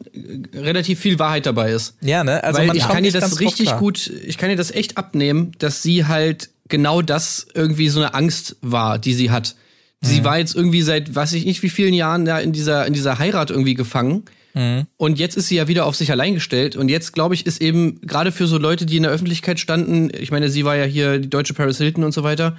relativ 0.55 0.99
viel 1.01 1.19
Wahrheit 1.19 1.47
dabei 1.47 1.73
ist. 1.73 1.95
ja, 2.01 2.25
ne? 2.25 2.43
Also 2.43 2.59
Weil 2.61 2.75
ich 2.77 2.89
kann 2.89 3.03
dir 3.05 3.13
das 3.13 3.41
richtig 3.41 3.77
gut, 3.77 4.11
ich 4.27 4.39
kann 4.39 4.49
dir 4.49 4.57
das 4.57 4.71
echt 4.71 4.97
abnehmen, 4.97 5.53
dass 5.59 5.83
sie 5.83 6.07
halt 6.07 6.51
genau 6.69 7.03
das 7.03 7.47
irgendwie 7.55 7.89
so 7.91 8.01
eine 8.01 8.15
Angst 8.15 8.57
war, 8.63 8.99
die 8.99 9.13
sie 9.15 9.31
hat. 9.31 9.57
Sie 10.01 10.21
Mhm. 10.21 10.25
war 10.25 10.39
jetzt 10.39 10.55
irgendwie 10.55 10.83
seit 10.83 11.15
weiß 11.15 11.33
ich 11.35 11.45
nicht 11.45 11.63
wie 11.63 11.69
vielen 11.71 11.95
Jahren 11.95 12.25
da 12.25 12.39
in 12.39 12.53
dieser 12.53 12.87
in 12.87 12.93
dieser 12.95 13.19
Heirat 13.19 13.51
irgendwie 13.51 13.75
gefangen. 13.75 14.25
Mhm. 14.55 14.87
Und 14.97 15.19
jetzt 15.19 15.37
ist 15.37 15.49
sie 15.49 15.57
ja 15.57 15.69
wieder 15.69 15.85
auf 15.85 15.97
sich 15.97 16.11
allein 16.11 16.33
gestellt. 16.35 16.77
Und 16.77 16.89
jetzt, 16.89 17.13
glaube 17.13 17.35
ich, 17.35 17.45
ist 17.45 17.61
eben 17.61 18.01
gerade 18.03 18.33
für 18.33 18.47
so 18.47 18.57
Leute, 18.57 18.87
die 18.87 18.97
in 18.97 19.03
der 19.03 19.13
Öffentlichkeit 19.13 19.59
standen, 19.61 20.11
ich 20.19 20.31
meine, 20.31 20.49
sie 20.49 20.65
war 20.65 20.77
ja 20.77 20.85
hier 20.85 21.19
die 21.19 21.29
deutsche 21.29 21.55
Paris 21.55 21.79
Hilton 21.79 22.05
und 22.05 22.13
so 22.15 22.23
weiter, 22.23 22.57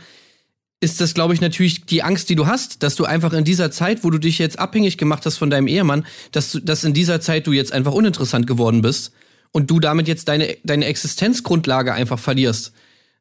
ist 0.81 1.01
das, 1.01 1.13
glaube 1.13 1.33
ich, 1.33 1.41
natürlich 1.41 1.85
die 1.85 2.03
Angst, 2.03 2.29
die 2.29 2.35
du 2.35 2.47
hast, 2.47 2.83
dass 2.83 2.95
du 2.95 3.05
einfach 3.05 3.33
in 3.33 3.43
dieser 3.43 3.71
Zeit, 3.71 4.03
wo 4.03 4.09
du 4.09 4.17
dich 4.17 4.39
jetzt 4.39 4.59
abhängig 4.59 4.97
gemacht 4.97 5.25
hast 5.25 5.37
von 5.37 5.49
deinem 5.49 5.67
Ehemann, 5.67 6.05
dass 6.31 6.51
du, 6.51 6.59
dass 6.59 6.83
in 6.83 6.93
dieser 6.93 7.21
Zeit 7.21 7.47
du 7.47 7.53
jetzt 7.53 7.71
einfach 7.71 7.93
uninteressant 7.93 8.45
geworden 8.45 8.81
bist 8.81 9.11
und 9.51 9.71
du 9.71 9.79
damit 9.79 10.07
jetzt 10.07 10.27
deine, 10.27 10.57
deine 10.63 10.85
Existenzgrundlage 10.85 11.93
einfach 11.93 12.19
verlierst. 12.19 12.73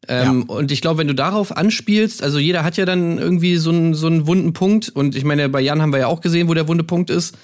Ähm, 0.09 0.43
Und 0.45 0.71
ich 0.71 0.81
glaube, 0.81 0.99
wenn 0.99 1.09
du 1.09 1.15
darauf 1.15 1.57
anspielst, 1.57 2.23
also 2.23 2.39
jeder 2.39 2.65
hat 2.65 2.77
ja 2.77 2.85
dann 2.85 3.19
irgendwie 3.19 3.57
so 3.57 3.71
einen, 3.71 3.95
so 3.95 4.09
einen 4.09 4.27
wunden 4.27 4.53
Punkt 4.53 4.91
und 4.91 5.15
ich 5.15 5.25
meine, 5.25 5.49
bei 5.49 5.61
Jan 5.61 5.81
haben 5.81 5.93
wir 5.93 6.01
ja 6.01 6.07
auch 6.09 6.21
gesehen, 6.21 6.49
wo 6.49 6.55
der 6.55 6.69
wunde 6.69 6.85
Punkt 6.85 7.09
ist. 7.09 7.37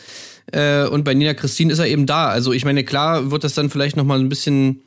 Äh, 0.52 0.86
und 0.86 1.04
bei 1.04 1.14
Nina 1.14 1.34
Christine 1.34 1.72
ist 1.72 1.78
er 1.78 1.86
eben 1.86 2.06
da. 2.06 2.28
Also 2.28 2.52
ich 2.52 2.64
meine, 2.64 2.84
klar 2.84 3.30
wird 3.30 3.44
das 3.44 3.54
dann 3.54 3.70
vielleicht 3.70 3.96
noch 3.96 4.04
mal 4.04 4.18
ein 4.18 4.28
bisschen 4.28 4.82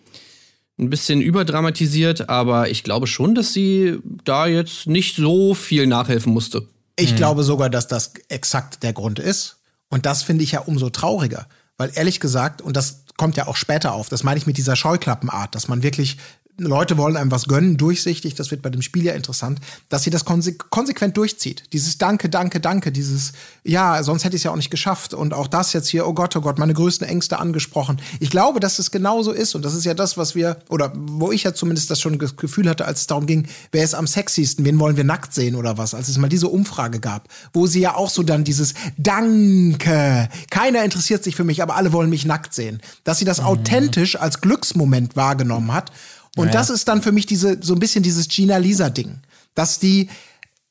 ein 0.80 0.90
bisschen 0.90 1.22
überdramatisiert, 1.22 2.30
aber 2.30 2.70
ich 2.70 2.84
glaube 2.84 3.08
schon, 3.08 3.36
dass 3.36 3.54
sie 3.54 4.00
da 4.24 4.48
jetzt 4.48 4.88
nicht 4.88 5.16
so 5.16 5.54
viel 5.54 5.88
nachhelfen 5.88 6.34
musste. 6.34 6.68
Ich 6.96 7.16
glaube 7.16 7.44
sogar, 7.44 7.70
dass 7.70 7.88
das 7.88 8.14
exakt 8.30 8.84
der 8.84 8.94
Grund 8.94 9.20
ist. 9.20 9.58
Und 9.90 10.06
das 10.06 10.24
finde 10.24 10.44
ich 10.44 10.52
ja 10.54 10.62
umso 10.62 10.90
trauriger. 10.90 11.48
Weil 11.78 11.92
ehrlich 11.96 12.20
gesagt, 12.20 12.62
und 12.62 12.76
das 12.76 13.04
kommt 13.18 13.38
ja 13.38 13.48
auch 13.48 13.56
später 13.56 13.94
auf, 13.94 14.10
das 14.10 14.24
meine 14.24 14.38
ich 14.38 14.48
mit 14.48 14.58
dieser 14.58 14.76
Scheuklappenart, 14.76 15.54
dass 15.56 15.68
man 15.68 15.84
wirklich 15.84 16.18
Leute 16.60 16.98
wollen 16.98 17.18
einem 17.18 17.32
was 17.32 17.46
gönnen, 17.46 17.78
durchsichtig, 17.78 18.36
das 18.36 18.52
wird 18.52 18.62
bei 18.62 18.70
dem 18.70 18.84
Spiel 18.84 19.04
ja 19.04 19.14
interessant, 19.14 19.60
dass 19.90 20.04
sie 20.04 20.12
das 20.12 20.24
konse 20.24 20.54
konsequent 20.54 21.18
durchzieht. 21.18 21.64
Dieses 21.74 21.98
Danke, 21.98 22.30
Danke, 22.30 22.60
Danke, 22.60 22.92
dieses, 22.92 23.34
ja, 23.64 24.04
sonst 24.04 24.24
hätte 24.24 24.36
ich 24.36 24.42
es 24.42 24.44
ja 24.44 24.52
auch 24.52 24.56
nicht 24.56 24.70
geschafft 24.70 25.16
und 25.16 25.34
auch 25.34 25.48
das 25.48 25.74
jetzt 25.74 25.88
hier, 25.88 26.08
oh 26.08 26.14
Gott, 26.14 26.36
oh 26.36 26.42
Gott, 26.42 26.60
meine 26.60 26.76
größten 26.76 27.08
Ängste 27.08 27.40
angesprochen. 27.40 28.00
Ich 28.20 28.30
glaube, 28.30 28.60
dass 28.60 28.78
es 28.78 28.92
genauso 28.92 29.32
ist 29.32 29.56
und 29.56 29.66
das 29.66 29.74
ist 29.74 29.84
ja 29.84 29.96
das, 29.96 30.16
was 30.16 30.36
wir, 30.36 30.58
oder 30.70 30.94
wo 30.96 31.32
ich 31.32 31.42
ja 31.42 31.56
zumindest 31.56 31.90
das 31.90 32.00
schon 32.00 32.20
das 32.20 32.36
Gefühl 32.36 32.70
hatte, 32.70 32.86
als 32.86 33.02
es 33.02 33.08
darum 33.08 33.26
ging, 33.26 33.48
wer 33.72 33.84
ist 33.84 33.96
am 33.96 34.06
sexiesten, 34.06 34.64
wen 34.64 34.78
wollen 34.78 34.96
wir 34.96 35.06
nackt 35.06 35.34
sehen 35.34 35.56
oder 35.56 35.80
was, 35.80 35.96
als 35.96 36.08
es 36.08 36.20
mal 36.20 36.30
diese 36.30 36.50
Umfrage 36.50 37.00
gab, 37.00 37.30
wo 37.52 37.66
sie 37.66 37.80
ja 37.80 37.96
auch 37.96 38.12
so 38.12 38.22
dann 38.22 38.44
dieses 38.44 38.76
Danke, 38.98 40.30
keiner 40.52 40.84
interessiert 40.84 41.24
sich 41.24 41.36
für 41.36 41.44
mich, 41.44 41.64
aber 41.64 41.76
alle 41.76 41.94
wollen 41.94 42.12
mich 42.12 42.26
nackt 42.26 42.54
sehen, 42.54 42.80
dass 43.04 43.18
sie 43.18 43.26
das 43.26 43.40
authentisch 43.40 44.18
als 44.18 44.40
Glücksmoment 44.40 45.16
wahrgenommen 45.16 45.74
hat 45.74 45.92
und 46.36 46.54
das 46.54 46.70
ist 46.70 46.88
dann 46.88 47.02
für 47.02 47.12
mich 47.12 47.26
diese, 47.26 47.58
so 47.62 47.74
ein 47.74 47.80
bisschen 47.80 48.04
dieses 48.04 48.28
Gina-Lisa-Ding, 48.28 49.20
dass 49.56 49.80
die 49.80 50.10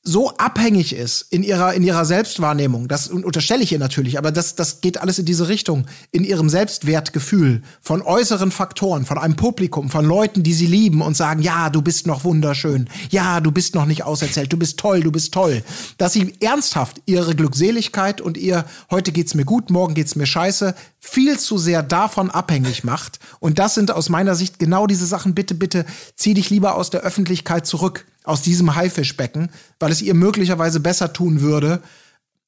so 0.04 0.36
abhängig 0.36 0.96
ist 0.96 1.26
in 1.30 1.44
ihrer, 1.44 1.74
in 1.74 1.84
ihrer 1.84 2.04
Selbstwahrnehmung, 2.04 2.88
das 2.88 3.06
unterstelle 3.06 3.62
ich 3.62 3.70
ihr 3.70 3.78
natürlich, 3.78 4.18
aber 4.18 4.32
das, 4.32 4.56
das 4.56 4.80
geht 4.80 5.00
alles 5.00 5.20
in 5.20 5.26
diese 5.26 5.46
Richtung, 5.46 5.86
in 6.10 6.24
ihrem 6.24 6.48
Selbstwertgefühl 6.48 7.62
von 7.80 8.02
äußeren 8.02 8.50
Faktoren, 8.50 9.04
von 9.04 9.16
einem 9.16 9.36
Publikum, 9.36 9.90
von 9.90 10.04
Leuten, 10.04 10.42
die 10.42 10.54
sie 10.54 10.66
lieben 10.66 11.02
und 11.02 11.16
sagen, 11.16 11.40
ja, 11.40 11.70
du 11.70 11.82
bist 11.82 12.08
noch 12.08 12.24
wunderschön, 12.24 12.88
ja, 13.10 13.40
du 13.40 13.52
bist 13.52 13.76
noch 13.76 13.86
nicht 13.86 14.02
auserzählt, 14.02 14.52
du 14.52 14.56
bist 14.56 14.80
toll, 14.80 15.02
du 15.02 15.12
bist 15.12 15.32
toll, 15.32 15.62
dass 15.98 16.14
sie 16.14 16.34
ernsthaft 16.40 17.00
ihre 17.06 17.36
Glückseligkeit 17.36 18.20
und 18.20 18.36
ihr, 18.36 18.64
heute 18.90 19.12
geht's 19.12 19.34
mir 19.34 19.44
gut, 19.44 19.70
morgen 19.70 19.94
geht's 19.94 20.16
mir 20.16 20.26
scheiße, 20.26 20.74
viel 20.98 21.38
zu 21.38 21.58
sehr 21.58 21.84
davon 21.84 22.28
abhängig 22.28 22.82
macht. 22.82 23.20
Und 23.38 23.60
das 23.60 23.74
sind 23.74 23.92
aus 23.92 24.08
meiner 24.08 24.34
Sicht 24.34 24.58
genau 24.58 24.88
diese 24.88 25.06
Sachen, 25.06 25.34
bitte, 25.34 25.54
bitte, 25.54 25.86
zieh 26.16 26.34
dich 26.34 26.50
lieber 26.50 26.74
aus 26.74 26.90
der 26.90 27.02
Öffentlichkeit 27.02 27.66
zurück 27.66 28.04
aus 28.24 28.42
diesem 28.42 28.74
Haifischbecken, 28.74 29.50
weil 29.78 29.92
es 29.92 30.02
ihr 30.02 30.14
möglicherweise 30.14 30.80
besser 30.80 31.12
tun 31.12 31.40
würde, 31.40 31.82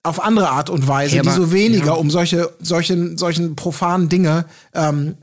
auf 0.02 0.22
andere 0.22 0.50
Art 0.50 0.70
und 0.70 0.86
Weise, 0.86 1.16
Ja, 1.16 1.22
die 1.22 1.30
so 1.30 1.50
weniger 1.50 1.98
um 1.98 2.10
solche, 2.10 2.50
solchen, 2.60 3.16
solchen 3.16 3.56
profanen 3.56 4.08
Dinge 4.08 4.44
ähm, 4.74 5.16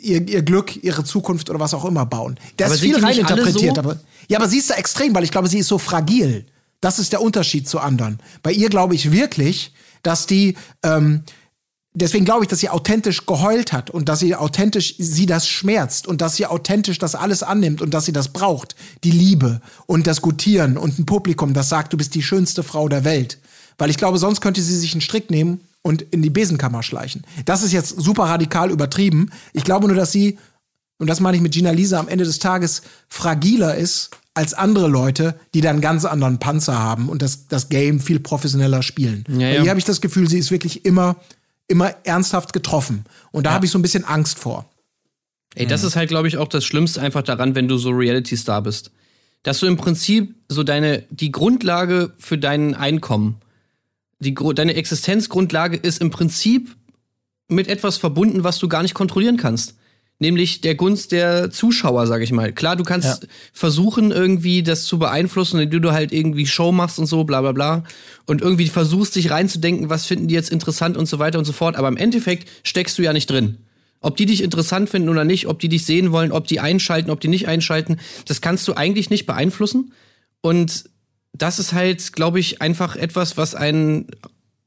ihr, 0.00 0.26
ihr 0.26 0.42
Glück, 0.42 0.82
ihre 0.82 1.04
Zukunft 1.04 1.50
oder 1.50 1.60
was 1.60 1.74
auch 1.74 1.84
immer 1.84 2.06
bauen. 2.06 2.38
Da 2.56 2.66
Aber 2.66 2.74
ist 2.74 2.80
viel 2.80 2.98
reininterpretiert, 2.98 3.76
so? 3.76 3.80
aber 3.80 3.98
ja, 4.28 4.38
aber 4.38 4.48
sie 4.48 4.58
ist 4.58 4.70
da 4.70 4.74
extrem, 4.74 5.14
weil 5.14 5.24
ich 5.24 5.30
glaube, 5.30 5.48
sie 5.48 5.58
ist 5.58 5.68
so 5.68 5.78
fragil. 5.78 6.46
Das 6.80 6.98
ist 6.98 7.12
der 7.12 7.20
Unterschied 7.20 7.68
zu 7.68 7.78
anderen. 7.78 8.18
Bei 8.42 8.52
ihr 8.52 8.70
glaube 8.70 8.94
ich 8.94 9.12
wirklich, 9.12 9.72
dass 10.02 10.26
die 10.26 10.56
ähm, 10.82 11.22
deswegen 11.94 12.24
glaube 12.24 12.44
ich, 12.44 12.48
dass 12.48 12.60
sie 12.60 12.68
authentisch 12.68 13.24
geheult 13.24 13.72
hat 13.72 13.90
und 13.90 14.08
dass 14.08 14.20
sie 14.20 14.34
authentisch 14.34 14.96
sie 14.98 15.26
das 15.26 15.48
schmerzt 15.48 16.06
und 16.06 16.20
dass 16.20 16.36
sie 16.36 16.46
authentisch 16.46 16.98
das 16.98 17.14
alles 17.14 17.42
annimmt 17.42 17.80
und 17.80 17.94
dass 17.94 18.04
sie 18.04 18.12
das 18.12 18.28
braucht, 18.28 18.74
die 19.04 19.12
Liebe 19.12 19.60
und 19.86 20.06
das 20.06 20.20
Gutieren 20.20 20.76
und 20.76 20.98
ein 20.98 21.06
Publikum, 21.06 21.54
das 21.54 21.68
sagt, 21.68 21.92
du 21.92 21.96
bist 21.96 22.14
die 22.14 22.22
schönste 22.22 22.62
Frau 22.62 22.88
der 22.88 23.04
Welt. 23.04 23.38
Weil 23.78 23.90
ich 23.90 23.96
glaube, 23.96 24.18
sonst 24.18 24.40
könnte 24.40 24.62
sie 24.62 24.76
sich 24.76 24.92
einen 24.92 25.00
Strick 25.00 25.30
nehmen 25.30 25.60
und 25.82 26.02
in 26.02 26.22
die 26.22 26.30
Besenkammer 26.30 26.82
schleichen. 26.82 27.24
Das 27.44 27.62
ist 27.62 27.72
jetzt 27.72 28.00
super 28.00 28.24
radikal 28.24 28.70
übertrieben. 28.70 29.30
Ich 29.52 29.64
glaube 29.64 29.86
nur, 29.86 29.96
dass 29.96 30.12
sie, 30.12 30.38
und 30.98 31.08
das 31.08 31.20
meine 31.20 31.36
ich 31.36 31.42
mit 31.42 31.52
Gina 31.52 31.70
Lisa, 31.70 31.98
am 31.98 32.08
Ende 32.08 32.24
des 32.24 32.38
Tages 32.38 32.82
fragiler 33.08 33.76
ist 33.76 34.10
als 34.32 34.54
andere 34.54 34.88
Leute, 34.88 35.38
die 35.54 35.60
dann 35.60 35.74
einen 35.74 35.80
ganz 35.80 36.04
anderen 36.04 36.38
Panzer 36.38 36.78
haben 36.78 37.08
und 37.08 37.22
das, 37.22 37.46
das 37.46 37.68
Game 37.68 38.00
viel 38.00 38.18
professioneller 38.18 38.82
spielen. 38.82 39.24
Ja, 39.28 39.48
ja. 39.48 39.62
ihr 39.62 39.70
habe 39.70 39.78
ich 39.78 39.84
das 39.84 40.00
Gefühl, 40.00 40.28
sie 40.28 40.38
ist 40.38 40.50
wirklich 40.50 40.84
immer, 40.84 41.16
immer 41.68 41.94
ernsthaft 42.04 42.52
getroffen. 42.52 43.04
Und 43.32 43.46
da 43.46 43.52
habe 43.52 43.66
ich 43.66 43.72
so 43.72 43.78
ein 43.78 43.82
bisschen 43.82 44.04
Angst 44.04 44.38
vor. 44.38 44.68
Ey, 45.54 45.66
das 45.66 45.84
ist 45.84 45.96
halt, 45.96 46.08
glaube 46.08 46.28
ich, 46.28 46.36
auch 46.36 46.48
das 46.48 46.64
Schlimmste 46.64 47.00
einfach 47.00 47.22
daran, 47.22 47.54
wenn 47.54 47.68
du 47.68 47.78
so 47.78 47.90
Reality-Star 47.90 48.62
bist. 48.62 48.90
Dass 49.44 49.60
du 49.60 49.66
im 49.66 49.76
Prinzip 49.76 50.34
so 50.48 50.62
deine, 50.62 51.04
die 51.10 51.30
Grundlage 51.30 52.12
für 52.18 52.38
dein 52.38 52.74
Einkommen, 52.74 53.36
die, 54.18 54.34
deine 54.34 54.74
Existenzgrundlage 54.74 55.76
ist 55.76 56.00
im 56.00 56.10
Prinzip 56.10 56.74
mit 57.48 57.68
etwas 57.68 57.98
verbunden, 57.98 58.42
was 58.42 58.58
du 58.58 58.68
gar 58.68 58.82
nicht 58.82 58.94
kontrollieren 58.94 59.36
kannst. 59.36 59.74
Nämlich 60.24 60.62
der 60.62 60.74
Gunst 60.74 61.12
der 61.12 61.50
Zuschauer, 61.50 62.06
sag 62.06 62.22
ich 62.22 62.32
mal. 62.32 62.50
Klar, 62.50 62.76
du 62.76 62.82
kannst 62.82 63.28
versuchen, 63.52 64.10
irgendwie 64.10 64.62
das 64.62 64.84
zu 64.84 64.98
beeinflussen, 64.98 65.60
indem 65.60 65.82
du 65.82 65.92
halt 65.92 66.14
irgendwie 66.14 66.46
Show 66.46 66.72
machst 66.72 66.98
und 66.98 67.04
so, 67.04 67.24
bla 67.24 67.42
bla 67.42 67.52
bla. 67.52 67.84
Und 68.24 68.40
irgendwie 68.40 68.68
versuchst, 68.68 69.16
dich 69.16 69.30
reinzudenken, 69.30 69.90
was 69.90 70.06
finden 70.06 70.26
die 70.26 70.34
jetzt 70.34 70.48
interessant 70.48 70.96
und 70.96 71.04
so 71.04 71.18
weiter 71.18 71.38
und 71.38 71.44
so 71.44 71.52
fort. 71.52 71.76
Aber 71.76 71.88
im 71.88 71.98
Endeffekt 71.98 72.48
steckst 72.62 72.96
du 72.96 73.02
ja 73.02 73.12
nicht 73.12 73.28
drin. 73.28 73.58
Ob 74.00 74.16
die 74.16 74.24
dich 74.24 74.42
interessant 74.42 74.88
finden 74.88 75.10
oder 75.10 75.24
nicht, 75.24 75.46
ob 75.46 75.58
die 75.58 75.68
dich 75.68 75.84
sehen 75.84 76.10
wollen, 76.10 76.32
ob 76.32 76.46
die 76.46 76.58
einschalten, 76.58 77.10
ob 77.10 77.20
die 77.20 77.28
nicht 77.28 77.46
einschalten, 77.46 77.98
das 78.24 78.40
kannst 78.40 78.66
du 78.66 78.72
eigentlich 78.72 79.10
nicht 79.10 79.26
beeinflussen. 79.26 79.92
Und 80.40 80.84
das 81.34 81.58
ist 81.58 81.74
halt, 81.74 82.14
glaube 82.14 82.40
ich, 82.40 82.62
einfach 82.62 82.96
etwas, 82.96 83.36
was 83.36 83.54
einen, 83.54 84.06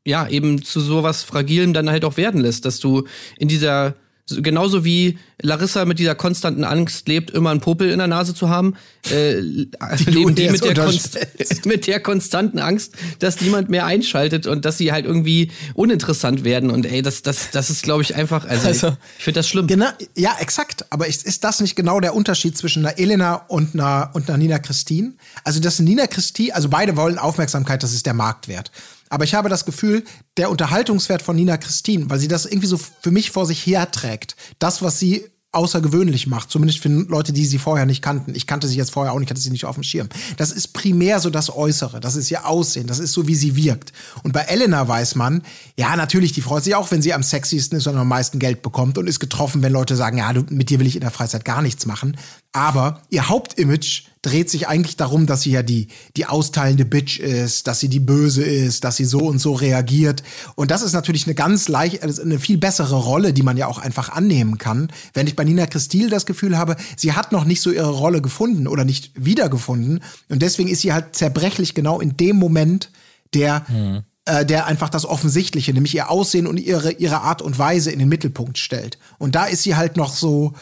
ja, 0.06 0.28
eben 0.28 0.62
zu 0.62 0.82
sowas 0.82 1.24
Fragilem 1.24 1.74
dann 1.74 1.90
halt 1.90 2.06
auch 2.06 2.16
werden 2.16 2.42
lässt, 2.42 2.64
dass 2.66 2.80
du 2.80 3.08
in 3.40 3.48
dieser, 3.48 3.96
genauso 4.30 4.84
wie 4.84 5.18
Larissa 5.42 5.86
mit 5.86 6.00
dieser 6.00 6.16
konstanten 6.16 6.64
Angst 6.64 7.08
lebt, 7.08 7.32
immer 7.32 7.52
einen 7.52 7.62
Popel 7.62 7.90
in 7.90 8.00
der 8.00 8.08
Nase 8.08 8.34
zu 8.34 8.50
haben, 8.50 8.76
äh, 9.10 9.36
leben 9.36 10.36
die 10.36 10.50
mit 10.50 10.64
der, 10.64 10.74
konst 10.74 11.18
mit 11.66 11.88
der 11.88 12.00
konstanten 12.00 12.60
Angst, 12.60 12.94
dass 13.20 13.42
niemand 13.42 13.70
mehr 13.70 13.86
einschaltet 13.86 14.48
und 14.48 14.66
dass 14.66 14.78
sie 14.78 14.92
halt 14.92 15.06
irgendwie 15.06 15.52
uninteressant 15.76 16.44
werden. 16.44 16.70
Und 16.72 16.86
ey, 16.86 17.02
das, 17.02 17.22
das, 17.22 17.52
das 17.52 17.70
ist, 17.70 17.84
glaube 17.84 18.02
ich, 18.02 18.16
einfach, 18.16 18.46
also, 18.46 18.68
Also- 18.68 18.88
ich, 18.88 18.94
ich 19.20 19.24
finde 19.24 19.40
das 19.40 19.48
schlimm. 19.48 19.68
Genau, 19.68 19.88
ja, 20.16 20.36
exakt. 20.40 20.86
Aber 20.90 21.08
ist, 21.08 21.26
ist 21.26 21.44
das 21.44 21.62
nicht 21.62 21.76
genau 21.76 22.00
der 22.00 22.16
Unterschied 22.16 22.58
zwischen 22.58 22.86
einer 22.86 22.98
Elena 22.98 23.36
und 23.48 23.76
einer, 23.76 24.12
und 24.14 24.30
einer 24.30 24.38
Nina 24.38 24.60
Christine? 24.60 25.14
Also, 25.44 25.60
dass 25.60 25.80
Nina 25.80 26.08
Christine, 26.08 26.54
also 26.56 26.70
beide 26.70 26.98
wollen 26.98 27.18
Aufmerksamkeit, 27.18 27.84
das 27.84 27.94
ist 27.94 28.06
der 28.06 28.14
Marktwert. 28.14 28.72
Aber 29.10 29.24
ich 29.24 29.34
habe 29.34 29.50
das 29.50 29.66
Gefühl, 29.66 30.04
der 30.38 30.50
Unterhaltungswert 30.50 31.22
von 31.22 31.36
Nina 31.36 31.58
Christine, 31.58 32.10
weil 32.10 32.20
sie 32.20 32.28
das 32.28 32.46
irgendwie 32.46 32.68
so 32.68 32.78
für 32.78 33.12
mich 33.12 33.32
vor 33.32 33.46
sich 33.46 33.66
herträgt, 33.66 34.36
das, 34.60 34.82
was 34.82 35.00
sie 35.00 35.26
außergewöhnlich 35.54 36.28
macht, 36.28 36.52
zumindest 36.52 36.80
für 36.80 36.90
Leute, 36.90 37.34
die 37.34 37.46
sie 37.46 37.58
vorher 37.58 37.86
nicht 37.86 38.02
kannten. 38.02 38.36
Ich 38.36 38.48
kannte 38.48 38.68
sie 38.68 38.78
jetzt 38.78 38.92
vorher 38.92 39.14
auch 39.14 39.20
nicht, 39.20 39.30
hatte 39.30 39.40
sie 39.40 39.50
nicht 39.50 39.66
auf 39.66 39.76
dem 39.76 39.84
Schirm. 39.84 40.10
Das 40.36 40.52
ist 40.52 40.74
primär 40.74 41.20
so 41.20 41.30
das 41.30 41.50
Äußere, 41.50 42.00
das 42.00 42.16
ist 42.16 42.30
ihr 42.30 42.46
Aussehen, 42.46 42.86
das 42.86 43.00
ist 43.00 43.14
so, 43.14 43.28
wie 43.28 43.36
sie 43.36 43.56
wirkt. 43.56 43.94
Und 44.24 44.34
bei 44.34 44.42
Elena 44.42 44.88
weiß 44.88 45.16
man, 45.16 45.42
ja, 45.78 45.96
natürlich, 45.96 46.34
die 46.34 46.42
freut 46.42 46.64
sich 46.64 46.76
auch, 46.76 46.92
wenn 46.92 47.02
sie 47.02 47.14
am 47.14 47.24
sexiesten 47.24 47.78
ist 47.78 47.88
und 47.88 47.96
am 47.96 48.08
meisten 48.08 48.40
Geld 48.40 48.62
bekommt 48.62 48.98
und 48.98 49.08
ist 49.08 49.20
getroffen, 49.20 49.64
wenn 49.64 49.72
Leute 49.72 49.96
sagen, 49.96 50.18
ja, 50.18 50.32
du, 50.34 50.46
mit 50.50 50.70
dir 50.70 50.80
will 50.80 50.88
ich 50.88 50.96
in 50.96 51.02
der 51.02 51.12
Freizeit 51.12 51.46
gar 51.46 51.62
nichts 51.62 51.86
machen. 51.86 52.18
Aber 52.54 53.02
ihr 53.10 53.30
Hauptimage 53.30 54.04
dreht 54.24 54.50
sich 54.50 54.68
eigentlich 54.68 54.98
darum, 54.98 55.26
dass 55.28 55.42
sie 55.42 55.52
ja 55.52 55.62
die, 55.62 55.88
die 56.16 56.26
austeilende 56.26 56.86
Bitch 56.86 57.20
ist, 57.20 57.68
dass 57.68 57.80
sie 57.80 57.88
die 57.88 58.00
Böse 58.00 58.44
ist, 58.44 58.84
dass 58.84 58.96
sie 58.98 59.06
so 59.06 59.20
und 59.20 59.40
so 59.40 59.54
reagiert. 59.54 60.24
Und 60.56 60.72
das 60.72 60.82
ist 60.82 60.94
natürlich 60.94 61.28
eine 61.28 61.36
ganz 61.36 61.68
leicht, 61.68 62.04
also 62.04 62.22
eine 62.22 62.40
viel 62.40 62.58
bessere 62.58 62.96
Rolle, 62.96 63.32
die 63.32 63.44
man 63.44 63.58
ja 63.58 63.68
auch 63.68 63.78
einfach 63.78 64.10
annehmen 64.10 64.58
kann. 64.58 64.92
Wenn 65.14 65.28
ich 65.28 65.36
bei 65.36 65.44
Nina 65.44 65.68
Christil 65.68 66.10
das 66.10 66.26
Gefühl 66.26 66.58
habe, 66.58 66.78
sie 66.98 67.14
hat 67.14 67.32
noch 67.32 67.46
nicht 67.46 67.62
so 67.62 67.72
ihre 67.72 67.92
Rolle 67.92 68.22
gefunden 68.22 68.68
oder 68.68 68.86
nicht 68.86 69.12
wiedergefunden. 69.16 70.04
Und 70.30 70.42
deswegen 70.42 70.70
ist 70.70 70.82
sie 70.82 70.94
halt 70.94 71.16
zerbrechlich 71.16 71.74
genau 71.76 72.00
in 72.00 72.18
dem 72.18 72.38
Moment, 72.38 72.92
der 73.34 73.66
Mhm. 73.70 74.04
äh, 74.26 74.46
der 74.46 74.66
einfach 74.66 74.90
das 74.90 75.06
Offensichtliche, 75.06 75.74
nämlich 75.74 75.96
ihr 75.96 76.10
Aussehen 76.10 76.48
und 76.48 76.58
ihre, 76.58 76.92
ihre 76.94 77.22
Art 77.22 77.42
und 77.42 77.58
Weise 77.60 77.92
in 77.92 78.00
den 78.00 78.10
Mittelpunkt 78.10 78.58
stellt. 78.58 78.98
Und 79.20 79.36
da 79.36 79.46
ist 79.46 79.64
sie 79.64 79.76
halt 79.76 79.96
noch 79.96 80.14
so 80.14 80.54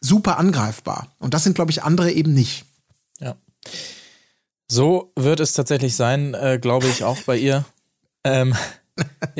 super 0.00 0.38
angreifbar. 0.38 1.08
Und 1.18 1.34
das 1.34 1.44
sind, 1.44 1.54
glaube 1.54 1.70
ich, 1.70 1.82
andere 1.82 2.10
eben 2.12 2.32
nicht. 2.32 2.64
Ja. 3.20 3.36
So 4.70 5.12
wird 5.16 5.40
es 5.40 5.52
tatsächlich 5.52 5.96
sein, 5.96 6.34
äh, 6.34 6.58
glaube 6.60 6.86
ich, 6.88 7.04
auch 7.04 7.18
bei 7.22 7.36
ihr. 7.36 7.64
Ähm, 8.24 8.54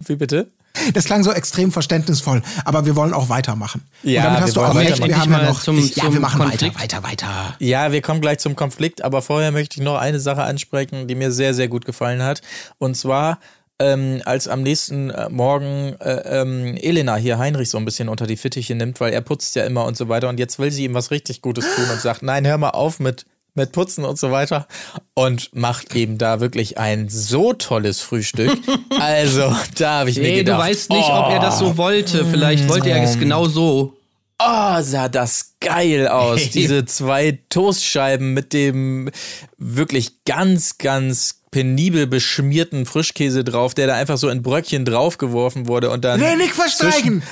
wie 0.00 0.16
bitte? 0.16 0.48
Das 0.94 1.04
klang 1.04 1.22
so 1.24 1.32
extrem 1.32 1.72
verständnisvoll, 1.72 2.42
aber 2.64 2.86
wir 2.86 2.96
wollen 2.96 3.12
auch 3.12 3.28
weitermachen. 3.28 3.82
Ja, 4.02 4.20
und 4.20 4.24
damit 4.24 4.38
wir 4.38 4.44
hast 4.44 4.56
du 4.56 4.60
wollen 4.60 4.70
auch 4.70 4.74
recht, 4.76 5.04
wir 5.04 5.18
haben 5.18 5.30
ja 5.32 5.38
Endlich 5.38 5.48
noch 5.48 5.54
mal 5.54 5.62
zum- 5.62 5.78
ja, 5.78 6.04
wir 6.04 6.10
zum 6.12 6.20
machen 6.20 6.40
Konflikt. 6.40 6.80
weiter, 6.80 7.02
weiter, 7.02 7.26
weiter. 7.28 7.56
Ja, 7.58 7.92
wir 7.92 8.00
kommen 8.00 8.20
gleich 8.20 8.38
zum 8.38 8.56
Konflikt, 8.56 9.02
aber 9.02 9.20
vorher 9.20 9.50
möchte 9.52 9.78
ich 9.78 9.84
noch 9.84 9.98
eine 9.98 10.20
Sache 10.20 10.42
ansprechen, 10.42 11.06
die 11.08 11.14
mir 11.16 11.32
sehr, 11.32 11.54
sehr 11.54 11.68
gut 11.68 11.84
gefallen 11.84 12.22
hat. 12.22 12.40
Und 12.78 12.96
zwar, 12.96 13.40
ähm, 13.80 14.20
als 14.26 14.46
am 14.46 14.62
nächsten 14.62 15.10
äh, 15.10 15.28
Morgen 15.30 15.96
äh, 16.00 16.40
ähm, 16.40 16.76
Elena 16.76 17.16
hier 17.16 17.38
Heinrich 17.38 17.70
so 17.70 17.78
ein 17.78 17.84
bisschen 17.84 18.08
unter 18.08 18.26
die 18.26 18.36
Fittiche 18.36 18.74
nimmt, 18.74 19.00
weil 19.00 19.12
er 19.12 19.22
putzt 19.22 19.56
ja 19.56 19.64
immer 19.64 19.86
und 19.86 19.96
so 19.96 20.08
weiter. 20.08 20.28
Und 20.28 20.38
jetzt 20.38 20.58
will 20.58 20.70
sie 20.70 20.84
ihm 20.84 20.94
was 20.94 21.10
richtig 21.10 21.40
Gutes 21.40 21.64
tun 21.74 21.86
und 21.90 22.00
sagt, 22.00 22.22
nein, 22.22 22.46
hör 22.46 22.58
mal 22.58 22.70
auf 22.70 23.00
mit 23.00 23.24
mit 23.54 23.72
Putzen 23.72 24.04
und 24.04 24.16
so 24.16 24.30
weiter 24.30 24.68
und 25.14 25.54
macht 25.54 25.96
eben 25.96 26.18
da 26.18 26.38
wirklich 26.38 26.78
ein 26.78 27.08
so 27.08 27.52
tolles 27.52 28.00
Frühstück. 28.00 28.56
Also, 29.00 29.54
da 29.78 30.00
habe 30.00 30.10
ich 30.10 30.16
mir 30.16 30.22
Nee, 30.22 30.30
du 30.30 30.38
gedacht, 30.44 30.60
weißt 30.60 30.90
nicht, 30.90 31.08
oh, 31.08 31.24
ob 31.24 31.32
er 31.32 31.40
das 31.40 31.58
so 31.58 31.78
wollte. 31.78 32.24
Vielleicht 32.26 32.68
wollte 32.68 32.90
er 32.90 33.02
es 33.02 33.18
genau 33.18 33.46
so. 33.46 33.96
Oh, 34.38 34.82
sah 34.82 35.08
das 35.08 35.54
geil 35.60 36.06
aus. 36.06 36.50
Diese 36.54 36.84
zwei 36.84 37.38
Toastscheiben 37.48 38.34
mit 38.34 38.52
dem 38.52 39.10
wirklich 39.56 40.24
ganz, 40.24 40.76
ganz 40.76 41.39
penibel 41.50 42.06
beschmierten 42.06 42.86
Frischkäse 42.86 43.44
drauf, 43.44 43.74
der 43.74 43.88
da 43.88 43.94
einfach 43.94 44.18
so 44.18 44.28
in 44.28 44.42
Bröckchen 44.42 44.84
draufgeworfen 44.84 45.66
wurde 45.66 45.90
und 45.90 46.04
dann. 46.04 46.20
Nee, 46.20 46.36
nicht 46.36 46.54
verstreichen! 46.54 47.22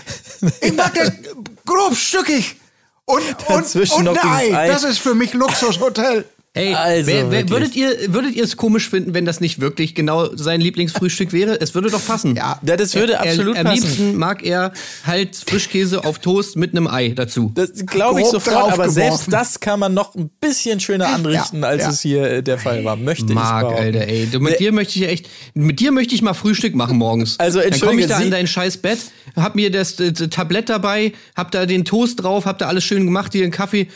Ich 0.61 0.73
mag 0.75 0.95
das 0.95 1.13
grobstückig! 1.67 2.57
Und, 3.05 3.23
und, 3.49 3.75
und 3.75 4.09
ein 4.09 4.19
Ei. 4.19 4.55
Ei. 4.55 4.69
Das 4.69 4.85
ist 4.85 4.99
für 4.99 5.15
mich 5.15 5.33
Luxushotel. 5.33 6.27
Hey, 6.59 6.75
Also, 6.75 7.07
wer, 7.07 7.31
wer, 7.31 7.49
würdet 7.51 7.77
ihr 7.77 8.13
würdet 8.13 8.35
ihr 8.35 8.45
es 8.45 8.57
komisch 8.57 8.89
finden, 8.91 9.15
wenn 9.15 9.25
das 9.25 9.41
nicht 9.41 9.61
wirklich 9.61 9.95
genau 9.95 10.35
sein 10.37 10.61
Lieblingsfrühstück 10.61 11.33
wäre? 11.33 11.61
Es 11.61 11.75
würde 11.75 11.91
doch 11.91 12.05
passen. 12.05 12.37
Ja. 12.37 12.59
Das 12.63 12.95
würde 12.95 13.21
absolut 13.21 13.57
er, 13.57 13.61
Am 13.61 13.67
passen. 13.67 13.83
liebsten 13.83 14.17
mag 14.17 14.45
er 14.45 14.73
halt 15.05 15.37
Frischkäse 15.37 16.05
auf 16.05 16.19
Toast 16.19 16.57
mit 16.57 16.73
einem 16.73 16.87
Ei 16.89 17.11
dazu. 17.11 17.53
Das 17.55 17.73
glaube 17.87 18.21
ich 18.21 18.25
Grob 18.27 18.43
sofort, 18.43 18.73
aber 18.73 18.89
selbst 18.89 19.33
das 19.33 19.61
kann 19.61 19.81
man 19.81 19.95
noch 19.95 20.15
ein 20.15 20.31
bisschen 20.41 20.81
schöner 20.81 21.09
anrichten, 21.09 21.61
Ja, 21.63 21.69
als 21.69 21.83
ja. 21.83 21.91
es 21.91 22.01
hier 22.01 22.23
äh, 22.31 22.43
der 22.43 22.59
Fall 22.59 22.85
war. 22.85 22.97
Möchte 22.97 23.33
Mark, 23.33 23.63
ich 23.65 23.69
behaupten. 23.69 23.85
Alter, 23.99 24.09
ey. 24.09 24.27
Du, 24.31 24.41
mit 24.41 24.59
dir 24.61 24.73
möchte 24.73 24.95
ich 24.99 25.05
ja 25.05 25.09
echt, 25.09 25.29
mit 25.55 25.81
dir 25.81 25.93
möchte 25.93 26.15
ich 26.15 26.23
mal 26.23 26.35
Frühstück 26.35 26.75
machen 26.75 26.99
morgens. 26.99 27.37
Also, 27.49 27.61
Dann 27.61 27.69
komme 27.71 27.77
ich 27.77 27.83
entschuldige, 27.83 28.09
da 28.09 28.19
Sie- 28.19 28.25
in 28.25 28.31
dein 28.31 28.47
scheiß 28.47 28.79
Bett, 28.79 28.99
hab 29.37 29.55
mir 29.55 29.71
das, 29.71 29.99
äh, 30.01 30.13
Tablett 30.13 30.69
dabei, 30.69 31.13
hab 31.37 31.51
da 31.53 31.67
den 31.67 31.85
Toast 31.85 32.23
drauf, 32.23 32.47
hab 32.47 32.59
da 32.59 32.67
alles 32.69 32.85
schön 32.85 33.05
gemacht, 33.05 33.33
hier 33.33 33.43
einen 33.45 33.53
Kaffee. 33.53 33.89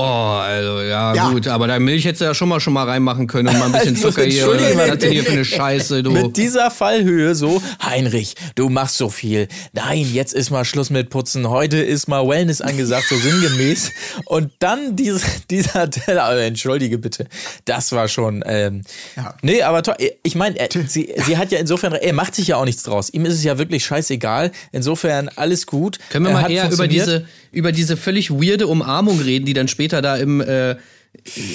Oh, 0.00 0.38
also, 0.38 0.80
ja, 0.82 1.12
Ja. 1.14 1.30
gut, 1.30 1.48
aber 1.48 1.66
da 1.66 1.78
Milch 1.78 2.04
hättest 2.04 2.20
du 2.20 2.24
ja 2.26 2.34
schon 2.34 2.48
mal 2.48 2.60
schon 2.60 2.72
mal 2.72 2.84
reinmachen 2.84 3.26
können 3.26 3.48
und 3.48 3.58
mal 3.58 3.66
ein 3.66 3.72
bisschen 3.72 3.94
Also, 3.96 4.08
Zucker 4.10 4.22
hier. 4.24 4.42
entschuldige, 4.44 4.78
Was 4.78 4.90
hat 4.90 5.02
denn 5.02 5.10
hier 5.12 5.24
für 5.24 5.32
eine 5.32 5.44
Scheiße, 5.44 6.02
du? 6.02 6.10
Mit 6.12 6.36
dieser 6.36 6.70
Fallhöhe 6.70 7.34
so, 7.34 7.60
Heinrich, 7.82 8.34
du 8.54 8.68
machst 8.68 8.96
so 8.96 9.08
viel. 9.10 9.48
Nein, 9.72 10.06
jetzt 10.12 10.34
ist 10.34 10.50
mal 10.50 10.64
Schluss 10.64 10.90
mit 10.90 11.10
Putzen. 11.10 11.48
Heute 11.50 11.78
ist 11.78 12.06
mal 12.08 12.26
Wellness 12.28 12.60
angesagt, 12.60 13.06
so 13.08 13.16
sinngemäß. 13.16 13.90
Und 14.26 14.52
dann 14.60 14.94
diese, 14.94 15.20
dieser 15.50 15.90
Teller, 15.90 16.24
also 16.24 16.40
entschuldige 16.42 16.98
bitte, 16.98 17.26
das 17.64 17.90
war 17.92 18.06
schon, 18.08 18.44
ähm, 18.46 18.82
Ja. 19.16 19.34
nee, 19.42 19.62
aber 19.62 19.82
toll. 19.82 19.96
Ich 20.22 20.34
meine, 20.36 20.58
er- 20.58 20.68
sie, 20.86 21.12
sie 21.26 21.36
hat 21.36 21.50
ja 21.50 21.58
insofern, 21.58 21.92
er 21.94 22.12
macht 22.12 22.34
sich 22.36 22.48
ja 22.48 22.56
auch 22.56 22.64
nichts 22.64 22.82
draus. 22.84 23.10
Ihm 23.10 23.24
ist 23.24 23.34
es 23.34 23.42
ja 23.44 23.58
wirklich 23.58 23.84
scheißegal. 23.84 24.52
Insofern 24.72 25.28
alles 25.34 25.66
gut. 25.66 25.98
Können 26.10 26.26
wir 26.26 26.32
mal 26.32 26.50
eher 26.50 26.70
über 26.70 26.86
diese, 26.86 27.26
über 27.52 27.72
diese 27.72 27.96
völlig 27.96 28.30
weirde 28.30 28.66
Umarmung 28.66 29.20
reden, 29.20 29.46
die 29.46 29.54
dann 29.54 29.68
später 29.68 30.02
da 30.02 30.16
im, 30.16 30.40
äh, 30.40 30.76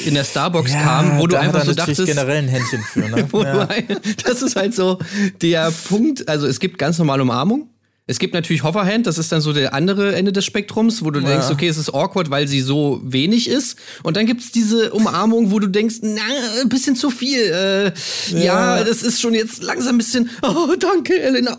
in 0.05 0.13
der 0.13 0.23
Starbucks 0.23 0.73
ja, 0.73 0.81
kam, 0.81 1.19
wo 1.19 1.27
du 1.27 1.37
einfach 1.37 1.65
so 1.65 1.73
dachtest, 1.73 2.05
generell 2.05 2.37
ein 2.37 2.47
Händchen 2.47 2.81
für, 2.81 2.99
ne? 3.01 3.27
Ja. 3.33 3.65
du 3.65 3.95
Das 4.23 4.41
ist 4.41 4.55
halt 4.55 4.73
so 4.73 4.99
der 5.41 5.71
Punkt. 5.71 6.27
Also 6.27 6.47
es 6.47 6.59
gibt 6.59 6.77
ganz 6.77 6.97
normale 6.97 7.23
Umarmung. 7.23 7.69
Es 8.05 8.19
gibt 8.19 8.33
natürlich 8.33 8.63
Hoverhand, 8.63 9.07
das 9.07 9.17
ist 9.17 9.31
dann 9.31 9.39
so 9.39 9.53
der 9.53 9.73
andere 9.73 10.13
Ende 10.13 10.33
des 10.33 10.43
Spektrums, 10.43 11.05
wo 11.05 11.11
du 11.11 11.21
denkst, 11.21 11.47
okay, 11.49 11.69
es 11.69 11.77
ist 11.77 11.93
awkward, 11.93 12.29
weil 12.29 12.49
sie 12.49 12.59
so 12.59 12.99
wenig 13.01 13.49
ist. 13.49 13.77
Und 14.03 14.17
dann 14.17 14.25
gibt's 14.25 14.51
diese 14.51 14.91
Umarmung, 14.91 15.51
wo 15.51 15.59
du 15.59 15.67
denkst, 15.67 15.99
na, 16.01 16.21
ein 16.61 16.67
bisschen 16.67 16.97
zu 16.97 17.09
viel. 17.09 17.39
Äh, 17.39 17.93
ja. 18.37 18.83
das 18.83 19.03
ist 19.03 19.21
schon 19.21 19.33
jetzt 19.33 19.63
langsam 19.63 19.95
ein 19.95 19.99
bisschen, 19.99 20.29
oh, 20.41 20.75
danke, 20.77 21.17
Elena. 21.17 21.57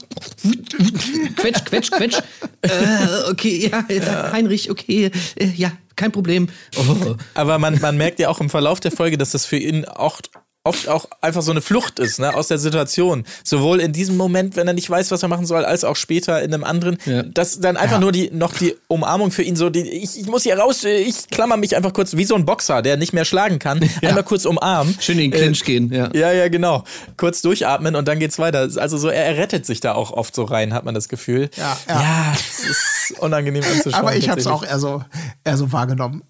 quetsch, 1.36 1.64
quetsch, 1.64 1.90
quetsch. 1.90 2.18
Äh, 2.64 3.30
okay, 3.30 3.70
ja, 3.70 3.84
ja, 3.88 4.32
Heinrich, 4.32 4.70
okay, 4.70 5.10
äh, 5.36 5.46
ja, 5.54 5.72
kein 5.96 6.12
Problem. 6.12 6.48
Oh. 6.76 7.14
Aber 7.34 7.58
man, 7.58 7.80
man 7.80 7.96
merkt 7.96 8.18
ja 8.18 8.28
auch 8.28 8.40
im 8.40 8.50
Verlauf 8.50 8.80
der 8.80 8.90
Folge, 8.90 9.16
dass 9.16 9.30
das 9.30 9.46
für 9.46 9.56
ihn 9.56 9.84
auch 9.84 10.20
oft 10.66 10.88
auch 10.88 11.04
einfach 11.20 11.42
so 11.42 11.50
eine 11.50 11.60
Flucht 11.60 11.98
ist, 11.98 12.18
ne, 12.18 12.34
aus 12.34 12.48
der 12.48 12.56
Situation. 12.56 13.24
Sowohl 13.44 13.80
in 13.80 13.92
diesem 13.92 14.16
Moment, 14.16 14.56
wenn 14.56 14.66
er 14.66 14.72
nicht 14.72 14.88
weiß, 14.88 15.10
was 15.10 15.22
er 15.22 15.28
machen 15.28 15.44
soll, 15.44 15.62
als 15.62 15.84
auch 15.84 15.94
später 15.94 16.42
in 16.42 16.54
einem 16.54 16.64
anderen. 16.64 16.96
Ja. 17.04 17.22
Dass 17.22 17.60
dann 17.60 17.76
einfach 17.76 18.00
nur 18.00 18.12
die, 18.12 18.30
noch 18.30 18.54
die 18.54 18.74
Umarmung 18.88 19.30
für 19.30 19.42
ihn 19.42 19.56
so, 19.56 19.68
die, 19.68 19.82
ich, 19.82 20.18
ich 20.18 20.26
muss 20.26 20.44
hier 20.44 20.58
raus, 20.58 20.82
ich 20.84 21.28
klammer 21.28 21.58
mich 21.58 21.76
einfach 21.76 21.92
kurz, 21.92 22.16
wie 22.16 22.24
so 22.24 22.34
ein 22.34 22.46
Boxer, 22.46 22.80
der 22.80 22.96
nicht 22.96 23.12
mehr 23.12 23.26
schlagen 23.26 23.58
kann, 23.58 23.78
einmal 24.02 24.24
kurz 24.24 24.46
umarmen. 24.46 24.96
Schön 25.00 25.18
in 25.18 25.30
den 25.30 25.38
Clinch 25.38 25.64
gehen, 25.64 25.92
ja. 25.92 26.08
Ja, 26.14 26.32
ja, 26.32 26.48
genau. 26.48 26.84
Kurz 27.18 27.42
durchatmen 27.42 27.94
und 27.94 28.08
dann 28.08 28.18
geht's 28.18 28.38
weiter. 28.38 28.70
Also 28.76 28.96
so, 28.96 29.08
er 29.08 29.36
rettet 29.36 29.66
sich 29.66 29.80
da 29.80 29.92
auch 29.92 30.12
oft 30.12 30.34
so 30.34 30.44
rein, 30.44 30.72
hat 30.72 30.86
man 30.86 30.94
das 30.94 31.10
Gefühl. 31.10 31.50
Ja, 31.58 31.76
ja. 31.88 32.00
ja 32.00 32.32
es 32.32 32.64
ist 32.64 33.20
unangenehm 33.20 33.64
anzuschauen. 33.64 34.00
Aber 34.00 34.16
ich 34.16 34.30
habe 34.30 34.40
es 34.40 34.46
tatsächlich. 34.46 34.70
auch 34.70 34.72
eher 34.72 34.78
so, 34.78 35.04
eher 35.44 35.56
so 35.58 35.72
wahrgenommen. 35.72 36.22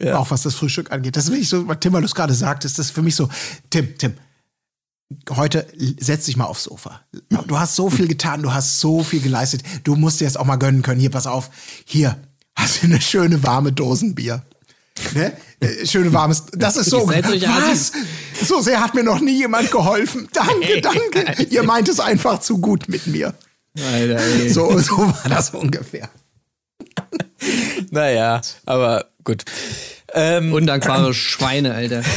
Ja. 0.00 0.18
Auch 0.18 0.30
was 0.30 0.42
das 0.42 0.54
Frühstück 0.54 0.92
angeht. 0.92 1.16
Das 1.16 1.24
ist 1.24 1.30
wirklich 1.30 1.48
so, 1.48 1.66
was 1.68 1.78
Tim, 1.80 1.92
weil 1.92 2.02
du 2.02 2.06
es 2.06 2.14
gerade 2.14 2.34
sagtest, 2.34 2.78
das 2.78 2.86
ist 2.86 2.92
für 2.92 3.02
mich 3.02 3.16
so, 3.16 3.28
Tim, 3.70 3.96
Tim, 3.96 4.14
heute 5.30 5.66
setz 5.98 6.26
dich 6.26 6.36
mal 6.36 6.44
aufs 6.44 6.64
Sofa. 6.64 7.00
Du 7.46 7.58
hast 7.58 7.76
so 7.76 7.88
viel 7.88 8.08
getan, 8.08 8.42
du 8.42 8.52
hast 8.52 8.80
so 8.80 9.02
viel 9.02 9.20
geleistet. 9.20 9.62
Du 9.84 9.96
musst 9.96 10.20
dir 10.20 10.24
jetzt 10.24 10.38
auch 10.38 10.44
mal 10.44 10.56
gönnen 10.56 10.82
können. 10.82 11.00
Hier, 11.00 11.10
pass 11.10 11.26
auf. 11.26 11.50
Hier, 11.84 12.18
hast 12.54 12.82
du 12.82 12.86
eine 12.88 13.00
schöne 13.00 13.42
warme 13.42 13.72
Dosenbier. 13.72 14.42
Ne? 15.14 15.32
Äh, 15.60 15.86
Schöne 15.86 16.12
warmes. 16.12 16.44
Das 16.52 16.76
ist 16.76 16.90
so. 16.90 17.06
Was? 17.08 17.92
So 18.42 18.60
sehr 18.60 18.80
hat 18.80 18.94
mir 18.94 19.04
noch 19.04 19.20
nie 19.20 19.38
jemand 19.38 19.70
geholfen. 19.70 20.28
Danke, 20.32 20.80
danke. 20.80 21.42
Ihr 21.44 21.62
meint 21.62 21.88
es 21.88 22.00
einfach 22.00 22.40
zu 22.40 22.58
gut 22.58 22.88
mit 22.88 23.06
mir. 23.06 23.34
Alter. 23.78 24.18
So, 24.50 24.78
so 24.78 24.98
war 24.98 25.28
das 25.28 25.50
ungefähr. 25.50 26.08
Naja, 27.96 28.42
aber 28.66 29.06
gut. 29.24 29.44
Ähm, 30.12 30.52
Undankbare 30.52 31.14
Schweine, 31.14 31.74
Alter. 31.74 32.02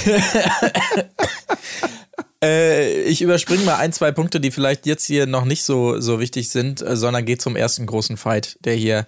Äh, 2.41 3.01
ich 3.01 3.21
überspringe 3.21 3.65
mal 3.65 3.75
ein, 3.75 3.91
zwei 3.91 4.13
Punkte, 4.13 4.39
die 4.39 4.51
vielleicht 4.51 4.86
jetzt 4.86 5.05
hier 5.05 5.27
noch 5.27 5.43
nicht 5.43 5.65
so, 5.65 5.99
so 5.99 6.21
wichtig 6.21 6.49
sind, 6.49 6.82
äh, 6.82 6.95
sondern 6.95 7.25
geht 7.25 7.41
zum 7.41 7.57
ersten 7.57 7.86
großen 7.86 8.15
Fight, 8.15 8.57
der 8.63 8.75
hier 8.75 9.05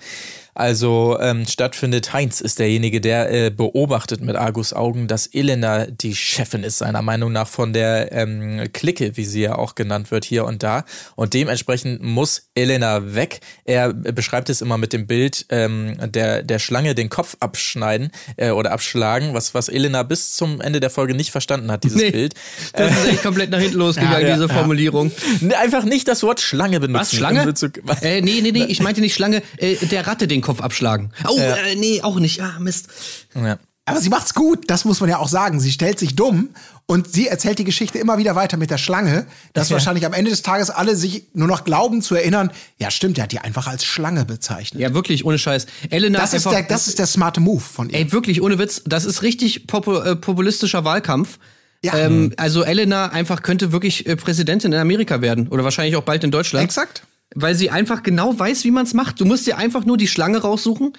also 0.53 1.17
ähm, 1.19 1.45
stattfindet. 1.45 2.13
Heinz 2.13 2.41
ist 2.41 2.59
derjenige, 2.59 3.01
der 3.01 3.31
äh, 3.31 3.49
beobachtet 3.49 4.21
mit 4.21 4.35
Argus 4.35 4.73
Augen, 4.73 5.07
dass 5.07 5.27
Elena 5.27 5.85
die 5.85 6.15
Chefin 6.15 6.63
ist, 6.63 6.79
seiner 6.79 7.01
Meinung 7.01 7.31
nach 7.31 7.47
von 7.47 7.73
der 7.73 8.11
ähm, 8.11 8.61
Clique, 8.73 9.15
wie 9.17 9.25
sie 9.25 9.41
ja 9.41 9.55
auch 9.55 9.75
genannt 9.75 10.11
wird, 10.11 10.25
hier 10.25 10.45
und 10.45 10.63
da. 10.63 10.83
Und 11.15 11.33
dementsprechend 11.33 12.01
muss 12.03 12.49
Elena 12.55 13.15
weg. 13.15 13.39
Er 13.65 13.93
beschreibt 13.93 14.49
es 14.49 14.61
immer 14.61 14.77
mit 14.77 14.93
dem 14.93 15.07
Bild 15.07 15.45
ähm, 15.49 15.95
der, 16.11 16.43
der 16.43 16.59
Schlange 16.59 16.95
den 16.95 17.09
Kopf 17.09 17.37
abschneiden 17.39 18.11
äh, 18.37 18.49
oder 18.51 18.71
abschlagen, 18.71 19.33
was, 19.33 19.53
was 19.53 19.69
Elena 19.69 20.03
bis 20.03 20.35
zum 20.35 20.61
Ende 20.61 20.79
der 20.79 20.89
Folge 20.89 21.13
nicht 21.13 21.31
verstanden 21.31 21.71
hat, 21.71 21.83
dieses 21.83 22.01
Nee. 22.01 22.11
Bild. 22.11 22.33
Das 22.73 22.91
ist 22.91 23.07
echt 23.07 23.23
komplett 23.23 23.49
nach 23.51 23.59
hinten 23.59 23.77
losgegangen, 23.77 24.21
Ja, 24.27 24.33
diese 24.35 24.47
ja. 24.47 24.53
Formulierung. 24.53 25.11
Nee, 25.39 25.53
Einfach 25.55 25.83
nicht 25.83 26.07
das 26.07 26.23
Wort 26.23 26.41
Schlange 26.41 26.79
benutzen. 26.79 26.99
Was, 27.01 27.13
Schlange? 27.15 27.43
Bezug- 27.45 27.79
Äh, 28.01 28.21
nee, 28.21 28.39
nee, 28.41 28.51
nee, 28.51 28.63
ich 28.65 28.81
meinte 28.81 29.01
nicht 29.01 29.13
Schlange, 29.13 29.41
äh, 29.57 29.75
der 29.75 30.07
Ratte 30.07 30.27
den 30.27 30.40
Kopf 30.41 30.61
abschlagen. 30.61 31.11
Oh, 31.27 31.37
äh, 31.37 31.75
nee, 31.75 32.01
auch 32.01 32.19
nicht. 32.19 32.41
Ah, 32.41 32.57
Mist. 32.59 32.87
Ja. 33.35 33.57
Aber 33.85 33.99
sie 33.99 34.09
macht's 34.09 34.35
gut, 34.35 34.69
das 34.69 34.85
muss 34.85 34.99
man 35.01 35.09
ja 35.09 35.17
auch 35.17 35.27
sagen. 35.27 35.59
Sie 35.59 35.71
stellt 35.71 35.97
sich 35.97 36.15
dumm 36.15 36.49
und 36.85 37.11
sie 37.11 37.27
erzählt 37.27 37.57
die 37.57 37.63
Geschichte 37.63 37.97
immer 37.97 38.19
wieder 38.19 38.35
weiter 38.35 38.55
mit 38.55 38.69
der 38.69 38.77
Schlange, 38.77 39.25
dass 39.53 39.69
Ja. 39.69 39.73
wahrscheinlich 39.73 40.05
am 40.05 40.13
Ende 40.13 40.29
des 40.29 40.43
Tages 40.43 40.69
alle 40.69 40.95
sich 40.95 41.25
nur 41.33 41.47
noch 41.47 41.63
glauben 41.63 42.01
zu 42.03 42.15
erinnern, 42.15 42.51
ja 42.77 42.91
stimmt, 42.91 43.17
er 43.17 43.23
hat 43.23 43.31
die 43.31 43.39
einfach 43.39 43.67
als 43.67 43.83
Schlange 43.83 44.23
bezeichnet. 44.23 44.81
Ja, 44.81 44.93
wirklich, 44.93 45.25
ohne 45.25 45.39
Scheiß. 45.39 45.65
Elena 45.89 46.19
das, 46.19 46.33
ist 46.33 46.45
einfach, 46.45 46.59
der, 46.59 46.67
das 46.69 46.87
ist 46.87 46.99
der 46.99 47.07
smarte 47.07 47.41
Move 47.41 47.59
von 47.59 47.89
ihr. 47.89 47.95
Ey, 47.95 48.11
wirklich, 48.11 48.41
ohne 48.41 48.59
Witz, 48.59 48.83
das 48.85 49.03
ist 49.03 49.23
richtig 49.23 49.65
äh, 49.73 50.15
populistischer 50.15 50.85
Wahlkampf. 50.85 51.39
Ja. 51.83 51.95
Ähm, 51.97 52.33
also 52.37 52.63
Elena 52.63 53.07
einfach 53.07 53.41
könnte 53.41 53.71
wirklich 53.71 54.05
äh, 54.05 54.15
Präsidentin 54.15 54.71
in 54.71 54.79
Amerika 54.79 55.21
werden 55.21 55.47
oder 55.47 55.63
wahrscheinlich 55.63 55.95
auch 55.95 56.03
bald 56.03 56.23
in 56.23 56.29
Deutschland. 56.29 56.63
Exakt. 56.63 57.03
Weil 57.33 57.55
sie 57.55 57.69
einfach 57.69 58.03
genau 58.03 58.37
weiß, 58.37 58.63
wie 58.65 58.71
man 58.71 58.85
es 58.85 58.93
macht. 58.93 59.19
Du 59.21 59.25
musst 59.25 59.47
dir 59.47 59.57
einfach 59.57 59.85
nur 59.85 59.97
die 59.97 60.07
Schlange 60.07 60.39
raussuchen. 60.39 60.93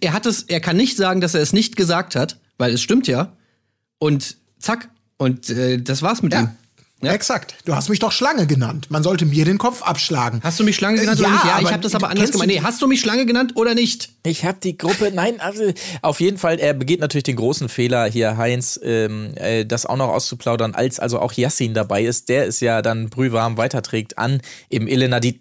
Er 0.00 0.12
hat 0.12 0.26
es, 0.26 0.42
er 0.42 0.60
kann 0.60 0.76
nicht 0.76 0.96
sagen, 0.96 1.20
dass 1.20 1.34
er 1.34 1.42
es 1.42 1.52
nicht 1.52 1.76
gesagt 1.76 2.16
hat, 2.16 2.40
weil 2.58 2.74
es 2.74 2.82
stimmt 2.82 3.06
ja. 3.06 3.32
Und 3.98 4.36
zack. 4.58 4.88
Und 5.16 5.48
äh, 5.50 5.80
das 5.80 6.02
war's 6.02 6.22
mit 6.22 6.34
ihm. 6.34 6.40
Ja. 6.40 7.12
Exakt. 7.12 7.56
Du 7.66 7.74
hast 7.74 7.90
mich 7.90 7.98
doch 7.98 8.10
Schlange 8.10 8.46
genannt. 8.46 8.90
Man 8.90 9.02
sollte 9.02 9.26
mir 9.26 9.44
den 9.44 9.58
Kopf 9.58 9.82
abschlagen. 9.82 10.40
Hast 10.42 10.58
du 10.58 10.64
mich 10.64 10.76
Schlange 10.76 10.98
genannt 10.98 11.20
Äh, 11.20 11.24
oder 11.24 11.28
ja, 11.28 11.34
nicht? 11.34 11.44
Ja, 11.44 11.60
ich 11.60 11.72
habe 11.72 11.82
das 11.82 11.94
aber 11.94 12.08
anders 12.08 12.32
gemeint. 12.32 12.50
Nee, 12.50 12.60
hast 12.62 12.80
du 12.80 12.86
mich 12.86 13.00
Schlange 13.00 13.26
genannt 13.26 13.52
oder 13.54 13.74
nicht? 13.74 14.10
Ich 14.24 14.46
habe 14.46 14.58
die 14.62 14.78
Gruppe, 14.78 15.12
nein, 15.14 15.38
also 15.38 15.72
auf 16.00 16.20
jeden 16.20 16.38
Fall, 16.38 16.58
er 16.58 16.72
begeht 16.72 17.00
natürlich 17.00 17.24
den 17.24 17.36
großen 17.36 17.68
Fehler 17.68 18.06
hier, 18.06 18.38
Heinz, 18.38 18.80
ähm, 18.82 19.32
äh, 19.36 19.66
das 19.66 19.84
auch 19.84 19.96
noch 19.96 20.08
auszuplaudern, 20.08 20.74
als 20.74 20.98
also 20.98 21.20
auch 21.20 21.34
Yassin 21.34 21.74
dabei 21.74 22.02
ist, 22.02 22.30
der 22.30 22.46
es 22.46 22.60
ja 22.60 22.80
dann 22.80 23.10
brühwarm 23.10 23.58
weiterträgt 23.58 24.16
an 24.16 24.40
eben 24.70 24.88
Elena, 24.88 25.20
die 25.20 25.40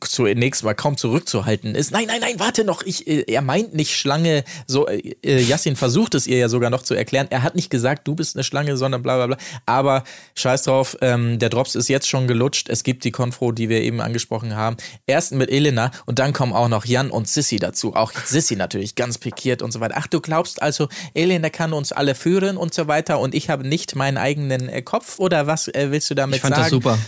zunächst 0.00 0.64
mal 0.64 0.74
kaum 0.74 0.96
zurückzuhalten 0.96 1.74
ist. 1.74 1.90
Nein, 1.90 2.06
nein, 2.06 2.20
nein, 2.20 2.38
warte 2.38 2.64
noch, 2.64 2.82
ich, 2.82 3.06
äh, 3.06 3.24
er 3.26 3.42
meint 3.42 3.74
nicht 3.74 3.96
Schlange, 3.96 4.44
so, 4.66 4.86
äh, 4.88 5.14
äh, 5.22 5.42
Yassin 5.42 5.76
versucht 5.76 6.14
es 6.14 6.26
ihr 6.26 6.38
ja 6.38 6.48
sogar 6.48 6.70
noch 6.70 6.82
zu 6.82 6.94
erklären, 6.94 7.26
er 7.30 7.42
hat 7.42 7.54
nicht 7.54 7.70
gesagt, 7.70 8.06
du 8.08 8.14
bist 8.14 8.36
eine 8.36 8.44
Schlange, 8.44 8.76
sondern 8.76 9.02
bla 9.02 9.16
bla 9.16 9.26
bla, 9.26 9.36
aber 9.66 10.04
scheiß 10.34 10.64
drauf, 10.64 10.96
ähm, 11.02 11.38
der 11.38 11.50
Drops 11.50 11.74
ist 11.74 11.88
jetzt 11.88 12.08
schon 12.08 12.26
gelutscht, 12.26 12.68
es 12.68 12.84
gibt 12.84 13.04
die 13.04 13.10
Konfro, 13.10 13.52
die 13.52 13.68
wir 13.68 13.82
eben 13.82 14.00
angesprochen 14.00 14.56
haben, 14.56 14.76
erst 15.06 15.32
mit 15.32 15.50
Elena 15.50 15.90
und 16.06 16.18
dann 16.18 16.32
kommen 16.32 16.52
auch 16.52 16.68
noch 16.68 16.84
Jan 16.84 17.10
und 17.10 17.28
Sissy 17.28 17.58
dazu, 17.58 17.94
auch 17.94 18.12
Sissy 18.12 18.56
natürlich 18.56 18.94
ganz 18.94 19.18
pikiert 19.18 19.62
und 19.62 19.72
so 19.72 19.80
weiter. 19.80 19.94
Ach, 19.98 20.06
du 20.06 20.20
glaubst 20.20 20.62
also, 20.62 20.88
Elena 21.12 21.50
kann 21.50 21.72
uns 21.72 21.92
alle 21.92 22.14
führen 22.14 22.56
und 22.56 22.72
so 22.72 22.88
weiter 22.88 23.20
und 23.20 23.34
ich 23.34 23.50
habe 23.50 23.66
nicht 23.66 23.94
meinen 23.94 24.16
eigenen 24.16 24.68
äh, 24.68 24.82
Kopf 24.82 25.18
oder 25.18 25.46
was 25.46 25.68
äh, 25.68 25.90
willst 25.90 26.10
du 26.10 26.14
damit 26.14 26.36
Ich 26.36 26.42
fand 26.42 26.54
sagen? 26.54 26.64
das 26.64 26.70
super. 26.70 26.98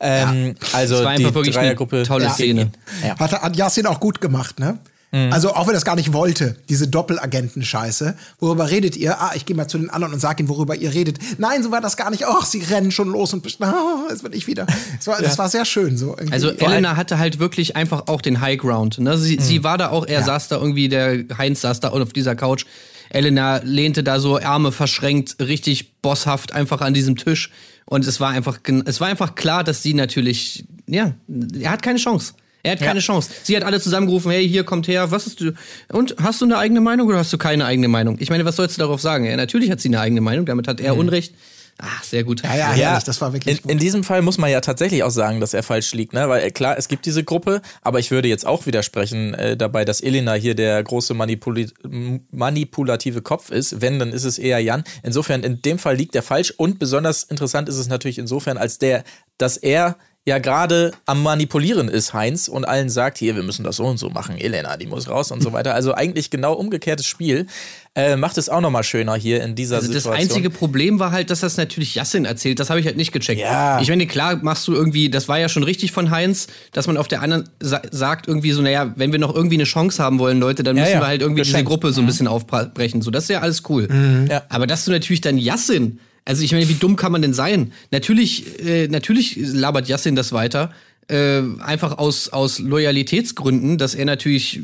Ähm, 0.00 0.54
Also 0.72 0.96
Das 0.96 1.04
war 1.04 1.14
die 1.16 1.24
einfach 1.24 1.34
wirklich 1.34 1.56
eine 1.56 1.68
Dreiergruppe 1.68 2.02
tolle 2.04 2.24
Ja. 2.24 2.30
Szene. 2.30 2.70
Ja. 3.04 3.18
Hat, 3.18 3.32
hat 3.32 3.56
Yassin 3.56 3.86
auch 3.86 4.00
gut 4.00 4.20
gemacht, 4.20 4.58
ne? 4.60 4.78
Mhm. 5.12 5.32
Also 5.32 5.54
auch 5.54 5.62
wenn 5.66 5.70
er 5.72 5.74
das 5.74 5.84
gar 5.84 5.94
nicht 5.96 6.12
wollte, 6.12 6.56
diese 6.68 6.88
Doppelagenten-Scheiße. 6.88 8.14
Worüber 8.40 8.70
redet 8.70 8.96
ihr? 8.96 9.20
Ah, 9.20 9.32
ich 9.34 9.46
gehe 9.46 9.56
mal 9.56 9.68
zu 9.68 9.78
den 9.78 9.88
anderen 9.88 10.14
und 10.14 10.20
sag 10.20 10.40
ihnen, 10.40 10.48
worüber 10.48 10.74
ihr 10.74 10.92
redet. 10.92 11.18
Nein, 11.38 11.62
so 11.62 11.70
war 11.70 11.80
das 11.80 11.96
gar 11.96 12.10
nicht. 12.10 12.24
Ach, 12.26 12.44
sie 12.44 12.60
rennen 12.62 12.90
schon 12.90 13.08
los 13.08 13.32
und 13.32 13.46
ah, 13.62 14.08
es 14.12 14.22
wird 14.22 14.34
ich 14.34 14.46
wieder. 14.46 14.66
Das 14.96 15.06
war, 15.06 15.22
das 15.22 15.38
war 15.38 15.48
sehr 15.48 15.64
schön 15.64 15.96
so. 15.96 16.10
irgendwie. 16.10 16.32
Also 16.32 16.50
Elena 16.50 16.96
hatte 16.96 17.18
halt 17.18 17.38
wirklich 17.38 17.76
einfach 17.76 18.08
auch 18.08 18.20
den 18.20 18.40
High 18.40 18.58
Ground. 18.58 18.98
Ne? 18.98 19.16
Sie, 19.16 19.38
sie 19.40 19.64
war 19.64 19.78
da 19.78 19.90
auch, 19.90 20.06
er 20.06 20.22
saß 20.22 20.48
da 20.48 20.56
irgendwie, 20.56 20.88
der 20.88 21.24
Heinz 21.38 21.60
saß 21.60 21.80
da 21.80 21.88
auf 21.88 22.12
dieser 22.12 22.34
Couch. 22.34 22.66
Elena 23.08 23.60
lehnte 23.62 24.02
da 24.02 24.18
so 24.18 24.38
Arme 24.40 24.72
verschränkt, 24.72 25.36
richtig 25.38 26.00
bosshaft 26.02 26.52
einfach 26.52 26.80
an 26.80 26.92
diesem 26.92 27.16
Tisch. 27.16 27.50
Und 27.86 28.06
es 28.06 28.20
war 28.20 28.30
einfach, 28.30 28.58
es 28.84 29.00
war 29.00 29.08
einfach 29.08 29.34
klar, 29.34 29.64
dass 29.64 29.82
sie 29.82 29.94
natürlich, 29.94 30.64
ja, 30.86 31.14
er 31.58 31.70
hat 31.70 31.82
keine 31.82 31.98
Chance. 31.98 32.34
Er 32.64 32.72
hat 32.72 32.80
keine 32.80 32.98
Chance. 32.98 33.30
Sie 33.44 33.56
hat 33.56 33.62
alle 33.62 33.80
zusammengerufen, 33.80 34.32
hey, 34.32 34.46
hier 34.48 34.64
kommt 34.64 34.88
her, 34.88 35.12
was 35.12 35.28
ist 35.28 35.40
du? 35.40 35.52
Und 35.92 36.16
hast 36.20 36.40
du 36.40 36.46
eine 36.46 36.58
eigene 36.58 36.80
Meinung 36.80 37.06
oder 37.06 37.18
hast 37.18 37.32
du 37.32 37.38
keine 37.38 37.64
eigene 37.64 37.86
Meinung? 37.86 38.16
Ich 38.18 38.28
meine, 38.28 38.44
was 38.44 38.56
sollst 38.56 38.76
du 38.76 38.80
darauf 38.80 39.00
sagen? 39.00 39.24
Ja, 39.24 39.36
natürlich 39.36 39.70
hat 39.70 39.80
sie 39.80 39.88
eine 39.88 40.00
eigene 40.00 40.20
Meinung, 40.20 40.46
damit 40.46 40.66
hat 40.66 40.80
er 40.80 40.96
Unrecht. 40.96 41.32
Ach, 41.78 42.02
sehr 42.02 42.24
gut. 42.24 42.42
ja, 42.42 42.56
ja, 42.56 42.72
herrlich, 42.72 43.04
das 43.04 43.20
war 43.20 43.32
wirklich 43.34 43.62
in, 43.64 43.70
in 43.72 43.78
diesem 43.78 44.02
Fall 44.02 44.22
muss 44.22 44.38
man 44.38 44.50
ja 44.50 44.60
tatsächlich 44.62 45.02
auch 45.02 45.10
sagen, 45.10 45.40
dass 45.40 45.52
er 45.52 45.62
falsch 45.62 45.92
liegt, 45.92 46.14
ne? 46.14 46.28
Weil 46.28 46.42
äh, 46.44 46.50
klar, 46.50 46.76
es 46.78 46.88
gibt 46.88 47.04
diese 47.04 47.22
Gruppe, 47.22 47.60
aber 47.82 47.98
ich 47.98 48.10
würde 48.10 48.28
jetzt 48.28 48.46
auch 48.46 48.64
widersprechen 48.66 49.34
äh, 49.34 49.56
dabei, 49.58 49.84
dass 49.84 50.00
Elena 50.00 50.32
hier 50.34 50.54
der 50.54 50.82
große 50.82 51.12
manipuli 51.12 51.68
m- 51.84 52.20
manipulative 52.30 53.20
Kopf 53.20 53.50
ist. 53.50 53.80
Wenn, 53.82 53.98
dann 53.98 54.12
ist 54.12 54.24
es 54.24 54.38
eher 54.38 54.58
Jan. 54.60 54.84
Insofern, 55.02 55.42
in 55.42 55.60
dem 55.60 55.78
Fall 55.78 55.96
liegt 55.96 56.14
er 56.14 56.22
falsch 56.22 56.52
und 56.56 56.78
besonders 56.78 57.24
interessant 57.24 57.68
ist 57.68 57.76
es 57.76 57.88
natürlich 57.88 58.18
insofern, 58.18 58.56
als 58.56 58.78
der, 58.78 59.04
dass 59.36 59.56
er 59.58 59.96
ja 60.26 60.38
gerade 60.38 60.92
am 61.06 61.22
Manipulieren 61.22 61.88
ist, 61.88 62.12
Heinz, 62.12 62.48
und 62.48 62.64
allen 62.66 62.90
sagt, 62.90 63.16
hier, 63.18 63.36
wir 63.36 63.44
müssen 63.44 63.62
das 63.64 63.76
so 63.76 63.84
und 63.84 63.96
so 63.98 64.10
machen, 64.10 64.36
Elena, 64.36 64.76
die 64.76 64.86
muss 64.86 65.08
raus 65.08 65.30
und 65.30 65.40
so 65.40 65.52
weiter. 65.52 65.72
Also 65.74 65.94
eigentlich 65.94 66.30
genau 66.30 66.52
umgekehrtes 66.54 67.06
Spiel. 67.06 67.46
Äh, 67.94 68.16
macht 68.16 68.36
es 68.36 68.50
auch 68.50 68.60
nochmal 68.60 68.82
schöner 68.82 69.14
hier 69.14 69.42
in 69.42 69.54
dieser 69.54 69.76
Also 69.76 69.86
das 69.90 70.02
Situation. 70.02 70.22
einzige 70.28 70.50
Problem 70.50 70.98
war 70.98 71.12
halt, 71.12 71.30
dass 71.30 71.40
das 71.40 71.56
natürlich 71.56 71.94
Yassin 71.94 72.26
erzählt. 72.26 72.58
Das 72.60 72.68
habe 72.68 72.78
ich 72.78 72.84
halt 72.84 72.96
nicht 72.98 73.10
gecheckt. 73.12 73.40
Ja. 73.40 73.80
Ich 73.80 73.88
meine, 73.88 74.06
klar 74.06 74.36
machst 74.42 74.68
du 74.68 74.74
irgendwie, 74.74 75.08
das 75.08 75.28
war 75.28 75.38
ja 75.38 75.48
schon 75.48 75.62
richtig 75.62 75.92
von 75.92 76.10
Heinz, 76.10 76.48
dass 76.72 76.86
man 76.88 76.98
auf 76.98 77.08
der 77.08 77.22
anderen 77.22 77.48
sa 77.58 77.80
sagt 77.90 78.28
irgendwie 78.28 78.52
so, 78.52 78.60
naja, 78.60 78.92
wenn 78.96 79.12
wir 79.12 79.18
noch 79.18 79.34
irgendwie 79.34 79.54
eine 79.56 79.64
Chance 79.64 80.02
haben 80.02 80.18
wollen, 80.18 80.40
Leute, 80.40 80.62
dann 80.62 80.76
Ja, 80.76 80.82
müssen 80.82 80.94
ja. 80.94 81.00
wir 81.00 81.06
halt 81.06 81.22
irgendwie 81.22 81.40
diese 81.42 81.52
Geschenkt. 81.52 81.70
Gruppe 81.70 81.92
so 81.92 82.02
ein 82.02 82.06
bisschen 82.06 82.26
aufbrechen. 82.28 83.00
So, 83.00 83.10
das 83.10 83.22
ist 83.24 83.30
ja 83.30 83.40
alles 83.40 83.62
cool. 83.70 83.88
Ja. 84.28 84.42
Aber 84.50 84.66
dass 84.66 84.84
du 84.84 84.90
natürlich 84.90 85.22
dann 85.22 85.38
Yassin, 85.38 85.98
also 86.26 86.42
ich 86.42 86.52
meine, 86.52 86.68
wie 86.68 86.74
dumm 86.74 86.96
kann 86.96 87.12
man 87.12 87.22
denn 87.22 87.32
sein? 87.32 87.72
Natürlich, 87.92 88.60
äh, 88.62 88.88
natürlich 88.88 89.36
labert 89.36 89.88
Yassin 89.88 90.16
das 90.16 90.32
weiter. 90.32 90.72
Äh, 91.08 91.42
einfach 91.60 91.98
aus, 91.98 92.28
aus 92.30 92.58
Loyalitätsgründen, 92.58 93.78
dass 93.78 93.94
er 93.94 94.06
natürlich, 94.06 94.60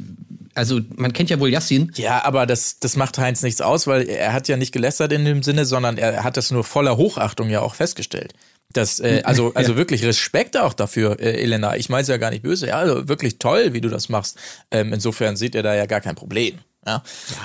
also 0.54 0.80
man 0.96 1.12
kennt 1.12 1.30
ja 1.30 1.38
wohl 1.38 1.50
Yassin, 1.50 1.92
Ja, 1.94 2.24
aber 2.24 2.46
das, 2.46 2.80
das 2.80 2.96
macht 2.96 3.16
Heinz 3.16 3.42
nichts 3.42 3.60
aus, 3.60 3.86
weil 3.86 4.08
er 4.08 4.32
hat 4.32 4.48
ja 4.48 4.56
nicht 4.56 4.72
gelästert 4.72 5.12
in 5.12 5.24
dem 5.24 5.44
Sinne, 5.44 5.64
sondern 5.64 5.98
er 5.98 6.24
hat 6.24 6.36
das 6.36 6.50
nur 6.50 6.64
voller 6.64 6.96
Hochachtung 6.96 7.48
ja 7.48 7.60
auch 7.60 7.76
festgestellt. 7.76 8.34
Das, 8.72 8.98
äh, 8.98 9.22
also, 9.24 9.54
also 9.54 9.76
wirklich 9.76 10.04
Respekt 10.04 10.56
auch 10.56 10.74
dafür, 10.74 11.20
äh, 11.20 11.42
Elena. 11.42 11.76
Ich 11.76 11.88
meine 11.88 12.02
es 12.02 12.08
ja 12.08 12.16
gar 12.16 12.30
nicht 12.30 12.42
böse. 12.42 12.66
Ja, 12.66 12.78
also 12.78 13.08
wirklich 13.08 13.38
toll, 13.38 13.72
wie 13.72 13.80
du 13.80 13.88
das 13.88 14.08
machst. 14.08 14.36
Ähm, 14.72 14.92
insofern 14.92 15.36
sieht 15.36 15.54
er 15.54 15.62
da 15.62 15.76
ja 15.76 15.86
gar 15.86 16.00
kein 16.00 16.16
Problem. 16.16 16.58
Ja, 16.84 17.02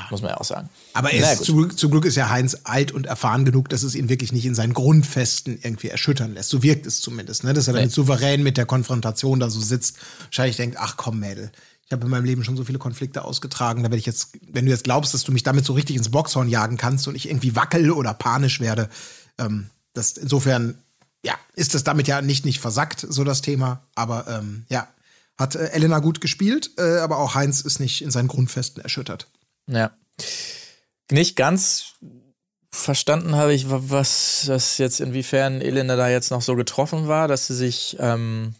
muss 0.09 0.21
man 0.21 0.31
ja 0.31 0.37
auch 0.37 0.43
sagen. 0.45 0.67
Aber 0.93 1.09
Na 1.11 1.15
er 1.19 1.33
ist, 1.33 1.45
zum, 1.45 1.57
Glück- 1.57 1.77
zum 1.77 1.91
Glück 1.91 2.05
ist 2.05 2.15
ja 2.15 2.29
Heinz 2.29 2.57
alt 2.63 2.91
und 2.91 3.05
erfahren 3.05 3.45
genug, 3.45 3.69
dass 3.69 3.83
es 3.83 3.93
ihn 3.93 4.09
wirklich 4.09 4.31
nicht 4.31 4.45
in 4.45 4.55
seinen 4.55 4.73
Grundfesten 4.73 5.59
irgendwie 5.61 5.89
erschüttern 5.89 6.33
lässt. 6.33 6.49
So 6.49 6.63
wirkt 6.63 6.87
es 6.87 7.01
zumindest, 7.01 7.43
ne? 7.43 7.53
dass 7.53 7.67
er 7.67 7.73
damit 7.73 7.91
souverän 7.91 8.41
mit 8.41 8.57
der 8.57 8.65
Konfrontation 8.65 9.39
da 9.39 9.49
so 9.49 9.59
sitzt. 9.61 9.97
Wahrscheinlich 10.23 10.57
denkt, 10.57 10.77
ach 10.79 10.97
komm, 10.97 11.19
Mädel, 11.19 11.51
ich 11.85 11.91
habe 11.91 12.03
in 12.03 12.09
meinem 12.09 12.25
Leben 12.25 12.43
schon 12.43 12.57
so 12.57 12.63
viele 12.65 12.79
Konflikte 12.79 13.23
ausgetragen, 13.23 13.83
da 13.83 13.89
werde 13.89 13.97
ich 13.97 14.05
jetzt, 14.07 14.29
wenn 14.51 14.65
du 14.65 14.71
jetzt 14.71 14.83
glaubst, 14.83 15.13
dass 15.13 15.23
du 15.23 15.31
mich 15.31 15.43
damit 15.43 15.65
so 15.65 15.73
richtig 15.73 15.95
ins 15.95 16.09
Boxhorn 16.09 16.49
jagen 16.49 16.77
kannst 16.77 17.07
und 17.07 17.15
ich 17.15 17.29
irgendwie 17.29 17.55
wackel 17.55 17.91
oder 17.91 18.13
panisch 18.15 18.59
werde, 18.59 18.89
ähm, 19.37 19.69
das 19.93 20.17
insofern, 20.17 20.79
ja, 21.23 21.35
ist 21.53 21.75
das 21.75 21.83
damit 21.83 22.07
ja 22.07 22.21
nicht, 22.21 22.43
nicht 22.43 22.59
versackt, 22.59 23.05
so 23.07 23.23
das 23.23 23.41
Thema. 23.41 23.81
Aber 23.95 24.27
ähm, 24.27 24.65
ja, 24.69 24.87
hat 25.37 25.55
äh, 25.55 25.67
Elena 25.69 25.99
gut 25.99 26.21
gespielt, 26.21 26.71
äh, 26.77 26.97
aber 26.99 27.17
auch 27.19 27.35
Heinz 27.35 27.61
ist 27.61 27.79
nicht 27.79 28.01
in 28.01 28.11
seinen 28.11 28.27
Grundfesten 28.27 28.81
erschüttert. 28.83 29.27
Ja. 29.67 29.91
Nicht 31.11 31.35
ganz 31.35 31.93
verstanden 32.71 33.35
habe 33.35 33.53
ich, 33.53 33.69
wa- 33.69 33.81
was 33.87 34.43
das 34.47 34.77
jetzt, 34.77 34.99
inwiefern 34.99 35.61
Elena 35.61 35.95
da 35.95 36.09
jetzt 36.09 36.31
noch 36.31 36.41
so 36.41 36.55
getroffen 36.55 37.07
war, 37.07 37.27
dass 37.27 37.47
sie 37.47 37.55
sich 37.55 37.95
ähm, 37.99 38.55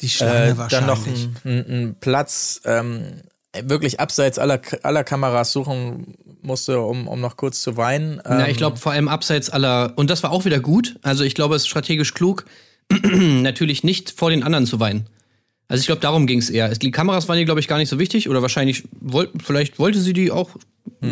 Die 0.00 0.08
Schlange 0.08 0.50
äh, 0.50 0.58
wahrscheinlich. 0.58 0.70
dann 0.70 0.86
noch 0.86 1.66
einen, 1.66 1.96
Platz 2.00 2.60
ähm, 2.64 3.20
wirklich 3.64 4.00
abseits 4.00 4.38
aller, 4.38 4.60
aller 4.82 5.04
Kameras 5.04 5.52
suchen 5.52 6.14
musste, 6.42 6.80
um, 6.80 7.08
um 7.08 7.20
noch 7.20 7.36
kurz 7.36 7.60
zu 7.62 7.76
weinen. 7.76 8.20
Na, 8.24 8.44
Ähm, 8.44 8.50
ich 8.50 8.56
glaube 8.56 8.78
vor 8.78 8.92
allem 8.92 9.08
abseits 9.08 9.50
aller, 9.50 9.92
und 9.96 10.08
das 10.08 10.22
war 10.22 10.30
auch 10.30 10.44
wieder 10.44 10.60
gut. 10.60 10.98
Also 11.02 11.24
ich 11.24 11.34
glaube, 11.34 11.56
es 11.56 11.62
ist 11.62 11.68
strategisch 11.68 12.14
klug, 12.14 12.46
natürlich 12.90 13.84
nicht 13.84 14.10
vor 14.10 14.30
den 14.30 14.42
anderen 14.42 14.66
zu 14.66 14.80
weinen. 14.80 15.06
Also 15.70 15.80
ich 15.80 15.86
glaube, 15.86 16.02
darum 16.02 16.26
ging 16.26 16.38
es 16.40 16.50
eher. 16.50 16.70
Es- 16.70 16.78
Die 16.78 16.90
Kameras 16.90 17.26
waren 17.28 17.38
ihr, 17.38 17.46
glaube 17.46 17.60
ich, 17.60 17.68
gar 17.68 17.78
nicht 17.78 17.88
so 17.88 17.98
wichtig. 17.98 18.28
Oder 18.28 18.42
wahrscheinlich, 18.42 18.82
wollt, 19.00 19.30
vielleicht 19.42 19.78
wollte 19.78 19.98
sie 20.00 20.12
die 20.12 20.30
auch 20.30 20.50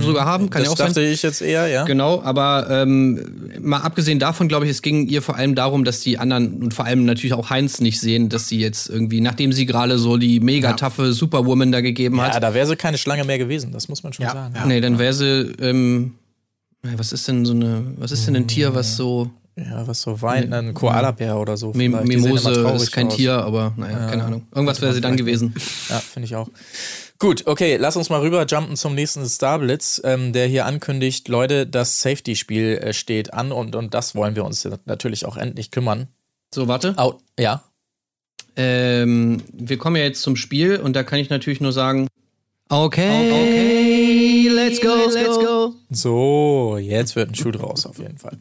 sogar 0.01 0.27
haben, 0.27 0.51
kann 0.51 0.61
das 0.63 0.69
ja 0.69 0.73
auch 0.73 0.77
dachte 0.79 0.95
sein. 0.95 1.05
ich 1.13 1.23
jetzt 1.23 1.41
eher, 1.41 1.67
ja. 1.69 1.85
Genau, 1.85 2.21
aber 2.23 2.67
ähm, 2.71 3.51
mal 3.61 3.79
abgesehen 3.79 4.19
davon, 4.19 4.49
glaube 4.49 4.65
ich, 4.67 4.71
es 4.71 4.83
ging 4.83 5.07
ihr 5.07 5.23
vor 5.23 5.37
allem 5.37 5.55
darum, 5.55 5.85
dass 5.85 6.01
die 6.01 6.19
anderen 6.19 6.61
und 6.63 6.75
vor 6.75 6.85
allem 6.85 7.05
natürlich 7.07 7.33
auch 7.33 7.49
Heinz 7.51 7.81
nicht 7.81 7.99
sehen, 8.01 8.29
dass 8.29 8.49
sie 8.49 8.59
jetzt 8.59 8.91
irgendwie, 8.91 9.21
nachdem 9.21 9.53
sie 9.53 9.65
gerade 9.65 9.99
so 9.99 10.17
die 10.19 10.41
mega 10.41 10.73
taffe 10.75 11.13
Superwoman 11.15 11.71
da 11.73 11.81
gegeben 11.81 12.21
hat, 12.21 12.35
Ja, 12.35 12.41
da 12.41 12.53
wäre 12.53 12.67
sie 12.67 12.77
keine 12.77 12.99
Schlange 12.99 13.25
mehr 13.25 13.39
gewesen, 13.39 13.73
das 13.73 13.89
muss 13.89 14.03
man 14.03 14.13
schon 14.13 14.25
Ja, 14.25 14.33
sagen. 14.33 14.55
ja. 14.57 14.67
Nee, 14.67 14.81
dann 14.81 14.99
wäre 14.99 15.13
sie, 15.15 15.53
ähm, 15.61 16.15
was 16.83 17.13
ist 17.13 17.29
denn 17.29 17.45
so 17.45 17.53
eine, 17.53 17.83
was 17.97 18.11
ist 18.13 18.27
denn 18.27 18.37
ein 18.37 18.49
Tier, 18.49 18.75
was 18.75 18.97
so, 18.97 19.31
Ja, 19.59 19.87
was 19.87 20.03
so 20.03 20.23
weint, 20.23 20.53
ein 20.53 20.73
Koalabär 20.73 21.37
oder 21.39 21.57
so. 21.57 21.73
Mim 21.73 21.93
vielleicht. 21.93 22.09
Mimose 22.09 22.53
traurig 22.53 22.83
ist 22.83 22.93
kein 22.93 23.09
aus. 23.09 23.17
Tier, 23.17 23.33
aber 23.33 23.73
naja, 23.77 24.07
keine 24.07 24.25
Ahnung. 24.25 24.47
Irgendwas 24.55 24.81
wäre 24.81 24.93
sie 24.95 25.01
dann 25.01 25.17
gewesen. 25.17 25.55
Ja, 25.89 25.99
finde 25.99 26.27
ich 26.27 26.37
auch. 26.37 26.49
Gut, 27.19 27.47
okay, 27.47 27.77
lass 27.77 27.97
uns 27.97 28.11
mal 28.11 28.21
rüber 28.21 28.47
jumpen 28.47 28.77
zum 28.77 28.95
nächsten 28.95 29.27
Starblitz, 29.27 30.01
ähm, 30.05 30.33
der 30.33 30.47
hier 30.47 30.67
ankündigt, 30.67 31.27
Leute, 31.27 31.67
das 31.67 32.01
Safety-Spiel 32.03 32.79
äh, 32.79 32.93
steht 32.93 33.35
an 33.35 33.51
und, 33.51 33.75
und 33.75 33.95
das 33.95 34.15
wollen 34.15 34.37
wir 34.37 34.45
uns 34.45 34.69
natürlich 34.85 35.27
auch 35.27 35.37
endlich 35.37 35.73
kümmern. 35.73 36.07
So, 36.55 36.69
warte. 36.69 36.97
Au, 36.97 37.19
ja. 37.39 37.65
Ähm, 38.55 39.43
wir 39.53 39.79
kommen 39.79 39.97
ja 39.97 40.05
jetzt 40.05 40.23
zum 40.23 40.37
Spiel 40.37 40.77
und 40.77 40.95
da 40.95 41.03
kann 41.03 41.19
ich 41.19 41.31
natürlich 41.31 41.61
nur 41.61 41.73
sagen, 41.73 42.07
okay, 42.69 43.33
okay 43.33 44.09
let's 44.69 44.81
go, 44.81 45.09
let's 45.13 45.39
go. 45.39 45.75
So, 45.91 46.79
jetzt 46.79 47.17
wird 47.17 47.31
ein 47.31 47.35
Schuh 47.35 47.51
draus 47.51 47.87
auf 47.87 47.99
jeden 47.99 48.19
Fall. 48.19 48.37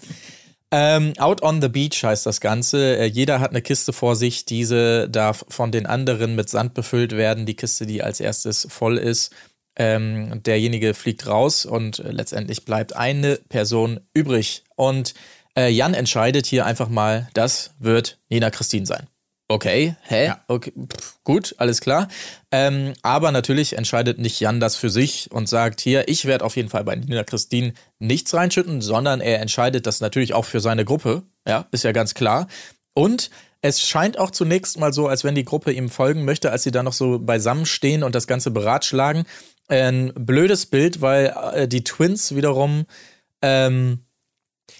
Ähm, 0.71 1.13
Out 1.17 1.43
on 1.43 1.61
the 1.61 1.69
Beach 1.69 2.03
heißt 2.03 2.25
das 2.25 2.41
Ganze. 2.41 2.97
Äh, 2.97 3.05
jeder 3.05 3.39
hat 3.39 3.51
eine 3.51 3.61
Kiste 3.61 3.93
vor 3.93 4.15
sich. 4.15 4.45
Diese 4.45 5.09
darf 5.09 5.45
von 5.47 5.71
den 5.71 5.85
anderen 5.85 6.35
mit 6.35 6.49
Sand 6.49 6.73
befüllt 6.73 7.15
werden. 7.15 7.45
Die 7.45 7.55
Kiste, 7.55 7.85
die 7.85 8.03
als 8.03 8.19
erstes 8.19 8.67
voll 8.69 8.97
ist, 8.97 9.33
ähm, 9.77 10.43
derjenige 10.43 10.93
fliegt 10.93 11.27
raus 11.27 11.65
und 11.65 11.99
äh, 11.99 12.11
letztendlich 12.11 12.65
bleibt 12.65 12.95
eine 12.95 13.37
Person 13.47 14.01
übrig. 14.13 14.63
Und 14.75 15.13
äh, 15.55 15.69
Jan 15.69 15.93
entscheidet 15.93 16.45
hier 16.45 16.65
einfach 16.65 16.89
mal, 16.89 17.29
das 17.33 17.71
wird 17.79 18.19
Nina 18.29 18.49
Christine 18.49 18.85
sein. 18.85 19.07
Okay, 19.49 19.95
hä? 20.01 20.25
Ja. 20.25 20.43
Okay, 20.49 20.73
pff, 20.73 21.19
gut, 21.23 21.55
alles 21.57 21.79
klar. 21.79 22.09
Ähm, 22.51 22.93
aber 23.01 23.31
natürlich 23.31 23.77
entscheidet 23.77 24.19
nicht 24.19 24.41
Jan 24.41 24.59
das 24.59 24.75
für 24.75 24.89
sich 24.89 25.31
und 25.31 25.47
sagt 25.47 25.79
hier, 25.79 26.09
ich 26.09 26.25
werde 26.25 26.43
auf 26.43 26.57
jeden 26.57 26.67
Fall 26.67 26.83
bei 26.83 26.95
Nina 26.95 27.23
Christine 27.23 27.73
nichts 27.97 28.33
reinschütten, 28.33 28.81
sondern 28.81 29.21
er 29.21 29.39
entscheidet 29.39 29.87
das 29.87 30.01
natürlich 30.01 30.33
auch 30.33 30.43
für 30.43 30.59
seine 30.59 30.83
Gruppe. 30.83 31.23
Ja, 31.47 31.65
ist 31.71 31.85
ja 31.85 31.93
ganz 31.93 32.13
klar. 32.13 32.47
Und 32.93 33.29
es 33.61 33.81
scheint 33.81 34.19
auch 34.19 34.31
zunächst 34.31 34.79
mal 34.79 34.91
so, 34.91 35.07
als 35.07 35.23
wenn 35.23 35.35
die 35.35 35.45
Gruppe 35.45 35.71
ihm 35.71 35.89
folgen 35.89 36.25
möchte, 36.25 36.51
als 36.51 36.63
sie 36.63 36.71
da 36.71 36.83
noch 36.83 36.93
so 36.93 37.17
beisammen 37.19 37.65
stehen 37.65 38.03
und 38.03 38.15
das 38.15 38.27
Ganze 38.27 38.51
beratschlagen. 38.51 39.23
Ein 39.69 40.11
blödes 40.13 40.65
Bild, 40.65 41.01
weil 41.01 41.33
äh, 41.53 41.67
die 41.69 41.83
Twins 41.85 42.35
wiederum 42.35 42.85
ähm, 43.41 43.99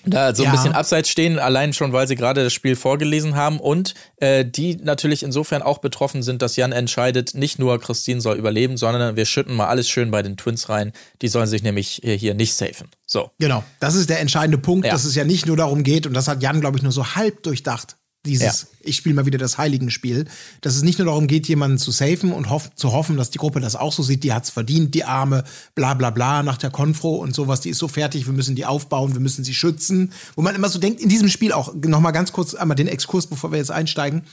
da 0.06 0.34
so 0.36 0.44
ein 0.44 0.48
Ja. 0.48 0.52
bisschen 0.52 0.74
abseits 0.74 1.10
stehen, 1.10 1.40
allein 1.40 1.74
schon, 1.74 1.94
weil 1.94 2.08
sie 2.08 2.16
gerade 2.16 2.44
das 2.44 2.54
Spiel 2.54 2.76
vorgelesen 2.76 3.36
haben 3.36 3.60
und 3.60 3.94
äh, 4.18 4.46
die 4.46 4.76
natürlich 4.76 5.24
insofern 5.24 5.62
auch 5.62 5.80
betroffen 5.80 6.24
sind, 6.24 6.42
dass 6.42 6.56
Jan 6.56 6.72
entscheidet, 6.72 7.34
nicht 7.34 7.60
nur 7.60 7.80
Christine 7.80 8.22
soll 8.22 8.38
überleben, 8.38 8.78
sondern 8.78 9.16
wir 9.16 9.26
schütten 9.26 9.56
mal 9.56 9.68
alles 9.68 9.90
schön 9.90 10.12
bei 10.12 10.22
den 10.22 10.38
Twins 10.38 10.70
rein. 10.70 10.92
Die 11.22 11.28
sollen 11.28 11.48
sich 11.48 11.64
nämlich 11.64 12.04
äh, 12.04 12.18
hier 12.18 12.34
nicht 12.34 12.54
safen. 12.54 12.90
So. 13.06 13.32
Genau, 13.40 13.64
das 13.80 13.96
ist 13.96 14.10
der 14.10 14.20
entscheidende 14.20 14.58
Punkt, 14.58 14.86
Ja. 14.86 14.92
dass 14.94 15.04
es 15.06 15.16
ja 15.16 15.24
nicht 15.24 15.46
nur 15.46 15.58
darum 15.58 15.84
geht, 15.84 16.06
und 16.08 16.14
das 16.14 16.28
hat 16.28 16.42
Jan, 16.42 16.62
glaube 16.62 16.78
ich, 16.78 16.84
nur 16.84 16.92
so 16.92 17.16
halb 17.16 17.44
durchdacht, 17.44 17.96
dieses, 18.28 18.62
Ja. 18.62 18.68
ich 18.82 18.96
spiele 18.96 19.16
mal 19.16 19.26
wieder 19.26 19.40
das 19.40 19.58
Heiligenspiel, 19.58 20.26
dass 20.62 20.76
es 20.76 20.84
nicht 20.84 21.00
nur 21.00 21.08
darum 21.08 21.26
geht, 21.28 21.48
jemanden 21.48 21.78
zu 21.80 21.92
safen 21.92 22.32
und 22.32 22.50
hoff, 22.50 22.70
zu 22.76 22.92
hoffen, 22.92 23.18
dass 23.18 23.32
die 23.32 23.40
Gruppe 23.40 23.60
das 23.60 23.76
auch 23.76 23.92
so 23.92 24.04
sieht, 24.04 24.24
die 24.24 24.34
hat's 24.34 24.52
verdient, 24.52 24.94
die 24.94 25.04
Arme, 25.04 25.44
bla 25.74 25.94
bla 25.96 26.12
bla, 26.12 26.44
nach 26.44 26.58
der 26.58 26.70
Konfro 26.70 27.16
und 27.16 27.34
sowas, 27.34 27.62
die 27.62 27.70
ist 27.70 27.80
so 27.80 27.88
fertig, 27.88 28.28
wir 28.28 28.34
müssen 28.34 28.56
die 28.56 28.66
aufbauen, 28.66 29.14
wir 29.14 29.20
müssen 29.20 29.44
sie 29.44 29.56
schützen. 29.56 30.14
Wo 30.36 30.42
man 30.42 30.54
immer 30.54 30.70
so 30.70 30.80
denkt, 30.80 31.02
in 31.02 31.10
diesem 31.10 31.30
Spiel 31.30 31.52
auch, 31.52 31.74
noch 31.74 32.02
mal 32.02 32.12
ganz 32.12 32.32
kurz 32.32 32.54
einmal 32.54 32.76
den 32.76 32.88
Exkurs, 32.88 33.28
bevor 33.28 33.52
wir 33.52 33.58
jetzt 33.58 33.72
einsteigen, 33.72 34.24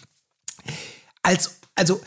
als, 1.22 1.60
also 1.74 2.00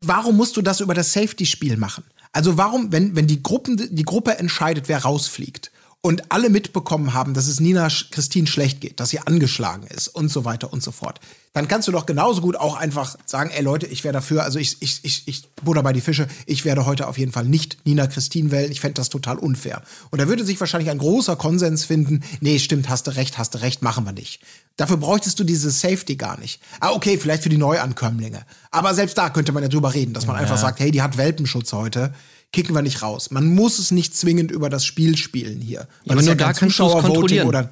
warum 0.00 0.36
musst 0.36 0.56
du 0.56 0.62
das 0.62 0.80
über 0.80 0.94
das 0.94 1.12
Safety-Spiel 1.12 1.76
machen? 1.76 2.04
Also 2.32 2.56
warum, 2.58 2.92
wenn, 2.92 3.16
wenn 3.16 3.26
die, 3.26 3.42
Gruppen, 3.42 3.88
die 3.90 4.04
Gruppe 4.04 4.38
entscheidet, 4.38 4.88
wer 4.88 4.98
rausfliegt 4.98 5.70
und 6.00 6.30
alle 6.30 6.48
mitbekommen 6.48 7.12
haben, 7.12 7.34
dass 7.34 7.48
es 7.48 7.58
Nina 7.58 7.88
Christine 8.10 8.46
schlecht 8.46 8.80
geht, 8.80 9.00
dass 9.00 9.10
sie 9.10 9.18
angeschlagen 9.18 9.86
ist 9.88 10.08
und 10.08 10.28
so 10.28 10.44
weiter 10.44 10.72
und 10.72 10.82
so 10.82 10.92
fort, 10.92 11.20
dann 11.54 11.66
kannst 11.66 11.88
du 11.88 11.92
doch 11.92 12.06
genauso 12.06 12.40
gut 12.40 12.56
auch 12.56 12.76
einfach 12.76 13.16
sagen, 13.26 13.50
ey 13.50 13.62
Leute, 13.62 13.86
ich 13.86 14.04
wäre 14.04 14.12
dafür, 14.12 14.44
also 14.44 14.60
ich, 14.60 14.80
ich, 14.80 15.00
ich, 15.02 15.26
ich 15.26 15.50
butter 15.56 15.82
bei 15.82 15.92
die 15.92 16.00
Fische, 16.00 16.28
ich 16.46 16.64
werde 16.64 16.86
heute 16.86 17.08
auf 17.08 17.18
jeden 17.18 17.32
Fall 17.32 17.46
nicht 17.46 17.78
Nina 17.84 18.06
Christine 18.06 18.52
wählen, 18.52 18.70
ich 18.70 18.80
fände 18.80 18.94
das 18.94 19.08
total 19.08 19.38
unfair. 19.38 19.82
Und 20.10 20.20
da 20.20 20.28
würde 20.28 20.44
sich 20.44 20.60
wahrscheinlich 20.60 20.90
ein 20.90 20.98
großer 20.98 21.34
Konsens 21.34 21.84
finden, 21.84 22.22
nee, 22.40 22.60
stimmt, 22.60 22.88
hast 22.88 23.08
du 23.08 23.16
recht, 23.16 23.36
hast 23.36 23.54
du 23.54 23.60
recht, 23.60 23.82
machen 23.82 24.04
wir 24.04 24.12
nicht. 24.12 24.40
Dafür 24.76 24.98
bräuchtest 24.98 25.40
du 25.40 25.42
dieses 25.42 25.80
Safety 25.80 26.14
gar 26.14 26.38
nicht. 26.38 26.60
Ah, 26.78 26.92
okay, 26.92 27.18
vielleicht 27.18 27.42
für 27.42 27.48
die 27.48 27.58
Neuankömmlinge. 27.58 28.46
Aber 28.70 28.94
selbst 28.94 29.18
da 29.18 29.28
könnte 29.28 29.50
man 29.50 29.64
ja 29.64 29.68
drüber 29.68 29.92
reden, 29.92 30.14
dass 30.14 30.26
man 30.26 30.36
einfach 30.36 30.58
sagt, 30.58 30.78
hey, 30.78 30.92
die 30.92 31.02
hat 31.02 31.16
Welpenschutz 31.16 31.72
heute. 31.72 32.14
Kicken 32.50 32.74
wir 32.74 32.80
nicht 32.80 33.02
raus. 33.02 33.30
Man 33.30 33.54
muss 33.54 33.78
es 33.78 33.90
nicht 33.90 34.16
zwingend 34.16 34.50
über 34.50 34.70
das 34.70 34.82
Spiel 34.86 35.18
spielen 35.18 35.60
hier. 35.60 35.86
Weil 36.06 36.12
aber 36.16 36.22
nur 36.22 36.30
kein 36.30 36.38
da 36.38 36.52
kannst 36.54 36.78
du 36.78 36.86
es 36.86 36.92
kontrollieren. 36.92 37.46
Oder, 37.46 37.70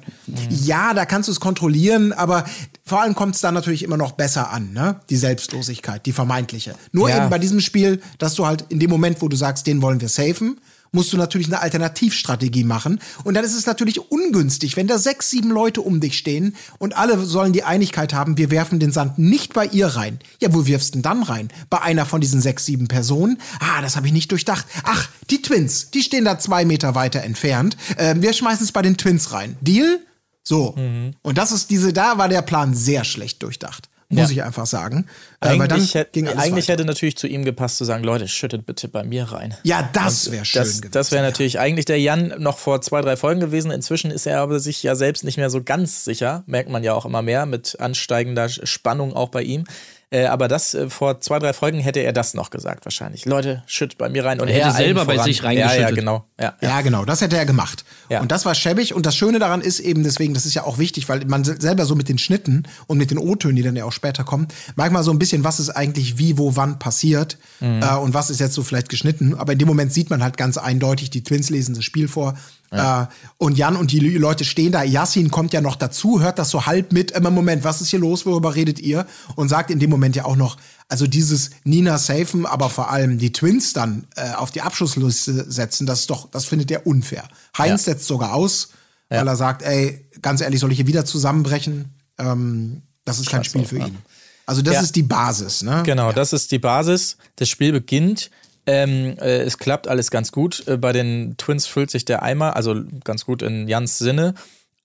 Ja, 0.51 0.93
da 0.93 1.05
kannst 1.05 1.27
du 1.27 1.31
es 1.31 1.39
kontrollieren, 1.39 2.13
aber 2.13 2.45
vor 2.85 3.01
allem 3.01 3.15
kommt 3.15 3.33
es 3.33 3.41
dann 3.41 3.55
natürlich 3.55 3.81
immer 3.81 3.97
noch 3.97 4.11
besser 4.11 4.51
an, 4.51 4.73
ne? 4.73 4.99
Die 5.09 5.15
Selbstlosigkeit, 5.15 6.05
die 6.05 6.11
vermeintliche. 6.11 6.75
Nur 6.91 7.09
Ja. 7.09 7.17
eben 7.17 7.29
bei 7.31 7.39
diesem 7.39 7.59
Spiel, 7.59 8.01
dass 8.19 8.35
du 8.35 8.45
halt 8.45 8.65
in 8.69 8.79
dem 8.79 8.91
Moment, 8.91 9.19
wo 9.23 9.27
du 9.27 9.35
sagst, 9.35 9.65
den 9.65 9.81
wollen 9.81 9.99
wir 9.99 10.09
safen, 10.09 10.59
musst 10.91 11.13
du 11.13 11.17
natürlich 11.17 11.47
eine 11.47 11.61
Alternativstrategie 11.61 12.63
machen. 12.63 12.99
Und 13.23 13.33
dann 13.33 13.45
ist 13.45 13.55
es 13.55 13.65
natürlich 13.65 14.11
ungünstig, 14.11 14.77
wenn 14.77 14.87
da 14.87 14.97
sechs, 14.97 15.29
sieben 15.29 15.49
Leute 15.49 15.81
um 15.81 15.99
dich 15.99 16.17
stehen 16.17 16.55
und 16.79 16.97
alle 16.97 17.19
sollen 17.25 17.53
die 17.53 17.63
Einigkeit 17.63 18.13
haben, 18.13 18.37
wir 18.37 18.51
werfen 18.51 18.79
den 18.79 18.91
Sand 18.91 19.17
nicht 19.17 19.53
bei 19.53 19.65
ihr 19.65 19.87
rein. 19.87 20.19
Ja, 20.39 20.53
wo 20.53 20.65
wirfst 20.65 20.89
du 20.89 20.97
denn 20.97 21.01
dann 21.03 21.23
rein? 21.23 21.49
Bei 21.69 21.81
einer 21.81 22.05
von 22.05 22.21
diesen 22.21 22.41
sechs, 22.41 22.65
sieben 22.65 22.87
Personen? 22.87 23.37
Ah, 23.59 23.81
das 23.81 23.95
habe 23.95 24.07
ich 24.07 24.13
nicht 24.13 24.31
durchdacht. 24.31 24.65
Ach, 24.83 25.09
die 25.29 25.41
Twins, 25.41 25.91
die 25.91 26.03
stehen 26.03 26.25
da 26.25 26.39
zwei 26.39 26.65
Meter 26.65 26.95
weiter 26.95 27.21
entfernt. 27.23 27.77
Ähm, 27.97 28.21
wir 28.21 28.33
schmeißen 28.33 28.65
es 28.65 28.71
bei 28.71 28.81
den 28.81 28.97
Twins 28.97 29.31
rein. 29.31 29.57
Deal? 29.61 29.99
So. 30.43 30.75
Und 31.23 31.37
das 31.37 31.51
ist 31.51 31.69
diese, 31.69 31.91
da 31.91 32.17
war 32.17 32.29
der 32.29 32.41
Plan 32.41 32.73
sehr 32.73 33.03
schlecht 33.03 33.43
durchdacht. 33.43 33.89
Muss 34.09 34.29
Ja. 34.29 34.37
ich 34.37 34.43
einfach 34.43 34.65
sagen. 34.65 35.05
Äh, 35.41 35.47
Eigentlich, 35.49 35.95
alles 35.97 36.37
eigentlich 36.37 36.69
hätte 36.69 36.85
natürlich 36.85 37.17
zu 37.17 37.27
ihm 37.27 37.43
gepasst 37.43 37.75
zu 37.77 37.83
sagen, 37.83 38.05
Leute, 38.05 38.29
schüttet 38.29 38.65
bitte 38.65 38.87
bei 38.87 39.03
mir 39.03 39.25
rein. 39.25 39.53
Ja, 39.63 39.89
das 39.91 40.31
wäre 40.31 40.45
schön 40.45 40.61
Das, 40.61 40.77
gewesen. 40.77 40.91
das 40.91 41.11
wäre 41.11 41.23
natürlich 41.23 41.59
eigentlich 41.59 41.83
der 41.85 41.99
Jan 41.99 42.33
noch 42.37 42.57
vor 42.57 42.79
zwei, 42.81 43.01
drei 43.01 43.17
Folgen 43.17 43.41
gewesen. 43.41 43.69
Inzwischen 43.69 44.09
ist 44.09 44.25
er 44.25 44.39
aber 44.39 44.61
sich 44.61 44.81
ja 44.81 44.95
selbst 44.95 45.25
nicht 45.25 45.35
mehr 45.37 45.49
so 45.49 45.61
ganz 45.61 46.05
sicher. 46.05 46.43
Merkt 46.47 46.69
man 46.69 46.83
ja 46.85 46.93
auch 46.93 47.05
immer 47.05 47.21
mehr 47.21 47.45
mit 47.45 47.81
ansteigender 47.81 48.47
Spannung 48.47 49.13
auch 49.13 49.27
bei 49.29 49.43
ihm. 49.43 49.65
Äh, 50.09 50.25
aber 50.27 50.47
das 50.47 50.73
äh, 50.73 50.89
vor 50.89 51.19
zwei, 51.19 51.37
drei 51.37 51.51
Folgen 51.51 51.79
hätte 51.79 51.99
er 51.99 52.13
das 52.13 52.33
noch 52.33 52.49
gesagt 52.49 52.85
wahrscheinlich. 52.85 53.25
Leute, 53.25 53.63
schüttet 53.67 53.97
bei 53.97 54.07
mir 54.07 54.23
rein. 54.23 54.39
Und 54.39 54.47
Er 54.47 54.53
hätte 54.53 54.65
er 54.67 54.71
selber 54.73 55.03
bei 55.05 55.17
sich 55.17 55.39
Ja, 55.39 55.51
ja, 55.51 55.67
reingeschüttet. 55.67 55.95
genau. 55.95 56.23
Ja, 56.39 56.53
Ja, 56.61 56.79
genau, 56.79 57.03
das 57.03 57.19
hätte 57.19 57.35
er 57.35 57.45
gemacht. 57.45 57.83
Ja. 58.09 58.21
Und 58.21 58.31
das 58.31 58.45
war 58.45 58.55
schäbig. 58.55 58.93
Und 58.93 59.05
das 59.05 59.17
Schöne 59.17 59.37
daran 59.39 59.59
ist 59.59 59.81
eben, 59.81 60.03
deswegen, 60.03 60.33
das 60.33 60.45
ist 60.45 60.53
ja 60.53 60.63
auch 60.63 60.77
wichtig, 60.77 61.09
weil 61.09 61.25
man 61.25 61.43
se- 61.43 61.57
selber 61.59 61.83
so 61.85 61.93
mit 61.95 62.07
den 62.07 62.17
Schnitten 62.17 62.63
und 62.87 62.97
mit 62.97 63.11
den 63.11 63.17
O-Tönen, 63.17 63.57
die 63.57 63.63
dann 63.63 63.75
ja 63.75 63.83
auch 63.83 63.91
später 63.91 64.23
kommen, 64.23 64.47
manchmal 64.77 65.03
so 65.03 65.11
ein 65.11 65.19
bisschen, 65.19 65.43
was 65.43 65.59
ist 65.59 65.71
eigentlich 65.71 66.17
wie, 66.17 66.37
wo, 66.37 66.55
wann 66.55 66.79
passiert 66.79 67.37
Mhm. 67.59 67.81
äh, 67.83 67.95
und 67.95 68.13
was 68.13 68.29
ist 68.29 68.39
jetzt 68.39 68.53
so 68.53 68.63
vielleicht 68.63 68.87
geschnitten. 68.87 69.35
Aber 69.35 69.51
in 69.51 69.59
dem 69.59 69.67
Moment 69.67 69.91
sieht 69.91 70.09
man 70.09 70.23
halt 70.23 70.37
ganz 70.37 70.57
eindeutig, 70.57 71.09
die 71.09 71.23
Twins 71.23 71.49
lesen 71.49 71.75
das 71.75 71.83
Spiel 71.83 72.07
vor. 72.07 72.37
Äh, 72.71 73.05
und 73.37 73.57
Jan 73.57 73.75
und 73.77 73.91
die 73.91 73.99
Leute 73.99 74.43
stehen 74.43 74.71
da. 74.71 74.83
Yassin 74.83 75.31
kommt 75.31 75.53
ja 75.53 75.61
noch 75.61 75.75
dazu, 75.75 76.19
hört 76.19 76.37
das 76.37 76.49
so 76.49 76.65
halb 76.65 76.91
mit. 76.91 77.11
Immer 77.11 77.31
Moment, 77.31 77.63
was 77.63 77.81
ist 77.81 77.89
hier 77.89 77.99
los? 77.99 78.25
Worüber 78.25 78.55
redet 78.55 78.79
ihr? 78.79 79.05
Und 79.35 79.49
sagt 79.49 79.71
in 79.71 79.79
dem 79.79 79.89
Moment 79.89 80.15
ja 80.15 80.25
auch 80.25 80.35
noch, 80.35 80.57
also 80.89 81.07
dieses 81.07 81.51
Nina 81.63 81.97
safen, 81.97 82.45
aber 82.45 82.69
vor 82.69 82.91
allem 82.91 83.17
die 83.17 83.31
Twins 83.31 83.73
dann 83.73 84.07
äh, 84.15 84.33
auf 84.33 84.51
die 84.51 84.61
Abschussliste 84.61 85.49
setzen, 85.49 85.85
das 85.87 86.01
ist 86.01 86.09
doch, 86.09 86.29
das 86.31 86.45
findet 86.45 86.71
er 86.71 86.85
unfair. 86.87 87.23
Heinz 87.57 87.85
setzt 87.85 88.05
sogar 88.07 88.33
aus, 88.33 88.69
weil 89.09 89.27
er 89.27 89.35
sagt, 89.37 89.61
ey, 89.61 90.05
ganz 90.21 90.41
ehrlich, 90.41 90.59
soll 90.59 90.71
ich 90.71 90.77
hier 90.77 90.87
wieder 90.87 91.05
zusammenbrechen? 91.05 91.93
Ähm, 92.17 92.81
das 93.05 93.19
ist 93.19 93.29
kein 93.29 93.43
Spiel 93.45 93.63
für 93.65 93.77
ihn. 93.77 93.97
Also 94.45 94.61
das 94.61 94.75
Ja. 94.75 94.81
ist 94.81 94.95
die 94.95 95.03
Basis, 95.03 95.61
ne? 95.63 95.83
Genau, 95.85 96.11
das 96.13 96.31
ist 96.33 96.51
die 96.51 96.59
Basis. 96.59 97.17
Das 97.35 97.49
Spiel 97.49 97.71
beginnt. 97.73 98.29
Ähm, 98.67 99.17
äh, 99.19 99.39
es 99.39 99.57
klappt 99.57 99.87
alles 99.87 100.11
ganz 100.11 100.31
gut. 100.31 100.67
Äh, 100.67 100.77
bei 100.77 100.91
den 100.91 101.35
Twins 101.37 101.65
füllt 101.65 101.89
sich 101.89 102.05
der 102.05 102.21
Eimer, 102.21 102.55
also 102.55 102.75
ganz 103.03 103.25
gut 103.25 103.41
in 103.41 103.67
Jans 103.67 103.97
Sinne. 103.97 104.35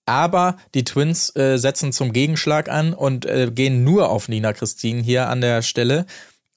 Aber 0.06 0.56
die 0.74 0.84
Twins 0.84 1.34
äh, 1.36 1.58
setzen 1.58 1.92
zum 1.92 2.12
Gegenschlag 2.12 2.68
an 2.68 2.94
und 2.94 3.26
äh, 3.26 3.50
gehen 3.52 3.84
nur 3.84 4.08
auf 4.08 4.28
Nina 4.28 4.52
Christine 4.52 5.02
hier 5.02 5.28
an 5.28 5.40
der 5.40 5.62
Stelle. 5.62 6.06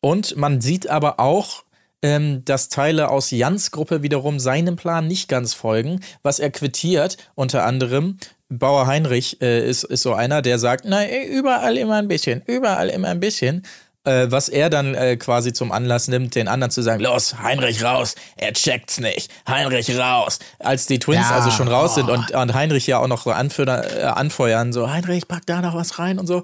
Und 0.01 0.37
man 0.37 0.61
sieht 0.61 0.87
aber 0.87 1.19
auch, 1.19 1.63
ähm, 2.01 2.45
dass 2.45 2.69
Teile 2.69 3.09
aus 3.09 3.31
Jans 3.31 3.71
Gruppe 3.71 4.03
wiederum 4.03 4.39
seinem 4.39 4.75
Plan 4.75 5.07
nicht 5.07 5.27
ganz 5.27 5.55
folgen, 5.55 6.01
was 6.21 6.39
er 6.39 6.51
quittiert. 6.51 7.17
Unter 7.33 7.65
anderem 7.65 8.17
Bauer 8.49 8.85
Heinrich 8.85 9.41
äh, 9.41 9.67
ist, 9.67 9.83
ist 9.83 10.03
so 10.03 10.13
einer, 10.13 10.43
der 10.43 10.59
sagt, 10.59 10.85
na, 10.87 11.03
überall 11.25 11.77
immer 11.77 11.95
ein 11.95 12.07
bisschen, 12.07 12.43
überall 12.45 12.89
immer 12.89 13.07
ein 13.07 13.19
bisschen. 13.19 13.63
Äh, 14.05 14.31
was 14.31 14.49
er 14.49 14.69
dann 14.69 14.93
äh, 14.93 15.17
quasi 15.17 15.51
zum 15.51 15.71
Anlass 15.71 16.07
nimmt, 16.07 16.35
den 16.35 16.47
anderen 16.47 16.69
zu 16.71 16.81
sagen, 16.83 17.01
los, 17.03 17.35
Heinrich 17.41 17.83
raus, 17.83 18.15
er 18.37 18.53
checkt's 18.53 18.99
nicht, 18.99 19.31
Heinrich 19.47 19.97
raus. 19.97 20.39
Als 20.59 20.85
die 20.85 20.99
Twins 20.99 21.27
Ja, 21.27 21.35
also 21.35 21.49
schon 21.49 21.67
raus 21.67 21.95
sind 21.95 22.09
oh. 22.09 22.13
und, 22.13 22.31
und 22.31 22.53
Heinrich 22.53 22.85
ja 22.85 22.99
auch 22.99 23.07
noch 23.07 23.23
so 23.23 23.31
äh, 23.31 23.33
anfeuern, 23.33 24.73
so, 24.73 24.89
Heinrich, 24.89 25.27
pack 25.27 25.45
da 25.47 25.61
noch 25.61 25.73
was 25.75 25.97
rein 25.97 26.19
und 26.19 26.27
so. 26.27 26.43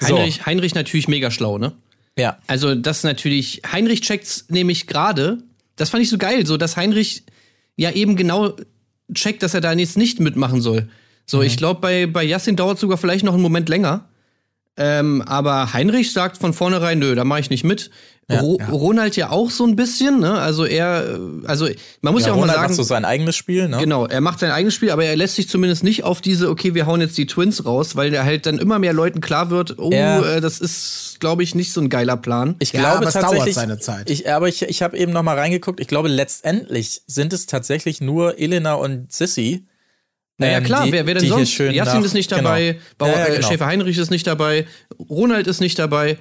So, 0.00 0.16
Heinrich, 0.18 0.44
Heinrich 0.44 0.74
natürlich 0.74 1.06
mega 1.06 1.30
schlau, 1.30 1.58
ne? 1.58 1.72
ja. 2.18 2.38
Also 2.46 2.74
das 2.74 3.04
natürlich, 3.04 3.62
Heinrich 3.70 4.00
checkt's 4.00 4.46
nämlich 4.48 4.86
gerade. 4.86 5.38
Das 5.76 5.90
fand 5.90 6.02
ich 6.02 6.10
so 6.10 6.18
geil, 6.18 6.46
so 6.46 6.56
dass 6.56 6.76
Heinrich 6.76 7.24
ja 7.76 7.90
eben 7.92 8.16
genau 8.16 8.54
checkt, 9.14 9.42
dass 9.42 9.54
er 9.54 9.60
da 9.60 9.72
jetzt 9.72 9.96
nicht 9.96 10.20
mitmachen 10.20 10.60
soll. 10.60 10.88
So, 11.26 11.38
Mhm. 11.38 11.44
ich 11.44 11.56
glaube, 11.56 11.80
bei, 11.80 12.06
bei 12.06 12.24
Yassin 12.24 12.56
dauert 12.56 12.78
sogar 12.78 12.98
vielleicht 12.98 13.24
noch 13.24 13.34
einen 13.34 13.42
Moment 13.42 13.68
länger. 13.68 14.08
Ähm, 14.76 15.22
aber 15.26 15.72
Heinrich 15.74 16.12
sagt 16.12 16.38
von 16.38 16.54
vornherein, 16.54 16.98
nö, 16.98 17.14
da 17.14 17.24
mache 17.24 17.40
ich 17.40 17.50
nicht 17.50 17.64
mit. 17.64 17.90
Ro 18.30 18.58
Ronald 18.70 19.16
ja 19.16 19.28
auch 19.30 19.50
so 19.50 19.66
ein 19.66 19.76
bisschen, 19.76 20.20
ne? 20.20 20.32
Also 20.40 20.64
er, 20.64 21.18
also 21.44 21.68
man 22.00 22.14
muss 22.14 22.22
ja, 22.22 22.28
Ja, 22.28 22.32
auch 22.32 22.36
mal 22.36 22.42
Ronald 22.42 22.56
sagen, 22.56 22.68
macht 22.68 22.76
so 22.76 22.82
sein 22.82 23.04
eigenes 23.04 23.36
Spiel, 23.36 23.68
ne? 23.68 23.76
Genau, 23.78 24.06
er 24.06 24.22
macht 24.22 24.38
sein 24.38 24.50
eigenes 24.50 24.72
Spiel, 24.72 24.90
aber 24.90 25.04
er 25.04 25.16
lässt 25.16 25.34
sich 25.34 25.50
zumindest 25.50 25.84
nicht 25.84 26.04
auf 26.04 26.22
diese, 26.22 26.48
okay, 26.48 26.72
wir 26.74 26.86
hauen 26.86 27.02
jetzt 27.02 27.18
die 27.18 27.26
Twins 27.26 27.66
raus, 27.66 27.94
weil 27.94 28.10
der 28.10 28.24
halt 28.24 28.46
dann 28.46 28.58
immer 28.58 28.78
mehr 28.78 28.94
Leuten 28.94 29.20
klar 29.20 29.50
wird, 29.50 29.78
oh, 29.78 29.90
Ja. 29.92 30.36
äh, 30.36 30.40
das 30.40 30.60
ist, 30.60 31.16
glaube 31.20 31.42
ich, 31.42 31.54
nicht 31.54 31.72
so 31.74 31.82
ein 31.82 31.90
geiler 31.90 32.16
Plan. 32.16 32.54
Ich 32.60 32.72
Ja, 32.72 32.80
glaube 32.80 32.96
aber 32.98 33.06
es 33.08 33.14
dauert 33.14 33.24
tatsächlich, 33.26 33.54
seine 33.54 33.78
Zeit. 33.80 34.08
Ich, 34.08 34.30
aber 34.30 34.48
ich, 34.48 34.62
ich 34.62 34.82
habe 34.82 34.96
eben 34.96 35.12
noch 35.12 35.22
mal 35.24 35.36
reingeguckt. 35.36 35.80
Ich 35.80 35.88
glaube, 35.88 36.08
letztendlich 36.08 37.02
sind 37.06 37.34
es 37.34 37.44
tatsächlich 37.46 38.00
nur 38.00 38.38
Elena 38.38 38.74
und 38.74 39.12
Sissy. 39.12 39.66
Naja, 40.38 40.58
ähm, 40.58 40.64
klar, 40.64 40.84
die- 40.86 40.92
wer, 40.92 41.06
wer 41.06 41.14
denn 41.14 41.22
sonst? 41.28 41.50
nach- 42.00 42.04
ist 42.04 42.14
nicht 42.14 42.30
genau. 42.30 42.42
dabei, 42.44 42.78
Bauer, 42.98 43.08
Ja, 43.10 43.18
ja, 43.18 43.26
äh, 43.26 43.36
genau. 43.36 43.48
Schäfer 43.48 43.66
Heinrich 43.66 43.98
ist 43.98 44.10
nicht 44.10 44.26
dabei, 44.26 44.66
Ronald 45.08 45.46
ist 45.46 45.60
nicht 45.60 45.78
dabei. 45.78 46.18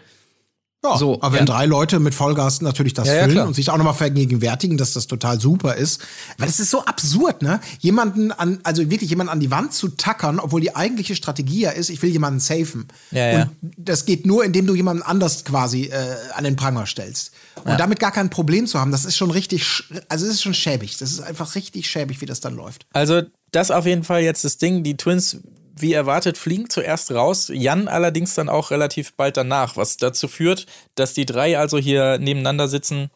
Ja, 0.83 0.97
So, 0.97 1.21
aber 1.21 1.33
wenn 1.33 1.45
ja. 1.45 1.45
drei 1.45 1.65
Leute 1.67 1.99
mit 1.99 2.15
Vollgas 2.15 2.61
natürlich 2.61 2.93
das 2.93 3.07
Ja, 3.07 3.13
ja, 3.13 3.21
füllen 3.23 3.35
klar. 3.35 3.47
und 3.47 3.53
sich 3.53 3.69
auch 3.69 3.77
nochmal 3.77 3.93
vergegenwärtigen, 3.93 4.77
dass 4.77 4.93
das 4.93 5.05
total 5.05 5.39
super 5.39 5.75
ist. 5.75 6.01
Weil 6.39 6.49
es 6.49 6.59
ist 6.59 6.71
so 6.71 6.83
absurd, 6.85 7.43
ne? 7.43 7.59
Jemanden 7.79 8.31
an, 8.31 8.59
also 8.63 8.89
wirklich 8.89 9.09
jemanden 9.11 9.31
an 9.31 9.39
die 9.39 9.51
Wand 9.51 9.73
zu 9.73 9.89
tackern, 9.89 10.39
obwohl 10.39 10.59
die 10.59 10.75
eigentliche 10.75 11.15
Strategie 11.15 11.61
ja 11.61 11.69
ist, 11.71 11.89
ich 11.89 12.01
will 12.01 12.09
jemanden 12.09 12.39
safen. 12.39 12.87
Ja, 13.11 13.27
ja. 13.31 13.41
Und 13.43 13.73
das 13.77 14.05
geht 14.05 14.25
nur, 14.25 14.43
indem 14.43 14.65
du 14.65 14.73
jemanden 14.73 15.03
anders 15.03 15.45
quasi 15.45 15.83
äh, 15.83 16.15
an 16.33 16.43
den 16.43 16.55
Pranger 16.55 16.87
stellst. 16.87 17.31
Und 17.63 17.79
damit 17.79 17.99
gar 17.99 18.11
kein 18.11 18.31
Problem 18.31 18.65
zu 18.65 18.79
haben, 18.79 18.91
das 18.91 19.05
ist 19.05 19.15
schon 19.17 19.29
richtig, 19.29 19.83
also 20.09 20.25
es 20.25 20.33
ist 20.33 20.41
schon 20.41 20.55
schäbig. 20.55 20.97
Das 20.97 21.11
ist 21.11 21.21
einfach 21.21 21.53
richtig 21.53 21.89
schäbig, 21.89 22.21
wie 22.21 22.25
das 22.25 22.39
dann 22.39 22.55
läuft. 22.55 22.87
Also, 22.93 23.21
das 23.51 23.69
auf 23.69 23.85
jeden 23.85 24.03
Fall 24.03 24.21
jetzt 24.21 24.45
das 24.45 24.57
Ding. 24.57 24.81
Die 24.83 24.95
Twins, 24.97 25.37
wie 25.81 25.93
erwartet, 25.93 26.37
fliegen 26.37 26.69
zuerst 26.69 27.11
raus. 27.11 27.49
Jan 27.53 27.87
allerdings 27.87 28.35
dann 28.35 28.49
auch 28.49 28.71
relativ 28.71 29.13
bald 29.13 29.37
danach, 29.37 29.77
was 29.77 29.97
dazu 29.97 30.27
führt, 30.27 30.65
dass 30.95 31.13
die 31.13 31.25
drei 31.25 31.57
also 31.57 31.77
hier 31.77 32.17
nebeneinander 32.17 32.67
sitzen. 32.67 33.09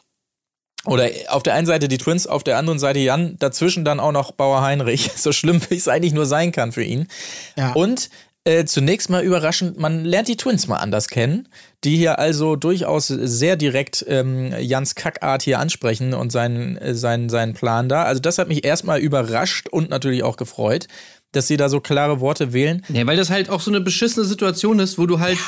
Oder 0.84 1.10
auf 1.28 1.42
der 1.42 1.54
einen 1.54 1.66
Seite 1.66 1.88
die 1.88 1.98
Twins, 1.98 2.26
auf 2.26 2.44
der 2.44 2.58
anderen 2.58 2.78
Seite 2.78 3.00
Jan, 3.00 3.36
dazwischen 3.38 3.84
dann 3.84 3.98
auch 3.98 4.12
noch 4.12 4.32
Bauer 4.32 4.62
Heinrich. 4.62 5.10
So 5.16 5.32
schlimm, 5.32 5.60
wie 5.68 5.76
es 5.76 5.88
eigentlich 5.88 6.12
nur 6.12 6.26
sein 6.26 6.52
kann 6.52 6.72
für 6.72 6.84
ihn. 6.84 7.08
Ja. 7.56 7.72
Und 7.72 8.10
äh, 8.46 8.64
zunächst 8.64 9.10
mal 9.10 9.24
überraschend, 9.24 9.76
man 9.78 10.04
lernt 10.04 10.28
die 10.28 10.36
Twins 10.36 10.68
mal 10.68 10.76
anders 10.76 11.08
kennen, 11.08 11.48
die 11.82 11.96
hier 11.96 12.20
also 12.20 12.54
durchaus 12.54 13.08
sehr 13.08 13.56
direkt 13.56 14.04
ähm, 14.08 14.54
Jans 14.60 14.94
Kackart 14.94 15.42
hier 15.42 15.58
ansprechen 15.58 16.14
und 16.14 16.30
seinen, 16.30 16.76
äh, 16.76 16.94
seinen, 16.94 17.28
seinen 17.28 17.54
Plan 17.54 17.88
da. 17.88 18.04
Also 18.04 18.20
das 18.20 18.38
hat 18.38 18.46
mich 18.46 18.64
erstmal 18.64 19.00
überrascht 19.00 19.68
und 19.68 19.90
natürlich 19.90 20.22
auch 20.22 20.36
gefreut, 20.36 20.86
dass 21.32 21.48
sie 21.48 21.56
da 21.56 21.68
so 21.68 21.80
klare 21.80 22.20
Worte 22.20 22.52
wählen. 22.52 22.82
Ja, 22.88 23.04
weil 23.06 23.16
das 23.16 23.30
halt 23.30 23.50
auch 23.50 23.60
so 23.60 23.70
eine 23.72 23.80
beschissene 23.80 24.24
Situation 24.24 24.78
ist, 24.78 24.96
wo 24.96 25.06
du 25.06 25.18
halt, 25.18 25.38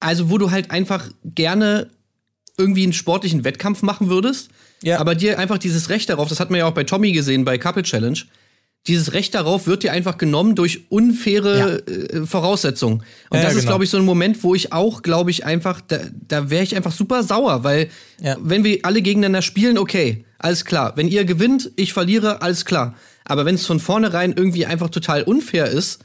also 0.00 0.30
wo 0.30 0.38
du 0.38 0.50
halt 0.50 0.70
einfach 0.70 1.08
gerne 1.24 1.90
irgendwie 2.56 2.84
einen 2.84 2.92
sportlichen 2.94 3.44
Wettkampf 3.44 3.82
machen 3.82 4.08
würdest, 4.08 4.48
Ja. 4.82 4.98
aber 4.98 5.14
dir 5.14 5.38
einfach 5.38 5.58
dieses 5.58 5.90
Recht 5.90 6.08
darauf, 6.08 6.28
das 6.28 6.40
hat 6.40 6.50
man 6.50 6.58
ja 6.58 6.66
auch 6.66 6.72
bei 6.72 6.84
Tommy 6.84 7.12
gesehen, 7.12 7.44
bei 7.44 7.58
Couple 7.58 7.82
Challenge, 7.82 8.18
dieses 8.88 9.12
Recht 9.12 9.34
darauf 9.34 9.66
wird 9.66 9.84
dir 9.84 9.92
einfach 9.92 10.18
genommen 10.18 10.54
durch 10.56 10.86
unfaire 10.90 11.86
äh, 11.86 12.26
Voraussetzungen. 12.26 13.02
Und 13.30 13.38
Ja, 13.38 13.42
das 13.42 13.42
ja, 13.42 13.48
ist, 13.50 13.54
genau. 13.60 13.70
glaube 13.70 13.84
ich, 13.84 13.90
so 13.90 13.96
ein 13.96 14.04
Moment, 14.04 14.42
wo 14.42 14.54
ich 14.54 14.72
auch, 14.72 15.02
glaube 15.02 15.30
ich, 15.30 15.44
einfach, 15.44 15.80
da, 15.80 15.98
da 16.26 16.50
wäre 16.50 16.64
ich 16.64 16.74
einfach 16.74 16.92
super 16.92 17.22
sauer, 17.22 17.62
weil 17.62 17.88
Ja. 18.20 18.36
wenn 18.40 18.64
wir 18.64 18.80
alle 18.82 19.00
gegeneinander 19.02 19.42
spielen, 19.42 19.78
okay, 19.78 20.24
alles 20.38 20.64
klar. 20.64 20.94
Wenn 20.96 21.06
ihr 21.06 21.24
gewinnt, 21.24 21.70
ich 21.76 21.92
verliere, 21.92 22.42
alles 22.42 22.64
klar. 22.64 22.96
Aber 23.24 23.44
wenn 23.44 23.54
es 23.54 23.66
von 23.66 23.78
vornherein 23.78 24.32
irgendwie 24.32 24.66
einfach 24.66 24.90
total 24.90 25.22
unfair 25.22 25.66
ist, 25.66 26.00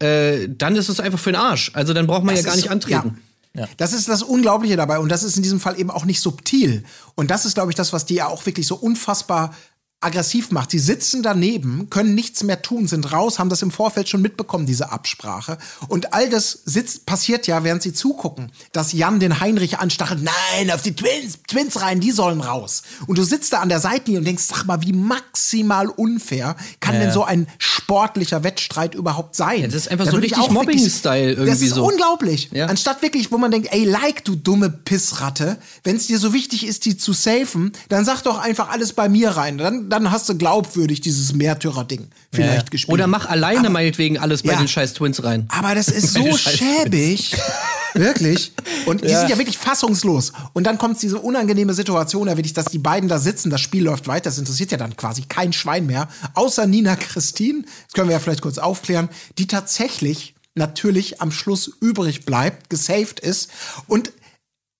äh, 0.00 0.48
dann 0.48 0.74
ist 0.74 0.88
es 0.88 0.98
einfach 0.98 1.20
für 1.20 1.30
den 1.30 1.40
Arsch. 1.40 1.70
Also 1.74 1.94
dann 1.94 2.08
braucht 2.08 2.24
man 2.24 2.34
Das 2.34 2.44
ja 2.44 2.50
gar 2.50 2.56
ist 2.56 2.62
nicht 2.62 2.70
antreten. 2.72 3.18
Ja. 3.54 3.68
Das 3.76 3.92
ist 3.92 4.08
das 4.08 4.22
Unglaubliche 4.22 4.76
dabei 4.76 4.98
und 4.98 5.08
das 5.08 5.22
ist 5.22 5.36
in 5.36 5.42
diesem 5.42 5.58
Fall 5.60 5.78
eben 5.78 5.90
auch 5.90 6.04
nicht 6.04 6.20
subtil. 6.20 6.82
Und 7.14 7.30
das 7.30 7.44
ist, 7.44 7.54
glaube 7.54 7.70
ich, 7.70 7.76
das, 7.76 7.92
was 7.92 8.06
die 8.06 8.14
ja 8.14 8.26
auch 8.26 8.44
wirklich 8.46 8.66
so 8.66 8.74
unfassbar 8.76 9.54
aggressiv 10.00 10.52
macht. 10.52 10.70
Sie 10.70 10.78
sitzen 10.78 11.22
daneben, 11.24 11.90
können 11.90 12.14
nichts 12.14 12.44
mehr 12.44 12.62
tun, 12.62 12.86
sind 12.86 13.10
raus, 13.12 13.38
haben 13.40 13.48
das 13.50 13.62
im 13.62 13.72
Vorfeld 13.72 14.08
schon 14.08 14.22
mitbekommen, 14.22 14.64
diese 14.64 14.92
Absprache. 14.92 15.58
Und 15.88 16.12
all 16.14 16.30
das 16.30 16.52
sitzt, 16.64 17.04
passiert 17.04 17.48
ja, 17.48 17.64
während 17.64 17.82
sie 17.82 17.92
zugucken, 17.92 18.52
dass 18.72 18.92
Jan 18.92 19.18
den 19.18 19.40
Heinrich 19.40 19.78
anstachelt, 19.78 20.22
nein, 20.22 20.70
auf 20.70 20.82
die 20.82 20.94
Twins, 20.94 21.38
Twins 21.48 21.80
rein, 21.80 21.98
die 21.98 22.12
sollen 22.12 22.40
raus. 22.40 22.82
Und 23.08 23.18
du 23.18 23.24
sitzt 23.24 23.52
da 23.52 23.58
an 23.58 23.68
der 23.68 23.80
Seitenlinie 23.80 24.20
und 24.20 24.24
denkst, 24.24 24.44
sag 24.44 24.64
mal, 24.66 24.82
wie 24.82 24.92
maximal 24.92 25.88
unfair 25.88 26.54
kann 26.78 26.94
Ja. 26.94 27.00
denn 27.00 27.12
so 27.12 27.24
ein 27.24 27.48
sportlicher 27.58 28.44
Wettstreit 28.44 28.94
überhaupt 28.94 29.34
sein? 29.34 29.62
das 29.64 29.74
ist 29.74 29.90
einfach 29.90 30.04
Da 30.04 30.12
so 30.12 30.16
richtig 30.18 30.48
Mobbing-Style 30.50 31.34
Das 31.36 31.44
irgendwie 31.46 31.66
ist 31.66 31.74
so. 31.74 31.84
unglaublich. 31.86 32.50
Ja. 32.52 32.66
Anstatt 32.66 33.02
wirklich, 33.02 33.32
wo 33.32 33.38
man 33.38 33.50
denkt, 33.50 33.68
ey, 33.72 33.84
like, 33.84 34.24
du 34.24 34.36
dumme 34.36 34.70
Pissratte, 34.70 35.58
wenn 35.82 35.96
es 35.96 36.06
dir 36.06 36.18
so 36.18 36.32
wichtig 36.32 36.66
ist, 36.66 36.84
die 36.84 36.96
zu 36.96 37.12
safen, 37.12 37.72
dann 37.88 38.04
sag 38.04 38.22
doch 38.22 38.38
einfach 38.38 38.68
alles 38.70 38.92
bei 38.92 39.08
mir 39.08 39.30
rein. 39.30 39.58
Dann, 39.58 39.87
dann 39.88 40.10
hast 40.10 40.28
du 40.28 40.36
glaubwürdig 40.36 41.00
dieses 41.00 41.32
Märtyrer-Ding 41.34 42.08
vielleicht 42.32 42.64
Ja. 42.64 42.70
gespielt. 42.70 42.92
Oder 42.94 43.06
mach 43.06 43.26
alleine 43.26 43.60
Aber- 43.60 43.70
meinetwegen 43.70 44.18
alles 44.18 44.42
bei 44.42 44.52
Ja. 44.52 44.58
den 44.58 44.68
scheiß 44.68 44.94
Twins 44.94 45.22
rein. 45.24 45.46
aber 45.50 45.74
das 45.74 45.88
ist 45.88 46.12
so 46.14 46.36
schäbig. 46.36 47.36
Wirklich. 47.94 48.52
Und 48.86 49.02
die 49.02 49.08
Ja. 49.08 49.20
sind 49.20 49.30
ja 49.30 49.38
wirklich 49.38 49.56
fassungslos. 49.58 50.32
Und 50.52 50.64
dann 50.64 50.76
kommt 50.78 51.00
diese 51.02 51.18
unangenehme 51.18 51.72
Situation, 51.72 52.26
da 52.26 52.36
wirklich, 52.36 52.52
dass 52.52 52.66
die 52.66 52.78
beiden 52.78 53.08
da 53.08 53.18
sitzen, 53.18 53.48
das 53.50 53.62
Spiel 53.62 53.82
läuft 53.82 54.06
weiter, 54.06 54.24
das 54.24 54.38
interessiert 54.38 54.70
ja 54.70 54.76
dann 54.78 54.94
quasi 54.96 55.22
kein 55.22 55.52
Schwein 55.54 55.86
mehr, 55.86 56.06
außer 56.34 56.66
Nina 56.66 56.96
Christine, 56.96 57.62
das 57.62 57.94
können 57.94 58.08
wir 58.08 58.12
ja 58.14 58.20
vielleicht 58.20 58.42
kurz 58.42 58.58
aufklären, 58.58 59.08
die 59.38 59.46
tatsächlich 59.46 60.34
natürlich 60.54 61.22
am 61.22 61.32
Schluss 61.32 61.70
übrig 61.80 62.26
bleibt, 62.26 62.68
gesaved 62.68 63.20
ist 63.20 63.50
und 63.86 64.12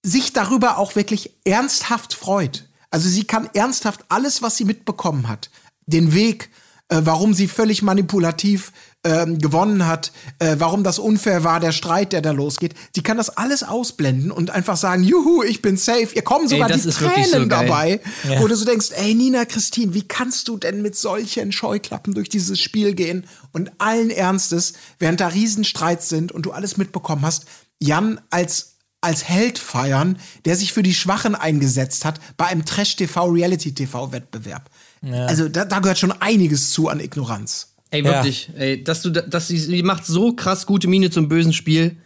sich 0.05 0.33
darüber 0.35 0.77
auch 0.79 0.95
wirklich 0.95 1.31
ernsthaft 1.45 2.13
freut. 2.15 2.68
Also 2.91 3.09
sie 3.09 3.25
kann 3.25 3.49
ernsthaft 3.55 4.05
alles, 4.09 4.43
was 4.43 4.57
sie 4.57 4.65
mitbekommen 4.65 5.29
hat, 5.29 5.51
den 5.87 6.15
Weg, 6.15 6.51
äh, 6.89 7.01
warum 7.05 7.35
sie 7.35 7.49
völlig 7.49 7.83
manipulativ 7.83 8.73
ähm, 9.05 9.39
gewonnen 9.39 9.87
hat, 9.87 10.11
äh, 10.39 10.57
warum 10.59 10.83
das 10.83 10.99
unfair 10.99 11.45
war, 11.45 11.61
der 11.61 11.73
Streit, 11.73 12.13
der 12.13 12.23
da 12.23 12.33
losgeht. 12.33 12.75
Sie 12.95 13.03
kann 13.03 13.17
das 13.17 13.31
alles 13.31 13.63
ausblenden 13.63 14.31
und 14.31 14.51
einfach 14.51 14.77
sagen, 14.77 15.05
juhu, 15.05 15.43
ich 15.43 15.63
bin 15.63 15.77
safe. 15.77 16.09
Ihr 16.15 16.23
kommen 16.23 16.49
sogar 16.49 16.69
das 16.69 16.83
die 16.83 16.91
Tränen 16.91 17.43
so 17.43 17.45
dabei, 17.45 18.01
wo 18.39 18.49
du 18.49 18.57
so 18.57 18.65
denkst, 18.65 18.89
ey 18.97 19.15
Nina 19.15 19.45
Christine, 19.45 19.95
wie 19.95 20.07
kannst 20.09 20.49
du 20.49 20.57
denn 20.57 20.83
mit 20.83 20.97
solchen 20.97 21.53
Scheuklappen 21.53 22.15
durch 22.15 22.29
dieses 22.29 22.59
Spiel 22.59 22.95
gehen 22.95 23.27
und 23.53 23.71
allen 23.79 24.11
Ernstes, 24.11 24.73
während 24.99 25.21
da 25.21 25.29
Riesenstreits 25.29 26.09
sind 26.09 26.33
und 26.33 26.43
du 26.43 26.53
alles 26.53 26.77
mitbekommen 26.77 27.23
hast, 27.23 27.45
Jan 27.79 28.21
als 28.31 28.78
als 29.01 29.29
Held 29.29 29.59
feiern, 29.59 30.19
der 30.45 30.57
sich 30.57 30.73
für 30.73 30.83
die 30.83 30.95
Schwachen 30.95 31.35
eingesetzt 31.35 32.05
hat 32.05 32.21
bei 32.37 32.47
einem 32.47 32.65
Trash-TV-Reality-TV-Wettbewerb. 32.65 34.71
Also 35.03 35.49
da, 35.49 35.65
da 35.65 35.79
gehört 35.79 35.99
schon 35.99 36.13
einiges 36.13 36.73
zu 36.73 36.89
an 36.89 37.01
Ignoranz. 37.01 37.75
Ey, 37.91 38.03
Ja. 38.05 38.13
wirklich. 38.15 38.51
Ey, 38.57 38.83
dass 38.83 39.03
du, 39.03 39.11
da- 39.11 39.23
dass 39.23 39.49
sie, 39.49 39.59
sie 39.59 39.83
macht 39.83 40.05
so 40.05 40.35
krass 40.35 40.67
gute 40.67 40.89
Miene 40.89 41.11
zum 41.11 41.29
bösen 41.29 41.53
Spiel. 41.53 41.97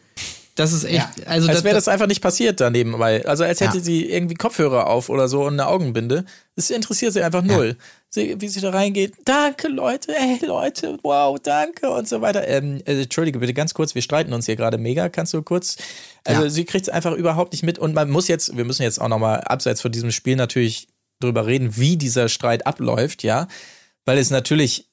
Das 0.54 0.72
ist 0.74 0.84
echt, 0.84 0.96
Ja. 0.96 1.10
also 1.26 1.48
Als 1.48 1.64
wäre 1.64 1.74
das 1.74 1.88
einfach 1.88 2.06
nicht 2.06 2.20
passiert 2.20 2.60
daneben, 2.60 2.98
weil, 2.98 3.22
also 3.26 3.42
als 3.44 3.60
hätte 3.60 3.78
Ja. 3.78 3.82
sie 3.84 4.04
irgendwie 4.10 4.34
Kopfhörer 4.34 4.86
auf 4.86 5.08
oder 5.08 5.26
so 5.28 5.44
und 5.44 5.54
eine 5.54 5.66
Augenbinde. 5.66 6.26
Das 6.56 6.68
interessiert 6.70 7.14
sie 7.14 7.22
einfach 7.22 7.42
null. 7.42 7.76
Sie, 8.10 8.38
wie 8.38 8.48
sie 8.48 8.60
da 8.60 8.68
reingeht, 8.70 9.14
danke 9.24 9.68
Leute, 9.68 10.14
ey 10.14 10.44
Leute, 10.44 10.98
wow, 11.02 11.38
danke 11.42 11.88
und 11.90 12.06
so 12.06 12.20
weiter. 12.20 12.46
Ähm, 12.46 12.82
äh, 12.84 13.00
Entschuldige 13.00 13.38
bitte 13.38 13.54
ganz 13.54 13.72
kurz, 13.72 13.94
wir 13.94 14.02
streiten 14.02 14.34
uns 14.34 14.44
hier 14.44 14.56
gerade 14.56 14.76
mega. 14.76 15.08
Kannst 15.08 15.32
du 15.32 15.42
kurz? 15.42 15.76
Also 16.24 16.42
Ja. 16.44 16.50
sie 16.50 16.64
kriegt 16.66 16.86
es 16.86 16.92
einfach 16.92 17.12
überhaupt 17.12 17.52
nicht 17.52 17.62
mit 17.62 17.78
und 17.78 17.94
man 17.94 18.10
muss 18.10 18.28
jetzt, 18.28 18.54
wir 18.54 18.66
müssen 18.66 18.82
jetzt 18.82 19.00
auch 19.00 19.08
nochmal 19.08 19.40
abseits 19.40 19.80
von 19.80 19.90
diesem 19.92 20.10
Spiel 20.12 20.36
natürlich 20.36 20.88
drüber 21.20 21.46
reden, 21.46 21.76
wie 21.78 21.96
dieser 21.96 22.28
Streit 22.28 22.66
abläuft, 22.66 23.22
ja, 23.22 23.48
weil 24.04 24.18
es 24.18 24.28
natürlich 24.30 24.90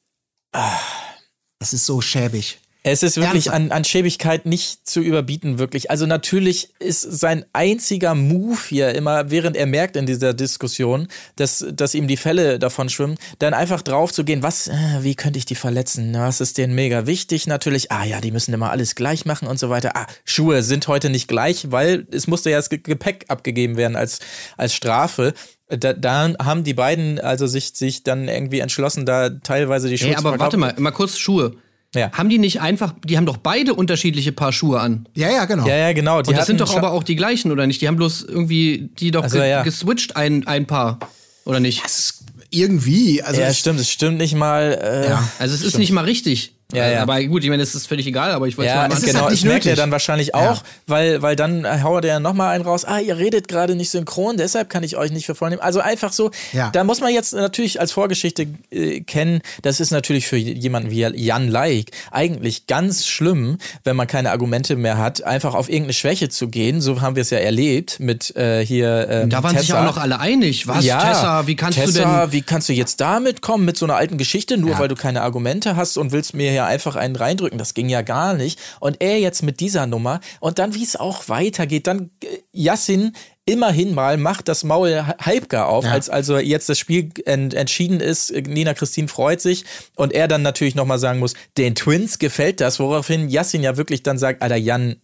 Das 1.60 1.74
ist 1.74 1.86
so 1.86 2.00
schäbig. 2.00 2.60
Es 2.82 3.04
ist 3.04 3.18
wirklich 3.18 3.52
an, 3.52 3.72
an 3.72 3.84
Schäbigkeit 3.84 4.46
nicht 4.46 4.88
zu 4.88 5.02
überbieten, 5.02 5.60
wirklich. 5.60 5.92
Also 5.92 6.06
natürlich 6.06 6.70
ist 6.80 7.02
sein 7.02 7.44
einziger 7.52 8.16
Move 8.16 8.58
hier 8.70 8.96
immer, 8.96 9.30
während 9.30 9.58
er 9.58 9.66
merkt 9.66 9.98
in 9.98 10.06
dieser 10.06 10.34
Diskussion, 10.34 11.10
dass, 11.36 11.66
dass 11.74 11.94
ihm 11.94 12.08
die 12.08 12.16
Fälle 12.16 12.58
davon 12.58 12.88
schwimmen, 12.88 13.18
dann 13.40 13.54
einfach 13.54 13.82
drauf 13.82 14.14
zu 14.14 14.24
gehen, 14.24 14.44
was, 14.44 14.70
äh, 14.70 14.74
wie 15.02 15.16
könnte 15.16 15.38
ich 15.38 15.46
die 15.46 15.56
verletzen? 15.56 16.14
Was 16.14 16.40
ist 16.40 16.58
denen 16.58 16.74
mega 16.74 17.06
wichtig? 17.06 17.48
Natürlich, 17.48 17.92
ah 17.92 18.06
ja, 18.06 18.22
die 18.22 18.32
müssen 18.32 18.54
immer 18.54 18.72
alles 18.72 18.96
gleich 18.96 19.26
machen 19.26 19.48
und 19.50 19.60
so 19.60 19.70
weiter. 19.70 19.98
Ah, 19.98 20.08
Schuhe 20.24 20.64
sind 20.64 20.88
heute 20.88 21.10
nicht 21.10 21.28
gleich, 21.28 21.72
weil 21.72 22.08
es 22.12 22.28
musste 22.28 22.50
ja 22.50 22.58
das 22.58 22.70
Ge- 22.70 22.80
Gepäck 22.82 23.26
abgegeben 23.28 23.76
werden 23.76 23.98
als, 23.98 24.20
als 24.56 24.74
Strafe. 24.74 25.34
Da, 25.68 25.94
da 25.94 26.34
haben 26.40 26.64
die 26.64 26.74
beiden 26.74 27.20
also 27.20 27.46
sich, 27.46 27.74
sich 27.76 28.04
dann 28.04 28.30
irgendwie 28.30 28.60
entschlossen, 28.60 29.06
da 29.06 29.30
teilweise 29.30 29.90
die 29.90 29.98
Schuhe 29.98 30.12
Ey, 30.12 30.16
zu 30.16 30.26
aber 30.26 30.40
warte 30.40 30.58
mal, 30.58 30.74
mal 30.78 30.92
kurz 30.92 31.18
Schuhe. 31.18 31.58
Ja. 31.96 32.12
Haben 32.12 32.30
die 32.30 32.38
nicht 32.38 32.62
einfach, 32.62 32.94
die 33.04 33.18
haben 33.18 33.26
doch 33.26 33.38
beide 33.38 33.74
unterschiedliche 33.74 34.32
Paar 34.32 34.52
Schuhe 34.54 34.80
an. 34.80 35.08
Ja, 35.16 35.32
ja, 35.32 35.46
genau. 35.46 35.68
Ja, 35.68 35.76
ja, 35.76 35.94
genau. 35.94 36.22
Die 36.22 36.30
Und 36.30 36.38
das 36.38 36.46
sind 36.46 36.62
doch 36.62 36.76
aber 36.76 36.92
auch 36.92 37.04
die 37.04 37.16
gleichen, 37.16 37.52
oder 37.52 37.66
nicht? 37.66 37.82
Die 37.82 37.88
haben 37.88 37.96
bloß 37.98 38.24
irgendwie, 38.30 38.90
die 39.00 39.10
doch 39.12 39.24
Also, 39.24 39.40
ge 39.40 39.50
ja. 39.50 39.64
geswitcht 39.64 40.16
ein, 40.16 40.46
ein 40.46 40.68
Paar. 40.68 41.00
Oder 41.46 41.60
nicht? 41.60 41.84
Das 41.84 41.98
ist 41.98 42.24
irgendwie, 42.52 43.24
also 43.24 43.42
Ja, 43.42 43.48
es- 43.48 43.58
stimmt, 43.58 43.80
es 43.80 43.90
stimmt 43.90 44.18
nicht 44.20 44.36
mal. 44.36 44.80
Äh, 44.82 45.10
Ja. 45.10 45.30
Also 45.40 45.56
es 45.56 45.62
ist 45.64 45.78
nicht 45.80 45.92
mal 45.92 46.04
richtig. 46.06 46.56
Ja, 46.72 46.88
ja. 46.88 47.02
Aber 47.02 47.24
gut, 47.24 47.44
ich 47.44 47.50
meine, 47.50 47.64
das 47.64 47.74
ist 47.74 47.88
völlig 47.88 48.06
egal, 48.06 48.32
aber 48.32 48.48
ich 48.48 48.56
wollte 48.58 48.70
Ja, 48.70 48.88
mal 48.88 48.92
es 48.94 49.00
ist 49.00 49.06
genau, 49.08 49.22
halt 49.22 49.32
nicht 49.32 49.44
merkt 49.44 49.66
er 49.66 49.72
nötig. 49.72 49.82
dann 49.82 49.92
wahrscheinlich 49.92 50.36
auch, 50.36 50.62
weil, 50.86 51.22
weil 51.24 51.36
dann 51.36 51.66
haut 51.84 52.06
er 52.06 52.20
nochmal 52.20 52.54
einen 52.54 52.64
raus, 52.64 52.86
ah, 52.86 53.00
ihr 53.00 53.18
redet 53.18 53.48
gerade 53.48 53.76
nicht 53.76 53.90
synchron, 53.90 54.38
deshalb 54.38 54.70
kann 54.70 54.84
ich 54.84 54.96
euch 54.96 55.12
nicht 55.12 55.26
für 55.26 55.34
voll 55.34 55.50
nehmen. 55.50 55.62
Also 55.64 55.80
einfach 55.80 56.14
so, 56.14 56.30
Ja. 56.54 56.70
da 56.70 56.84
muss 56.84 57.02
man 57.02 57.12
jetzt 57.12 57.34
natürlich 57.34 57.80
als 57.82 57.92
Vorgeschichte 57.92 58.46
äh, 58.70 59.02
kennen, 59.02 59.42
das 59.64 59.80
ist 59.80 59.90
natürlich 59.90 60.28
für 60.28 60.38
jemanden 60.38 60.92
wie 60.92 61.00
Jan 61.00 61.48
Laik 61.50 61.90
eigentlich 62.12 62.68
ganz 62.68 63.08
schlimm, 63.08 63.58
wenn 63.84 63.96
man 63.96 64.06
keine 64.06 64.30
Argumente 64.30 64.76
mehr 64.76 65.00
hat, 65.00 65.24
einfach 65.24 65.56
auf 65.56 65.70
irgendeine 65.70 65.94
Schwäche 65.94 66.30
zu 66.30 66.50
gehen. 66.50 66.82
So 66.82 67.02
haben 67.02 67.16
wir 67.16 67.22
es 67.22 67.32
ja 67.32 67.40
erlebt 67.40 68.00
mit 68.00 68.36
äh, 68.36 68.64
hier 68.64 69.08
ähm, 69.10 69.30
Da 69.32 69.42
waren 69.42 69.58
sich 69.58 69.68
Tessa. 69.68 69.74
ja 69.74 69.82
auch 69.82 69.96
noch 69.96 69.98
alle 70.02 70.20
einig. 70.20 70.68
Was, 70.68 70.86
Tessa, 70.86 71.48
wie 71.48 71.56
kannst 71.56 71.80
Tessa, 71.80 71.92
du 71.92 72.22
denn. 72.28 72.32
wie 72.32 72.42
kannst 72.44 72.70
du 72.70 72.74
jetzt 72.74 73.02
damit 73.02 73.42
kommen 73.42 73.66
mit 73.66 73.76
so 73.76 73.86
einer 73.88 73.96
alten 73.96 74.20
Geschichte, 74.20 74.58
nur 74.58 74.78
weil 74.78 74.88
du 74.88 74.96
keine 74.96 75.24
Argumente 75.24 75.76
hast 75.76 75.98
und 75.98 76.12
willst 76.12 76.36
mir 76.36 76.59
hier 76.60 76.66
einfach 76.66 76.96
einen 76.96 77.16
reindrücken? 77.16 77.58
Das 77.58 77.74
ging 77.74 77.90
ja 77.90 78.02
gar 78.02 78.34
nicht. 78.34 78.60
Und 78.80 78.98
er 79.02 79.20
jetzt 79.20 79.44
mit 79.44 79.60
dieser 79.60 79.88
Nummer 79.88 80.20
und 80.40 80.60
dann, 80.60 80.76
wie 80.76 80.84
es 80.84 80.96
auch 80.96 81.30
weitergeht, 81.30 81.88
dann 81.88 82.12
äh, 82.24 82.28
Yassin 82.52 83.14
immerhin 83.46 83.96
mal 83.96 84.18
macht 84.18 84.48
das 84.48 84.64
Maul 84.64 85.08
ha- 85.08 85.16
halb 85.22 85.50
gar 85.50 85.68
auf, 85.70 85.84
Ja. 85.86 85.92
als 85.92 86.10
also 86.10 86.38
jetzt 86.38 86.70
das 86.70 86.78
Spiel 86.78 87.10
ent 87.26 87.54
entschieden 87.54 88.00
ist. 88.00 88.30
äh, 88.30 88.42
Nina 88.42 88.74
Christine 88.74 89.08
freut 89.08 89.42
sich 89.42 89.66
und 89.96 90.14
er 90.14 90.28
dann 90.28 90.42
natürlich 90.44 90.76
nochmal 90.76 91.00
sagen 91.00 91.20
muss, 91.20 91.34
den 91.58 91.74
Twins 91.76 92.20
gefällt 92.20 92.62
das, 92.62 92.80
woraufhin 92.80 93.30
Yassin 93.30 93.64
ja 93.64 93.76
wirklich 93.78 94.04
dann 94.04 94.18
sagt, 94.20 94.42
Alter, 94.44 94.56
Jan, 94.58 94.98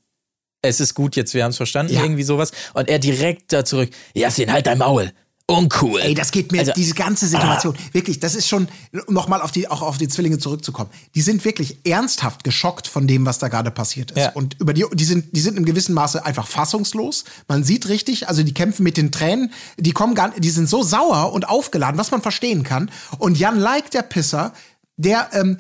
es 0.62 0.80
ist 0.80 0.94
gut 0.96 1.16
jetzt, 1.16 1.34
wir 1.34 1.44
haben 1.44 1.52
es 1.52 1.58
verstanden, 1.58 1.94
Ja. 1.94 2.02
irgendwie 2.04 2.24
sowas. 2.24 2.52
Und 2.74 2.90
er 2.90 3.00
direkt 3.00 3.54
da 3.54 3.64
zurück, 3.66 3.90
Yassin, 4.16 4.52
halt 4.52 4.68
dein 4.68 4.78
Maul. 4.80 5.12
Uncool. 5.48 6.02
Ey, 6.02 6.16
das 6.16 6.32
geht 6.32 6.52
mir, 6.52 6.62
Also- 6.62 6.74
diese 6.74 6.96
ganze 6.96 7.28
Situation, 7.28 7.76
wirklich, 7.92 8.20
das 8.20 8.34
ist 8.34 8.48
schon, 8.48 8.68
um 9.06 9.14
nochmal 9.14 9.42
auf 9.42 9.52
die, 9.52 9.68
auch 9.68 9.84
auf 9.84 9.98
die 10.00 10.08
Zwillinge 10.08 10.40
zurückzukommen. 10.40 10.90
Die 11.14 11.22
sind 11.22 11.46
wirklich 11.46 11.78
ernsthaft 11.86 12.44
geschockt 12.44 12.88
von 12.88 13.06
dem, 13.06 13.26
was 13.28 13.38
da 13.38 13.48
gerade 13.48 13.70
passiert 13.70 14.12
ist. 14.12 14.18
Ja. 14.18 14.32
Und 14.32 14.60
über 14.60 14.74
die, 14.74 14.86
die 14.94 15.06
sind, 15.06 15.36
die 15.36 15.42
sind 15.42 15.58
im 15.58 15.66
gewissen 15.66 15.94
Maße 15.94 16.26
einfach 16.26 16.48
fassungslos. 16.48 17.26
Man 17.48 17.64
sieht 17.64 17.88
richtig, 17.90 18.28
also 18.28 18.42
die 18.42 18.54
kämpfen 18.56 18.84
mit 18.84 18.98
den 18.98 19.12
Tränen, 19.12 19.52
die 19.78 19.92
kommen 19.92 20.16
gar, 20.16 20.32
die 20.32 20.50
sind 20.50 20.68
so 20.68 20.82
sauer 20.82 21.32
und 21.32 21.48
aufgeladen, 21.48 22.00
was 22.00 22.10
man 22.10 22.24
verstehen 22.24 22.64
kann. 22.64 22.90
Und 23.20 23.38
Jan 23.38 23.60
Like, 23.60 23.92
der 23.92 24.02
Pisser, 24.02 24.52
der, 24.98 25.30
ähm, 25.34 25.60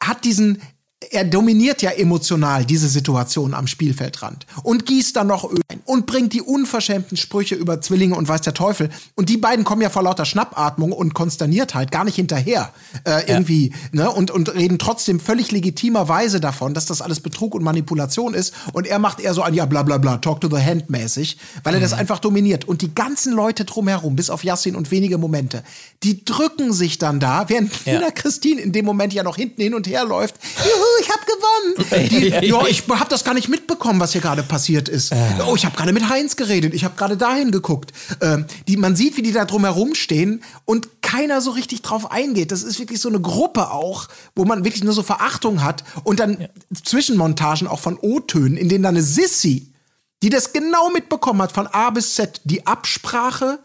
hat 0.00 0.24
diesen, 0.24 0.62
er 1.10 1.24
dominiert 1.24 1.82
ja 1.82 1.90
emotional 1.90 2.64
diese 2.64 2.88
Situation 2.88 3.54
am 3.54 3.66
Spielfeldrand 3.66 4.46
und 4.62 4.86
gießt 4.86 5.16
dann 5.16 5.26
noch 5.26 5.50
Öl 5.50 5.60
ein 5.68 5.77
und 5.88 6.04
bringt 6.04 6.34
die 6.34 6.42
unverschämten 6.42 7.16
Sprüche 7.16 7.54
über 7.54 7.80
Zwillinge 7.80 8.14
und 8.14 8.28
weiß 8.28 8.42
der 8.42 8.52
Teufel. 8.52 8.90
Und 9.14 9.30
die 9.30 9.38
beiden 9.38 9.64
kommen 9.64 9.80
ja 9.80 9.88
vor 9.88 10.02
lauter 10.02 10.26
Schnappatmung 10.26 10.92
und 10.92 11.14
Konsterniertheit 11.14 11.90
gar 11.90 12.04
nicht 12.04 12.16
hinterher 12.16 12.72
äh, 13.04 13.26
irgendwie 13.26 13.72
ne? 13.92 14.10
und, 14.10 14.30
und 14.30 14.54
reden 14.54 14.78
trotzdem 14.78 15.18
völlig 15.18 15.50
legitimerweise 15.50 16.40
davon, 16.40 16.74
dass 16.74 16.84
das 16.84 17.00
alles 17.00 17.20
Betrug 17.20 17.54
und 17.54 17.64
Manipulation 17.64 18.34
ist. 18.34 18.52
Und 18.74 18.86
er 18.86 18.98
macht 18.98 19.20
eher 19.20 19.32
so 19.32 19.40
ein 19.40 19.54
ja 19.54 19.64
bla 19.64 19.82
bla 19.82 19.96
bla, 19.96 20.18
talk 20.18 20.42
to 20.42 20.54
the 20.54 20.62
hand 20.62 20.90
mäßig, 20.90 21.38
weil 21.64 21.74
er 21.74 21.80
das 21.80 21.94
einfach 21.94 22.18
dominiert. 22.18 22.66
Und 22.66 22.82
die 22.82 22.94
ganzen 22.94 23.32
Leute 23.32 23.64
drumherum, 23.64 24.14
bis 24.14 24.28
auf 24.28 24.44
Yassin 24.44 24.76
und 24.76 24.90
wenige 24.90 25.16
Momente, 25.16 25.62
die 26.02 26.22
drücken 26.22 26.74
sich 26.74 26.98
dann 26.98 27.18
da, 27.18 27.48
während 27.48 27.72
Ja. 27.86 27.94
Nina 27.94 28.10
Christine 28.10 28.60
in 28.60 28.72
dem 28.72 28.84
Moment 28.84 29.14
ja 29.14 29.22
noch 29.22 29.36
hinten 29.36 29.62
hin 29.62 29.72
und 29.72 29.86
her 29.86 30.04
läuft. 30.04 30.34
Juhu, 30.58 30.84
ich 31.00 31.08
hab 31.08 31.24
gewonnen. 31.26 32.08
Die, 32.40 32.46
ja, 32.46 32.66
ich 32.66 32.84
hab 32.88 33.08
das 33.08 33.24
gar 33.24 33.34
nicht 33.34 33.48
mitbekommen, 33.48 34.00
was 34.00 34.12
hier 34.12 34.20
gerade 34.20 34.42
passiert 34.42 34.88
ist. 34.88 35.12
Oh, 35.46 35.54
ich 35.56 35.64
habe 35.64 35.77
gerade 35.78 35.92
mit 35.92 36.08
Heinz 36.08 36.36
geredet. 36.36 36.74
Ich 36.74 36.84
habe 36.84 36.96
gerade 36.96 37.16
dahin 37.16 37.50
geguckt. 37.52 37.92
Ähm, 38.20 38.44
die, 38.66 38.76
man 38.76 38.96
sieht, 38.96 39.16
wie 39.16 39.22
die 39.22 39.32
da 39.32 39.44
drumherum 39.44 39.94
stehen 39.94 40.42
und 40.64 41.02
keiner 41.02 41.40
so 41.40 41.52
richtig 41.52 41.82
drauf 41.82 42.10
eingeht. 42.10 42.52
Das 42.52 42.62
ist 42.62 42.78
wirklich 42.78 43.00
so 43.00 43.08
eine 43.08 43.20
Gruppe 43.20 43.70
auch, 43.70 44.08
wo 44.34 44.44
man 44.44 44.64
wirklich 44.64 44.84
nur 44.84 44.92
so 44.92 45.02
Verachtung 45.02 45.62
hat 45.62 45.84
und 46.04 46.20
dann 46.20 46.48
Zwischenmontagen 46.84 47.68
auch 47.68 47.78
von 47.78 47.96
O-Tönen, 47.96 48.56
in 48.56 48.68
denen 48.68 48.82
dann 48.82 48.96
eine 48.96 49.04
Sissy, 49.04 49.72
die 50.22 50.30
das 50.30 50.52
genau 50.52 50.90
mitbekommen 50.90 51.40
hat 51.40 51.52
von 51.52 51.68
A 51.68 51.90
bis 51.90 52.14
Z, 52.16 52.40
die 52.44 52.66
Absprache 52.66 53.60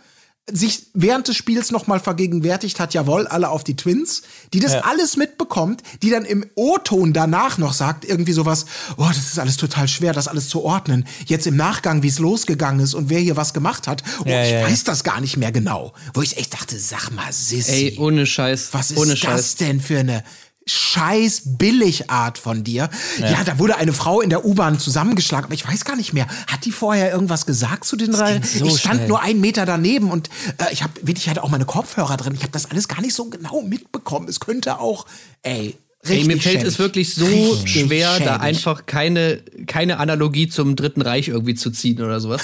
sich 0.51 0.87
während 0.93 1.29
des 1.29 1.37
Spiels 1.37 1.71
nochmal 1.71 2.01
vergegenwärtigt 2.01 2.79
hat, 2.79 2.93
jawohl, 2.93 3.27
alle 3.27 3.49
auf 3.49 3.63
die 3.63 3.77
Twins, 3.77 4.23
die 4.53 4.59
das 4.59 4.73
alles 4.73 5.15
mitbekommt, 5.15 5.83
die 6.01 6.09
dann 6.09 6.25
im 6.25 6.45
O-Ton 6.55 7.13
danach 7.13 7.57
noch 7.57 7.71
sagt, 7.71 8.03
irgendwie 8.03 8.33
sowas, 8.33 8.65
oh, 8.97 9.07
das 9.07 9.19
ist 9.19 9.39
alles 9.39 9.55
total 9.55 9.87
schwer, 9.87 10.11
das 10.11 10.27
alles 10.27 10.49
zu 10.49 10.63
ordnen. 10.63 11.05
Jetzt 11.27 11.47
im 11.47 11.55
Nachgang, 11.55 12.03
wie 12.03 12.09
es 12.09 12.19
losgegangen 12.19 12.81
ist 12.81 12.93
und 12.93 13.09
wer 13.09 13.19
hier 13.19 13.37
was 13.37 13.53
gemacht 13.53 13.87
hat, 13.87 14.03
oh, 14.19 14.23
Ja, 14.27 14.43
ich 14.43 14.51
ja, 14.51 14.59
ja. 14.59 14.67
weiß 14.67 14.83
das 14.83 15.05
gar 15.05 15.21
nicht 15.21 15.37
mehr 15.37 15.53
genau. 15.53 15.93
Wo 16.13 16.21
ich 16.21 16.35
echt 16.37 16.53
dachte, 16.53 16.77
sag 16.77 17.11
mal, 17.11 17.31
Sissi. 17.31 17.71
Ey, 17.71 17.97
ohne 17.97 18.25
Scheiß. 18.25 18.69
Was 18.73 18.91
ist 18.91 18.97
ohne 18.97 19.11
das 19.11 19.19
Scheiß. 19.19 19.55
denn 19.55 19.79
für 19.79 19.99
eine 19.99 20.25
scheiß 20.65 21.41
Billigart 21.57 22.37
von 22.37 22.63
dir? 22.63 22.89
Ja. 23.19 23.43
da 23.43 23.59
wurde 23.59 23.75
eine 23.75 23.93
Frau 23.93 24.21
in 24.21 24.29
der 24.29 24.45
U-Bahn 24.45 24.79
zusammengeschlagen, 24.79 25.45
aber 25.45 25.53
ich 25.53 25.67
weiß 25.67 25.85
gar 25.85 25.95
nicht 25.95 26.13
mehr. 26.13 26.27
Hat 26.47 26.65
die 26.65 26.71
vorher 26.71 27.11
irgendwas 27.11 27.45
gesagt 27.45 27.85
zu 27.85 27.95
den 27.95 28.11
drei? 28.11 28.41
so 28.41 28.65
ich 28.65 28.79
stand 28.79 28.95
schnell. 28.95 29.07
nur 29.07 29.21
einen 29.21 29.41
Meter 29.41 29.65
daneben 29.65 30.11
und 30.11 30.29
äh, 30.57 30.71
ich 30.71 30.83
habe 30.83 30.93
wirklich 31.01 31.23
ich 31.23 31.29
hatte 31.29 31.43
auch 31.43 31.49
meine 31.49 31.65
Kopfhörer 31.65 32.17
drin. 32.17 32.33
Ich 32.35 32.41
habe 32.41 32.51
das 32.51 32.69
alles 32.69 32.87
gar 32.87 33.01
nicht 33.01 33.13
so 33.13 33.25
genau 33.25 33.61
mitbekommen. 33.61 34.27
Es 34.27 34.39
könnte 34.39 34.79
auch, 34.79 35.05
ey, 35.41 35.77
richtig 36.03 36.21
Ey, 36.29 36.35
mir 36.35 36.41
fällt 36.41 36.63
es 36.63 36.79
wirklich 36.79 37.13
so 37.15 37.25
Richtig 37.25 37.85
schwer, 37.87 38.19
da 38.19 38.25
schäbig. 38.33 38.41
einfach 38.41 38.85
keine, 38.85 39.41
keine 39.67 39.99
Analogie 39.99 40.47
zum 40.47 40.75
Dritten 40.75 41.01
Reich 41.01 41.29
irgendwie 41.29 41.55
zu 41.55 41.71
ziehen 41.71 42.01
oder 42.01 42.19
sowas. 42.19 42.41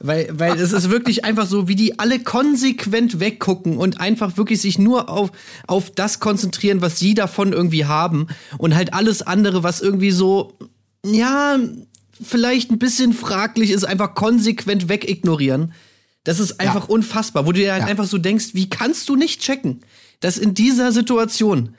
weil, 0.00 0.28
weil 0.32 0.58
es 0.60 0.72
ist 0.72 0.90
wirklich 0.90 1.24
einfach 1.24 1.46
so, 1.46 1.68
wie 1.68 1.74
die 1.76 1.98
alle 1.98 2.20
konsequent 2.20 3.20
weggucken 3.20 3.76
und 3.78 4.00
einfach 4.00 4.36
wirklich 4.36 4.60
sich 4.60 4.78
nur 4.78 5.08
auf, 5.08 5.30
auf 5.66 5.90
das 5.90 6.20
konzentrieren, 6.20 6.80
was 6.82 6.98
sie 6.98 7.14
davon 7.14 7.52
irgendwie 7.52 7.84
haben 7.86 8.26
und 8.58 8.74
halt 8.74 8.92
alles 8.94 9.22
andere, 9.22 9.62
was 9.62 9.80
irgendwie 9.80 10.10
so, 10.10 10.58
ja, 11.04 11.58
vielleicht 12.22 12.70
ein 12.70 12.78
bisschen 12.78 13.12
fraglich 13.12 13.70
ist, 13.70 13.84
einfach 13.84 14.14
konsequent 14.14 14.88
wegignorieren. 14.88 15.72
Das 16.24 16.40
ist 16.40 16.60
einfach 16.60 16.88
unfassbar, 16.88 17.46
wo 17.46 17.52
du 17.52 17.60
dir 17.60 17.72
halt 17.72 17.82
Ja. 17.84 17.88
einfach 17.88 18.06
so 18.06 18.18
denkst, 18.18 18.48
wie 18.52 18.68
kannst 18.68 19.08
du 19.08 19.16
nicht 19.16 19.40
checken, 19.40 19.80
dass 20.20 20.36
in 20.36 20.52
dieser 20.52 20.92
Situation 20.92 21.70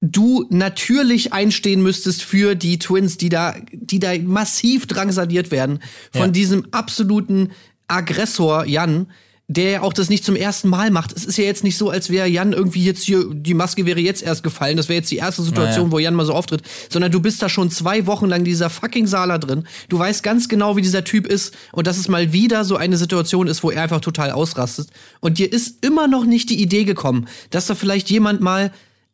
du 0.00 0.46
natürlich 0.48 1.32
einstehen 1.32 1.82
müsstest 1.82 2.22
für 2.22 2.54
die 2.54 2.78
Twins, 2.78 3.16
die 3.18 3.28
da, 3.28 3.54
die 3.72 3.98
da 3.98 4.16
massiv 4.18 4.86
drangsaliert 4.86 5.50
werden 5.50 5.80
von 6.12 6.22
Ja. 6.22 6.28
diesem 6.28 6.66
absoluten 6.72 7.50
Aggressor 7.86 8.64
Jan, 8.66 9.08
der 9.48 9.70
ja 9.70 9.82
auch 9.82 9.92
das 9.92 10.08
nicht 10.08 10.24
zum 10.24 10.36
ersten 10.36 10.68
Mal 10.68 10.92
macht. 10.92 11.12
Es 11.12 11.24
ist 11.24 11.36
ja 11.36 11.42
jetzt 11.42 11.64
nicht 11.64 11.76
so, 11.76 11.90
als 11.90 12.08
wäre 12.08 12.28
Jan 12.28 12.52
irgendwie 12.52 12.84
jetzt 12.84 13.02
hier, 13.02 13.24
die 13.32 13.52
Maske 13.52 13.84
wäre 13.84 13.98
jetzt 13.98 14.22
erst 14.22 14.44
gefallen. 14.44 14.76
Das 14.76 14.88
wäre 14.88 14.98
jetzt 15.00 15.10
die 15.10 15.16
erste 15.16 15.42
Situation, 15.42 15.86
Naja. 15.86 15.92
wo 15.92 15.98
Jan 15.98 16.14
mal 16.14 16.24
so 16.24 16.34
auftritt. 16.34 16.62
Sondern 16.88 17.10
du 17.10 17.18
bist 17.20 17.42
da 17.42 17.48
schon 17.48 17.68
zwei 17.68 18.06
Wochen 18.06 18.26
lang 18.26 18.44
dieser 18.44 18.70
fucking 18.70 19.08
Sala 19.08 19.38
drin. 19.38 19.64
Du 19.88 19.98
weißt 19.98 20.22
ganz 20.22 20.48
genau, 20.48 20.76
wie 20.76 20.82
dieser 20.82 21.02
Typ 21.02 21.26
ist. 21.26 21.52
Und 21.72 21.88
dass 21.88 21.98
es 21.98 22.06
mal 22.06 22.32
wieder 22.32 22.64
so 22.64 22.76
eine 22.76 22.96
Situation 22.96 23.48
ist, 23.48 23.64
wo 23.64 23.72
er 23.72 23.82
einfach 23.82 24.00
total 24.00 24.30
ausrastet. 24.30 24.86
Und 25.18 25.38
dir 25.38 25.52
ist 25.52 25.84
immer 25.84 26.06
noch 26.06 26.24
nicht 26.26 26.48
die 26.48 26.62
Idee 26.62 26.84
gekommen, 26.84 27.26
dass 27.50 27.66
da 27.66 27.74
vielleicht 27.74 28.08
jemand 28.08 28.40
mal 28.40 28.70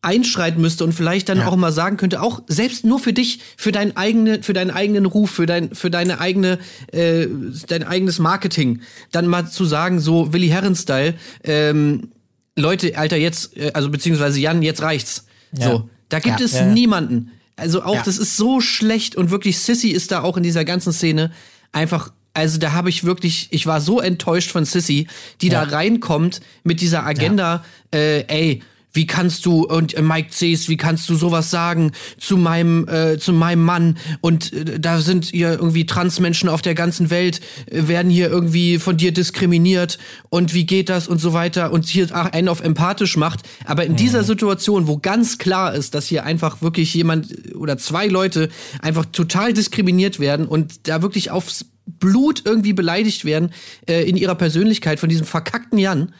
einschreiten 0.06 0.62
müsste 0.62 0.84
und 0.84 0.92
vielleicht 0.92 1.28
dann 1.28 1.38
Ja. 1.38 1.48
auch 1.48 1.56
mal 1.56 1.72
sagen 1.72 1.96
könnte, 1.96 2.22
auch 2.22 2.42
selbst 2.46 2.84
nur 2.84 2.98
für 2.98 3.12
dich, 3.12 3.40
für 3.56 3.72
deinen 3.72 3.96
eigene, 3.96 4.42
für 4.42 4.52
deinen 4.52 4.70
eigenen 4.70 5.04
Ruf, 5.04 5.30
für 5.32 5.46
dein, 5.46 5.74
für 5.74 5.90
deine 5.90 6.20
eigene, 6.20 6.58
äh, 6.92 7.26
dein 7.66 7.82
eigenes 7.82 8.18
Marketing, 8.18 8.80
dann 9.12 9.26
mal 9.26 9.50
zu 9.50 9.64
sagen, 9.64 10.00
so 10.00 10.32
Willi 10.32 10.48
Herren-Style, 10.48 11.14
ähm, 11.44 12.10
Leute, 12.56 12.96
Alter, 12.96 13.16
jetzt, 13.16 13.56
äh, 13.56 13.72
also 13.74 13.90
beziehungsweise 13.90 14.40
Jan, 14.40 14.62
jetzt 14.62 14.80
reicht's. 14.80 15.26
Ja. 15.52 15.66
So, 15.70 15.90
da 16.08 16.20
gibt 16.20 16.38
Ja. 16.40 16.46
es 16.46 16.52
Ja, 16.52 16.60
ja. 16.60 16.72
niemanden. 16.72 17.32
Also 17.56 17.82
auch, 17.82 17.96
Ja. 17.96 18.02
das 18.04 18.18
ist 18.18 18.36
so 18.36 18.60
schlecht 18.60 19.16
und 19.16 19.30
wirklich 19.30 19.58
Sissy 19.58 19.88
ist 19.88 20.12
da 20.12 20.22
auch 20.22 20.36
in 20.36 20.42
dieser 20.42 20.64
ganzen 20.64 20.92
Szene 20.92 21.32
einfach. 21.72 22.12
Also 22.34 22.58
da 22.58 22.72
habe 22.72 22.90
ich 22.90 23.04
wirklich, 23.04 23.48
ich 23.50 23.66
war 23.66 23.80
so 23.80 23.98
enttäuscht 23.98 24.50
von 24.50 24.66
Sissy, 24.66 25.06
die 25.40 25.48
da 25.48 25.62
reinkommt 25.62 26.40
mit 26.64 26.82
dieser 26.82 27.06
Agenda, 27.06 27.64
äh, 27.94 28.24
ey, 28.28 28.62
wie 28.96 29.06
kannst 29.06 29.46
du 29.46 29.64
und 29.64 29.94
äh, 29.94 30.02
Mike 30.02 30.30
Cs, 30.30 30.68
wie 30.68 30.76
kannst 30.76 31.08
du 31.08 31.14
sowas 31.14 31.50
sagen 31.50 31.92
zu 32.18 32.36
meinem 32.36 32.88
äh, 32.88 33.18
zu 33.18 33.32
meinem 33.32 33.62
Mann? 33.62 33.98
Und 34.20 34.52
äh, 34.52 34.80
da 34.80 35.00
sind 35.00 35.26
hier 35.26 35.52
irgendwie 35.52 35.86
Transmenschen 35.86 36.48
auf 36.48 36.62
der 36.62 36.74
ganzen 36.74 37.10
Welt 37.10 37.40
äh, 37.70 37.86
werden 37.86 38.10
hier 38.10 38.28
irgendwie 38.28 38.78
von 38.78 38.96
dir 38.96 39.12
diskriminiert. 39.12 39.98
Und 40.30 40.54
wie 40.54 40.66
geht 40.66 40.88
das? 40.88 41.06
Und 41.06 41.18
so 41.18 41.32
weiter. 41.32 41.72
Und 41.72 41.86
hier 41.86 42.08
ach, 42.12 42.32
einen 42.32 42.48
auf 42.48 42.60
empathisch 42.60 43.16
macht, 43.16 43.40
aber 43.64 43.84
in 43.84 43.96
dieser 43.96 44.24
Situation, 44.24 44.88
wo 44.88 44.96
ganz 44.96 45.38
klar 45.38 45.74
ist, 45.74 45.94
dass 45.94 46.06
hier 46.06 46.24
einfach 46.24 46.62
wirklich 46.62 46.92
jemand 46.94 47.54
oder 47.54 47.78
zwei 47.78 48.06
Leute 48.06 48.48
einfach 48.80 49.04
total 49.06 49.52
diskriminiert 49.52 50.18
werden 50.18 50.46
und 50.46 50.88
da 50.88 51.02
wirklich 51.02 51.30
aufs 51.30 51.66
Blut 51.86 52.42
irgendwie 52.44 52.72
beleidigt 52.72 53.24
werden 53.24 53.52
äh, 53.88 54.08
in 54.08 54.16
ihrer 54.16 54.34
Persönlichkeit 54.34 54.98
von 54.98 55.08
diesem 55.08 55.26
verkackten 55.26 55.78
Jan. 55.78 56.12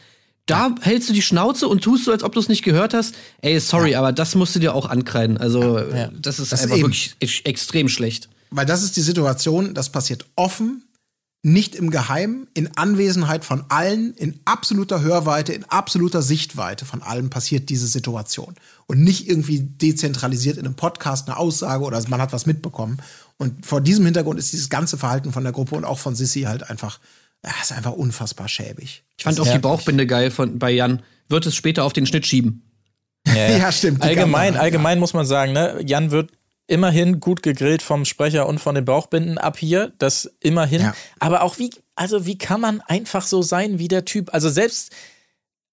Da 0.47 0.73
hältst 0.81 1.09
du 1.09 1.13
die 1.13 1.21
Schnauze 1.21 1.67
und 1.67 1.83
tust 1.83 2.05
so, 2.05 2.11
als 2.11 2.23
ob 2.23 2.33
du 2.33 2.39
es 2.39 2.47
nicht 2.49 2.63
gehört 2.63 2.93
hast. 2.93 3.13
Ey, 3.41 3.59
sorry, 3.59 3.95
aber 3.95 4.11
das 4.11 4.33
musst 4.33 4.55
du 4.55 4.59
dir 4.59 4.73
auch 4.73 4.87
ankreiden. 4.89 5.37
Also, 5.37 5.77
Ja. 5.79 6.09
das 6.19 6.39
ist 6.39 6.51
Das 6.51 6.63
einfach 6.63 6.77
eben. 6.77 6.87
wirklich 6.87 7.15
ex- 7.19 7.41
extrem 7.43 7.89
schlecht. 7.89 8.29
Weil 8.49 8.65
das 8.65 8.81
ist 8.81 8.95
die 8.95 9.01
Situation, 9.01 9.73
das 9.73 9.91
passiert 9.91 10.25
offen, 10.35 10.83
nicht 11.43 11.75
im 11.75 11.91
Geheimen, 11.91 12.47
in 12.53 12.75
Anwesenheit 12.77 13.45
von 13.45 13.65
allen, 13.69 14.13
in 14.15 14.39
absoluter 14.45 15.01
Hörweite, 15.01 15.53
in 15.53 15.65
absoluter 15.65 16.21
Sichtweite 16.21 16.83
von 16.85 17.01
allen 17.03 17.29
passiert 17.29 17.69
diese 17.69 17.87
Situation. 17.87 18.55
Und 18.87 19.01
nicht 19.01 19.29
irgendwie 19.29 19.59
dezentralisiert 19.59 20.57
in 20.57 20.65
einem 20.65 20.75
Podcast 20.75 21.27
eine 21.27 21.37
Aussage 21.37 21.83
oder 21.83 22.01
man 22.09 22.21
hat 22.21 22.33
was 22.33 22.45
mitbekommen. 22.45 22.97
Und 23.37 23.65
vor 23.65 23.81
diesem 23.81 24.05
Hintergrund 24.05 24.39
ist 24.39 24.51
dieses 24.51 24.69
ganze 24.69 24.97
Verhalten 24.97 25.31
von 25.31 25.43
der 25.43 25.53
Gruppe 25.53 25.75
und 25.75 25.85
auch 25.85 25.99
von 25.99 26.15
Sissy 26.15 26.41
halt 26.43 26.69
einfach, 26.69 26.99
ja, 27.47 27.53
ist 27.61 27.71
einfach 27.71 27.93
unfassbar 27.93 28.49
schäbig. 28.49 29.03
Ich 29.17 29.23
fand 29.23 29.39
auch 29.39 29.51
die 29.51 29.59
Bauchbinde 29.59 30.05
geil 30.05 30.31
von, 30.31 30.59
bei 30.59 30.71
Jan. 30.71 31.01
Wird 31.29 31.45
es 31.45 31.55
später 31.55 31.85
auf 31.85 31.93
den 31.93 32.05
Schnitt 32.05 32.25
schieben. 32.25 32.69
Ja, 33.25 33.49
Ja, 33.57 33.71
stimmt, 33.71 34.03
die 34.03 34.07
Allgemein, 34.07 34.47
Kamera, 34.47 34.63
allgemein 34.63 34.99
muss 34.99 35.13
man 35.13 35.25
sagen, 35.25 35.53
ne, 35.53 35.79
Jan 35.85 36.11
wird 36.11 36.31
immerhin 36.67 37.19
gut 37.21 37.43
gegrillt 37.43 37.81
vom 37.81 38.03
Sprecher 38.03 38.47
und 38.47 38.59
von 38.59 38.75
den 38.75 38.83
Bauchbinden 38.83 39.37
ab 39.37 39.57
hier, 39.57 39.93
das 39.97 40.29
immerhin. 40.41 40.81
Ja. 40.81 40.95
Aber 41.19 41.41
auch 41.43 41.57
wie, 41.57 41.69
also 41.95 42.25
wie 42.25 42.37
kann 42.37 42.59
man 42.59 42.81
einfach 42.81 43.25
so 43.25 43.41
sein 43.41 43.79
wie 43.79 43.87
der 43.87 44.03
Typ? 44.03 44.33
Also 44.33 44.49
selbst 44.49 44.91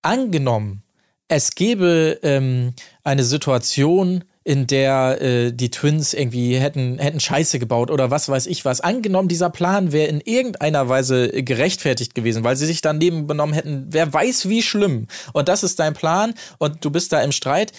angenommen, 0.03 0.83
es 1.27 1.57
gäbe 1.57 2.21
ähm, 2.23 2.75
eine 3.03 3.25
Situation, 3.25 4.25
in 4.45 4.67
der 4.67 5.21
äh, 5.23 5.53
die 5.53 5.71
Twins 5.71 6.13
irgendwie 6.13 6.57
hätten, 6.57 6.99
hätten 6.99 7.19
Scheiße 7.19 7.59
gebaut 7.59 7.91
oder 7.91 8.11
was 8.11 8.29
weiß 8.29 8.47
ich 8.47 8.67
was. 8.67 8.83
Angenommen, 8.83 9.29
dieser 9.29 9.49
Plan 9.49 9.91
wäre 9.91 10.09
in 10.09 10.21
irgendeiner 10.21 10.89
Weise 10.89 11.29
gerechtfertigt 11.43 12.15
gewesen, 12.15 12.45
weil 12.45 12.55
sie 12.55 12.67
sich 12.67 12.83
daneben 12.83 13.27
benommen 13.27 13.55
hätten, 13.55 13.87
wer 13.89 14.13
weiß 14.13 14.51
wie 14.51 14.63
schlimm. 14.63 15.09
Und 15.33 15.49
das 15.49 15.63
ist 15.63 15.81
dein 15.81 15.95
Plan 15.95 16.35
und 16.59 16.85
du 16.85 16.91
bist 16.91 17.13
da 17.13 17.23
im 17.23 17.33
Streit. 17.33 17.73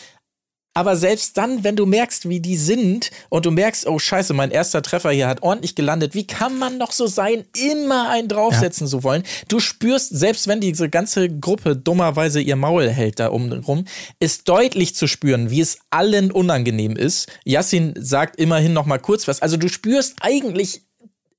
Aber 0.77 0.97
selbst 0.97 1.37
dann, 1.37 1.63
wenn 1.63 1.77
du 1.77 1.85
merkst, 1.85 2.27
wie 2.27 2.41
die 2.41 2.57
sind 2.57 3.09
und 3.29 3.45
du 3.45 3.51
merkst, 3.51 3.87
oh 3.87 3.97
scheiße, 3.97 4.33
mein 4.33 4.51
erster 4.51 4.81
Treffer 4.81 5.09
hier 5.11 5.27
hat 5.27 5.41
ordentlich 5.41 5.73
gelandet, 5.73 6.13
wie 6.15 6.27
kann 6.27 6.59
man 6.59 6.77
noch 6.77 6.91
so 6.91 7.07
sein, 7.07 7.45
immer 7.57 8.09
einen 8.09 8.27
draufsetzen 8.27 8.85
zu 8.85 9.01
wollen? 9.01 9.23
Du 9.47 9.61
spürst, 9.61 10.09
selbst 10.09 10.49
wenn 10.49 10.59
diese 10.59 10.89
ganze 10.89 11.29
Gruppe 11.29 11.77
dummerweise 11.77 12.41
ihr 12.41 12.57
Maul 12.57 12.89
hält 12.89 13.21
da 13.21 13.31
oben 13.31 13.53
rum, 13.53 13.85
ist 14.19 14.49
deutlich 14.49 14.95
zu 14.95 15.07
spüren, 15.07 15.49
wie 15.49 15.61
es 15.61 15.79
allen 15.91 16.29
unangenehm 16.29 16.97
ist. 16.97 17.29
Yassin 17.45 17.93
sagt 17.97 18.35
immerhin 18.35 18.73
noch 18.73 18.85
mal 18.85 18.99
kurz 18.99 19.29
was. 19.29 19.41
Also 19.41 19.55
du 19.55 19.69
spürst 19.69 20.15
eigentlich, 20.19 20.81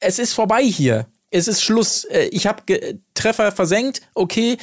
es 0.01 0.19
ist 0.19 0.33
vorbei 0.33 0.63
hier. 0.63 1.09
Es 1.31 1.47
ist 1.47 1.63
Schluss. 1.63 2.05
Äh, 2.05 2.29
Ich 2.33 2.47
habe 2.47 2.63
Treffer 3.13 3.53
versenkt, 3.53 4.01
okay. 4.15 4.57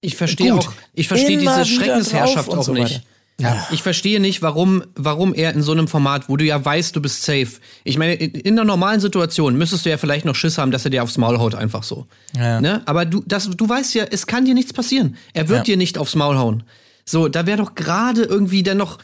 Ich 0.00 0.16
verstehe 0.16 0.52
auch, 0.52 0.72
ich 0.94 1.06
verstehe 1.06 1.38
diese 1.38 1.64
Schreckensherrschaft 1.64 2.50
auch 2.50 2.64
so 2.64 2.72
nicht. 2.72 2.94
weiter. 2.96 3.04
Ja. 3.40 3.66
Ich 3.72 3.82
verstehe 3.82 4.20
nicht, 4.20 4.42
warum, 4.42 4.84
warum 4.94 5.34
er 5.34 5.52
in 5.54 5.62
so 5.62 5.72
einem 5.72 5.88
Format, 5.88 6.28
wo 6.28 6.36
du 6.36 6.44
ja 6.44 6.64
weißt, 6.64 6.94
du 6.94 7.02
bist 7.02 7.22
safe. 7.24 7.48
Ich 7.82 7.98
meine, 7.98 8.14
in, 8.14 8.30
in 8.32 8.52
einer 8.54 8.64
normalen 8.64 9.00
Situation 9.00 9.56
müsstest 9.56 9.84
du 9.84 9.90
ja 9.90 9.98
vielleicht 9.98 10.24
noch 10.24 10.36
Schiss 10.36 10.56
haben, 10.56 10.70
dass 10.70 10.84
er 10.84 10.90
dir 10.92 11.02
aufs 11.02 11.18
Maul 11.18 11.38
haut, 11.38 11.54
einfach 11.56 11.82
so. 11.82 12.06
Ja. 12.36 12.60
Ne? 12.60 12.82
Aber 12.86 13.04
du, 13.04 13.24
das, 13.26 13.50
du 13.50 13.68
weißt 13.68 13.94
ja, 13.94 14.04
es 14.04 14.28
kann 14.28 14.44
dir 14.44 14.54
nichts 14.54 14.72
passieren. 14.72 15.16
Er 15.32 15.48
wird 15.48 15.58
Ja. 15.60 15.64
dir 15.64 15.76
nicht 15.76 15.98
aufs 15.98 16.14
Maul 16.14 16.36
hauen. 16.38 16.62
So, 17.04 17.26
da 17.28 17.44
wäre 17.44 17.58
doch 17.58 17.74
gerade 17.74 18.22
irgendwie 18.22 18.62
dann 18.62 18.76
noch, 18.78 18.98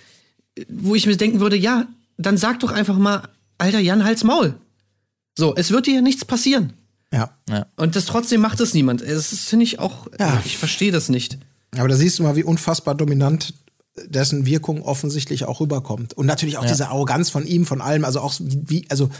wo 0.68 0.94
ich 0.94 1.06
mir 1.06 1.16
denken 1.16 1.40
würde, 1.40 1.56
ja, 1.56 1.86
dann 2.16 2.36
sag 2.36 2.60
doch 2.60 2.70
einfach 2.70 2.96
mal, 2.98 3.22
Alter 3.58 3.80
Jan, 3.80 4.04
halt's 4.04 4.22
Maul. 4.24 4.54
So, 5.36 5.54
es 5.56 5.70
wird 5.72 5.86
dir 5.86 5.96
ja 5.96 6.00
nichts 6.02 6.24
passieren. 6.24 6.72
Ja. 7.12 7.30
Und 7.76 7.96
das 7.96 8.04
trotzdem 8.06 8.40
macht 8.40 8.60
es 8.60 8.74
niemand. 8.74 9.02
Das 9.02 9.26
finde 9.40 9.64
ich 9.64 9.80
auch, 9.80 10.06
Ja. 10.20 10.40
ich 10.44 10.56
verstehe 10.56 10.92
das 10.92 11.08
nicht. 11.08 11.38
Aber 11.76 11.88
da 11.88 11.96
siehst 11.96 12.18
du 12.18 12.22
mal, 12.22 12.36
wie 12.36 12.44
unfassbar 12.44 12.94
dominant 12.94 13.54
dessen 14.06 14.46
Wirkung 14.46 14.82
offensichtlich 14.82 15.44
auch 15.44 15.60
rüberkommt. 15.60 16.14
Und 16.14 16.26
natürlich 16.26 16.58
auch 16.58 16.64
diese 16.64 16.88
Arroganz 16.88 17.30
von 17.30 17.46
ihm, 17.46 17.66
von 17.66 17.80
allem, 17.80 18.04
also 18.04 18.20
auch 18.20 18.34
wie, 18.40 18.86
also 18.90 19.10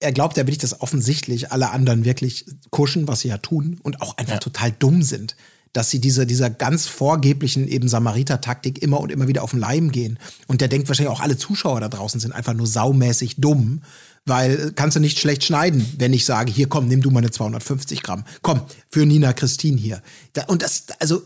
er 0.00 0.12
glaubt 0.12 0.36
ja 0.36 0.42
wirklich, 0.44 0.58
dass 0.58 0.80
offensichtlich 0.80 1.52
alle 1.52 1.70
anderen 1.70 2.04
wirklich 2.04 2.46
kuschen, 2.70 3.08
was 3.08 3.20
sie 3.20 3.28
ja 3.28 3.38
tun 3.38 3.78
und 3.82 4.02
auch 4.02 4.16
einfach 4.16 4.38
total 4.38 4.72
dumm 4.72 5.02
sind. 5.02 5.36
Dass 5.72 5.90
sie 5.90 5.98
diese, 5.98 6.24
dieser 6.24 6.50
ganz 6.50 6.86
vorgeblichen 6.86 7.66
eben 7.66 7.88
Samariter-Taktik 7.88 8.80
immer 8.80 9.00
und 9.00 9.10
immer 9.10 9.26
wieder 9.26 9.42
auf 9.42 9.50
den 9.50 9.58
Leim 9.58 9.90
gehen. 9.90 10.20
Und 10.46 10.60
der 10.60 10.68
denkt 10.68 10.86
wahrscheinlich 10.86 11.12
auch, 11.12 11.20
alle 11.20 11.36
Zuschauer 11.36 11.80
da 11.80 11.88
draußen 11.88 12.20
sind 12.20 12.32
einfach 12.32 12.54
nur 12.54 12.68
saumäßig 12.68 13.36
dumm, 13.38 13.82
weil 14.24 14.68
äh, 14.68 14.72
kannst 14.72 14.96
du 14.96 15.00
nicht 15.00 15.18
schlecht 15.18 15.42
schneiden, 15.42 15.84
wenn 15.98 16.12
ich 16.12 16.24
sage, 16.24 16.52
hier 16.52 16.68
komm, 16.68 16.86
nimm 16.86 17.02
du 17.02 17.10
meine 17.10 17.30
250 17.30 18.04
Gramm. 18.04 18.24
Komm, 18.42 18.60
für 18.88 19.04
Nina 19.04 19.32
Christine 19.32 19.80
hier. 19.80 20.00
Da, 20.32 20.44
und 20.44 20.62
das, 20.62 20.84
also 21.00 21.22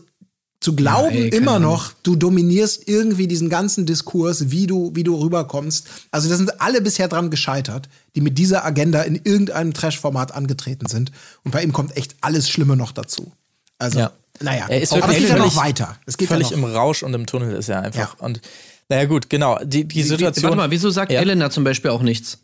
zu 0.61 0.75
glauben 0.75 1.11
ey, 1.15 1.29
keine 1.29 1.35
immer 1.41 1.51
Ahnung. 1.53 1.71
noch, 1.71 1.93
du 2.03 2.15
dominierst 2.17 2.87
irgendwie 2.87 3.27
diesen 3.27 3.49
ganzen 3.49 3.85
Diskurs, 3.85 4.51
wie 4.51 4.67
du, 4.67 4.91
wie 4.93 5.03
du 5.03 5.15
rüberkommst. 5.21 5.87
Also 6.11 6.27
da 6.29 6.35
sind 6.35 6.59
alle 6.59 6.81
bisher 6.81 7.07
dran 7.07 7.29
gescheitert, 7.29 7.87
die 8.15 8.21
mit 8.21 8.37
dieser 8.37 8.65
Agenda 8.65 9.01
in 9.03 9.15
irgendeinem 9.23 9.73
Trash-Format 9.73 10.33
angetreten 10.33 10.87
sind. 10.87 11.11
Und 11.45 11.51
bei 11.51 11.63
ihm 11.63 11.71
kommt 11.71 11.95
echt 11.95 12.15
alles 12.21 12.49
Schlimme 12.49 12.75
noch 12.75 12.91
dazu. 12.91 13.31
Also, 13.77 13.99
Ja. 13.99 14.11
naja, 14.41 14.65
Er 14.67 14.81
ist 14.81 14.91
aber 14.91 15.07
es 15.09 15.17
geht 15.17 15.29
ja 15.29 15.37
noch 15.37 15.55
weiter. 15.55 15.97
Es 16.05 16.17
geht 16.17 16.27
völlig 16.27 16.49
ja 16.49 16.57
noch. 16.57 16.67
im 16.67 16.73
Rausch 16.75 17.03
und 17.03 17.13
im 17.13 17.25
Tunnel 17.25 17.55
ist 17.55 17.69
er 17.69 17.81
einfach. 17.83 18.17
Ja. 18.19 18.25
Und 18.25 18.41
naja, 18.89 19.05
gut, 19.05 19.29
genau. 19.29 19.59
Die, 19.63 19.85
die 19.85 20.03
Situation. 20.03 20.43
warte 20.43 20.57
mal, 20.57 20.71
wieso 20.71 20.89
sagt 20.89 21.11
Ja. 21.13 21.21
Elena 21.21 21.49
zum 21.49 21.63
Beispiel 21.63 21.91
auch 21.91 22.01
nichts? 22.01 22.37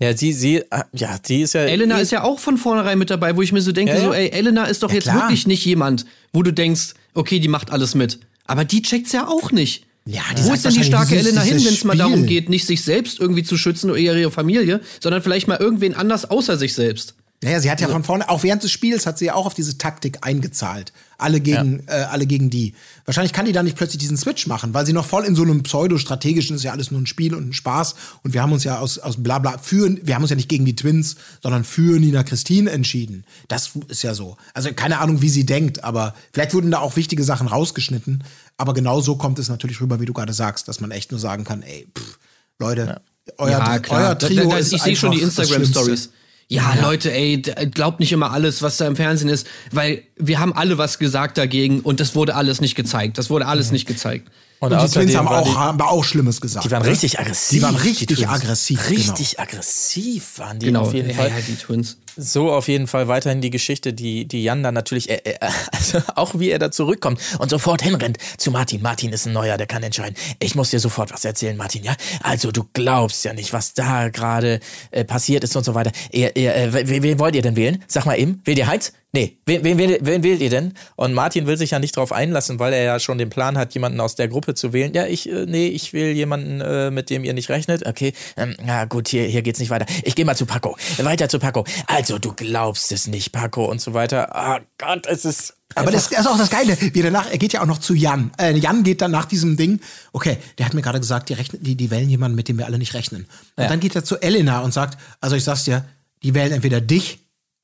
Ja, 0.00 0.16
sie, 0.16 0.32
sie, 0.32 0.62
ah, 0.70 0.84
ja, 0.92 1.18
die 1.18 1.42
ist 1.42 1.54
ja. 1.54 1.62
Elena 1.62 1.98
ist 1.98 2.12
ja 2.12 2.22
auch 2.22 2.38
von 2.38 2.56
vornherein 2.56 2.98
mit 2.98 3.10
dabei, 3.10 3.34
wo 3.34 3.42
ich 3.42 3.50
mir 3.52 3.60
so 3.62 3.72
denke, 3.72 3.92
Ja, 3.94 3.98
ja. 3.98 4.04
so, 4.04 4.12
ey, 4.12 4.28
Elena 4.30 4.66
ist 4.66 4.84
doch 4.84 4.90
Ja, 4.90 4.94
jetzt 4.94 5.04
klar. 5.04 5.22
wirklich 5.22 5.48
nicht 5.48 5.64
jemand, 5.64 6.06
wo 6.32 6.44
du 6.44 6.52
denkst, 6.52 6.94
okay, 7.18 7.40
die 7.40 7.48
macht 7.48 7.70
alles 7.70 7.94
mit. 7.94 8.20
Aber 8.46 8.64
die 8.64 8.82
checkt's 8.82 9.12
ja 9.12 9.26
auch 9.26 9.52
nicht. 9.52 9.84
Ja, 10.06 10.22
die 10.36 10.44
Wo 10.44 10.54
ist 10.54 10.64
denn 10.64 10.72
die 10.72 10.84
starke 10.84 11.16
Elena 11.16 11.42
hin, 11.42 11.62
wenn 11.62 11.74
es 11.74 11.84
mal 11.84 11.96
darum 11.96 12.24
geht, 12.24 12.48
nicht 12.48 12.66
sich 12.66 12.82
selbst 12.82 13.20
irgendwie 13.20 13.42
zu 13.42 13.58
schützen 13.58 13.90
oder 13.90 13.98
ihre 13.98 14.30
Familie, 14.30 14.80
sondern 15.02 15.22
vielleicht 15.22 15.48
mal 15.48 15.58
irgendwen 15.58 15.94
anders 15.94 16.30
außer 16.30 16.56
sich 16.56 16.72
selbst? 16.72 17.14
Naja, 17.42 17.60
sie 17.60 17.70
hat 17.70 17.80
ja 17.80 17.88
von 17.88 18.04
vorne, 18.04 18.28
auch 18.30 18.42
während 18.42 18.62
des 18.62 18.72
Spiels 18.72 19.06
hat 19.06 19.18
sie 19.18 19.26
ja 19.26 19.34
auch 19.34 19.46
auf 19.46 19.54
diese 19.54 19.76
Taktik 19.76 20.18
eingezahlt. 20.22 20.92
Alle 21.20 21.40
gegen, 21.40 21.82
äh, 21.88 21.92
alle 22.10 22.26
gegen 22.26 22.48
die. 22.48 22.74
Wahrscheinlich 23.04 23.32
kann 23.32 23.44
die 23.44 23.50
dann 23.50 23.64
nicht 23.64 23.76
plötzlich 23.76 23.98
diesen 23.98 24.16
Switch 24.16 24.46
machen, 24.46 24.72
weil 24.72 24.86
sie 24.86 24.92
noch 24.92 25.04
voll 25.04 25.24
in 25.24 25.34
so 25.34 25.42
einem 25.42 25.64
pseudo-strategischen, 25.64 26.54
ist 26.54 26.62
ja 26.62 26.70
alles 26.70 26.92
nur 26.92 27.00
ein 27.00 27.06
Spiel 27.06 27.34
und 27.34 27.48
ein 27.48 27.52
Spaß. 27.52 27.96
Und 28.22 28.34
wir 28.34 28.42
haben 28.42 28.52
uns 28.52 28.62
ja 28.62 28.78
aus, 28.78 29.00
aus 29.00 29.20
bla 29.20 29.40
bla 29.40 29.58
für, 29.58 29.96
wir 30.06 30.14
haben 30.14 30.22
uns 30.22 30.30
ja 30.30 30.36
nicht 30.36 30.48
gegen 30.48 30.64
die 30.64 30.76
Twins, 30.76 31.16
sondern 31.42 31.64
für 31.64 31.98
Nina 31.98 32.22
Christine 32.22 32.70
entschieden. 32.70 33.24
Das 33.48 33.72
ist 33.88 34.02
ja 34.04 34.14
so. 34.14 34.36
Also 34.54 34.72
keine 34.72 35.00
Ahnung, 35.00 35.20
wie 35.20 35.28
sie 35.28 35.44
denkt, 35.44 35.82
aber 35.82 36.14
vielleicht 36.32 36.54
wurden 36.54 36.70
da 36.70 36.78
auch 36.78 36.94
wichtige 36.94 37.24
Sachen 37.24 37.48
rausgeschnitten. 37.48 38.22
Aber 38.56 38.72
genau 38.72 39.00
so 39.00 39.16
kommt 39.16 39.40
es 39.40 39.48
natürlich 39.48 39.80
rüber, 39.80 39.98
wie 40.00 40.06
du 40.06 40.12
gerade 40.12 40.32
sagst, 40.32 40.68
dass 40.68 40.80
man 40.80 40.92
echt 40.92 41.10
nur 41.10 41.18
sagen 41.18 41.42
kann, 41.42 41.62
ey, 41.62 41.88
pff, 41.98 42.18
Leute, 42.60 43.00
euer, 43.38 43.58
euer 43.90 44.18
Trio 44.18 44.36
Da- 44.44 44.50
da- 44.50 44.56
ist 44.58 44.72
ich 44.72 44.82
sehe 44.82 44.96
schon 44.96 45.10
die 45.10 45.18
Instagram-Stories. 45.24 46.10
Schlimmste. 46.50 46.78
Ja, 46.78 46.82
Leute, 46.86 47.12
ey, 47.12 47.42
glaubt 47.42 48.00
nicht 48.00 48.12
immer 48.12 48.32
alles, 48.32 48.62
was 48.62 48.76
da 48.78 48.86
im 48.86 48.96
Fernsehen 48.96 49.28
ist, 49.28 49.46
weil 49.70 50.02
wir 50.16 50.38
haben 50.40 50.52
alle 50.54 50.78
was 50.78 50.98
gesagt 50.98 51.36
dagegen 51.38 51.80
und 51.80 52.00
das 52.00 52.14
wurde 52.14 52.34
alles 52.34 52.60
nicht 52.60 52.74
gezeigt. 52.74 53.18
Das 53.18 53.28
wurde 53.30 53.46
alles 53.46 53.70
nicht 53.70 53.86
gezeigt. 53.86 54.28
und 54.60 54.72
Und 54.72 54.82
die 54.82 54.88
Twins 54.92 55.14
haben 55.16 55.28
auch, 55.28 55.44
die- 55.46 55.54
haben 55.56 55.80
auch 55.80 56.02
Schlimmes 56.04 56.40
gesagt. 56.40 56.64
Die 56.64 56.70
waren 56.70 56.82
ne? 56.82 56.88
richtig 56.88 57.20
aggressiv. 57.20 57.58
Die 57.58 57.62
waren 57.62 57.76
richtig 57.76 58.06
Twins. 58.08 58.28
aggressiv. 58.30 58.90
Richtig 58.90 59.38
aggressiv 59.40 60.38
waren 60.38 60.58
die 60.58 60.66
Genau, 60.66 60.82
auf 60.82 60.94
jeden 60.94 61.10
ja, 61.10 61.16
Fall. 61.16 61.28
ja, 61.28 61.34
die 61.46 61.54
Twins. 61.56 61.98
So 62.20 62.50
auf 62.50 62.66
jeden 62.66 62.88
Fall 62.88 63.06
weiterhin 63.06 63.40
die 63.40 63.50
Geschichte, 63.50 63.92
die, 63.92 64.26
die 64.26 64.42
Jan 64.42 64.64
dann 64.64 64.74
natürlich, 64.74 65.08
äh, 65.08 65.20
äh, 65.22 65.38
also 65.72 66.02
auch 66.16 66.36
wie 66.36 66.50
er 66.50 66.58
da 66.58 66.72
zurückkommt 66.72 67.20
und 67.38 67.48
sofort 67.48 67.80
hinrennt 67.80 68.18
zu 68.38 68.50
Martin. 68.50 68.82
Martin 68.82 69.12
ist 69.12 69.26
ein 69.26 69.32
Neuer, 69.32 69.56
der 69.56 69.68
kann 69.68 69.84
entscheiden. 69.84 70.16
Ich 70.40 70.56
muss 70.56 70.70
dir 70.70 70.80
sofort 70.80 71.12
was 71.12 71.24
erzählen, 71.24 71.56
Martin, 71.56 71.84
ja? 71.84 71.94
Also 72.24 72.50
du 72.50 72.64
glaubst 72.72 73.24
ja 73.24 73.32
nicht, 73.34 73.52
was 73.52 73.72
da 73.74 74.08
gerade 74.08 74.58
äh, 74.90 75.04
passiert 75.04 75.44
ist 75.44 75.54
und 75.54 75.62
so 75.62 75.76
weiter. 75.76 75.92
Ihr, 76.10 76.34
ihr, 76.36 76.56
äh, 76.56 76.88
wen, 76.88 77.04
wen 77.04 77.18
wollt 77.20 77.36
ihr 77.36 77.42
denn 77.42 77.54
wählen? 77.54 77.84
Sag 77.86 78.04
mal 78.04 78.18
eben, 78.18 78.40
wählt 78.44 78.58
ihr 78.58 78.66
Heinz? 78.66 78.92
Nee, 79.12 79.38
wen, 79.46 79.64
wen, 79.64 79.78
wen, 79.78 79.96
wen 80.00 80.22
wählt 80.22 80.42
ihr 80.42 80.50
denn? 80.50 80.74
Und 80.94 81.14
Martin 81.14 81.46
will 81.46 81.56
sich 81.56 81.70
ja 81.70 81.78
nicht 81.78 81.96
drauf 81.96 82.12
einlassen, 82.12 82.58
weil 82.58 82.74
er 82.74 82.82
ja 82.82 83.00
schon 83.00 83.16
den 83.16 83.30
Plan 83.30 83.56
hat, 83.56 83.72
jemanden 83.72 84.00
aus 84.00 84.16
der 84.16 84.28
Gruppe 84.28 84.54
zu 84.54 84.74
wählen. 84.74 84.92
Ja, 84.92 85.06
ich, 85.06 85.30
äh, 85.30 85.46
nee, 85.46 85.68
ich 85.68 85.94
will 85.94 86.12
jemanden, 86.12 86.60
äh, 86.60 86.90
mit 86.90 87.08
dem 87.08 87.24
ihr 87.24 87.32
nicht 87.32 87.48
rechnet. 87.48 87.86
Okay, 87.86 88.12
ähm, 88.36 88.54
ja 88.66 88.84
gut, 88.84 89.08
hier, 89.08 89.24
hier 89.24 89.40
geht's 89.40 89.60
nicht 89.60 89.70
weiter. 89.70 89.86
Ich 90.04 90.14
gehe 90.14 90.26
mal 90.26 90.36
zu 90.36 90.44
Paco. 90.44 90.76
Weiter 90.98 91.30
zu 91.30 91.38
Paco. 91.38 91.64
Also, 91.86 92.07
du 92.16 92.32
glaubst 92.32 92.90
es 92.92 93.06
nicht, 93.06 93.32
Paco 93.32 93.66
und 93.66 93.82
so 93.82 93.92
weiter. 93.92 94.34
Ah 94.34 94.60
Gott, 94.78 95.04
es 95.06 95.26
ist. 95.26 95.54
Aber 95.74 95.90
das, 95.90 96.08
das 96.08 96.20
ist 96.20 96.26
auch 96.26 96.38
das 96.38 96.48
Geile. 96.48 96.78
Wie 96.80 97.02
danach, 97.02 97.30
er 97.30 97.36
geht 97.36 97.52
ja 97.52 97.60
auch 97.60 97.66
noch 97.66 97.78
zu 97.78 97.92
Jan. 97.92 98.30
Äh, 98.38 98.56
Jan 98.56 98.84
geht 98.84 99.02
dann 99.02 99.10
nach 99.10 99.26
diesem 99.26 99.58
Ding, 99.58 99.80
okay, 100.12 100.38
der 100.56 100.64
hat 100.64 100.72
mir 100.72 100.80
gerade 100.80 101.00
gesagt, 101.00 101.28
die, 101.28 101.34
rechnen, 101.34 101.62
die, 101.62 101.74
die 101.76 101.90
wählen 101.90 102.08
jemanden, 102.08 102.36
mit 102.36 102.48
dem 102.48 102.56
wir 102.56 102.64
alle 102.64 102.78
nicht 102.78 102.94
rechnen. 102.94 103.26
Und 103.56 103.64
Ja. 103.64 103.68
dann 103.68 103.80
geht 103.80 103.94
er 103.94 104.02
zu 104.04 104.16
Elena 104.22 104.60
und 104.60 104.72
sagt, 104.72 104.96
also 105.20 105.36
ich 105.36 105.44
sag's 105.44 105.64
dir, 105.64 105.84
die 106.22 106.34
wählen 106.34 106.52
entweder 106.52 106.80
dich 106.80 107.18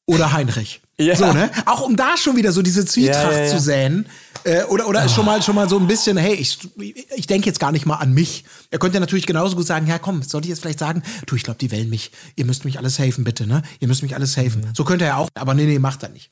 oder 0.06 0.32
Heinrich. 0.32 0.80
Ja. 0.98 1.16
So, 1.16 1.32
ne? 1.32 1.50
Auch 1.66 1.80
um 1.80 1.96
da 1.96 2.16
schon 2.16 2.36
wieder 2.36 2.52
so 2.52 2.62
diese 2.62 2.84
Zwietracht 2.84 3.32
Ja, 3.32 3.44
ja, 3.44 3.50
zu 3.50 3.58
säen. 3.58 4.06
Äh, 4.44 4.64
oder 4.64 4.86
oder 4.86 5.08
schon 5.08 5.24
mal 5.24 5.42
schon 5.42 5.54
mal 5.54 5.68
so 5.68 5.78
ein 5.78 5.86
bisschen, 5.86 6.16
hey, 6.16 6.34
ich, 6.34 6.58
ich 7.16 7.26
denke 7.26 7.46
jetzt 7.46 7.58
gar 7.58 7.72
nicht 7.72 7.86
mal 7.86 7.96
an 7.96 8.12
mich. 8.12 8.44
Er 8.70 8.78
könnte 8.78 9.00
natürlich 9.00 9.26
genauso 9.26 9.56
gut 9.56 9.66
sagen, 9.66 9.86
ja 9.86 9.98
komm, 9.98 10.22
sollte 10.22 10.46
ich 10.46 10.50
jetzt 10.50 10.60
vielleicht 10.60 10.78
sagen, 10.78 11.02
du, 11.26 11.34
ich 11.34 11.42
glaube, 11.42 11.58
die 11.58 11.70
wählen 11.70 11.88
mich. 11.88 12.12
Ihr 12.36 12.44
müsst 12.44 12.64
mich 12.64 12.78
alles 12.78 12.98
helfen, 12.98 13.24
bitte, 13.24 13.46
ne? 13.46 13.62
Ihr 13.80 13.88
müsst 13.88 14.02
mich 14.02 14.14
alles 14.14 14.36
helfen. 14.36 14.68
So 14.74 14.84
könnte 14.84 15.06
er 15.06 15.18
auch, 15.18 15.28
aber 15.34 15.54
nee, 15.54 15.64
nee, 15.64 15.78
macht 15.78 16.02
er 16.02 16.10
nicht. 16.10 16.30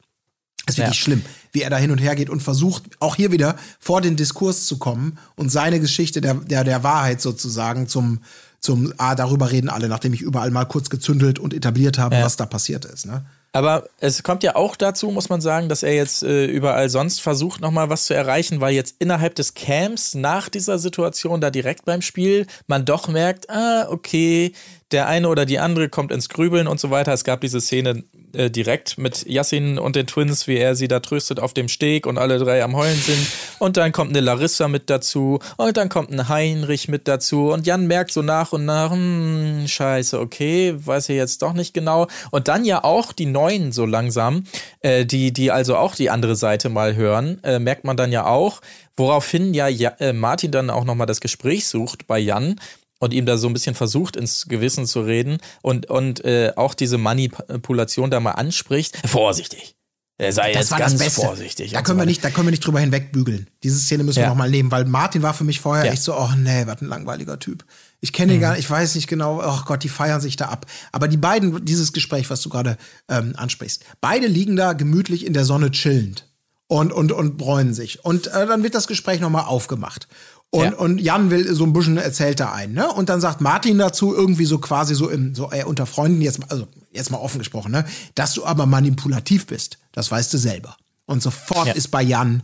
Das 0.66 0.76
ist 0.76 0.84
wirklich 0.84 1.00
schlimm, 1.00 1.22
wie 1.50 1.62
er 1.62 1.70
da 1.70 1.76
hin 1.76 1.90
und 1.90 1.98
her 1.98 2.14
geht 2.14 2.30
und 2.30 2.40
versucht, 2.40 2.84
auch 3.00 3.16
hier 3.16 3.32
wieder 3.32 3.56
vor 3.80 4.00
den 4.00 4.14
Diskurs 4.14 4.66
zu 4.66 4.78
kommen 4.78 5.18
und 5.34 5.50
seine 5.50 5.80
Geschichte 5.80 6.20
der, 6.20 6.34
der, 6.34 6.62
der 6.62 6.84
Wahrheit 6.84 7.20
sozusagen 7.20 7.88
zum, 7.88 8.20
zum, 8.60 8.92
ah, 8.96 9.16
darüber 9.16 9.50
reden 9.50 9.68
alle, 9.68 9.88
nachdem 9.88 10.12
ich 10.14 10.20
überall 10.20 10.52
mal 10.52 10.66
kurz 10.66 10.88
gezündelt 10.88 11.40
und 11.40 11.52
etabliert 11.52 11.98
habe, 11.98 12.22
was 12.22 12.36
da 12.36 12.46
passiert 12.46 12.84
ist. 12.84 13.06
Ne? 13.06 13.24
Aber 13.54 13.84
es 14.00 14.22
kommt 14.22 14.42
ja 14.42 14.56
auch 14.56 14.76
dazu, 14.76 15.10
muss 15.10 15.28
man 15.28 15.42
sagen, 15.42 15.68
dass 15.68 15.82
er 15.82 15.94
jetzt 15.94 16.22
äh, 16.22 16.46
überall 16.46 16.88
sonst 16.88 17.20
versucht, 17.20 17.60
nochmal 17.60 17.90
was 17.90 18.06
zu 18.06 18.14
erreichen, 18.14 18.62
weil 18.62 18.74
jetzt 18.74 18.96
innerhalb 18.98 19.34
des 19.34 19.52
Camps 19.52 20.14
nach 20.14 20.48
dieser 20.48 20.78
Situation 20.78 21.42
da 21.42 21.50
direkt 21.50 21.84
beim 21.84 22.00
Spiel 22.00 22.46
man 22.66 22.86
doch 22.86 23.08
merkt, 23.08 23.50
ah, 23.50 23.88
okay, 23.90 24.52
der 24.92 25.08
eine 25.08 25.28
oder 25.28 25.46
die 25.46 25.58
andere 25.58 25.88
kommt 25.88 26.12
ins 26.12 26.28
Grübeln 26.28 26.66
und 26.66 26.80
so 26.80 26.90
weiter. 26.90 27.12
Es 27.12 27.24
gab 27.24 27.40
diese 27.40 27.60
Szene 27.60 28.04
äh, 28.34 28.50
direkt 28.50 28.98
mit 28.98 29.26
Yassin 29.26 29.78
und 29.78 29.96
den 29.96 30.06
Twins, 30.06 30.46
wie 30.46 30.56
er 30.56 30.74
sie 30.74 30.88
da 30.88 31.00
tröstet 31.00 31.40
auf 31.40 31.52
dem 31.52 31.68
Steg 31.68 32.06
und 32.06 32.18
alle 32.18 32.38
drei 32.38 32.62
am 32.62 32.76
Heulen 32.76 32.96
sind. 32.96 33.26
Und 33.58 33.76
dann 33.76 33.92
kommt 33.92 34.10
eine 34.10 34.20
Larissa 34.20 34.68
mit 34.68 34.88
dazu 34.88 35.38
und 35.56 35.76
dann 35.76 35.88
kommt 35.88 36.10
ein 36.10 36.28
Heinrich 36.28 36.88
mit 36.88 37.08
dazu 37.08 37.50
und 37.52 37.66
Jan 37.66 37.86
merkt 37.86 38.12
so 38.12 38.22
nach 38.22 38.52
und 38.52 38.64
nach, 38.64 38.92
hm, 38.92 39.64
scheiße, 39.66 40.18
okay, 40.18 40.74
weiß 40.76 41.10
ich 41.10 41.16
jetzt 41.16 41.42
doch 41.42 41.52
nicht 41.52 41.74
genau. 41.74 42.06
Und 42.30 42.48
dann 42.48 42.64
ja 42.64 42.84
auch 42.84 43.12
die 43.12 43.26
Neuen 43.26 43.72
so 43.72 43.84
langsam, 43.84 44.44
äh, 44.80 45.04
die, 45.04 45.32
die 45.32 45.50
also 45.50 45.76
auch 45.76 45.94
die 45.94 46.10
andere 46.10 46.36
Seite 46.36 46.68
mal 46.68 46.94
hören, 46.94 47.38
äh, 47.42 47.58
merkt 47.58 47.84
man 47.84 47.96
dann 47.96 48.12
ja 48.12 48.26
auch, 48.26 48.60
woraufhin 48.96 49.54
ja, 49.54 49.68
ja 49.68 49.90
äh, 50.00 50.12
Martin 50.12 50.50
dann 50.50 50.70
auch 50.70 50.84
nochmal 50.84 51.06
das 51.06 51.20
Gespräch 51.20 51.66
sucht 51.66 52.06
bei 52.06 52.18
Jan 52.18 52.56
und 53.02 53.12
ihm 53.12 53.26
da 53.26 53.36
so 53.36 53.48
ein 53.48 53.52
bisschen 53.52 53.74
versucht, 53.74 54.14
ins 54.14 54.46
Gewissen 54.46 54.86
zu 54.86 55.00
reden 55.00 55.38
und, 55.60 55.90
und 55.90 56.24
äh, 56.24 56.52
auch 56.54 56.72
diese 56.72 56.98
Manipulation 56.98 58.12
da 58.12 58.20
mal 58.20 58.30
anspricht. 58.30 58.96
Vorsichtig. 59.04 59.74
Er 60.18 60.32
sei 60.32 60.52
Das 60.52 60.70
jetzt 60.70 60.78
ganz 60.78 61.14
vorsichtig. 61.14 61.72
Da 61.72 61.82
können, 61.82 61.98
wir 61.98 62.06
nicht, 62.06 62.22
da 62.22 62.30
können 62.30 62.46
wir 62.46 62.52
nicht 62.52 62.64
drüber 62.64 62.78
hinwegbügeln. 62.78 63.48
Diese 63.64 63.80
Szene 63.80 64.04
müssen 64.04 64.18
wir 64.18 64.22
Ja. 64.24 64.28
noch 64.28 64.36
mal 64.36 64.48
nehmen, 64.48 64.70
weil 64.70 64.84
Martin 64.84 65.22
war 65.22 65.34
für 65.34 65.42
mich 65.42 65.58
vorher 65.58 65.84
Ja. 65.84 65.90
echt 65.92 66.04
so, 66.04 66.16
oh 66.16 66.28
nee, 66.36 66.64
was 66.66 66.80
ein 66.80 66.86
langweiliger 66.86 67.40
Typ. 67.40 67.64
Ich 67.98 68.12
kenne 68.12 68.34
ihn 68.34 68.40
gar 68.40 68.52
nicht, 68.52 68.60
ich 68.60 68.70
weiß 68.70 68.94
nicht 68.94 69.08
genau, 69.08 69.42
oh 69.44 69.62
Gott, 69.64 69.82
die 69.82 69.88
feiern 69.88 70.20
sich 70.20 70.36
da 70.36 70.46
ab. 70.46 70.66
Aber 70.92 71.08
die 71.08 71.16
beiden, 71.16 71.64
dieses 71.64 71.92
Gespräch, 71.92 72.30
was 72.30 72.40
du 72.40 72.50
gerade 72.50 72.76
ähm, 73.08 73.32
ansprichst, 73.36 73.84
beide 74.00 74.28
liegen 74.28 74.54
da 74.54 74.74
gemütlich 74.74 75.26
in 75.26 75.32
der 75.32 75.44
Sonne 75.44 75.72
chillend 75.72 76.28
und, 76.68 76.92
und, 76.92 77.12
und 77.12 77.36
bräunen 77.36 77.74
sich. 77.74 78.04
Und 78.04 78.28
äh, 78.28 78.46
dann 78.46 78.62
wird 78.62 78.74
das 78.74 78.86
Gespräch 78.86 79.20
noch 79.20 79.28
mal 79.28 79.42
aufgemacht. 79.42 80.08
Und, 80.54 80.64
Ja. 80.64 80.72
und 80.76 81.00
Jan 81.00 81.30
will 81.30 81.54
so 81.54 81.64
ein 81.64 81.72
bisschen 81.72 81.96
erzählt 81.96 82.38
da 82.38 82.52
ein, 82.52 82.72
ne? 82.74 82.86
Und 82.92 83.08
dann 83.08 83.22
sagt 83.22 83.40
Martin 83.40 83.78
dazu 83.78 84.14
irgendwie 84.14 84.44
so 84.44 84.58
quasi 84.58 84.94
so 84.94 85.08
im, 85.08 85.34
so 85.34 85.50
äh, 85.50 85.64
unter 85.64 85.86
Freunden 85.86 86.20
jetzt, 86.20 86.40
mal- 86.40 86.46
also 86.50 86.66
jetzt 86.92 87.10
mal 87.10 87.16
offen 87.16 87.38
gesprochen, 87.38 87.72
ne? 87.72 87.86
Dass 88.14 88.34
du 88.34 88.44
aber 88.44 88.66
manipulativ 88.66 89.46
bist, 89.46 89.78
das 89.92 90.10
weißt 90.10 90.30
du 90.34 90.36
selber. 90.36 90.76
Und 91.06 91.22
sofort 91.22 91.68
Ja. 91.68 91.72
ist 91.72 91.88
bei 91.90 92.02
Jan, 92.02 92.42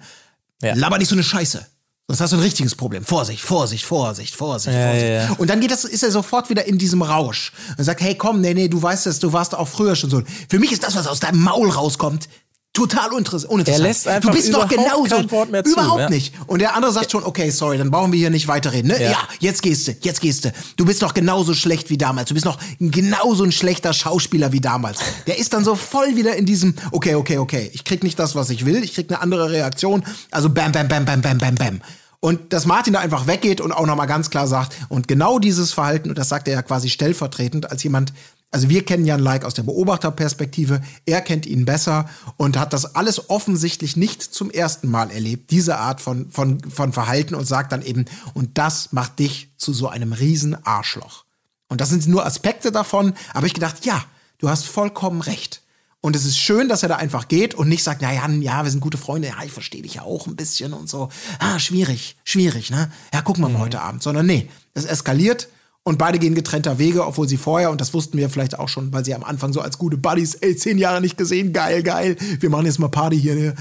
Ja. 0.62 0.72
laber 0.74 0.96
nicht 0.96 1.08
so 1.08 1.14
eine 1.14 1.22
Scheiße. 1.22 1.66
Sonst 2.06 2.20
hast 2.22 2.32
du 2.32 2.36
ein 2.38 2.42
richtiges 2.42 2.74
Problem. 2.74 3.04
Vorsicht, 3.04 3.42
Vorsicht, 3.42 3.84
Vorsicht, 3.84 4.34
Vorsicht, 4.34 4.74
Ja, 4.74 4.84
Vorsicht. 4.86 5.04
ja, 5.06 5.22
ja. 5.24 5.32
Und 5.36 5.50
dann 5.50 5.60
geht 5.60 5.70
das, 5.70 5.84
ist 5.84 6.02
er 6.02 6.10
sofort 6.10 6.48
wieder 6.48 6.64
in 6.64 6.78
diesem 6.78 7.02
Rausch. 7.02 7.52
Und 7.76 7.84
sagt, 7.84 8.00
hey, 8.00 8.14
komm, 8.14 8.40
nee, 8.40 8.54
nee, 8.54 8.68
du 8.68 8.80
weißt 8.80 9.06
es, 9.06 9.18
du 9.18 9.34
warst 9.34 9.54
auch 9.54 9.68
früher 9.68 9.94
schon 9.94 10.08
so. 10.08 10.22
Für 10.48 10.58
mich 10.58 10.72
ist 10.72 10.82
das, 10.82 10.94
was 10.96 11.06
aus 11.06 11.20
deinem 11.20 11.42
Maul 11.42 11.68
rauskommt, 11.68 12.30
total 12.78 13.10
uninteress- 13.10 13.44
uninteressant. 13.44 13.68
Er 13.68 13.78
lässt 13.88 14.08
einfach 14.08 14.30
du 14.30 14.36
bist 14.36 14.54
doch 14.54 14.68
genauso. 14.68 15.16
kein 15.16 15.30
Wort 15.30 15.50
mehr 15.50 15.64
zu, 15.64 15.72
überhaupt 15.72 16.00
ja. 16.00 16.10
nicht. 16.10 16.32
Und 16.46 16.60
der 16.60 16.76
andere 16.76 16.92
sagt 16.92 17.10
schon, 17.10 17.24
okay, 17.24 17.50
sorry, 17.50 17.76
dann 17.78 17.90
brauchen 17.90 18.12
wir 18.12 18.18
hier 18.18 18.30
nicht 18.30 18.46
weiterreden. 18.48 18.90
Ne? 18.90 19.02
Ja. 19.02 19.10
Ja. 19.10 19.18
jetzt 19.40 19.62
gehst 19.62 19.88
du, 19.88 19.96
jetzt 20.00 20.20
gehst 20.20 20.44
du. 20.44 20.52
Du 20.76 20.84
bist 20.84 21.02
doch 21.02 21.14
genauso 21.14 21.54
schlecht 21.54 21.90
wie 21.90 21.98
damals. 21.98 22.28
Du 22.28 22.34
bist 22.34 22.46
noch 22.46 22.58
genauso 22.78 23.44
ein 23.44 23.52
schlechter 23.52 23.92
Schauspieler 23.92 24.52
wie 24.52 24.60
damals. 24.60 24.98
Der 25.26 25.38
ist 25.38 25.52
dann 25.52 25.64
so 25.64 25.74
voll 25.74 26.16
wieder 26.16 26.36
in 26.36 26.46
diesem, 26.46 26.74
okay, 26.92 27.16
okay, 27.16 27.38
okay, 27.38 27.70
ich 27.72 27.84
krieg 27.84 28.02
nicht 28.04 28.18
das, 28.18 28.34
was 28.34 28.50
ich 28.50 28.64
will, 28.64 28.82
ich 28.84 28.94
krieg 28.94 29.10
eine 29.10 29.20
andere 29.20 29.50
Reaktion. 29.50 30.04
Also 30.30 30.50
bam, 30.50 30.72
bam, 30.72 30.86
bam, 30.88 31.04
bam, 31.04 31.20
bam, 31.20 31.38
bam, 31.38 31.54
bam. 31.56 31.80
Und 32.20 32.52
dass 32.52 32.66
Martin 32.66 32.94
da 32.94 33.00
einfach 33.00 33.28
weggeht 33.28 33.60
und 33.60 33.70
auch 33.70 33.86
nochmal 33.86 34.08
ganz 34.08 34.28
klar 34.30 34.48
sagt, 34.48 34.74
und 34.88 35.06
genau 35.06 35.38
dieses 35.38 35.72
Verhalten, 35.72 36.08
und 36.08 36.18
das 36.18 36.28
sagt 36.28 36.48
er 36.48 36.54
ja 36.54 36.62
quasi 36.62 36.88
stellvertretend 36.88 37.70
als 37.70 37.82
jemand, 37.84 38.12
also 38.50 38.70
wir 38.70 38.84
kennen 38.84 39.04
Jan 39.04 39.20
Like 39.20 39.44
aus 39.44 39.54
der 39.54 39.62
Beobachterperspektive, 39.62 40.80
er 41.04 41.20
kennt 41.20 41.44
ihn 41.44 41.66
besser 41.66 42.08
und 42.38 42.58
hat 42.58 42.72
das 42.72 42.94
alles 42.94 43.28
offensichtlich 43.28 43.96
nicht 43.96 44.22
zum 44.22 44.50
ersten 44.50 44.90
Mal 44.90 45.10
erlebt, 45.10 45.50
diese 45.50 45.76
Art 45.76 46.00
von, 46.00 46.30
von, 46.30 46.60
von 46.70 46.92
Verhalten 46.92 47.34
und 47.34 47.44
sagt 47.44 47.72
dann 47.72 47.82
eben, 47.82 48.06
und 48.32 48.56
das 48.56 48.92
macht 48.92 49.18
dich 49.18 49.50
zu 49.58 49.74
so 49.74 49.88
einem 49.88 50.14
riesen 50.14 50.56
Arschloch. 50.64 51.24
Und 51.68 51.82
das 51.82 51.90
sind 51.90 52.06
nur 52.06 52.24
Aspekte 52.24 52.72
davon, 52.72 53.12
aber 53.34 53.46
ich 53.46 53.52
gedacht, 53.52 53.84
ja, 53.84 54.02
du 54.38 54.48
hast 54.48 54.64
vollkommen 54.64 55.20
recht. 55.20 55.62
Und 56.00 56.16
es 56.16 56.24
ist 56.24 56.38
schön, 56.38 56.68
dass 56.68 56.82
er 56.82 56.88
da 56.88 56.96
einfach 56.96 57.28
geht 57.28 57.54
und 57.54 57.68
nicht 57.68 57.82
sagt, 57.82 58.00
na 58.00 58.14
ja, 58.14 58.26
ja, 58.28 58.64
wir 58.64 58.70
sind 58.70 58.80
gute 58.80 58.96
Freunde, 58.96 59.28
ja, 59.28 59.42
ich 59.44 59.52
verstehe 59.52 59.82
dich 59.82 59.94
ja 59.94 60.02
auch 60.02 60.26
ein 60.26 60.36
bisschen 60.36 60.72
und 60.72 60.88
so. 60.88 61.10
Ah, 61.40 61.58
schwierig, 61.58 62.16
schwierig, 62.24 62.70
ne? 62.70 62.90
Ja, 63.12 63.20
gucken 63.20 63.42
wir 63.42 63.48
mal 63.48 63.58
heute 63.58 63.82
Abend. 63.82 64.02
Sondern 64.02 64.24
nee, 64.24 64.48
es 64.74 64.84
eskaliert 64.84 65.48
und 65.88 65.96
beide 65.96 66.18
gehen 66.18 66.34
getrennter 66.34 66.78
Wege, 66.78 67.06
obwohl 67.06 67.26
sie 67.26 67.38
vorher, 67.38 67.70
und 67.70 67.80
das 67.80 67.94
wussten 67.94 68.18
wir 68.18 68.28
vielleicht 68.28 68.58
auch 68.58 68.68
schon, 68.68 68.92
weil 68.92 69.06
sie 69.06 69.14
am 69.14 69.24
Anfang 69.24 69.54
so 69.54 69.62
als 69.62 69.78
gute 69.78 69.96
Buddies, 69.96 70.34
ey, 70.34 70.54
zehn 70.54 70.76
Jahre 70.76 71.00
nicht 71.00 71.16
gesehen, 71.16 71.54
geil, 71.54 71.82
geil, 71.82 72.16
wir 72.40 72.50
machen 72.50 72.66
jetzt 72.66 72.78
mal 72.78 72.88
Party 72.88 73.18
hier, 73.18 73.36
äh, 73.36 73.54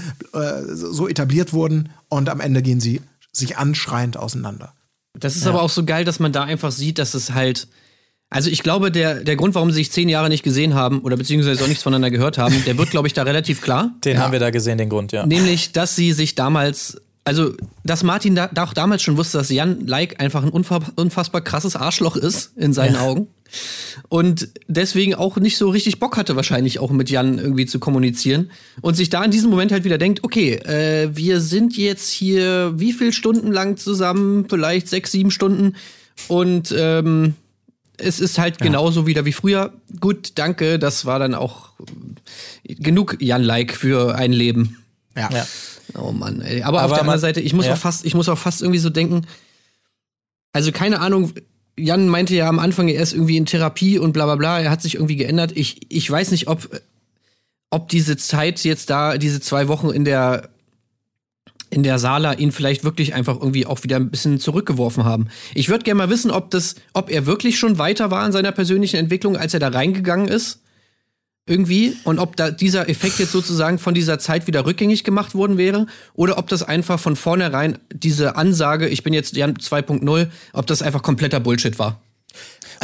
so 0.66 1.08
etabliert 1.08 1.54
wurden. 1.54 1.88
Und 2.10 2.28
am 2.28 2.40
Ende 2.40 2.60
gehen 2.60 2.80
sie 2.80 3.00
sich 3.32 3.56
anschreiend 3.56 4.18
auseinander. 4.18 4.74
Das 5.14 5.36
ist 5.36 5.46
aber 5.46 5.62
auch 5.62 5.70
so 5.70 5.86
geil, 5.86 6.04
dass 6.04 6.20
man 6.20 6.32
da 6.32 6.44
einfach 6.44 6.70
sieht, 6.70 6.98
dass 6.98 7.14
es 7.14 7.32
halt. 7.32 7.66
Also 8.30 8.50
ich 8.50 8.62
glaube, 8.62 8.92
der, 8.92 9.24
der 9.24 9.36
Grund, 9.36 9.54
warum 9.54 9.70
sie 9.70 9.76
sich 9.76 9.90
zehn 9.90 10.10
Jahre 10.10 10.28
nicht 10.28 10.42
gesehen 10.42 10.74
haben 10.74 11.00
oder 11.00 11.16
beziehungsweise 11.16 11.64
auch 11.64 11.68
nichts 11.68 11.82
voneinander 11.82 12.10
gehört 12.10 12.36
haben, 12.36 12.62
der 12.66 12.76
wird, 12.76 12.90
glaube 12.90 13.08
ich, 13.08 13.14
da 13.14 13.22
relativ 13.22 13.62
klar. 13.62 13.92
Den 14.04 14.18
haben 14.18 14.32
wir 14.32 14.38
da 14.38 14.50
gesehen, 14.50 14.76
den 14.76 14.90
Grund, 14.90 15.12
ja. 15.12 15.24
Nämlich, 15.24 15.72
dass 15.72 15.96
sie 15.96 16.12
sich 16.12 16.34
damals, 16.34 17.00
also 17.24 17.52
dass 17.84 18.02
Martin 18.02 18.34
da, 18.34 18.48
da 18.48 18.64
auch 18.64 18.72
damals 18.72 19.02
schon 19.02 19.16
wusste, 19.16 19.38
dass 19.38 19.50
Jan 19.50 19.86
Like 19.86 20.20
einfach 20.20 20.42
ein 20.42 20.50
unfa 20.50 20.80
unfassbar 20.96 21.42
krasses 21.42 21.76
Arschloch 21.76 22.16
ist 22.16 22.56
in 22.56 22.72
seinen 22.72 22.96
Augen. 22.96 23.28
Und 24.08 24.48
deswegen 24.66 25.14
auch 25.14 25.36
nicht 25.36 25.56
so 25.56 25.70
richtig 25.70 25.98
Bock 25.98 26.16
hatte, 26.16 26.36
wahrscheinlich 26.36 26.78
auch 26.78 26.90
mit 26.90 27.10
Jan 27.10 27.38
irgendwie 27.38 27.66
zu 27.66 27.78
kommunizieren. 27.78 28.50
Und 28.80 28.94
sich 28.94 29.10
da 29.10 29.24
in 29.24 29.30
diesem 29.30 29.50
Moment 29.50 29.72
halt 29.72 29.84
wieder 29.84 29.98
denkt, 29.98 30.24
okay, 30.24 30.54
äh, 30.54 31.10
wir 31.14 31.40
sind 31.40 31.76
jetzt 31.76 32.10
hier 32.10 32.72
wie 32.76 32.92
viel 32.92 33.12
Stunden 33.12 33.52
lang 33.52 33.76
zusammen? 33.76 34.46
Vielleicht 34.48 34.88
sechs, 34.88 35.12
sieben 35.12 35.30
Stunden. 35.30 35.76
Und 36.28 36.74
ähm, 36.76 37.34
es 37.96 38.20
ist 38.20 38.38
halt 38.38 38.58
genauso 38.58 39.06
wieder 39.06 39.24
wie 39.24 39.32
früher. 39.32 39.72
Gut, 40.00 40.32
danke, 40.36 40.78
das 40.78 41.04
war 41.04 41.18
dann 41.18 41.34
auch 41.34 41.70
genug 42.64 43.16
Jan-like 43.20 43.74
für 43.74 44.14
ein 44.14 44.32
Leben. 44.32 44.78
Ja. 45.16 45.30
Ja. 45.32 45.46
Oh 46.00 46.12
Mann, 46.12 46.40
ey. 46.40 46.62
Aber, 46.62 46.78
auf 46.78 46.84
Aber 46.84 46.94
der 46.94 47.02
anderen 47.02 47.20
Seite, 47.20 47.40
ich 47.40 47.52
muss 47.54 47.66
ja. 47.66 47.74
auch 47.74 47.78
fast, 47.78 48.04
ich 48.04 48.14
muss 48.14 48.28
auch 48.28 48.38
fast 48.38 48.62
irgendwie 48.62 48.78
so 48.78 48.90
denken, 48.90 49.26
also 50.52 50.72
keine 50.72 51.00
Ahnung, 51.00 51.32
Jan 51.78 52.08
meinte 52.08 52.34
ja 52.34 52.48
am 52.48 52.58
Anfang, 52.58 52.88
er 52.88 53.02
ist 53.02 53.12
irgendwie 53.12 53.36
in 53.36 53.46
Therapie 53.46 53.98
und 53.98 54.12
bla 54.12 54.24
bla 54.24 54.36
bla, 54.36 54.60
er 54.60 54.70
hat 54.70 54.82
sich 54.82 54.94
irgendwie 54.94 55.16
geändert. 55.16 55.52
Ich, 55.54 55.80
ich 55.88 56.10
weiß 56.10 56.30
nicht, 56.30 56.48
ob, 56.48 56.68
ob 57.70 57.88
diese 57.88 58.16
Zeit 58.16 58.64
jetzt 58.64 58.90
da, 58.90 59.18
diese 59.18 59.40
zwei 59.40 59.68
Wochen 59.68 59.90
in 59.90 60.04
der 60.04 60.50
in 61.70 61.82
der 61.82 61.98
Sala 61.98 62.32
ihn 62.32 62.50
vielleicht 62.50 62.82
wirklich 62.82 63.14
einfach 63.14 63.36
irgendwie 63.36 63.66
auch 63.66 63.84
wieder 63.84 63.96
ein 63.96 64.10
bisschen 64.10 64.40
zurückgeworfen 64.40 65.04
haben. 65.04 65.28
Ich 65.54 65.68
würde 65.68 65.84
gerne 65.84 65.98
mal 65.98 66.10
wissen, 66.10 66.30
ob 66.30 66.50
das, 66.50 66.76
ob 66.94 67.10
er 67.10 67.26
wirklich 67.26 67.58
schon 67.58 67.78
weiter 67.78 68.10
war 68.10 68.24
in 68.24 68.32
seiner 68.32 68.52
persönlichen 68.52 68.96
Entwicklung, 68.96 69.36
als 69.36 69.52
er 69.52 69.60
da 69.60 69.68
reingegangen 69.68 70.28
ist. 70.28 70.60
Irgendwie. 71.48 71.96
Und 72.04 72.18
ob 72.18 72.36
da 72.36 72.50
dieser 72.50 72.88
Effekt 72.88 73.18
jetzt 73.18 73.32
sozusagen 73.32 73.78
von 73.78 73.94
dieser 73.94 74.18
Zeit 74.18 74.46
wieder 74.46 74.66
rückgängig 74.66 75.04
gemacht 75.04 75.34
worden 75.34 75.56
wäre. 75.56 75.86
Oder 76.14 76.38
ob 76.38 76.48
das 76.48 76.62
einfach 76.62 77.00
von 77.00 77.16
vornherein 77.16 77.78
diese 77.92 78.36
Ansage, 78.36 78.88
ich 78.88 79.02
bin 79.02 79.12
jetzt 79.12 79.36
Jan 79.36 79.54
2.0, 79.54 80.28
ob 80.52 80.66
das 80.66 80.82
einfach 80.82 81.02
kompletter 81.02 81.40
Bullshit 81.40 81.78
war. 81.78 82.00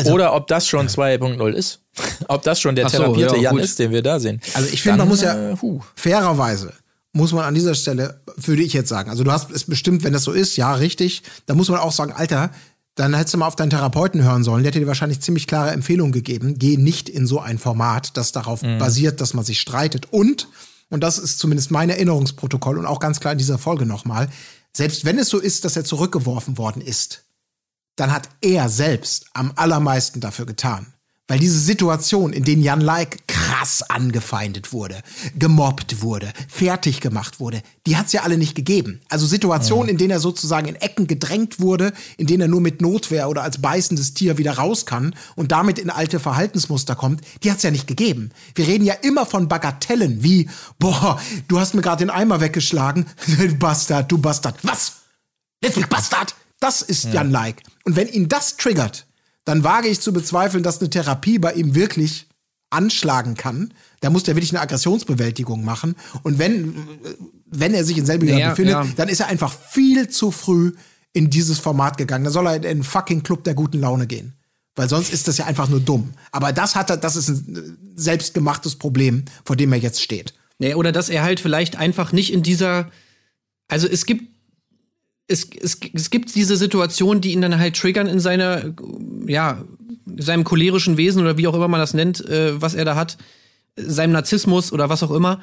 Oder 0.07 0.35
ob 0.35 0.49
das 0.49 0.67
schon 0.67 0.89
2.0 0.89 1.53
ist. 1.53 1.81
ob 2.29 2.43
das 2.43 2.61
schon 2.61 2.75
der 2.75 2.89
so, 2.89 2.99
therapierte 2.99 3.37
ja, 3.37 3.43
Jan 3.43 3.55
gut. 3.55 3.65
ist, 3.65 3.79
den 3.79 3.93
wir 3.93 4.03
da 4.03 4.19
sehen. 4.19 4.41
Also 4.55 4.69
ich 4.73 4.83
finde, 4.83 4.99
man 4.99 5.09
muss 5.09 5.21
ja 5.21 5.53
äh, 5.53 5.57
fairerweise 5.95 6.73
muss 7.15 7.33
man 7.33 7.45
an 7.45 7.55
dieser 7.55 7.77
Stelle, 7.77 8.21
würde 8.37 8.63
ich 8.63 8.73
jetzt 8.73 8.89
sagen, 8.89 9.09
also 9.09 9.23
du 9.23 9.31
hast 9.31 9.51
es 9.53 9.65
bestimmt, 9.65 10.03
wenn 10.03 10.13
das 10.13 10.25
so 10.25 10.33
ist, 10.33 10.57
ja, 10.57 10.75
richtig, 10.75 11.23
da 11.47 11.55
muss 11.55 11.69
man 11.69 11.79
auch 11.79 11.93
sagen, 11.93 12.13
Alter, 12.13 12.51
dann 12.95 13.15
hättest 13.15 13.35
du 13.35 13.39
mal 13.39 13.47
auf 13.47 13.57
deinen 13.57 13.71
Therapeuten 13.71 14.23
hören 14.23 14.45
sollen. 14.45 14.63
Der 14.63 14.71
hätte 14.71 14.81
dir 14.81 14.87
wahrscheinlich 14.87 15.21
ziemlich 15.21 15.47
klare 15.47 15.73
Empfehlungen 15.73 16.13
gegeben. 16.13 16.59
Geh 16.59 16.77
nicht 16.77 17.09
in 17.09 17.27
so 17.27 17.41
ein 17.41 17.59
Format, 17.59 18.17
das 18.17 18.33
darauf 18.33 18.61
basiert, 18.61 19.21
dass 19.21 19.35
man 19.35 19.45
sich 19.45 19.61
streitet. 19.61 20.13
Und, 20.13 20.49
und 20.91 21.03
das 21.03 21.19
ist 21.19 21.39
zumindest 21.39 21.73
mein 21.73 21.91
Erinnerungsprotokoll 21.91 22.79
und 22.79 22.87
auch 22.87 23.01
ganz 23.01 23.19
klar 23.19 23.33
in 23.33 23.39
dieser 23.39 23.59
Folge 23.59 23.85
nochmal, 23.85 24.29
selbst 24.77 25.05
wenn 25.05 25.19
es 25.19 25.29
so 25.29 25.39
ist, 25.39 25.65
dass 25.65 25.77
er 25.77 25.85
zurückgeworfen 25.85 26.57
worden 26.57 26.83
ist, 26.83 27.25
dann 27.97 28.13
hat 28.13 28.29
er 28.41 28.69
selbst 28.69 29.27
am 29.33 29.53
allermeisten 29.57 30.21
dafür 30.21 30.47
getan. 30.47 30.94
Weil 31.27 31.39
diese 31.39 31.59
Situation, 31.59 32.35
in 32.35 32.45
denen 32.45 32.63
Jan 32.63 32.83
Like 32.83 33.27
krass 33.27 33.83
angefeindet 33.89 34.75
wurde, 34.75 35.01
gemobbt 35.39 36.03
wurde, 36.03 36.31
fertig 36.49 37.01
gemacht 37.01 37.41
wurde, 37.41 37.63
die 37.87 37.97
hat 37.97 38.07
es 38.07 38.13
ja 38.13 38.25
alle 38.25 38.37
nicht 38.37 38.55
gegeben. 38.55 39.01
Also 39.09 39.25
Situationen, 39.27 39.89
in 39.89 39.97
denen 39.97 40.11
er 40.11 40.21
sozusagen 40.21 40.69
in 40.69 40.77
Ecken 40.77 41.07
gedrängt 41.07 41.61
wurde, 41.61 41.95
in 42.19 42.27
denen 42.27 42.43
er 42.43 42.49
nur 42.49 42.61
mit 42.61 42.83
Notwehr 42.83 43.31
oder 43.31 43.43
als 43.43 43.57
beißendes 43.57 44.13
Tier 44.13 44.37
wieder 44.37 44.59
raus 44.59 44.85
kann 44.85 45.15
und 45.35 45.51
damit 45.51 45.79
in 45.79 45.89
alte 45.89 46.21
Verhaltensmuster 46.21 46.95
kommt, 46.95 47.23
die 47.43 47.51
hat 47.51 47.57
es 47.57 47.63
ja 47.63 47.71
nicht 47.71 47.87
gegeben. 47.87 48.31
Wir 48.55 48.67
reden 48.67 48.85
ja 48.85 48.93
immer 48.93 49.25
von 49.25 49.49
Bagatellen 49.49 50.23
wie, 50.23 50.51
boah, 50.79 51.19
du 51.49 51.59
hast 51.59 51.73
mir 51.73 51.81
gerade 51.81 52.05
den 52.05 52.11
Eimer 52.11 52.43
weggeschlagen, 52.43 53.07
du 53.27 53.55
Bastard, 53.55 54.13
du 54.13 54.19
Bastard. 54.19 54.59
Was? 54.63 54.93
Netflix 55.63 55.89
Bastard. 55.89 56.35
Das 56.61 56.83
ist 56.83 57.05
Jan 57.05 57.31
Like. 57.31 57.63
Und 57.85 57.97
wenn 57.97 58.09
ihn 58.09 58.29
das 58.29 58.59
triggert, 58.59 59.07
dann 59.45 59.65
wage 59.65 59.89
ich 59.89 60.01
zu 60.01 60.13
bezweifeln, 60.13 60.63
dass 60.63 60.81
eine 60.81 60.91
Therapie 60.91 61.39
bei 61.39 61.53
ihm 61.53 61.75
wirklich 61.75 62.27
anschlagen 62.71 63.35
kann. 63.35 63.73
Da 64.01 64.11
muss 64.11 64.25
der 64.25 64.35
wirklich 64.37 64.53
eine 64.53 64.61
Aggressionsbewältigung 64.61 65.65
machen. 65.65 65.95
Und 66.23 66.39
wenn, 66.39 66.75
wenn 67.47 67.75
er 67.75 67.85
sich 67.85 67.99
in 67.99 68.07
Selbiger 68.07 68.37
Ja, 68.37 68.51
befindet, 68.51 68.75
ja. 68.75 68.87
dann 68.97 69.09
ist 69.09 69.21
er 69.21 69.29
einfach 69.29 69.53
viel 69.53 70.09
zu 70.09 70.31
früh 70.31 70.73
in 71.13 71.31
dieses 71.31 71.59
Format 71.59 71.97
gegangen. 71.97 72.25
Da 72.25 72.31
soll 72.31 72.47
er 72.47 72.57
in 72.57 72.63
den 72.63 72.83
fucking 72.83 73.23
Club 73.23 73.45
der 73.45 73.55
guten 73.55 73.79
Laune 73.81 74.07
gehen. 74.07 74.35
Weil 74.77 74.89
sonst 74.89 75.13
ist 75.13 75.29
das 75.29 75.39
ja 75.39 75.47
einfach 75.47 75.69
nur 75.69 75.81
dumm. 75.81 76.13
Aber 76.33 76.53
das 76.53 76.75
hat 76.75 76.91
er, 76.91 76.97
das 76.97 77.15
ist 77.15 77.29
ein 77.29 77.95
selbstgemachtes 77.95 78.77
Problem, 78.77 79.25
vor 79.45 79.55
dem 79.55 79.73
er 79.73 79.79
jetzt 79.79 80.03
steht. 80.03 80.35
Nee, 80.59 80.75
oder 80.75 80.91
dass 80.91 81.09
er 81.09 81.23
halt 81.23 81.39
vielleicht 81.39 81.77
einfach 81.77 82.13
nicht 82.13 82.33
in 82.33 82.43
dieser. 82.43 82.91
Also 83.69 83.87
es 83.89 84.05
gibt. 84.07 84.34
Es, 85.27 85.49
es, 85.61 85.79
es 85.93 86.11
gibt 86.11 86.35
diese 86.35 86.57
Situation, 86.57 87.21
die 87.21 87.33
ihn 87.33 87.41
dann 87.41 87.59
halt 87.59 87.77
triggern 87.77 88.07
in 88.07 88.21
seiner, 88.21 88.75
ja, 89.27 89.65
seinem 90.17 90.45
cholerischen 90.45 90.97
Wesen 90.97 91.23
oder 91.23 91.39
wie 91.39 91.47
auch 91.47 91.55
immer 91.55 91.69
man 91.69 91.81
das 91.81 91.95
nennt, 91.95 92.27
äh, 92.29 92.61
was 92.61 92.75
er 92.75 92.85
da 92.85 92.95
hat, 92.95 93.17
seinem 93.77 94.13
Narzissmus 94.13 94.73
oder 94.73 94.89
was 94.89 95.03
auch 95.03 95.11
immer. 95.11 95.41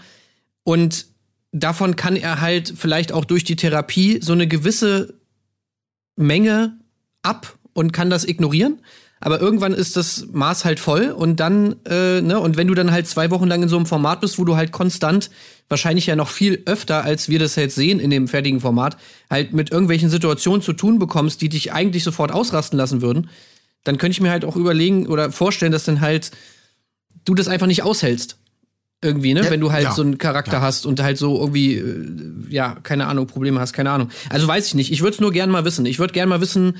Und 0.63 1.07
davon 1.51 1.95
kann 1.95 2.15
er 2.15 2.41
halt 2.41 2.73
vielleicht 2.77 3.11
auch 3.11 3.25
durch 3.25 3.43
die 3.43 3.55
Therapie 3.55 4.19
so 4.21 4.33
eine 4.33 4.47
gewisse 4.47 5.15
Menge 6.15 6.77
ab 7.23 7.57
und 7.73 7.91
kann 7.91 8.09
das 8.09 8.25
ignorieren. 8.25 8.79
Aber 9.21 9.39
irgendwann 9.39 9.73
ist 9.73 9.95
das 9.95 10.27
Maß 10.31 10.65
halt 10.65 10.79
voll 10.79 11.11
und 11.11 11.39
dann, 11.39 11.75
äh, 11.85 12.21
ne, 12.21 12.39
und 12.39 12.57
wenn 12.57 12.67
du 12.67 12.73
dann 12.73 12.91
halt 12.91 13.07
zwei 13.07 13.29
Wochen 13.29 13.47
lang 13.47 13.61
in 13.61 13.69
so 13.69 13.75
einem 13.75 13.85
Format 13.85 14.19
bist, 14.19 14.39
wo 14.39 14.45
du 14.45 14.55
halt 14.55 14.71
konstant, 14.71 15.29
wahrscheinlich 15.69 16.07
ja 16.07 16.15
noch 16.15 16.29
viel 16.29 16.63
öfter, 16.65 17.03
als 17.03 17.29
wir 17.29 17.37
das 17.37 17.55
jetzt 17.55 17.75
sehen 17.75 17.99
in 17.99 18.09
dem 18.09 18.27
fertigen 18.27 18.59
Format, 18.59 18.97
halt 19.29 19.53
mit 19.53 19.71
irgendwelchen 19.71 20.09
Situationen 20.09 20.61
zu 20.61 20.73
tun 20.73 20.97
bekommst, 20.97 21.41
die 21.41 21.49
dich 21.49 21.71
eigentlich 21.71 22.03
sofort 22.03 22.31
ausrasten 22.31 22.77
lassen 22.77 23.01
würden, 23.01 23.29
dann 23.83 23.99
könnte 23.99 24.13
ich 24.13 24.21
mir 24.21 24.31
halt 24.31 24.43
auch 24.43 24.55
überlegen 24.55 25.07
oder 25.07 25.31
vorstellen, 25.31 25.71
dass 25.71 25.85
dann 25.85 26.01
halt 26.01 26.31
du 27.23 27.35
das 27.35 27.47
einfach 27.47 27.67
nicht 27.67 27.83
aushältst. 27.83 28.37
Irgendwie, 29.03 29.33
ne? 29.33 29.43
Ja, 29.43 29.49
Wenn 29.49 29.61
du 29.61 29.71
halt 29.71 29.85
ja, 29.85 29.93
so 29.93 30.03
einen 30.03 30.19
Charakter 30.19 30.57
ja. 30.57 30.61
hast 30.61 30.85
und 30.85 31.01
halt 31.01 31.17
so 31.17 31.39
irgendwie, 31.39 31.75
äh, 31.75 32.05
ja, 32.49 32.77
keine 32.83 33.07
Ahnung, 33.07 33.25
Probleme 33.25 33.59
hast, 33.59 33.73
keine 33.73 33.89
Ahnung. 33.89 34.09
Also 34.29 34.47
weiß 34.47 34.67
ich 34.67 34.75
nicht. 34.75 34.91
Ich 34.91 35.01
würde 35.01 35.15
es 35.15 35.19
nur 35.19 35.31
gern 35.31 35.49
mal 35.49 35.65
wissen. 35.65 35.87
Ich 35.87 35.97
würde 35.97 36.13
gern 36.13 36.29
mal 36.29 36.39
wissen, 36.39 36.75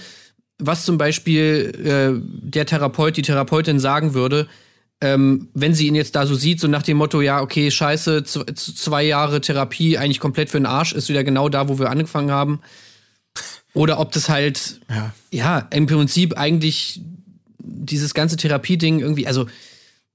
was 0.59 0.85
zum 0.85 0.97
Beispiel 0.97 1.71
äh, 1.83 2.21
der 2.49 2.65
Therapeut, 2.65 3.17
die 3.17 3.21
Therapeutin 3.23 3.79
sagen 3.79 4.13
würde, 4.13 4.47
ähm, 5.01 5.49
wenn 5.55 5.73
sie 5.73 5.87
ihn 5.87 5.95
jetzt 5.95 6.15
da 6.15 6.27
so 6.27 6.35
sieht, 6.35 6.59
so 6.59 6.67
nach 6.67 6.83
dem 6.83 6.97
Motto, 6.97 7.21
ja, 7.21 7.41
okay, 7.41 7.71
scheiße, 7.71 8.23
zwei 8.23 9.03
Jahre 9.03 9.41
Therapie, 9.41 9.97
eigentlich 9.97 10.19
komplett 10.19 10.49
für 10.49 10.59
den 10.59 10.67
Arsch, 10.67 10.93
ist 10.93 11.09
wieder 11.09 11.23
genau 11.23 11.49
da, 11.49 11.67
wo 11.67 11.79
wir 11.79 11.89
angefangen 11.89 12.29
haben. 12.31 12.61
Oder 13.73 13.99
ob 13.99 14.11
das 14.11 14.29
halt, 14.29 14.81
Ja. 14.89 15.13
ja, 15.31 15.67
im 15.71 15.87
Prinzip 15.87 16.37
eigentlich 16.37 17.01
dieses 17.57 18.13
ganze 18.13 18.35
Therapieding 18.37 18.99
irgendwie, 18.99 19.25
also 19.27 19.47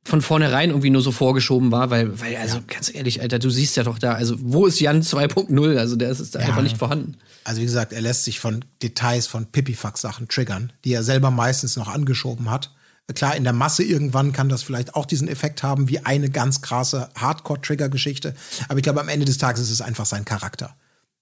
von 0.06 0.22
vornherein 0.22 0.70
irgendwie 0.70 0.90
nur 0.90 1.02
so 1.02 1.10
vorgeschoben 1.10 1.72
war, 1.72 1.90
weil, 1.90 2.20
weil, 2.20 2.36
also 2.36 2.60
ganz 2.66 2.94
ehrlich, 2.94 3.20
Alter, 3.20 3.38
du 3.40 3.50
siehst 3.50 3.76
ja 3.76 3.82
doch 3.82 3.98
da, 3.98 4.12
also 4.12 4.36
wo 4.38 4.66
ist 4.66 4.78
Jan 4.80 5.02
2.0? 5.02 5.76
Also 5.76 5.96
der 5.96 6.10
ist, 6.10 6.34
da 6.34 6.40
Ja. 6.40 6.46
einfach 6.46 6.62
nicht 6.62 6.78
vorhanden. 6.78 7.16
Also 7.44 7.60
wie 7.60 7.64
gesagt, 7.64 7.92
er 7.92 8.00
lässt 8.00 8.24
sich 8.24 8.38
von 8.40 8.64
Details 8.82 9.26
von 9.26 9.46
Pipifax-Sachen 9.46 10.28
triggern, 10.28 10.72
die 10.84 10.92
er 10.92 11.02
selber 11.02 11.30
meistens 11.30 11.76
noch 11.76 11.88
angeschoben 11.88 12.50
hat. 12.50 12.72
Klar, 13.14 13.36
in 13.36 13.44
der 13.44 13.52
Masse 13.52 13.82
irgendwann 13.84 14.32
kann 14.32 14.48
das 14.48 14.62
vielleicht 14.64 14.94
auch 14.94 15.06
diesen 15.06 15.28
Effekt 15.28 15.62
haben, 15.62 15.88
wie 15.88 16.00
eine 16.00 16.28
ganz 16.30 16.60
krasse 16.60 17.08
Hardcore-Trigger-Geschichte. 17.16 18.34
Aber 18.68 18.78
ich 18.78 18.82
glaube, 18.82 19.00
am 19.00 19.08
Ende 19.08 19.26
des 19.26 19.38
Tages 19.38 19.62
ist 19.62 19.70
es 19.70 19.80
einfach 19.80 20.06
sein 20.06 20.24
Charakter. 20.24 20.74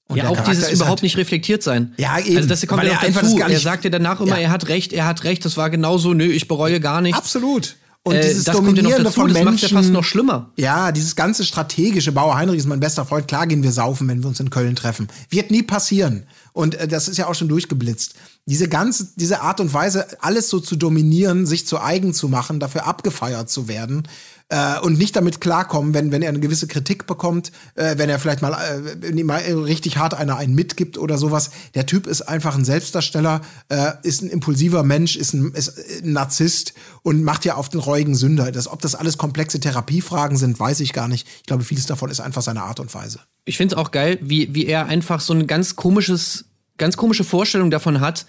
Und 0.08 0.16
ja, 0.18 0.24
auch 0.24 0.32
Charakter 0.32 0.50
dieses 0.52 0.70
überhaupt 0.70 0.98
halt- 0.98 1.02
nicht 1.02 1.16
reflektiert 1.16 1.62
sein. 1.62 1.94
Ja, 1.96 2.18
eben, 2.18 2.36
Also 2.36 2.48
das 2.48 2.66
kommt 2.66 2.82
ja 2.82 2.90
er 2.90 2.94
noch 2.96 3.02
einfach 3.02 3.22
dazu. 3.22 3.38
Er 3.38 3.58
sagt 3.60 3.84
ja 3.84 3.90
danach 3.90 4.20
immer, 4.20 4.36
Ja. 4.38 4.48
er 4.48 4.50
hat 4.50 4.68
recht, 4.68 4.92
er 4.92 5.06
hat 5.06 5.24
recht, 5.24 5.44
das 5.44 5.56
war 5.56 5.70
genauso, 5.70 6.12
nö, 6.14 6.24
ich 6.24 6.48
bereue 6.48 6.80
gar 6.80 7.00
nichts. 7.00 7.18
Absolut. 7.18 7.76
Und 8.06 8.16
Äh, 8.16 8.22
dieses 8.22 8.44
das 8.44 8.54
kommt 8.54 8.68
ja 8.68 8.72
noch 8.72 8.76
Dominierende 8.76 9.04
dazu, 9.04 9.20
von 9.20 9.28
das 9.28 9.34
Menschen, 9.34 9.50
macht's 9.50 9.62
ja 9.70 9.76
fast 9.78 9.90
noch 9.90 10.04
schlimmer. 10.04 10.50
Ja, 10.56 10.92
dieses 10.92 11.16
ganze 11.16 11.42
strategische, 11.42 12.12
Bauer 12.12 12.36
Heinrich 12.36 12.58
ist 12.58 12.66
mein 12.66 12.80
bester 12.80 13.06
Freund, 13.06 13.26
klar 13.26 13.46
gehen 13.46 13.62
wir 13.62 13.72
saufen, 13.72 14.06
wenn 14.08 14.22
wir 14.22 14.28
uns 14.28 14.40
in 14.40 14.50
Köln 14.50 14.76
treffen. 14.76 15.08
Wird 15.30 15.50
nie 15.50 15.62
passieren. 15.62 16.26
Und 16.52 16.74
äh, 16.74 16.86
das 16.86 17.08
ist 17.08 17.16
ja 17.16 17.26
auch 17.26 17.34
schon 17.34 17.48
durchgeblitzt. 17.48 18.14
Diese 18.44 18.68
ganze, 18.68 19.08
diese 19.16 19.40
Art 19.40 19.58
und 19.58 19.72
Weise, 19.72 20.06
alles 20.20 20.50
so 20.50 20.60
zu 20.60 20.76
dominieren, 20.76 21.46
sich 21.46 21.66
zu 21.66 21.80
eigen 21.80 22.12
zu 22.12 22.28
machen, 22.28 22.60
dafür 22.60 22.86
abgefeiert 22.86 23.48
zu 23.48 23.68
werden 23.68 24.06
äh, 24.48 24.78
und 24.80 24.98
nicht 24.98 25.16
damit 25.16 25.40
klarkommen, 25.40 25.94
wenn, 25.94 26.12
wenn 26.12 26.22
er 26.22 26.28
eine 26.28 26.40
gewisse 26.40 26.66
Kritik 26.66 27.06
bekommt, 27.06 27.50
äh, 27.74 27.96
wenn 27.96 28.10
er 28.10 28.18
vielleicht 28.18 28.42
mal, 28.42 28.52
äh, 28.52 29.24
mal 29.24 29.40
richtig 29.40 29.96
hart 29.96 30.14
einer 30.14 30.36
einen 30.36 30.54
mitgibt 30.54 30.98
oder 30.98 31.18
sowas. 31.18 31.50
Der 31.74 31.86
Typ 31.86 32.06
ist 32.06 32.22
einfach 32.22 32.56
ein 32.56 32.64
Selbstdarsteller, 32.64 33.40
äh, 33.68 33.92
ist 34.02 34.22
ein 34.22 34.28
impulsiver 34.28 34.82
Mensch, 34.82 35.16
ist 35.16 35.32
ein, 35.32 35.52
ist 35.52 35.78
ein 36.02 36.12
Narzisst 36.12 36.74
und 37.02 37.22
macht 37.22 37.44
ja 37.44 37.54
auf 37.54 37.68
den 37.68 37.80
reuigen 37.80 38.14
Sünder. 38.14 38.52
Das, 38.52 38.68
ob 38.68 38.82
das 38.82 38.94
alles 38.94 39.18
komplexe 39.18 39.60
Therapiefragen 39.60 40.36
sind, 40.36 40.60
weiß 40.60 40.80
ich 40.80 40.92
gar 40.92 41.08
nicht. 41.08 41.26
Ich 41.38 41.46
glaube, 41.46 41.64
vieles 41.64 41.86
davon 41.86 42.10
ist 42.10 42.20
einfach 42.20 42.42
seine 42.42 42.62
Art 42.62 42.80
und 42.80 42.92
Weise. 42.94 43.20
Ich 43.44 43.56
finde 43.56 43.74
es 43.74 43.80
auch 43.80 43.90
geil, 43.90 44.18
wie, 44.22 44.54
wie 44.54 44.66
er 44.66 44.86
einfach 44.86 45.20
so 45.20 45.32
ein 45.32 45.46
ganz 45.46 45.76
komisches, 45.76 46.44
ganz 46.76 46.96
komische 46.96 47.24
Vorstellung 47.24 47.70
davon 47.70 48.00
hat, 48.00 48.26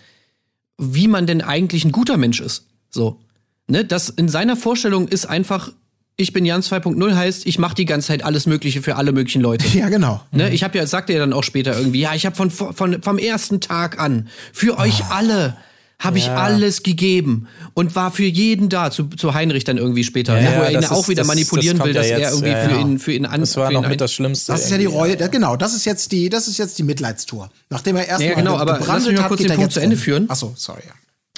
wie 0.77 1.07
man 1.07 1.27
denn 1.27 1.41
eigentlich 1.41 1.85
ein 1.85 1.91
guter 1.91 2.17
Mensch 2.17 2.39
ist. 2.39 2.67
So. 2.89 3.19
Ne? 3.67 3.85
Das 3.85 4.09
in 4.09 4.29
seiner 4.29 4.55
Vorstellung 4.55 5.07
ist 5.07 5.25
einfach, 5.25 5.71
ich 6.17 6.31
bin 6.33 6.45
Jan 6.45 6.61
2.0 6.61 7.15
heißt, 7.15 7.45
ich 7.45 7.59
mache 7.59 7.75
die 7.75 7.85
ganze 7.85 8.07
Zeit 8.07 8.23
alles 8.23 8.45
Mögliche 8.45 8.81
für 8.81 8.95
alle 8.95 9.11
möglichen 9.11 9.41
Leute. 9.41 9.65
Ja, 9.73 9.89
genau. 9.89 10.21
Ne, 10.31 10.49
ich 10.53 10.63
habe 10.63 10.77
ja, 10.77 10.87
sagte 10.87 11.13
er 11.13 11.19
dann 11.19 11.33
auch 11.33 11.43
später 11.43 11.77
irgendwie, 11.77 11.99
ja, 12.01 12.13
ich 12.15 12.25
habe 12.25 12.35
von, 12.35 12.49
von 12.49 13.01
vom 13.01 13.17
ersten 13.17 13.59
Tag 13.59 13.99
an 13.99 14.29
für 14.53 14.77
euch 14.77 15.03
Ah. 15.05 15.15
alle 15.17 15.57
habe 15.97 16.17
ich 16.17 16.29
alles 16.29 16.83
gegeben 16.83 17.47
und 17.73 17.95
war 17.95 18.11
für 18.11 18.25
jeden 18.25 18.67
da 18.67 18.91
zu, 18.91 19.05
zu 19.07 19.33
Heinrich 19.33 19.63
dann 19.63 19.77
irgendwie 19.77 20.03
später, 20.03 20.35
Ja, 20.35 20.41
ne, 20.41 20.47
wo 20.57 20.59
ja, 20.59 20.63
er 20.65 20.71
ihn 20.73 20.81
das 20.81 20.91
auch 20.91 21.03
ist- 21.03 21.07
wieder 21.09 21.21
das- 21.21 21.27
manipulieren 21.27 21.77
das 21.77 21.87
will, 21.87 21.93
dass 21.93 22.09
ja 22.09 22.17
er 22.17 22.29
irgendwie 22.31 22.49
ja, 22.49 22.63
für 22.65 22.71
ja. 22.71 22.81
ihn 22.81 22.99
für 22.99 23.13
ihn 23.13 23.25
an 23.25 23.39
Das 23.39 23.55
war 23.55 23.67
für 23.67 23.73
noch 23.73 23.87
mit 23.87 24.01
das 24.01 24.11
Schlimmste. 24.13 24.51
Das 24.51 24.65
ist 24.65 24.71
ja 24.71 24.77
die. 24.77 24.85
Reue, 24.85 25.17
ja, 25.17 25.27
genau, 25.27 25.55
das 25.55 25.73
ist 25.73 25.85
jetzt 25.85 26.11
die, 26.11 26.27
das 26.29 26.47
ist 26.49 26.57
jetzt 26.57 26.77
die 26.79 26.83
Mitleidstour. 26.83 27.49
Nachdem 27.69 27.95
er 27.95 28.07
erstmal 28.07 28.29
Ja, 28.29 28.35
genau, 28.35 28.57
aber 28.57 28.79
lass 28.85 29.07
mich 29.07 29.17
mal 29.17 29.27
kurz 29.29 29.41
den 29.41 29.53
Punkt 29.55 29.71
zu 29.71 29.79
Ende 29.79 29.95
führen. 29.95 30.29
Achso, 30.29 30.53
sorry. 30.57 30.81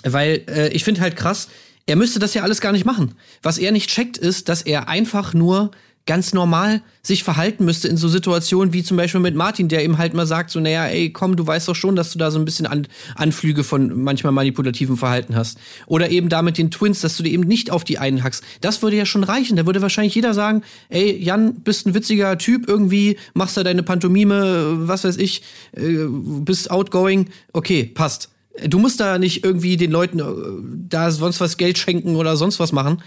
Ja. 0.03 0.11
Weil 0.11 0.41
äh, 0.49 0.69
ich 0.69 0.83
finde 0.83 1.01
halt 1.01 1.15
krass, 1.15 1.49
er 1.87 1.95
müsste 1.95 2.19
das 2.19 2.33
ja 2.33 2.43
alles 2.43 2.61
gar 2.61 2.73
nicht 2.73 2.85
machen. 2.85 3.15
Was 3.41 3.57
er 3.57 3.71
nicht 3.71 3.89
checkt, 3.89 4.17
ist, 4.17 4.49
dass 4.49 4.61
er 4.61 4.87
einfach 4.87 5.33
nur 5.33 5.71
ganz 6.07 6.33
normal 6.33 6.81
sich 7.03 7.23
verhalten 7.23 7.65
müsste 7.65 7.87
in 7.87 7.97
so 7.97 8.07
Situationen 8.07 8.73
wie 8.73 8.81
zum 8.81 8.97
Beispiel 8.97 9.19
mit 9.19 9.35
Martin, 9.35 9.67
der 9.67 9.83
ihm 9.83 9.97
halt 9.97 10.13
mal 10.13 10.25
sagt, 10.25 10.49
so, 10.49 10.59
naja, 10.59 10.85
ey, 10.85 11.11
komm, 11.11 11.35
du 11.35 11.45
weißt 11.45 11.67
doch 11.67 11.75
schon, 11.75 11.95
dass 11.95 12.11
du 12.11 12.17
da 12.17 12.31
so 12.31 12.39
ein 12.39 12.45
bisschen 12.45 12.65
An 12.65 12.87
Anflüge 13.15 13.63
von 13.63 14.03
manchmal 14.03 14.31
manipulativen 14.31 14.97
Verhalten 14.97 15.35
hast. 15.35 15.59
Oder 15.85 16.09
eben 16.09 16.29
da 16.29 16.41
mit 16.41 16.57
den 16.57 16.71
Twins, 16.71 17.01
dass 17.01 17.17
du 17.17 17.23
dir 17.23 17.31
eben 17.31 17.43
nicht 17.43 17.71
auf 17.71 17.83
die 17.83 17.99
einen 17.99 18.23
hackst. 18.23 18.43
Das 18.61 18.81
würde 18.81 18.97
ja 18.97 19.05
schon 19.05 19.23
reichen. 19.23 19.57
Da 19.57 19.65
würde 19.65 19.81
wahrscheinlich 19.81 20.15
jeder 20.15 20.33
sagen, 20.33 20.63
ey, 20.89 21.17
Jan, 21.21 21.55
bist 21.55 21.85
ein 21.85 21.93
witziger 21.93 22.37
Typ 22.37 22.67
irgendwie, 22.67 23.17
machst 23.33 23.57
da 23.57 23.63
deine 23.63 23.83
Pantomime, 23.83 24.87
was 24.87 25.03
weiß 25.03 25.17
ich, 25.17 25.43
äh, 25.75 26.05
bist 26.09 26.71
outgoing, 26.71 27.29
okay, 27.53 27.83
passt. 27.83 28.29
Du 28.65 28.79
musst 28.79 28.99
da 28.99 29.17
nicht 29.19 29.43
irgendwie 29.43 29.77
den 29.77 29.91
Leuten 29.91 30.19
äh, 30.19 30.23
da 30.89 31.11
sonst 31.11 31.39
was 31.39 31.57
Geld 31.57 31.77
schenken 31.77 32.15
oder 32.15 32.37
sonst 32.37 32.59
was 32.59 32.71
machen, 32.71 33.01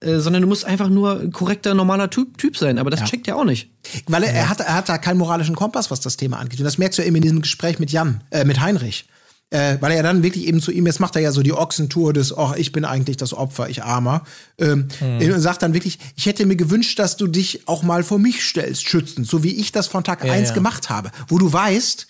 äh, 0.00 0.18
sondern 0.18 0.42
du 0.42 0.48
musst 0.48 0.64
einfach 0.64 0.88
nur 0.88 1.20
ein 1.20 1.32
korrekter, 1.32 1.74
normaler 1.74 2.10
Typ, 2.10 2.38
typ 2.38 2.56
sein. 2.56 2.78
Aber 2.78 2.90
das 2.90 3.04
checkt 3.04 3.28
er 3.28 3.36
auch 3.36 3.44
nicht. 3.44 3.70
Weil 4.06 4.24
er, 4.24 4.32
er, 4.32 4.48
hat, 4.48 4.60
er 4.60 4.74
hat 4.74 4.88
da 4.88 4.98
keinen 4.98 5.18
moralischen 5.18 5.54
Kompass, 5.54 5.90
was 5.90 6.00
das 6.00 6.16
Thema 6.16 6.38
angeht. 6.38 6.58
Und 6.58 6.64
das 6.64 6.78
merkst 6.78 6.98
du 6.98 7.04
eben 7.04 7.16
in 7.16 7.22
diesem 7.22 7.42
Gespräch 7.42 7.78
mit 7.78 7.90
Jan, 7.90 8.22
äh, 8.30 8.44
mit 8.44 8.60
Heinrich. 8.60 9.06
Äh, 9.50 9.76
weil 9.80 9.90
er 9.90 9.98
ja 9.98 10.02
dann 10.02 10.22
wirklich 10.22 10.46
eben 10.46 10.62
zu 10.62 10.72
ihm, 10.72 10.86
jetzt 10.86 10.98
macht 10.98 11.14
er 11.14 11.20
ja 11.20 11.30
so 11.30 11.42
die 11.42 11.52
Ochsentour 11.52 12.14
des, 12.14 12.36
oh, 12.36 12.54
ich 12.56 12.72
bin 12.72 12.86
eigentlich 12.86 13.18
das 13.18 13.34
Opfer, 13.34 13.68
ich 13.68 13.82
Armer. 13.82 14.24
Ähm, 14.58 14.88
Und 15.00 15.40
sagt 15.40 15.62
dann 15.62 15.74
wirklich, 15.74 15.98
ich 16.16 16.24
hätte 16.24 16.46
mir 16.46 16.56
gewünscht, 16.56 16.98
dass 16.98 17.18
du 17.18 17.26
dich 17.26 17.68
auch 17.68 17.82
mal 17.82 18.02
vor 18.02 18.18
mich 18.18 18.42
stellst, 18.42 18.88
schützend, 18.88 19.28
so 19.28 19.42
wie 19.42 19.54
ich 19.54 19.70
das 19.70 19.88
von 19.88 20.04
Tag 20.04 20.24
eins 20.24 20.48
ja. 20.48 20.54
gemacht 20.54 20.88
habe. 20.88 21.10
Wo 21.28 21.36
du 21.36 21.52
weißt, 21.52 22.06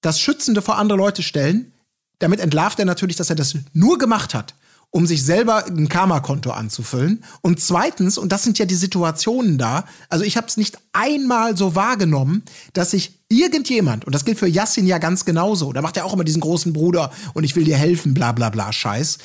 das 0.00 0.18
Schützende 0.18 0.62
vor 0.62 0.78
andere 0.78 0.96
Leute 0.96 1.22
stellen, 1.22 1.72
damit 2.18 2.40
entlarvt 2.40 2.78
er 2.78 2.84
natürlich, 2.84 3.16
dass 3.16 3.30
er 3.30 3.36
das 3.36 3.54
nur 3.72 3.98
gemacht 3.98 4.34
hat, 4.34 4.54
um 4.90 5.06
sich 5.06 5.22
selber 5.22 5.66
ein 5.66 5.88
Karma-Konto 5.88 6.50
anzufüllen. 6.50 7.22
Und 7.42 7.60
zweitens, 7.60 8.16
und 8.16 8.32
das 8.32 8.42
sind 8.42 8.58
ja 8.58 8.64
die 8.64 8.74
Situationen 8.74 9.58
da, 9.58 9.84
also 10.08 10.24
ich 10.24 10.36
habe 10.36 10.46
es 10.46 10.56
nicht 10.56 10.78
einmal 10.92 11.56
so 11.56 11.74
wahrgenommen, 11.74 12.42
dass 12.72 12.92
sich 12.92 13.18
irgendjemand, 13.28 14.06
und 14.06 14.14
das 14.14 14.24
gilt 14.24 14.38
für 14.38 14.48
Yassin 14.48 14.86
ja 14.86 14.98
ganz 14.98 15.26
genauso, 15.26 15.72
da 15.72 15.82
macht 15.82 15.98
er 15.98 16.06
auch 16.06 16.14
immer 16.14 16.24
diesen 16.24 16.40
großen 16.40 16.72
Bruder 16.72 17.12
und 17.34 17.44
ich 17.44 17.54
will 17.54 17.64
dir 17.64 17.76
helfen, 17.76 18.14
bla 18.14 18.32
bla 18.32 18.48
bla 18.48 18.72
Scheiß, 18.72 19.18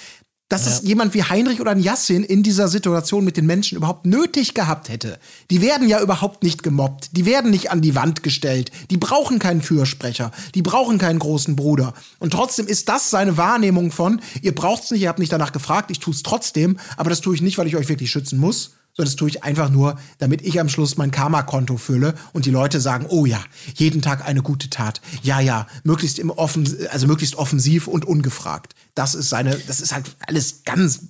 dass 0.53 0.67
es 0.67 0.83
jemand 0.83 1.15
wie 1.15 1.23
Heinrich 1.23 1.61
oder 1.61 1.71
ein 1.71 1.79
Yassin 1.79 2.23
in 2.23 2.43
dieser 2.43 2.67
Situation 2.67 3.25
mit 3.25 3.37
den 3.37 3.47
Menschen 3.47 3.75
überhaupt 3.75 4.05
nötig 4.05 4.53
gehabt 4.53 4.87
hätte. 4.87 5.17
Die 5.49 5.63
werden 5.63 5.89
ja 5.89 5.99
überhaupt 5.99 6.43
nicht 6.43 6.61
gemobbt, 6.61 7.17
die 7.17 7.25
werden 7.25 7.49
nicht 7.49 7.71
an 7.71 7.81
die 7.81 7.95
Wand 7.95 8.21
gestellt, 8.21 8.71
die 8.91 8.97
brauchen 8.97 9.39
keinen 9.39 9.63
Fürsprecher, 9.63 10.31
die 10.53 10.61
brauchen 10.61 10.99
keinen 10.99 11.17
großen 11.17 11.55
Bruder. 11.55 11.95
Und 12.19 12.33
trotzdem 12.33 12.67
ist 12.67 12.87
das 12.87 13.09
seine 13.09 13.35
Wahrnehmung 13.35 13.89
von, 13.89 14.21
ihr 14.43 14.53
braucht's 14.53 14.91
nicht, 14.91 15.01
ihr 15.01 15.09
habt 15.09 15.17
nicht 15.17 15.33
danach 15.33 15.53
gefragt, 15.53 15.89
ich 15.89 15.99
tue 15.99 16.13
es 16.13 16.21
trotzdem, 16.21 16.77
aber 16.97 17.09
das 17.09 17.21
tue 17.21 17.33
ich 17.33 17.41
nicht, 17.41 17.57
weil 17.57 17.65
ich 17.65 17.75
euch 17.75 17.89
wirklich 17.89 18.11
schützen 18.11 18.37
muss, 18.37 18.75
sondern 18.95 19.11
das 19.11 19.15
tue 19.15 19.29
ich 19.29 19.43
einfach 19.43 19.69
nur, 19.69 19.99
damit 20.19 20.41
ich 20.41 20.59
am 20.59 20.69
Schluss 20.69 20.97
mein 20.97 21.11
Karma-Konto 21.11 21.77
fülle 21.77 22.13
und 22.31 22.45
die 22.45 22.51
Leute 22.51 22.79
sagen, 22.79 23.07
oh 23.09 23.25
ja, 23.25 23.43
jeden 23.75 24.01
Tag 24.01 24.27
eine 24.27 24.41
gute 24.41 24.69
Tat. 24.69 25.01
Ja, 25.23 25.39
ja, 25.39 25.67
möglichst 25.83 26.19
im 26.19 26.29
offen, 26.29 26.67
also 26.91 27.07
möglichst 27.07 27.35
offensiv 27.35 27.87
und 27.87 28.05
ungefragt. 28.05 28.73
Das 28.95 29.15
ist 29.15 29.29
seine, 29.29 29.57
das 29.67 29.81
ist 29.81 29.93
halt 29.93 30.05
alles 30.27 30.63
ganz 30.63 31.01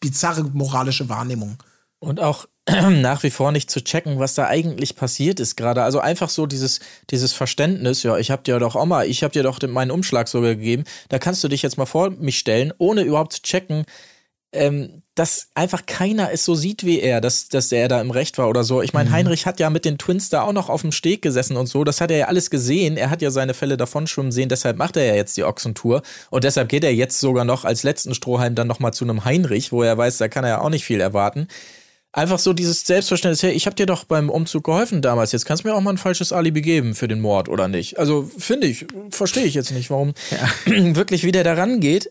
bizarre 0.00 0.44
moralische 0.44 1.08
Wahrnehmung. 1.08 1.56
Und 2.00 2.20
auch 2.20 2.46
nach 2.68 3.22
wie 3.22 3.30
vor 3.30 3.52
nicht 3.52 3.70
zu 3.70 3.82
checken, 3.82 4.18
was 4.18 4.34
da 4.34 4.46
eigentlich 4.46 4.96
passiert 4.96 5.40
ist 5.40 5.56
gerade. 5.56 5.82
Also 5.82 6.00
einfach 6.00 6.30
so 6.30 6.46
dieses, 6.46 6.80
dieses 7.10 7.32
Verständnis, 7.32 8.02
ja, 8.02 8.18
ich 8.18 8.30
hab 8.30 8.44
dir 8.44 8.58
doch 8.58 8.84
mal, 8.84 9.06
ich 9.06 9.22
hab 9.24 9.32
dir 9.32 9.42
doch 9.42 9.60
meinen 9.66 9.90
Umschlag 9.90 10.28
sogar 10.28 10.54
gegeben, 10.54 10.84
da 11.08 11.18
kannst 11.18 11.42
du 11.42 11.48
dich 11.48 11.62
jetzt 11.62 11.78
mal 11.78 11.86
vor 11.86 12.10
mich 12.10 12.38
stellen, 12.38 12.72
ohne 12.78 13.02
überhaupt 13.02 13.32
zu 13.32 13.42
checken, 13.42 13.84
ähm, 14.52 15.02
dass 15.18 15.48
einfach 15.54 15.84
keiner 15.84 16.30
es 16.32 16.44
so 16.44 16.54
sieht 16.54 16.84
wie 16.84 17.00
er, 17.00 17.20
dass, 17.20 17.48
dass 17.48 17.72
er 17.72 17.88
da 17.88 18.00
im 18.00 18.12
Recht 18.12 18.38
war 18.38 18.48
oder 18.48 18.62
so. 18.62 18.82
Ich 18.82 18.92
meine, 18.92 19.10
mhm. 19.10 19.14
Heinrich 19.14 19.46
hat 19.46 19.58
ja 19.58 19.68
mit 19.68 19.84
den 19.84 19.98
Twins 19.98 20.28
da 20.28 20.42
auch 20.42 20.52
noch 20.52 20.68
auf 20.68 20.82
dem 20.82 20.92
Steg 20.92 21.22
gesessen 21.22 21.56
und 21.56 21.66
so. 21.66 21.82
Das 21.82 22.00
hat 22.00 22.12
er 22.12 22.18
ja 22.18 22.26
alles 22.26 22.50
gesehen. 22.50 22.96
Er 22.96 23.10
hat 23.10 23.20
ja 23.20 23.32
seine 23.32 23.52
Fälle 23.52 23.76
davon 23.76 24.06
schwimmen 24.06 24.30
sehen. 24.30 24.48
Deshalb 24.48 24.76
macht 24.76 24.96
er 24.96 25.04
ja 25.04 25.14
jetzt 25.14 25.36
die 25.36 25.42
Ochsentour. 25.42 26.02
Und 26.30 26.44
deshalb 26.44 26.68
geht 26.68 26.84
er 26.84 26.94
jetzt 26.94 27.18
sogar 27.18 27.44
noch 27.44 27.64
als 27.64 27.82
letzten 27.82 28.14
Strohhalm 28.14 28.54
dann 28.54 28.68
nochmal 28.68 28.92
zu 28.92 29.04
einem 29.04 29.24
Heinrich, 29.24 29.72
wo 29.72 29.82
er 29.82 29.98
weiß, 29.98 30.18
da 30.18 30.28
kann 30.28 30.44
er 30.44 30.50
ja 30.50 30.60
auch 30.60 30.70
nicht 30.70 30.84
viel 30.84 31.00
erwarten. 31.00 31.48
Einfach 32.12 32.38
so 32.38 32.52
dieses 32.52 32.86
Selbstverständnis, 32.86 33.42
hey, 33.42 33.52
ich 33.52 33.66
habe 33.66 33.76
dir 33.76 33.86
doch 33.86 34.04
beim 34.04 34.30
Umzug 34.30 34.64
geholfen 34.64 35.02
damals, 35.02 35.32
jetzt 35.32 35.44
kannst 35.44 35.64
du 35.64 35.68
mir 35.68 35.74
auch 35.74 35.80
mal 35.80 35.90
ein 35.90 35.98
falsches 35.98 36.32
Alibi 36.32 36.62
geben 36.62 36.94
für 36.94 37.06
den 37.06 37.20
Mord 37.20 37.50
oder 37.50 37.68
nicht. 37.68 37.98
Also 37.98 38.30
finde 38.38 38.66
ich, 38.66 38.86
verstehe 39.10 39.44
ich 39.44 39.54
jetzt 39.54 39.72
nicht, 39.72 39.90
warum 39.90 40.14
ja. 40.30 40.94
wirklich 40.96 41.24
wie 41.24 41.32
der 41.32 41.44
da 41.44 41.52
rangeht. 41.52 42.10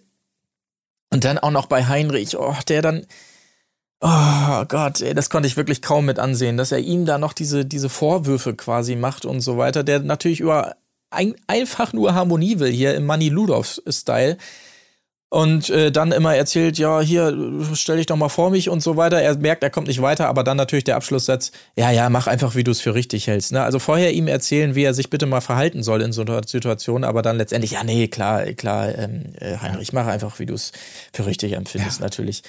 Und 1.11 1.23
dann 1.23 1.37
auch 1.37 1.51
noch 1.51 1.67
bei 1.67 1.85
Heinrich, 1.85 2.37
oh, 2.37 2.55
der 2.67 2.81
dann, 2.81 3.05
oh 4.01 4.65
Gott, 4.67 5.01
ey, 5.01 5.13
das 5.13 5.29
konnte 5.29 5.47
ich 5.47 5.57
wirklich 5.57 5.81
kaum 5.81 6.05
mit 6.05 6.19
ansehen, 6.19 6.57
dass 6.57 6.71
er 6.71 6.79
ihm 6.79 7.05
da 7.05 7.17
noch 7.17 7.33
diese, 7.33 7.65
diese 7.65 7.89
Vorwürfe 7.89 8.55
quasi 8.55 8.95
macht 8.95 9.25
und 9.25 9.41
so 9.41 9.57
weiter, 9.57 9.83
der 9.83 9.99
natürlich 9.99 10.39
über 10.41 10.75
ein, 11.09 11.35
einfach 11.47 11.93
nur 11.93 12.13
Harmonie 12.13 12.59
will 12.59 12.71
hier 12.71 12.95
im 12.95 13.05
Manny 13.05 13.29
Ludov-Style 13.29 14.37
und 15.29 15.69
äh, 15.69 15.91
dann 15.91 16.13
immer 16.13 16.35
erzählt, 16.35 16.77
ja, 16.77 17.01
hier, 17.01 17.35
stell 17.73 17.97
dich 17.97 18.05
doch 18.05 18.15
mal 18.15 18.29
vor 18.29 18.49
mich 18.49 18.69
und 18.69 18.81
so 18.81 18.95
weiter. 18.95 19.21
Er 19.21 19.37
merkt, 19.37 19.61
er 19.61 19.69
kommt 19.69 19.87
nicht 19.87 20.01
weiter, 20.01 20.27
aber 20.27 20.43
dann 20.43 20.55
natürlich 20.55 20.85
der 20.85 20.95
Abschlusssatz, 20.95 21.51
ja, 21.75 21.91
ja, 21.91 22.09
mach 22.09 22.27
einfach, 22.27 22.55
wie 22.55 22.63
du 22.63 22.71
es 22.71 22.79
für 22.79 22.93
richtig 22.93 23.27
hältst. 23.27 23.51
Ne? 23.51 23.61
Also 23.61 23.79
vorher 23.79 24.13
ihm 24.13 24.27
erzählen, 24.27 24.73
wie 24.75 24.83
er 24.83 24.93
sich 24.93 25.09
bitte 25.09 25.25
mal 25.25 25.41
verhalten 25.41 25.83
soll 25.83 26.01
in 26.01 26.13
so 26.13 26.21
einer 26.21 26.41
Situation, 26.45 27.03
aber 27.03 27.21
dann 27.21 27.37
letztendlich, 27.37 27.71
ja, 27.71 27.83
nee, 27.83 28.07
klar, 28.07 28.45
klar, 28.53 28.97
ähm, 28.97 29.33
äh, 29.39 29.57
Heinrich, 29.57 29.91
mach 29.91 30.07
einfach, 30.07 30.39
wie 30.39 30.45
du 30.45 30.53
es 30.53 30.71
für 31.11 31.25
richtig 31.25 31.53
empfindest, 31.53 31.99
ja. 31.99 32.05
natürlich. 32.05 32.43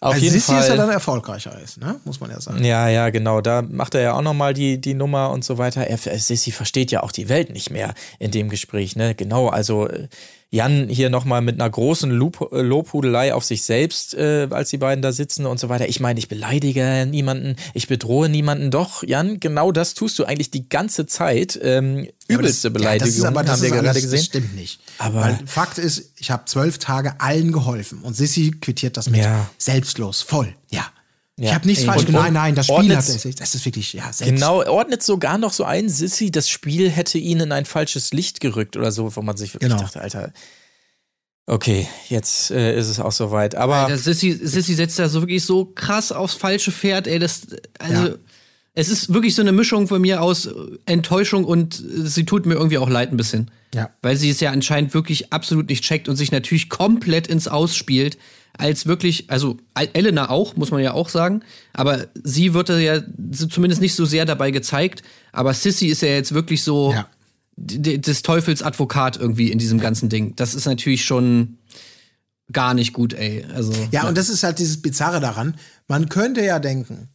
Auf 0.00 0.18
jeden 0.18 0.34
Sissi 0.34 0.52
Fall. 0.52 0.60
ist 0.60 0.68
ja 0.68 0.76
dann 0.76 0.90
erfolgreicher 0.90 1.58
ist, 1.62 1.80
ne? 1.80 1.98
muss 2.04 2.20
man 2.20 2.30
ja 2.30 2.38
sagen. 2.38 2.62
Ja, 2.62 2.88
ja, 2.88 3.08
genau. 3.08 3.40
Da 3.40 3.62
macht 3.62 3.94
er 3.94 4.02
ja 4.02 4.12
auch 4.12 4.20
nochmal 4.20 4.52
die, 4.52 4.78
die 4.78 4.92
Nummer 4.92 5.30
und 5.30 5.44
so 5.44 5.56
weiter. 5.56 5.86
Er, 5.86 5.96
Sissi 5.96 6.50
versteht 6.50 6.90
ja 6.90 7.02
auch 7.02 7.12
die 7.12 7.30
Welt 7.30 7.50
nicht 7.50 7.70
mehr 7.70 7.94
in 8.18 8.30
dem 8.30 8.50
Gespräch. 8.50 8.96
Ne? 8.96 9.14
Genau, 9.14 9.48
also 9.48 9.88
äh, 9.88 10.08
Jan 10.54 10.88
hier 10.88 11.10
nochmal 11.10 11.40
mit 11.42 11.60
einer 11.60 11.68
großen 11.68 12.12
Lob 12.12 12.48
Lobhudelei 12.52 13.34
auf 13.34 13.42
sich 13.42 13.62
selbst, 13.62 14.14
äh, 14.14 14.46
als 14.50 14.70
die 14.70 14.78
beiden 14.78 15.02
da 15.02 15.10
sitzen 15.10 15.46
und 15.46 15.58
so 15.58 15.68
weiter. 15.68 15.88
Ich 15.88 15.98
meine, 15.98 16.20
ich 16.20 16.28
beleidige 16.28 17.08
niemanden, 17.10 17.56
ich 17.74 17.88
bedrohe 17.88 18.28
niemanden. 18.28 18.70
Doch, 18.70 19.02
Jan, 19.02 19.40
genau 19.40 19.72
das 19.72 19.94
tust 19.94 20.16
du 20.20 20.24
eigentlich 20.24 20.52
die 20.52 20.68
ganze 20.68 21.06
Zeit. 21.06 21.58
Ähm, 21.60 22.06
übelste 22.28 22.70
das, 22.70 22.72
Beleidigung, 22.72 22.92
ja, 22.92 22.98
das 22.98 23.16
ist 23.16 23.24
aber, 23.24 23.42
das 23.42 23.50
haben 23.50 23.62
wir 23.62 23.72
alles, 23.72 23.82
gerade 23.82 24.00
gesehen. 24.00 24.18
Das 24.18 24.26
stimmt 24.26 24.54
nicht. 24.54 24.78
Aber 24.98 25.22
Weil 25.22 25.40
Fakt 25.44 25.78
ist, 25.78 26.12
ich 26.18 26.30
habe 26.30 26.44
zwölf 26.44 26.78
Tage 26.78 27.20
allen 27.20 27.50
geholfen 27.50 28.02
und 28.02 28.14
Sissy 28.14 28.52
quittiert 28.52 28.96
das 28.96 29.10
mit 29.10 29.22
ja. 29.22 29.50
selbstlos, 29.58 30.22
voll, 30.22 30.54
ja. 30.70 30.86
Ja. 31.36 31.48
Ich 31.48 31.54
habe 31.54 31.66
nichts 31.66 31.84
falsch 31.84 32.06
gemacht. 32.06 32.24
Nein, 32.24 32.32
nein, 32.34 32.54
das 32.54 32.66
Spiel 32.66 32.96
hat 32.96 33.08
das 33.40 33.54
ist 33.54 33.64
wirklich, 33.64 33.92
ja, 33.92 34.12
selbst. 34.12 34.34
Genau, 34.34 34.64
ordnet 34.64 35.02
sogar 35.02 35.36
noch 35.36 35.52
so 35.52 35.64
ein, 35.64 35.88
Sissy, 35.88 36.30
das 36.30 36.48
Spiel 36.48 36.90
hätte 36.90 37.18
ihn 37.18 37.40
in 37.40 37.50
ein 37.50 37.64
falsches 37.64 38.12
Licht 38.12 38.38
gerückt 38.38 38.76
oder 38.76 38.92
so, 38.92 39.16
wo 39.16 39.22
man 39.22 39.36
sich 39.36 39.52
wirklich 39.52 39.70
genau. 39.70 39.82
dachte, 39.82 40.00
Alter, 40.00 40.32
okay, 41.46 41.88
jetzt 42.08 42.52
äh, 42.52 42.78
ist 42.78 42.88
es 42.88 43.00
auch 43.00 43.10
soweit. 43.10 43.56
Aber. 43.56 43.76
Alter, 43.76 43.98
Sissy, 43.98 44.32
Sissy 44.32 44.74
setzt 44.74 44.98
da 45.00 45.08
so 45.08 45.22
wirklich 45.22 45.44
so 45.44 45.64
krass 45.64 46.12
aufs 46.12 46.34
falsche 46.34 46.70
Pferd, 46.70 47.08
ey, 47.08 47.18
das, 47.18 47.48
also. 47.78 48.08
Ja. 48.08 48.14
Es 48.76 48.88
ist 48.88 49.14
wirklich 49.14 49.36
so 49.36 49.42
eine 49.42 49.52
Mischung 49.52 49.86
von 49.86 50.00
mir 50.00 50.20
aus 50.20 50.48
Enttäuschung 50.84 51.44
und 51.44 51.80
sie 51.80 52.24
tut 52.24 52.44
mir 52.44 52.54
irgendwie 52.54 52.78
auch 52.78 52.88
leid 52.88 53.12
ein 53.12 53.16
bisschen. 53.16 53.52
Ja. 53.72 53.90
Weil 54.02 54.16
sie 54.16 54.30
es 54.30 54.40
ja 54.40 54.50
anscheinend 54.50 54.94
wirklich 54.94 55.32
absolut 55.32 55.68
nicht 55.68 55.84
checkt 55.84 56.08
und 56.08 56.16
sich 56.16 56.32
natürlich 56.32 56.68
komplett 56.68 57.28
ins 57.28 57.46
Ausspielt 57.46 58.18
als 58.56 58.86
wirklich, 58.86 59.30
also 59.30 59.56
Elena 59.74 60.30
auch, 60.30 60.56
muss 60.56 60.70
man 60.70 60.82
ja 60.82 60.92
auch 60.92 61.08
sagen, 61.08 61.42
aber 61.72 62.06
sie 62.22 62.54
wird 62.54 62.68
ja 62.68 63.02
zumindest 63.32 63.80
nicht 63.80 63.94
so 63.94 64.04
sehr 64.04 64.24
dabei 64.24 64.50
gezeigt, 64.50 65.02
aber 65.32 65.54
Sissy 65.54 65.86
ist 65.86 66.02
ja 66.02 66.08
jetzt 66.08 66.34
wirklich 66.34 66.62
so 66.62 66.92
ja. 66.92 67.08
des 67.56 68.22
Teufels 68.22 68.62
Advokat 68.62 69.16
irgendwie 69.16 69.50
in 69.50 69.58
diesem 69.58 69.80
ganzen 69.80 70.08
Ding. 70.08 70.36
Das 70.36 70.54
ist 70.54 70.66
natürlich 70.66 71.04
schon 71.04 71.58
gar 72.52 72.74
nicht 72.74 72.92
gut, 72.92 73.12
ey. 73.14 73.44
Also, 73.54 73.72
ja, 73.72 73.88
ja, 73.90 74.08
und 74.08 74.16
das 74.16 74.28
ist 74.28 74.42
halt 74.42 74.58
dieses 74.58 74.80
Bizarre 74.80 75.20
daran. 75.20 75.56
Man 75.88 76.08
könnte 76.08 76.44
ja 76.44 76.58
denken, 76.58 77.08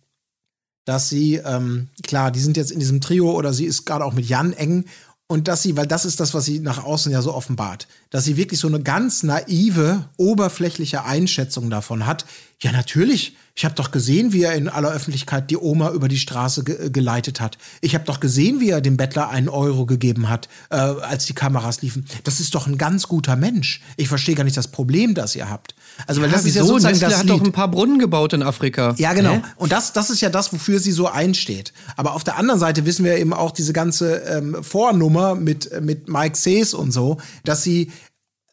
dass 0.86 1.08
sie, 1.08 1.36
ähm, 1.36 1.88
klar, 2.04 2.32
die 2.32 2.40
sind 2.40 2.58
jetzt 2.58 2.72
in 2.72 2.80
diesem 2.80 3.00
Trio 3.00 3.32
oder 3.32 3.54
sie 3.54 3.66
ist 3.66 3.86
gerade 3.86 4.04
auch 4.04 4.14
mit 4.14 4.28
Jan 4.28 4.54
eng 4.54 4.86
und 5.32 5.48
dass 5.48 5.62
sie, 5.62 5.78
weil 5.78 5.86
das 5.86 6.06
ist 6.06 6.20
das, 6.20 6.34
was 6.34 6.46
sie 6.46 6.60
nach 6.60 6.84
außen 6.84 7.12
ja 7.12 7.22
so 7.22 7.36
offenbart, 7.36 7.88
dass 8.10 8.26
sie 8.26 8.36
wirklich 8.36 8.60
so 8.60 8.68
eine 8.68 8.82
ganz 8.82 9.22
naive, 9.22 10.10
oberflächliche 10.18 11.06
Einschätzung 11.06 11.70
davon 11.70 12.08
hat. 12.08 12.26
Ja, 12.62 12.74
natürlich. 12.74 13.38
Ich 13.56 13.66
habe 13.66 13.76
doch 13.76 13.92
gesehen, 13.92 14.32
wie 14.32 14.44
er 14.44 14.54
in 14.54 14.70
aller 14.70 14.92
Öffentlichkeit 14.92 15.50
die 15.50 15.58
Oma 15.58 15.92
über 15.92 16.08
die 16.08 16.18
Straße 16.18 16.64
ge 16.64 16.86
äh, 16.86 16.90
geleitet 16.90 17.40
hat. 17.40 17.58
Ich 17.82 17.94
habe 17.94 18.04
doch 18.06 18.20
gesehen, 18.20 18.60
wie 18.60 18.70
er 18.70 18.82
dem 18.82 18.98
Bettler 18.98 19.30
einen 19.30 19.48
Euro 19.50 19.86
gegeben 19.86 20.30
hat, 20.30 20.50
äh, 20.70 20.76
als 20.76 21.26
die 21.26 21.34
Kameras 21.34 21.82
liefen. 21.82 22.06
Das 22.26 22.40
ist 22.40 22.56
doch 22.56 22.68
ein 22.68 22.78
ganz 22.78 23.08
guter 23.08 23.38
Mensch. 23.38 23.82
Ich 23.96 24.10
verstehe 24.10 24.36
gar 24.36 24.44
nicht 24.44 24.58
das 24.58 24.68
Problem, 24.68 25.14
das 25.14 25.36
ihr 25.36 25.50
habt. 25.50 25.74
Also, 26.06 26.22
weil 26.22 26.30
das 26.30 26.44
wieso? 26.44 26.50
ist 26.50 26.56
ja 26.56 26.64
sozusagen 26.66 26.94
Nestle 26.94 27.10
das 27.10 27.20
hat 27.20 27.26
Lied. 27.26 27.32
doch 27.32 27.46
ein 27.46 27.52
paar 27.54 27.70
Brunnen 27.70 27.98
gebaut 27.98 28.34
in 28.34 28.44
Afrika. 28.44 28.94
Ja, 28.98 29.14
genau. 29.14 29.34
Hä? 29.34 29.42
Und 29.56 29.72
das, 29.72 29.94
das 29.94 30.10
ist 30.10 30.20
ja 30.20 30.30
das, 30.30 30.52
wofür 30.52 30.80
sie 30.80 30.92
so 30.92 31.08
einsteht. 31.08 31.74
Aber 31.96 32.14
auf 32.14 32.26
der 32.26 32.38
anderen 32.38 32.60
Seite 32.60 32.86
wissen 32.86 33.06
wir 33.06 33.18
eben 33.18 33.34
auch 33.34 33.52
diese 33.52 33.72
ganze 33.72 34.18
ähm, 34.20 34.64
Vornummer 34.64 35.36
mit, 35.36 35.82
mit 35.82 36.10
Mike 36.10 36.38
Sees 36.38 36.74
und 36.74 36.92
so, 36.92 37.18
dass 37.44 37.64
sie 37.64 37.92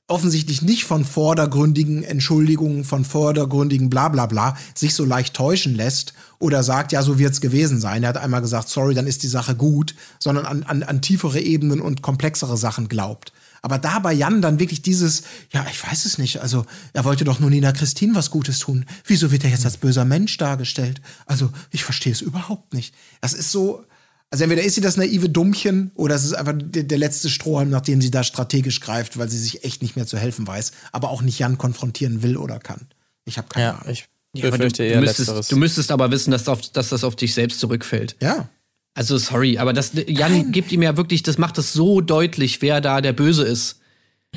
offensichtlich 0.09 0.63
nicht 0.63 0.85
von 0.85 1.05
vordergründigen 1.05 2.05
Entschuldigungen, 2.05 2.85
von 2.85 3.05
vordergründigen 3.05 3.91
Blablabla 3.91 4.27
bla, 4.27 4.51
bla, 4.53 4.59
sich 4.75 4.95
so 4.95 5.05
leicht 5.05 5.35
täuschen 5.35 5.75
lässt 5.75 6.15
oder 6.39 6.63
sagt, 6.63 6.93
ja, 6.93 7.03
so 7.03 7.19
wird's 7.19 7.41
gewesen 7.41 7.81
sein. 7.81 8.05
Er 8.05 8.11
hat 8.11 8.17
einmal 8.17 8.41
gesagt, 8.41 8.69
sorry, 8.69 8.95
dann 8.95 9.09
ist 9.09 9.25
die 9.25 9.29
Sache 9.29 9.57
gut, 9.57 9.95
sondern 10.21 10.47
an, 10.47 10.63
an, 10.63 10.83
an 10.85 11.03
tiefere 11.03 11.41
Ebenen 11.41 11.81
und 11.81 12.03
komplexere 12.03 12.57
Sachen 12.57 12.89
glaubt. 12.89 13.33
Aber 13.63 13.79
da 13.79 13.99
bei 13.99 14.13
Jan 14.13 14.43
dann 14.43 14.61
wirklich 14.61 14.83
dieses, 14.83 15.25
ja, 15.51 15.67
ich 15.69 15.85
weiß 15.85 16.05
es 16.05 16.19
nicht, 16.19 16.41
also 16.41 16.67
er 16.93 17.05
wollte 17.05 17.25
doch 17.25 17.41
nur 17.41 17.51
Nina 17.51 17.73
Christine 17.73 18.15
was 18.15 18.31
Gutes 18.31 18.61
tun. 18.61 18.85
Wieso 19.07 19.33
wird 19.33 19.43
er 19.43 19.51
jetzt 19.51 19.65
als 19.65 19.79
böser 19.79 20.05
Mensch 20.05 20.37
dargestellt? 20.37 21.01
Also 21.27 21.51
ich 21.73 21.83
verstehe 21.83 22.13
es 22.13 22.21
überhaupt 22.21 22.75
nicht. 22.75 22.95
Das 23.21 23.33
ist 23.33 23.51
so, 23.51 23.85
also 24.31 24.45
entweder 24.45 24.63
ist 24.63 24.75
sie 24.75 24.81
das 24.81 24.97
naive 24.97 25.29
Dummchen 25.29 25.93
oder 25.95 26.15
es 26.15 26.25
ist 26.25 26.35
einfach 26.35 26.55
der, 26.57 26.83
der 26.83 26.99
letzte 26.99 27.31
Strohhalm, 27.31 27.71
nachdem 27.71 28.01
sie 28.01 28.11
da 28.11 28.25
strategisch 28.25 28.81
greift, 28.81 29.19
weil 29.19 29.29
sie 29.29 29.39
sich 29.39 29.65
echt 29.65 29.83
nicht 29.83 29.97
mehr 29.97 30.07
zu 30.07 30.19
helfen 30.19 30.47
weiß, 30.47 30.73
aber 30.93 31.11
auch 31.11 31.23
nicht 31.23 31.39
Jan 31.39 31.59
konfrontieren 31.59 32.23
will 32.23 32.37
oder 32.37 32.59
kann. 32.59 32.89
Ich 33.25 33.39
habe 33.39 33.49
keine 33.49 33.67
ja, 33.67 33.73
Ahnung. 33.75 33.93
Ich 33.93 34.09
ja, 34.35 34.51
du, 34.51 34.69
du, 34.69 35.01
müsstest, 35.01 35.53
du 35.53 35.57
müsstest 35.57 35.91
aber 35.91 36.11
wissen, 36.11 36.31
dass, 36.31 36.49
auf, 36.49 36.61
dass 36.73 36.91
das 36.91 37.05
auf 37.05 37.17
dich 37.17 37.33
selbst 37.33 37.59
zurückfällt. 37.59 38.17
Ja. 38.21 38.49
Also 38.95 39.19
sorry, 39.19 39.59
aber 39.59 39.73
das 39.73 39.93
Jan 40.07 40.33
Nein. 40.33 40.53
gibt 40.53 40.73
ihm 40.73 40.83
ja 40.83 40.97
wirklich, 40.97 41.23
das 41.23 41.39
macht 41.39 41.59
es 41.59 41.73
so 41.73 42.01
deutlich, 42.01 42.63
wer 42.63 42.81
da 42.81 43.01
der 43.01 43.13
Böse 43.13 43.45
ist. 43.45 43.81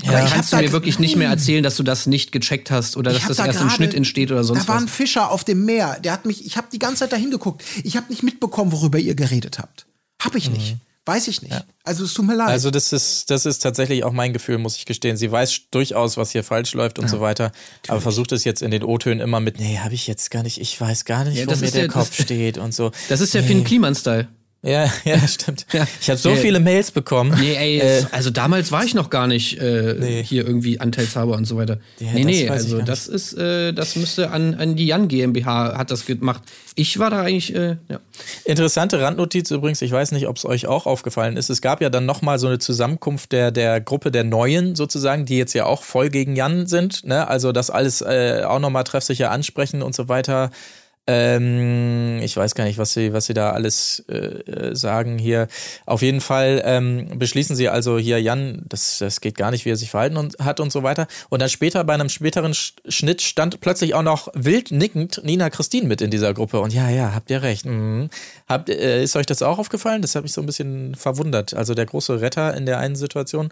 Ja, 0.01 0.11
aber 0.11 0.29
kannst 0.29 0.53
du 0.53 0.57
mir 0.57 0.71
wirklich 0.71 0.99
nicht 0.99 1.15
mehr 1.15 1.29
erzählen, 1.29 1.63
dass 1.63 1.75
du 1.75 1.83
das 1.83 2.05
nicht 2.05 2.31
gecheckt 2.31 2.71
hast 2.71 2.95
oder 2.95 3.11
dass 3.11 3.27
das 3.27 3.37
da 3.37 3.45
erst 3.45 3.59
grade, 3.59 3.69
im 3.69 3.75
Schnitt 3.75 3.93
entsteht 3.93 4.31
oder 4.31 4.43
sonst 4.43 4.59
was. 4.59 4.65
Da 4.67 4.73
war 4.73 4.79
ein 4.79 4.87
Fischer 4.87 5.31
auf 5.31 5.43
dem 5.43 5.65
Meer, 5.65 5.99
der 5.99 6.13
hat 6.13 6.25
mich, 6.25 6.45
ich 6.45 6.57
habe 6.57 6.67
die 6.71 6.79
ganze 6.79 6.99
Zeit 6.99 7.11
da 7.11 7.17
hingeguckt. 7.17 7.63
Ich 7.83 7.97
habe 7.97 8.07
nicht 8.09 8.23
mitbekommen, 8.23 8.71
worüber 8.71 8.97
ihr 8.97 9.15
geredet 9.15 9.59
habt. 9.59 9.87
Hab 10.21 10.35
ich 10.35 10.49
nicht. 10.49 10.75
Mhm. 10.75 10.81
Weiß 11.05 11.27
ich 11.27 11.41
nicht. 11.41 11.51
Ja. 11.51 11.63
Also 11.83 12.03
es 12.03 12.13
tut 12.13 12.27
mir 12.27 12.35
leid. 12.35 12.49
Also 12.49 12.69
das 12.69 12.93
ist, 12.93 13.31
das 13.31 13.47
ist 13.47 13.59
tatsächlich 13.59 14.03
auch 14.03 14.11
mein 14.11 14.31
Gefühl, 14.31 14.59
muss 14.59 14.75
ich 14.75 14.85
gestehen. 14.85 15.17
Sie 15.17 15.31
weiß 15.31 15.61
durchaus, 15.71 16.17
was 16.17 16.31
hier 16.31 16.43
falsch 16.43 16.73
läuft 16.73 16.99
und 16.99 17.05
ja, 17.05 17.09
so 17.09 17.19
weiter, 17.19 17.45
natürlich. 17.45 17.89
aber 17.89 18.01
versucht 18.01 18.31
es 18.31 18.43
jetzt 18.43 18.61
in 18.61 18.69
den 18.69 18.83
O-Tönen 18.83 19.19
immer 19.19 19.39
mit, 19.39 19.59
nee, 19.59 19.79
habe 19.79 19.95
ich 19.95 20.05
jetzt 20.05 20.29
gar 20.29 20.43
nicht, 20.43 20.61
ich 20.61 20.79
weiß 20.79 21.05
gar 21.05 21.25
nicht, 21.25 21.37
ja, 21.37 21.47
wo 21.47 21.51
mir 21.51 21.71
der, 21.71 21.71
der 21.71 21.87
Kopf 21.87 22.13
steht 22.13 22.59
und 22.59 22.75
so. 22.75 22.91
Das 23.07 23.21
ist 23.21 23.33
der 23.33 23.41
nee. 23.41 23.47
Finn 23.47 23.63
Kliman-Style. 23.63 24.27
Ja, 24.61 24.91
ja, 25.05 25.25
stimmt. 25.25 25.65
Ja. 25.71 25.87
Ich 26.01 26.09
habe 26.09 26.19
so 26.19 26.31
nee. 26.31 26.35
viele 26.35 26.59
Mails 26.59 26.91
bekommen. 26.91 27.33
Nee, 27.39 27.55
ey, 27.55 27.79
äh, 27.79 28.05
also 28.11 28.29
damals 28.29 28.71
war 28.73 28.83
ich 28.83 28.93
noch 28.93 29.09
gar 29.09 29.25
nicht 29.25 29.57
äh, 29.57 29.95
nee. 29.97 30.23
hier 30.23 30.45
irgendwie 30.45 30.81
Anteilshaber 30.81 31.37
und 31.37 31.45
so 31.45 31.55
weiter. 31.55 31.79
Ja, 31.99 32.11
nee, 32.13 32.25
nee, 32.25 32.49
also 32.49 32.81
das 32.81 33.07
ist, 33.07 33.37
äh, 33.37 33.71
das 33.71 33.95
müsste 33.95 34.31
an, 34.31 34.55
an 34.55 34.75
die 34.75 34.87
Jan 34.87 35.07
GmbH 35.07 35.77
hat 35.77 35.91
das 35.91 36.05
gemacht. 36.05 36.43
Ich 36.75 36.99
war 36.99 37.09
da 37.09 37.21
eigentlich, 37.21 37.55
äh, 37.55 37.77
ja. 37.87 37.99
Interessante 38.43 39.01
Randnotiz 39.01 39.49
übrigens, 39.51 39.81
ich 39.81 39.91
weiß 39.91 40.11
nicht, 40.11 40.27
ob 40.27 40.35
es 40.35 40.45
euch 40.45 40.67
auch 40.67 40.85
aufgefallen 40.85 41.37
ist. 41.37 41.49
Es 41.49 41.61
gab 41.61 41.81
ja 41.81 41.89
dann 41.89 42.05
nochmal 42.05 42.37
so 42.37 42.47
eine 42.47 42.59
Zusammenkunft 42.59 43.31
der, 43.31 43.51
der 43.51 43.79
Gruppe 43.79 44.11
der 44.11 44.25
Neuen 44.25 44.75
sozusagen, 44.75 45.25
die 45.25 45.37
jetzt 45.37 45.53
ja 45.53 45.65
auch 45.65 45.83
voll 45.83 46.09
gegen 46.09 46.35
Jan 46.35 46.67
sind. 46.67 47.05
Ne? 47.05 47.27
Also 47.27 47.53
das 47.53 47.69
alles 47.69 48.01
äh, 48.01 48.43
auch 48.45 48.59
nochmal 48.59 48.83
treffsicher 48.83 49.31
ansprechen 49.31 49.81
und 49.81 49.95
so 49.95 50.09
weiter. 50.09 50.51
Ähm, 51.11 52.19
ich 52.21 52.37
weiß 52.37 52.53
gar 52.53 52.65
nicht, 52.65 52.77
was 52.77 52.93
sie, 52.93 53.13
was 53.13 53.25
sie 53.25 53.33
da 53.33 53.49
alles 53.49 54.03
äh, 54.09 54.17
äh, 54.17 54.75
sagen 54.75 55.17
hier. 55.17 55.47
Auf 55.87 56.03
jeden 56.03 56.21
Fall 56.21 56.61
ähm, 56.63 57.17
beschließen 57.17 57.55
sie 57.55 57.67
also 57.67 57.97
hier, 57.97 58.21
Jan, 58.21 58.61
das, 58.69 58.99
das 58.99 59.19
geht 59.19 59.35
gar 59.35 59.49
nicht, 59.49 59.65
wie 59.65 59.71
er 59.71 59.75
sich 59.75 59.89
verhalten 59.89 60.17
und, 60.17 60.37
hat 60.37 60.59
und 60.59 60.71
so 60.71 60.83
weiter. 60.83 61.07
Und 61.29 61.41
dann 61.41 61.49
später, 61.49 61.83
bei 61.83 61.95
einem 61.95 62.09
späteren 62.09 62.53
Sch 62.53 62.73
Schnitt, 62.87 63.23
stand 63.23 63.59
plötzlich 63.59 63.95
auch 63.95 64.03
noch 64.03 64.27
wild 64.35 64.69
nickend 64.69 65.21
Nina 65.23 65.49
Christine 65.49 65.87
mit 65.87 66.01
in 66.01 66.11
dieser 66.11 66.35
Gruppe. 66.35 66.59
Und 66.59 66.75
ja, 66.75 66.89
ja, 66.91 67.15
habt 67.15 67.31
ihr 67.31 67.41
recht. 67.41 67.65
Mhm. 67.65 68.11
Habt, 68.47 68.69
äh, 68.69 69.01
ist 69.01 69.15
euch 69.15 69.25
das 69.25 69.41
auch 69.41 69.57
aufgefallen? 69.57 70.03
Das 70.03 70.13
hat 70.13 70.21
mich 70.21 70.33
so 70.33 70.41
ein 70.41 70.45
bisschen 70.45 70.93
verwundert. 70.93 71.55
Also 71.55 71.73
der 71.73 71.87
große 71.87 72.21
Retter 72.21 72.55
in 72.55 72.67
der 72.67 72.77
einen 72.77 72.95
Situation. 72.95 73.49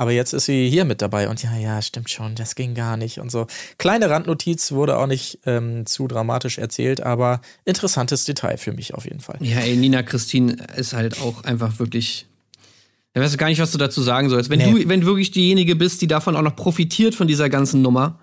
Aber 0.00 0.12
jetzt 0.12 0.32
ist 0.32 0.46
sie 0.46 0.70
hier 0.70 0.86
mit 0.86 1.02
dabei 1.02 1.28
und 1.28 1.42
ja, 1.42 1.54
ja, 1.58 1.82
stimmt 1.82 2.08
schon, 2.08 2.34
das 2.34 2.54
ging 2.54 2.72
gar 2.74 2.96
nicht 2.96 3.18
und 3.18 3.30
so. 3.30 3.46
Kleine 3.76 4.08
Randnotiz 4.08 4.72
wurde 4.72 4.96
auch 4.96 5.06
nicht 5.06 5.40
ähm, 5.44 5.84
zu 5.84 6.08
dramatisch 6.08 6.56
erzählt, 6.56 7.02
aber 7.02 7.42
interessantes 7.66 8.24
Detail 8.24 8.56
für 8.56 8.72
mich 8.72 8.94
auf 8.94 9.04
jeden 9.04 9.20
Fall. 9.20 9.36
Ja, 9.40 9.58
ey, 9.58 9.76
Nina 9.76 10.02
Christine 10.02 10.56
ist 10.74 10.94
halt 10.94 11.20
auch 11.20 11.44
einfach 11.44 11.78
wirklich. 11.80 12.26
Ich 13.12 13.20
weiß 13.20 13.36
gar 13.36 13.48
nicht, 13.48 13.60
was 13.60 13.72
du 13.72 13.76
dazu 13.76 14.00
sagen 14.00 14.30
sollst. 14.30 14.48
Wenn 14.48 14.60
Nee. 14.60 14.84
du, 14.84 14.88
wenn 14.88 15.02
du 15.02 15.06
wirklich 15.06 15.32
diejenige 15.32 15.76
bist, 15.76 16.00
die 16.00 16.06
davon 16.06 16.34
auch 16.34 16.40
noch 16.40 16.56
profitiert 16.56 17.14
von 17.14 17.26
dieser 17.28 17.50
ganzen 17.50 17.82
Nummer 17.82 18.20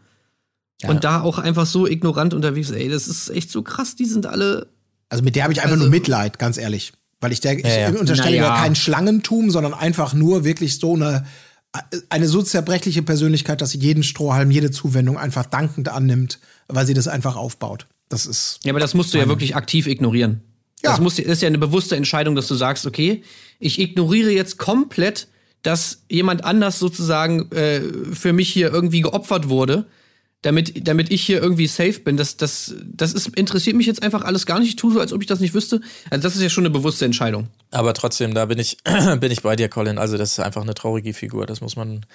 Ja. 0.82 0.90
und 0.90 1.04
da 1.04 1.22
auch 1.22 1.38
einfach 1.38 1.68
so 1.68 1.86
ignorant 1.86 2.34
unterwegs 2.34 2.72
ist, 2.72 2.76
ey, 2.76 2.90
das 2.90 3.08
ist 3.08 3.30
echt 3.30 3.52
so 3.52 3.62
krass, 3.62 3.96
die 3.96 4.06
sind 4.06 4.26
alle. 4.26 4.66
Also 5.10 5.24
mit 5.24 5.36
der 5.36 5.44
habe 5.44 5.54
ich 5.54 5.60
einfach 5.60 5.74
Also- 5.74 5.84
nur 5.84 5.92
Mitleid, 5.92 6.40
ganz 6.40 6.58
ehrlich. 6.58 6.94
Weil 7.20 7.32
ich 7.34 7.40
der, 7.40 7.54
ich 7.58 7.64
Ja, 7.66 7.92
ja. 7.92 8.00
unterstelle 8.00 8.38
Naja. 8.40 8.52
mir 8.54 8.58
kein 8.62 8.76
Schlangentum, 8.76 9.52
sondern 9.52 9.76
einfach 9.76 10.16
nur 10.16 10.44
wirklich 10.44 10.80
so 10.80 10.96
eine, 10.96 11.26
eine 12.10 12.28
so 12.28 12.42
zerbrechliche 12.42 13.02
Persönlichkeit, 13.02 13.62
dass 13.62 13.72
sie 13.72 13.80
jeden 13.80 14.04
Strohhalm, 14.04 14.52
jede 14.52 14.72
Zuwendung 14.72 15.18
einfach 15.18 15.46
dankend 15.46 15.90
annimmt, 15.90 16.40
weil 16.68 16.86
sie 16.86 16.94
das 16.94 17.08
einfach 17.08 17.36
aufbaut. 17.36 17.88
Das 18.10 18.26
ist. 18.26 18.60
Ja, 18.64 18.72
aber 18.72 18.80
das 18.80 18.94
musst 18.94 19.14
du 19.14 19.18
ja 19.18 19.28
wirklich 19.28 19.56
aktiv 19.56 19.88
ignorieren. 19.88 20.42
Ja. 20.84 20.92
Das, 20.92 21.00
muss, 21.00 21.20
ist 21.20 21.42
ja 21.42 21.48
eine 21.48 21.58
bewusste 21.58 21.96
Entscheidung, 21.96 22.36
dass 22.36 22.48
du 22.48 22.56
sagst, 22.56 22.86
okay, 22.86 23.24
ich 23.60 23.80
ignoriere 23.80 24.32
jetzt 24.32 24.58
komplett, 24.58 25.28
dass 25.64 26.04
jemand 26.10 26.44
anders 26.44 26.80
sozusagen 26.80 27.52
äh, 27.52 27.82
für 28.14 28.32
mich 28.32 28.50
hier 28.50 28.72
irgendwie 28.72 29.02
geopfert 29.02 29.50
wurde, 29.50 29.88
damit, 30.42 30.88
damit 30.88 31.12
ich 31.12 31.26
hier 31.26 31.42
irgendwie 31.42 31.68
safe 31.68 32.00
bin. 32.00 32.18
Das, 32.18 32.38
das, 32.38 32.76
das 32.84 33.14
ist, 33.14 33.36
interessiert 33.38 33.76
mich 33.76 33.88
jetzt 33.88 34.04
einfach 34.04 34.24
alles 34.24 34.46
gar 34.46 34.60
nicht. 34.60 34.70
Ich 34.70 34.76
tue 34.76 34.94
so, 34.94 35.00
als 35.00 35.12
ob 35.14 35.22
ich 35.22 35.28
das 35.28 35.40
nicht 35.40 35.54
wüsste. 35.54 35.82
Also 36.10 36.22
das 36.22 36.36
ist 36.36 36.42
ja 36.42 36.50
schon 36.50 36.66
eine 36.66 36.70
bewusste 36.70 37.06
Entscheidung. 37.06 37.48
Aber 37.72 37.94
trotzdem, 37.94 38.34
da 38.34 38.46
bin 38.46 38.60
ich, 38.60 38.78
bin 39.20 39.32
ich 39.32 39.42
bei 39.42 39.56
dir, 39.56 39.70
Colin. 39.70 39.98
Also, 39.98 40.18
das 40.18 40.34
ist 40.34 40.40
einfach 40.40 40.62
eine 40.62 40.76
traurige 40.76 41.14
Figur, 41.14 41.46
das 41.46 41.62
muss 41.62 41.76
man, 41.76 42.06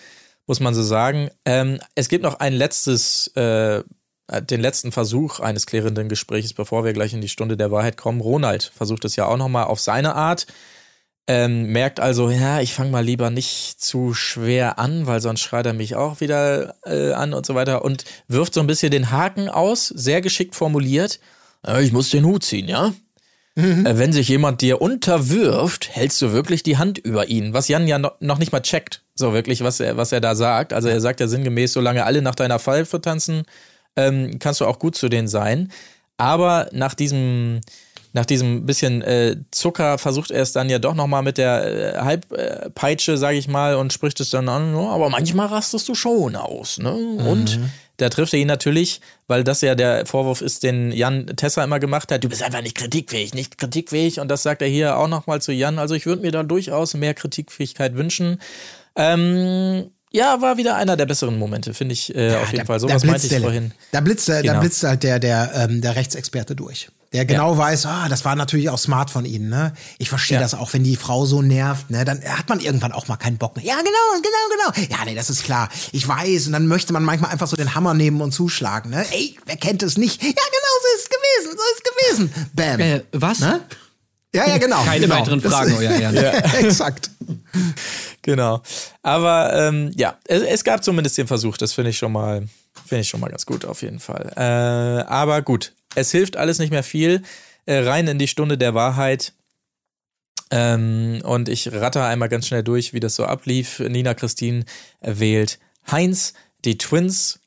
muss 0.47 0.61
man 0.61 0.75
so 0.75 0.83
sagen. 0.83 1.31
Ähm, 1.45 1.79
es 1.95 2.09
gibt 2.09 2.23
noch 2.23 2.39
ein 2.41 2.53
letztes, 2.53 3.29
äh, 3.37 3.83
den 4.49 4.61
letzten 4.61 4.93
Versuch 4.93 5.41
eines 5.41 5.67
klärenden 5.67 6.09
Gesprächs, 6.09 6.53
bevor 6.53 6.85
wir 6.85 6.93
gleich 6.93 7.13
in 7.13 7.21
die 7.21 7.29
Stunde 7.29 7.57
der 7.57 7.71
Wahrheit 7.71 7.97
kommen. 7.97 8.21
Ronald 8.21 8.73
versucht 8.75 9.05
es 9.05 9.17
ja 9.17 9.27
auch 9.27 9.37
nochmal 9.37 9.65
auf 9.65 9.81
seine 9.81 10.15
Art. 10.15 10.47
Ähm, 11.29 11.67
merkt 11.67 12.01
also, 12.01 12.31
ja, 12.31 12.61
ich 12.61 12.75
fange 12.75 12.91
mal 12.91 13.05
lieber 13.05 13.31
nicht 13.31 13.81
zu 13.81 14.13
schwer 14.13 14.79
an, 14.81 15.07
weil 15.07 15.21
sonst 15.21 15.41
schreit 15.41 15.67
er 15.67 15.73
mich 15.73 15.95
auch 15.95 16.21
wieder 16.21 16.75
äh, 16.85 17.13
an 17.13 17.33
und 17.33 17.47
so 17.47 17.55
weiter 17.55 17.85
und 17.85 18.05
wirft 18.27 18.55
so 18.55 18.61
ein 18.61 18.67
bisschen 18.67 18.91
den 18.91 19.13
Haken 19.13 19.49
aus, 19.49 19.87
sehr 19.89 20.21
geschickt 20.21 20.57
formuliert. 20.57 21.21
Äh, 21.65 21.85
ich 21.85 21.93
muss 21.93 22.11
den 22.11 22.25
Hut 22.25 22.43
ziehen, 22.43 22.69
ja? 22.69 22.93
Äh, 23.55 23.99
Wenn 23.99 24.13
sich 24.13 24.29
jemand 24.29 24.63
dir 24.63 24.81
unterwirft, 24.81 25.95
hältst 25.95 26.21
du 26.23 26.33
wirklich 26.33 26.63
die 26.63 26.79
Hand 26.79 26.99
über 26.99 27.29
ihn. 27.29 27.53
Was 27.53 27.69
Jan 27.69 27.87
ja 27.87 27.99
no 27.99 28.11
noch 28.21 28.39
nicht 28.39 28.51
mal 28.51 28.61
checkt, 28.61 29.03
so 29.15 29.35
wirklich, 29.35 29.63
was 29.63 29.79
er, 29.79 29.97
was 29.97 30.11
er 30.13 30.21
da 30.21 30.35
sagt. 30.35 30.73
Also 30.73 30.89
er 30.89 31.01
sagt 31.01 31.21
ja 31.21 31.29
sinngemäß, 31.29 31.73
solange 31.73 32.05
alle 32.05 32.23
nach 32.23 32.35
deiner 32.35 32.59
Pfeife 32.59 33.01
tanzen, 33.01 33.45
ähm, 33.97 34.39
kannst 34.39 34.61
du 34.61 34.67
auch 34.67 34.79
gut 34.79 34.97
zu 34.97 35.09
denen 35.09 35.29
sein. 35.29 35.71
Aber 36.17 36.69
nach 36.73 36.95
diesem, 36.95 37.61
nach 38.15 38.27
diesem 38.27 38.67
bisschen 38.67 39.01
äh, 39.03 39.37
Zucker 39.51 39.97
versucht 39.99 40.31
er 40.31 40.43
es 40.43 40.53
dann 40.53 40.69
ja 40.69 40.79
doch 40.79 40.95
nochmal 40.95 41.23
mit 41.23 41.39
der 41.39 41.95
äh, 41.95 41.99
Halbpeitsche, 41.99 43.17
sage 43.17 43.39
ich 43.39 43.49
mal, 43.49 43.75
und 43.77 43.93
spricht 43.93 44.21
es 44.21 44.31
dann 44.31 44.49
an, 44.49 44.75
"Ja, 44.75 44.89
aber 44.91 45.09
manchmal 45.09 45.47
rastest 45.47 45.89
du 45.89 45.95
schon 45.95 46.37
aus. 46.37 46.79
Ne? 46.79 46.93
Und 46.93 47.59
da 47.99 48.09
trifft 48.09 48.33
er 48.35 48.41
ihn 48.41 48.49
natürlich, 48.49 49.01
weil 49.29 49.45
das 49.45 49.61
ja 49.61 49.75
der 49.75 50.07
Vorwurf 50.07 50.41
ist, 50.41 50.63
den 50.63 50.93
Jan 50.93 51.27
Tessa 51.37 51.63
immer 51.65 51.79
gemacht 51.79 52.11
hat, 52.13 52.25
du 52.25 52.29
bist 52.29 52.43
einfach 52.43 52.63
nicht 52.63 52.77
kritikfähig, 52.77 53.33
nicht 53.35 53.59
kritikfähig. 53.59 54.19
Und 54.21 54.29
das 54.29 54.43
sagt 54.43 54.61
er 54.63 54.69
hier 54.69 54.97
auch 54.99 55.09
nochmal 55.09 55.41
zu 55.41 55.53
Jan. 55.53 55.79
Also 55.79 55.95
ich 55.95 56.05
würde 56.07 56.23
mir 56.23 56.33
da 56.33 56.43
durchaus 56.43 56.95
mehr 56.95 57.15
Kritikfähigkeit 57.15 57.95
wünschen. 57.95 58.39
Ähm, 58.97 59.91
ja, 60.11 60.41
war 60.43 60.57
wieder 60.59 60.77
einer 60.77 60.97
der 60.97 61.07
besseren 61.07 61.39
Momente, 61.39 61.73
finde 61.75 61.95
ich 61.95 62.15
äh, 62.15 62.35
auf 62.37 62.53
jeden 62.53 62.59
da, 62.59 62.65
Fall. 62.67 62.77
da 62.77 62.81
Sowas 62.81 63.05
meinte 63.05 63.27
ich 63.27 63.39
vorhin. 63.41 63.73
Da 63.93 64.01
blitzt, 64.01 64.29
der- 64.29 64.43
da 64.43 64.49
Genau. 64.49 64.61
blitzt 64.61 64.83
halt 64.83 65.03
der, 65.03 65.19
der, 65.19 65.51
ähm, 65.55 65.81
der 65.81 65.97
Rechtsexperte 65.97 66.55
durch. 66.55 66.89
Der 67.13 67.25
genau 67.27 67.57
weiß, 67.59 67.87
ah, 67.87 68.09
das 68.09 68.25
war 68.25 68.35
natürlich 68.37 68.71
auch 68.71 68.79
smart 68.79 69.11
von 69.11 69.25
ihnen, 69.25 69.49
ne? 69.51 69.75
Ich 69.99 70.09
verstehe 70.09 70.37
Ja. 70.39 70.43
das 70.43 70.55
auch, 70.55 70.73
wenn 70.73 70.83
die 70.83 70.97
Frau 70.97 71.27
so 71.27 71.43
nervt, 71.43 71.91
ne? 71.91 72.05
Dann 72.05 72.23
hat 72.25 72.49
man 72.49 72.59
irgendwann 72.61 72.93
auch 72.93 73.07
mal 73.09 73.17
keinen 73.17 73.37
Bock 73.39 73.57
mehr. 73.57 73.65
Ja, 73.65 73.77
genau, 73.77 74.23
genau, 74.23 74.73
genau. 74.83 74.89
Ja, 74.99 75.05
nee, 75.05 75.15
das 75.15 75.29
ist 75.29 75.45
klar. 75.45 75.69
Ich 75.93 76.07
weiß. 76.09 76.47
Und 76.47 76.53
dann 76.53 76.67
möchte 76.67 76.93
man 76.93 77.05
manchmal 77.05 77.31
einfach 77.31 77.47
so 77.47 77.57
den 77.57 77.75
Hammer 77.75 77.93
nehmen 77.95 78.21
und 78.23 78.33
zuschlagen, 78.33 78.91
ne? 78.91 79.05
Ey, 79.11 79.37
wer 79.47 79.57
kennt 79.57 79.83
es 79.83 79.99
nicht? 79.99 80.23
Ja, 80.23 80.29
genau, 80.29 80.75
so 80.83 80.97
ist 80.97 81.03
es 81.03 81.11
gewesen, 81.11 81.59
so 81.59 81.63
ist 81.63 81.83
es 81.85 82.27
gewesen. 82.33 82.49
Bam. 82.55 82.81
Äh, 82.81 83.03
was? 83.13 83.41
Ne? 83.41 83.61
Ja, 84.35 84.49
ja, 84.49 84.57
genau. 84.57 84.83
Keine 84.83 85.01
genau. 85.01 85.17
weiteren 85.21 85.41
Fragen, 85.43 85.75
euer 85.77 85.91
Ehren. 86.01 86.17
Exakt. 86.65 87.11
Genau. 88.23 88.63
Aber 89.03 89.53
ähm, 89.55 89.91
ja, 89.97 90.17
es, 90.27 90.43
es 90.43 90.65
gab 90.65 90.83
zumindest 90.83 91.19
den 91.19 91.27
Versuch, 91.27 91.57
das 91.59 91.73
finde 91.75 91.91
ich 91.91 91.99
schon 91.99 92.13
mal, 92.13 92.49
finde 92.87 93.03
ich 93.03 93.09
schon 93.09 93.21
mal 93.21 93.29
ganz 93.31 93.45
gut 93.45 93.65
auf 93.67 93.83
jeden 93.83 94.01
Fall. 94.01 94.33
Äh, 94.37 95.07
aber 95.07 95.43
gut, 95.43 95.75
es 95.95 96.11
hilft 96.11 96.37
alles 96.37 96.59
nicht 96.59 96.71
mehr 96.71 96.83
viel. 96.83 97.23
Äh, 97.67 97.79
rein 97.79 98.09
in 98.09 98.19
die 98.19 98.29
Stunde 98.29 98.59
der 98.59 98.75
Wahrheit. 98.75 99.33
Ähm, 100.51 101.23
und 101.25 101.49
ich 101.49 101.73
ratter 101.73 102.05
einmal 102.05 102.29
ganz 102.29 102.47
schnell 102.47 102.63
durch, 102.63 102.93
wie 102.93 103.01
das 103.01 103.15
so 103.15 103.25
ablief. 103.25 103.79
Nina 103.79 104.15
Christine 104.15 104.65
wählt 105.01 105.59
Heinz, 105.91 106.35
die 106.65 106.77
Twins, 106.79 107.41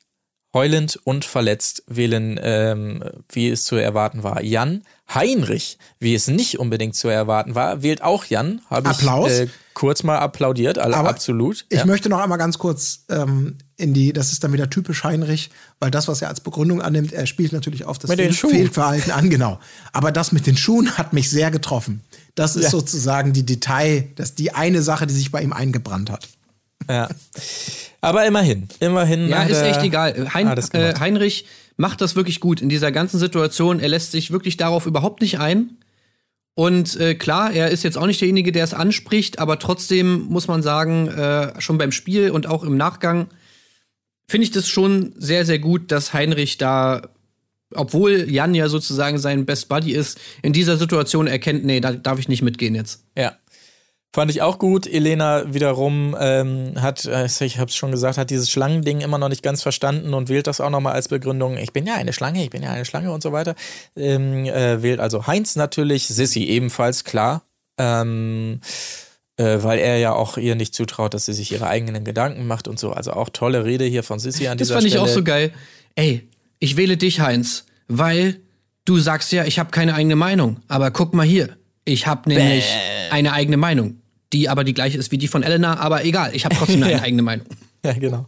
heulend 0.53 0.99
und 1.03 1.25
verletzt 1.25 1.83
wählen, 1.87 2.39
ähm, 2.41 3.03
wie 3.29 3.49
es 3.49 3.65
zu 3.65 3.75
erwarten 3.75 4.23
war, 4.23 4.41
Jan. 4.41 4.83
Heinrich, 5.13 5.77
wie 5.99 6.15
es 6.15 6.27
nicht 6.27 6.57
unbedingt 6.57 6.95
zu 6.95 7.09
erwarten 7.09 7.53
war, 7.53 7.83
wählt 7.83 8.01
auch 8.01 8.25
Jan. 8.25 8.61
Habe 8.69 8.89
ich 8.89 8.97
Applaus. 8.97 9.31
äh, 9.31 9.47
kurz 9.73 10.01
mal 10.01 10.17
applaudiert, 10.17 10.79
alle 10.79 10.95
Aber 10.95 11.09
absolut. 11.09 11.65
Ich 11.69 11.79
ja. 11.79 11.85
möchte 11.85 12.09
noch 12.09 12.19
einmal 12.19 12.37
ganz 12.37 12.57
kurz 12.57 13.05
ähm, 13.09 13.57
in 13.77 13.93
die, 13.93 14.13
das 14.13 14.31
ist 14.31 14.43
dann 14.43 14.53
wieder 14.53 14.69
typisch 14.69 15.03
Heinrich, 15.03 15.49
weil 15.79 15.91
das, 15.91 16.07
was 16.07 16.21
er 16.21 16.29
als 16.29 16.39
Begründung 16.39 16.81
annimmt, 16.81 17.11
er 17.11 17.25
spielt 17.25 17.51
natürlich 17.51 17.83
auf 17.85 17.99
das 17.99 18.09
Mit 18.09 18.19
den 18.19 18.27
Fehl- 18.27 18.33
Schuhen. 18.35 18.51
Fehlverhalten 18.51 19.11
an, 19.11 19.29
genau. 19.29 19.59
Aber 19.91 20.11
das 20.11 20.31
mit 20.31 20.47
den 20.47 20.55
Schuhen 20.55 20.97
hat 20.97 21.11
mich 21.13 21.29
sehr 21.29 21.51
getroffen. 21.51 22.01
Das 22.35 22.55
ist 22.55 22.63
Ja. 22.65 22.69
sozusagen 22.69 23.33
die 23.33 23.45
Detail, 23.45 24.07
das 24.15 24.29
ist 24.29 24.39
die 24.39 24.53
eine 24.53 24.81
Sache, 24.81 25.07
die 25.07 25.13
sich 25.13 25.31
bei 25.31 25.41
ihm 25.41 25.51
eingebrannt 25.53 26.09
hat. 26.09 26.27
ja. 26.89 27.09
Aber 28.01 28.25
immerhin, 28.27 28.67
immerhin. 28.79 29.27
Ja, 29.29 29.43
ist 29.43 29.61
echt 29.61 29.81
egal. 29.81 30.29
Hein, 30.33 30.47
alles 30.47 30.69
äh. 30.69 30.93
Heinrich 30.99 31.45
macht 31.75 32.01
das 32.01 32.15
wirklich 32.15 32.39
gut 32.39 32.61
in 32.61 32.69
dieser 32.69 32.91
ganzen 32.91 33.19
Situation. 33.19 33.79
Er 33.79 33.89
lässt 33.89 34.11
sich 34.11 34.29
wirklich 34.31 34.57
darauf 34.57 34.85
überhaupt 34.85 35.21
nicht 35.21 35.39
ein. 35.39 35.77
Und 36.53 36.95
äh, 36.99 37.15
klar, 37.15 37.51
er 37.51 37.71
ist 37.71 37.83
jetzt 37.83 37.97
auch 37.97 38.05
nicht 38.05 38.21
derjenige, 38.21 38.51
der 38.51 38.63
es 38.63 38.73
anspricht, 38.75 39.39
aber 39.39 39.59
trotzdem 39.59 40.25
muss 40.27 40.47
man 40.47 40.61
sagen, 40.63 41.07
äh, 41.09 41.59
schon 41.59 41.77
beim 41.79 41.91
Spiel 41.91 42.29
und 42.31 42.47
auch 42.47 42.63
im 42.63 42.77
Nachgang 42.77 43.27
finde 44.27 44.45
ich 44.45 44.51
das 44.51 44.67
schon 44.67 45.13
sehr, 45.17 45.45
sehr 45.45 45.59
gut, 45.59 45.91
dass 45.91 46.13
Heinrich 46.13 46.57
da, 46.57 47.09
obwohl 47.73 48.29
Jan 48.29 48.55
ja 48.55 48.69
sozusagen 48.69 49.17
sein 49.17 49.45
Best 49.45 49.69
Buddy 49.69 49.93
ist, 49.93 50.19
in 50.41 50.53
dieser 50.53 50.77
Situation 50.77 51.27
erkennt, 51.27 51.65
nee, 51.65 51.79
da 51.79 51.91
darf 51.93 52.19
ich 52.19 52.27
nicht 52.27 52.41
mitgehen 52.41 52.75
jetzt. 52.75 53.03
Ja. 53.17 53.37
Fand 54.15 54.31
ich 54.31 54.41
auch 54.41 54.59
gut. 54.59 54.87
Elena 54.87 55.53
wiederum 55.53 56.15
ähm, 56.17 56.81
hat, 56.81 57.03
äh, 57.03 57.25
ich 57.25 57.59
habe 57.59 57.69
es 57.69 57.75
schon 57.75 57.91
gesagt, 57.91 58.17
hat 58.17 58.29
dieses 58.29 58.49
Schlangending 58.49 59.01
immer 59.01 59.17
noch 59.17 59.27
nicht 59.27 59.43
ganz 59.43 59.61
verstanden 59.61 60.13
und 60.13 60.29
wählt 60.29 60.47
das 60.47 60.61
auch 60.61 60.69
nochmal 60.69 60.93
als 60.93 61.09
Begründung. 61.09 61.57
Ich 61.57 61.73
bin 61.73 61.85
ja 61.85 61.95
eine 61.95 62.13
Schlange, 62.13 62.41
ich 62.41 62.49
bin 62.49 62.63
ja 62.63 62.71
eine 62.71 62.85
Schlange 62.85 63.11
und 63.11 63.21
so 63.21 63.33
weiter. 63.33 63.55
Ähm, 63.97 64.45
äh, 64.45 64.81
wählt 64.81 65.01
also 65.01 65.27
Heinz 65.27 65.57
natürlich, 65.57 66.07
Sissy 66.07 66.45
ebenfalls, 66.45 67.03
klar. 67.03 67.41
Ähm, 67.77 68.61
äh, 69.37 69.57
weil 69.61 69.79
er 69.79 69.97
ja 69.97 70.13
auch 70.13 70.37
ihr 70.37 70.55
nicht 70.55 70.73
zutraut, 70.73 71.13
dass 71.13 71.25
sie 71.25 71.33
sich 71.33 71.51
ihre 71.51 71.67
eigenen 71.67 72.03
Gedanken 72.03 72.47
macht 72.47 72.67
und 72.67 72.79
so. 72.79 72.91
Also 72.91 73.11
auch 73.13 73.29
tolle 73.29 73.65
Rede 73.65 73.85
hier 73.85 74.03
von 74.03 74.19
Sissy 74.19 74.47
an 74.47 74.57
Das 74.57 74.67
dieser 74.67 74.75
fand 74.75 74.87
ich 74.87 74.93
Stelle. 74.93 75.03
auch 75.05 75.13
so 75.13 75.23
geil. 75.23 75.51
Ey, 75.95 76.27
ich 76.59 76.77
wähle 76.77 76.97
dich, 76.97 77.19
Heinz, 77.19 77.65
weil 77.87 78.39
du 78.85 78.97
sagst 78.97 79.31
ja, 79.31 79.45
ich 79.45 79.59
habe 79.59 79.71
keine 79.71 79.93
eigene 79.95 80.15
Meinung. 80.15 80.57
Aber 80.67 80.91
guck 80.91 81.13
mal 81.13 81.25
hier, 81.25 81.49
ich 81.83 82.07
habe 82.07 82.29
nämlich 82.29 82.65
eine 83.11 83.33
eigene 83.33 83.57
Meinung, 83.57 83.97
die 84.33 84.49
aber 84.49 84.63
die 84.63 84.73
gleiche 84.73 84.97
ist 84.97 85.11
wie 85.11 85.17
die 85.17 85.27
von 85.27 85.43
Elena. 85.43 85.77
Aber 85.79 86.03
egal, 86.05 86.31
ich 86.33 86.45
habe 86.45 86.55
trotzdem 86.55 86.81
eine 86.83 87.01
eigene 87.01 87.21
Meinung. 87.21 87.45
Ja, 87.93 87.93
genau. 87.93 88.25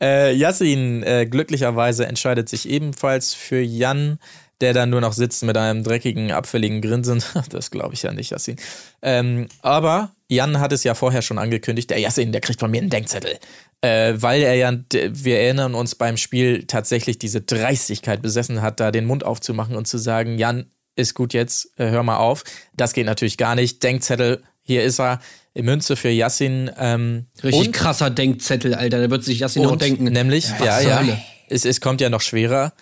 Äh, 0.00 0.34
Yassin 0.34 1.02
äh, 1.02 1.26
glücklicherweise 1.26 2.06
entscheidet 2.06 2.48
sich 2.48 2.68
ebenfalls 2.68 3.34
für 3.34 3.60
Jan. 3.60 4.18
der 4.60 4.72
dann 4.72 4.90
nur 4.90 5.00
noch 5.00 5.12
sitzt 5.12 5.42
mit 5.42 5.56
einem 5.56 5.82
dreckigen, 5.82 6.30
abfälligen 6.30 6.80
Grinsen. 6.80 7.22
Das 7.50 7.70
glaube 7.70 7.94
ich 7.94 8.02
ja 8.04 8.12
nicht, 8.12 8.30
Yassin. 8.30 8.56
Ähm, 9.02 9.48
aber 9.62 10.12
Jan 10.28 10.60
hat 10.60 10.72
es 10.72 10.84
ja 10.84 10.94
vorher 10.94 11.22
schon 11.22 11.38
angekündigt, 11.38 11.90
der 11.90 11.98
Yassin, 11.98 12.32
der 12.32 12.40
kriegt 12.40 12.60
von 12.60 12.70
mir 12.70 12.80
einen 12.80 12.90
Denkzettel. 12.90 13.38
Äh, 13.80 14.14
weil 14.16 14.42
er 14.42 14.54
ja, 14.54 14.72
wir 14.92 15.40
erinnern 15.40 15.74
uns 15.74 15.96
beim 15.96 16.16
Spiel 16.16 16.66
tatsächlich 16.66 17.18
diese 17.18 17.40
Dreistigkeit 17.40 18.22
besessen 18.22 18.62
hat, 18.62 18.80
da 18.80 18.90
den 18.90 19.06
Mund 19.06 19.24
aufzumachen 19.24 19.76
und 19.76 19.86
zu 19.86 19.98
sagen, 19.98 20.38
Jan, 20.38 20.70
ist 20.96 21.14
gut 21.14 21.34
jetzt, 21.34 21.78
äh, 21.78 21.90
hör 21.90 22.02
mal 22.02 22.18
auf. 22.18 22.44
Das 22.76 22.92
geht 22.92 23.06
natürlich 23.06 23.36
gar 23.36 23.54
nicht. 23.54 23.82
Denkzettel, 23.82 24.42
hier 24.62 24.84
ist 24.84 25.00
er. 25.00 25.20
Münze 25.62 25.96
für 25.96 26.08
Yassin. 26.10 26.70
Ähm, 26.78 27.26
Richtig 27.42 27.68
und, 27.68 27.72
krasser 27.72 28.10
Denkzettel, 28.10 28.74
Alter. 28.74 29.00
Da 29.00 29.10
wird 29.10 29.24
sich 29.24 29.38
Yassin 29.38 29.66
und 29.66 29.80
denken. 29.80 30.04
Nämlich, 30.04 30.48
ja, 30.60 30.80
ja. 30.80 30.98
Hölle? 30.98 31.22
Es, 31.48 31.64
es 31.64 31.80
kommt 31.80 32.00
ja 32.00 32.10
noch 32.10 32.20
schwerer, 32.20 32.72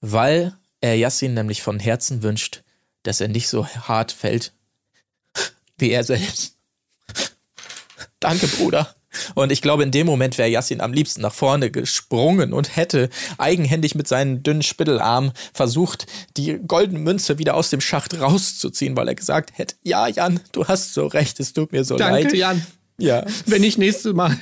weil 0.00 0.56
er 0.80 0.96
Yassin 0.96 1.34
nämlich 1.34 1.62
von 1.62 1.78
Herzen 1.78 2.22
wünscht, 2.22 2.62
dass 3.02 3.20
er 3.20 3.28
nicht 3.28 3.48
so 3.48 3.66
hart 3.66 4.12
fällt 4.12 4.52
wie 5.78 5.90
er 5.90 6.04
selbst. 6.04 6.56
Danke, 8.20 8.46
Bruder. 8.46 8.94
Und 9.34 9.52
ich 9.52 9.62
glaube, 9.62 9.82
in 9.82 9.90
dem 9.90 10.06
Moment 10.06 10.38
wäre 10.38 10.48
Yassin 10.48 10.80
am 10.80 10.92
liebsten 10.92 11.20
nach 11.22 11.32
vorne 11.32 11.70
gesprungen 11.70 12.52
und 12.52 12.76
hätte 12.76 13.08
eigenhändig 13.38 13.94
mit 13.94 14.08
seinen 14.08 14.42
dünnen 14.42 14.62
Spittelarmen 14.62 15.32
versucht, 15.52 16.06
die 16.36 16.58
goldene 16.66 16.98
Münze 16.98 17.38
wieder 17.38 17.54
aus 17.54 17.70
dem 17.70 17.80
Schacht 17.80 18.18
rauszuziehen, 18.20 18.96
weil 18.96 19.08
er 19.08 19.14
gesagt 19.14 19.58
hätte, 19.58 19.76
ja, 19.82 20.08
Jan, 20.08 20.40
du 20.52 20.66
hast 20.66 20.94
so 20.94 21.06
recht, 21.06 21.40
es 21.40 21.52
tut 21.52 21.72
mir 21.72 21.84
so 21.84 21.96
Danke, 21.96 22.24
leid. 22.24 22.34
Jan. 22.34 22.66
Ja. 22.98 23.24
Wenn 23.46 23.62
ich 23.62 23.78
nächstes 23.78 24.12
Mal 24.14 24.36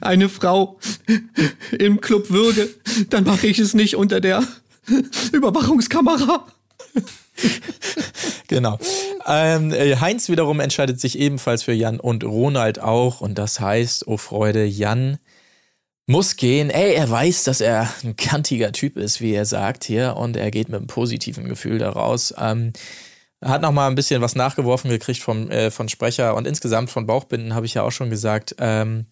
eine 0.00 0.28
Frau 0.28 0.78
im 1.78 2.00
Club 2.00 2.30
würge, 2.30 2.68
dann 3.10 3.24
mache 3.24 3.46
ich 3.46 3.58
es 3.58 3.74
nicht 3.74 3.96
unter 3.96 4.20
der 4.20 4.42
Überwachungskamera. 5.32 6.46
Genau. 8.48 8.78
Ähm, 9.26 9.72
äh, 9.72 9.96
Heinz 9.96 10.28
wiederum 10.28 10.60
entscheidet 10.60 11.00
sich 11.00 11.18
ebenfalls 11.18 11.64
für 11.64 11.72
Jan 11.72 11.98
und 11.98 12.24
Ronald 12.24 12.80
auch. 12.80 13.20
Und 13.20 13.38
das 13.38 13.60
heißt, 13.60 14.06
oh 14.06 14.16
Freude, 14.16 14.64
Jan 14.64 15.18
muss 16.06 16.36
gehen. 16.36 16.70
Ey, 16.70 16.94
er 16.94 17.10
weiß, 17.10 17.44
dass 17.44 17.60
er 17.60 17.92
ein 18.04 18.16
kantiger 18.16 18.72
Typ 18.72 18.96
ist, 18.96 19.20
wie 19.20 19.32
er 19.32 19.44
sagt 19.44 19.84
hier. 19.84 20.16
Und 20.16 20.36
er 20.36 20.50
geht 20.50 20.68
mit 20.68 20.78
einem 20.78 20.86
positiven 20.86 21.48
Gefühl 21.48 21.78
daraus. 21.78 22.34
Ähm, 22.38 22.72
hat 23.44 23.62
noch 23.62 23.72
mal 23.72 23.88
ein 23.88 23.96
bisschen 23.96 24.22
was 24.22 24.34
nachgeworfen 24.34 24.90
gekriegt 24.90 25.20
vom, 25.20 25.50
äh, 25.50 25.70
von 25.70 25.88
Sprecher. 25.88 26.36
Und 26.36 26.46
insgesamt 26.46 26.90
von 26.90 27.06
Bauchbinden 27.06 27.54
habe 27.54 27.66
ich 27.66 27.74
ja 27.74 27.82
auch 27.82 27.92
schon 27.92 28.10
gesagt. 28.10 28.54
Ähm, 28.58 29.06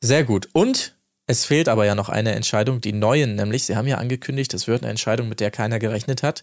sehr 0.00 0.24
gut. 0.24 0.48
Und 0.52 0.96
es 1.28 1.44
fehlt 1.44 1.68
aber 1.68 1.86
ja 1.86 1.94
noch 1.94 2.08
eine 2.08 2.32
Entscheidung, 2.32 2.80
die 2.80 2.92
neuen, 2.92 3.36
nämlich, 3.36 3.64
sie 3.64 3.76
haben 3.76 3.86
ja 3.86 3.98
angekündigt, 3.98 4.52
es 4.54 4.66
wird 4.66 4.82
eine 4.82 4.90
Entscheidung, 4.90 5.28
mit 5.28 5.38
der 5.38 5.52
keiner 5.52 5.78
gerechnet 5.78 6.24
hat. 6.24 6.42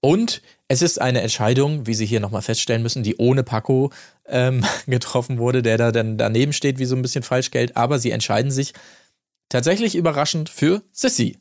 Und 0.00 0.42
es 0.68 0.82
ist 0.82 1.00
eine 1.00 1.20
Entscheidung, 1.20 1.86
wie 1.86 1.94
Sie 1.94 2.06
hier 2.06 2.20
nochmal 2.20 2.42
feststellen 2.42 2.82
müssen, 2.82 3.02
die 3.02 3.16
ohne 3.16 3.42
Paco 3.42 3.90
ähm, 4.26 4.64
getroffen 4.86 5.38
wurde, 5.38 5.62
der 5.62 5.78
da 5.78 5.92
dann 5.92 6.18
daneben 6.18 6.52
steht 6.52 6.78
wie 6.78 6.84
so 6.84 6.96
ein 6.96 7.02
bisschen 7.02 7.22
Falschgeld. 7.22 7.76
Aber 7.76 7.98
sie 7.98 8.10
entscheiden 8.10 8.50
sich 8.50 8.72
tatsächlich 9.48 9.94
überraschend 9.94 10.48
für 10.48 10.82
Sissy. 10.92 11.38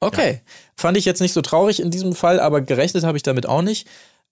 Okay. 0.00 0.42
Fand 0.76 0.96
ich 0.96 1.04
jetzt 1.04 1.20
nicht 1.20 1.32
so 1.32 1.40
traurig 1.40 1.80
in 1.80 1.90
diesem 1.90 2.14
Fall, 2.14 2.40
aber 2.40 2.60
gerechnet 2.60 3.04
habe 3.04 3.16
ich 3.16 3.22
damit 3.22 3.46
auch 3.46 3.62
nicht. 3.62 3.88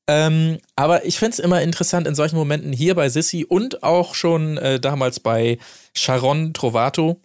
Ähm, 0.09 0.59
aber 0.75 1.05
ich 1.05 1.19
finde 1.19 1.33
es 1.33 1.39
immer 1.39 1.63
interessant 1.63 2.07
in 2.07 2.15
solchen 2.15 2.37
Momenten 2.37 2.73
hier 2.73 2.95
bei 2.95 3.09
Sissy 3.09 3.45
und 3.45 3.83
auch 3.83 4.15
schon 4.15 4.59
äh, 4.59 4.81
damals 4.81 5.21
bei 5.21 5.59
Sharon 5.95 6.53
Trovato, 6.53 7.21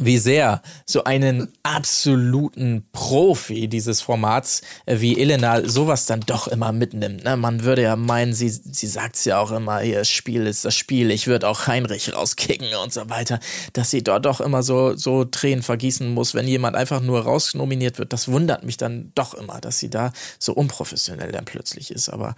wie 0.00 0.18
sehr 0.18 0.62
so 0.86 1.04
einen 1.04 1.52
absoluten 1.62 2.86
Profi 2.92 3.68
dieses 3.68 4.00
Formats 4.00 4.62
äh, 4.86 5.00
wie 5.00 5.20
Elena 5.20 5.66
sowas 5.68 6.06
dann 6.06 6.20
doch 6.20 6.48
immer 6.48 6.72
mitnimmt. 6.72 7.24
Ne? 7.24 7.36
Man 7.36 7.62
würde 7.64 7.82
ja 7.82 7.96
meinen, 7.96 8.34
sie, 8.34 8.48
sie 8.48 8.86
sagt 8.86 9.16
es 9.16 9.24
ja 9.24 9.38
auch 9.38 9.50
immer, 9.50 9.82
ihr 9.82 10.04
Spiel 10.04 10.46
ist 10.46 10.64
das 10.64 10.74
Spiel, 10.74 11.10
ich 11.10 11.26
würde 11.26 11.48
auch 11.48 11.66
Heinrich 11.66 12.14
rauskicken 12.14 12.68
und 12.82 12.92
so 12.92 13.08
weiter, 13.08 13.40
dass 13.72 13.90
sie 13.90 14.02
dort 14.02 14.26
doch 14.26 14.40
immer 14.40 14.62
so, 14.62 14.96
so 14.96 15.24
Tränen 15.24 15.62
vergießen 15.62 16.12
muss, 16.12 16.34
wenn 16.34 16.48
jemand 16.48 16.76
einfach 16.76 17.00
nur 17.00 17.20
rausnominiert 17.22 17.98
wird. 17.98 18.12
Das 18.12 18.28
wundert 18.28 18.64
mich 18.64 18.76
dann 18.76 19.12
doch 19.14 19.34
immer, 19.34 19.60
dass 19.60 19.78
sie 19.78 19.90
da 19.90 20.12
so 20.38 20.52
unprofessionell 20.52 21.32
dann 21.32 21.44
plötzlich 21.44 21.90
ist. 21.90 22.08
Aber 22.08 22.34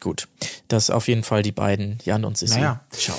gut, 0.00 0.28
das 0.68 0.90
auf 0.90 1.08
jeden 1.08 1.24
Fall 1.24 1.42
die 1.42 1.52
beiden, 1.52 1.98
Jan 2.04 2.24
und 2.24 2.38
Sissi. 2.38 2.60
Naja. 2.60 2.80
Ciao. 2.90 3.16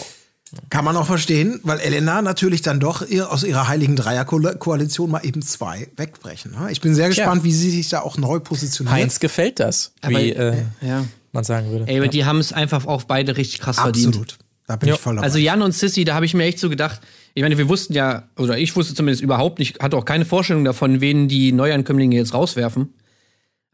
Kann 0.70 0.86
man 0.86 0.96
auch 0.96 1.06
verstehen, 1.06 1.60
weil 1.64 1.80
Elena 1.80 2.22
natürlich 2.22 2.62
dann 2.62 2.80
doch 2.80 3.08
ihr, 3.08 3.32
aus 3.32 3.44
ihrer 3.44 3.68
heiligen 3.68 3.96
Dreierkoalition 3.96 5.10
mal 5.10 5.26
eben 5.26 5.42
zwei 5.42 5.90
wegbrechen. 5.98 6.52
ne? 6.52 6.72
Ich 6.72 6.82
bin 6.82 6.96
sehr 6.96 7.10
gespannt, 7.10 7.44
wie 7.44 7.52
sie 7.52 7.70
sich 7.70 7.90
da 7.90 8.02
auch 8.02 8.18
neu 8.18 8.40
positioniert. 8.40 8.96
Heinz 8.96 9.20
gefällt 9.20 9.60
das, 9.60 9.94
wie 10.06 10.32
äh, 10.32 10.64
ja. 10.82 11.06
man 11.32 11.44
sagen 11.44 11.70
würde. 11.70 11.88
Ey, 11.88 11.98
aber 11.98 12.08
die 12.08 12.26
haben 12.26 12.40
es 12.40 12.54
einfach 12.54 12.86
auch 12.86 13.04
beide 13.04 13.36
richtig 13.38 13.60
krass 13.60 13.78
verdient. 13.78 14.08
Absolut. 14.08 14.38
Da 14.68 14.76
bin 14.76 14.90
ich 14.90 15.00
voll 15.00 15.16
dabei. 15.16 15.26
Also 15.26 15.38
Jan 15.38 15.62
und 15.62 15.74
Sissy, 15.74 16.04
da 16.04 16.16
habe 16.16 16.26
ich 16.26 16.34
mir 16.34 16.44
echt 16.44 16.60
so 16.60 16.70
gedacht, 16.70 17.02
ich 17.34 17.42
meine, 17.44 17.58
wir 17.58 17.70
wussten 17.70 17.94
ja, 17.94 18.24
oder 18.38 18.58
ich 18.58 18.76
wusste 18.76 18.96
zumindest 18.96 19.24
überhaupt 19.24 19.60
nicht, 19.60 19.82
hatte 19.82 19.96
auch 19.96 20.06
keine 20.06 20.26
Vorstellung 20.26 20.66
davon, 20.66 21.02
wen 21.02 21.28
die 21.28 21.52
Neuankömmlinge 21.52 22.16
jetzt 22.16 22.34
rauswerfen. 22.34 22.94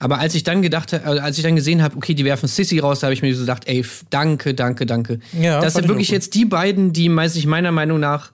Aber 0.03 0.19
als 0.19 0.35
ich 0.35 0.43
dann 0.43 0.61
gedacht, 0.61 0.91
äh, 0.91 0.97
als 0.97 1.37
ich 1.37 1.45
dann 1.45 1.55
gesehen 1.55 1.81
habe, 1.81 1.95
okay, 1.95 2.13
die 2.13 2.25
werfen 2.25 2.49
Sissy 2.49 2.79
raus, 2.79 2.99
da 2.99 3.07
habe 3.07 3.13
ich 3.13 3.21
mir 3.21 3.33
so 3.33 3.39
gedacht, 3.39 3.63
ey, 3.67 3.85
danke, 4.09 4.53
danke, 4.53 4.85
danke. 4.85 5.19
Ja, 5.31 5.61
das 5.61 5.75
sind 5.75 5.85
ich 5.85 5.87
wirklich 5.87 6.09
jetzt 6.09 6.35
die 6.35 6.43
beiden, 6.43 6.91
die 6.91 7.15
weiß 7.15 7.37
ich 7.37 7.45
meiner 7.45 7.71
Meinung 7.71 8.01
nach 8.01 8.33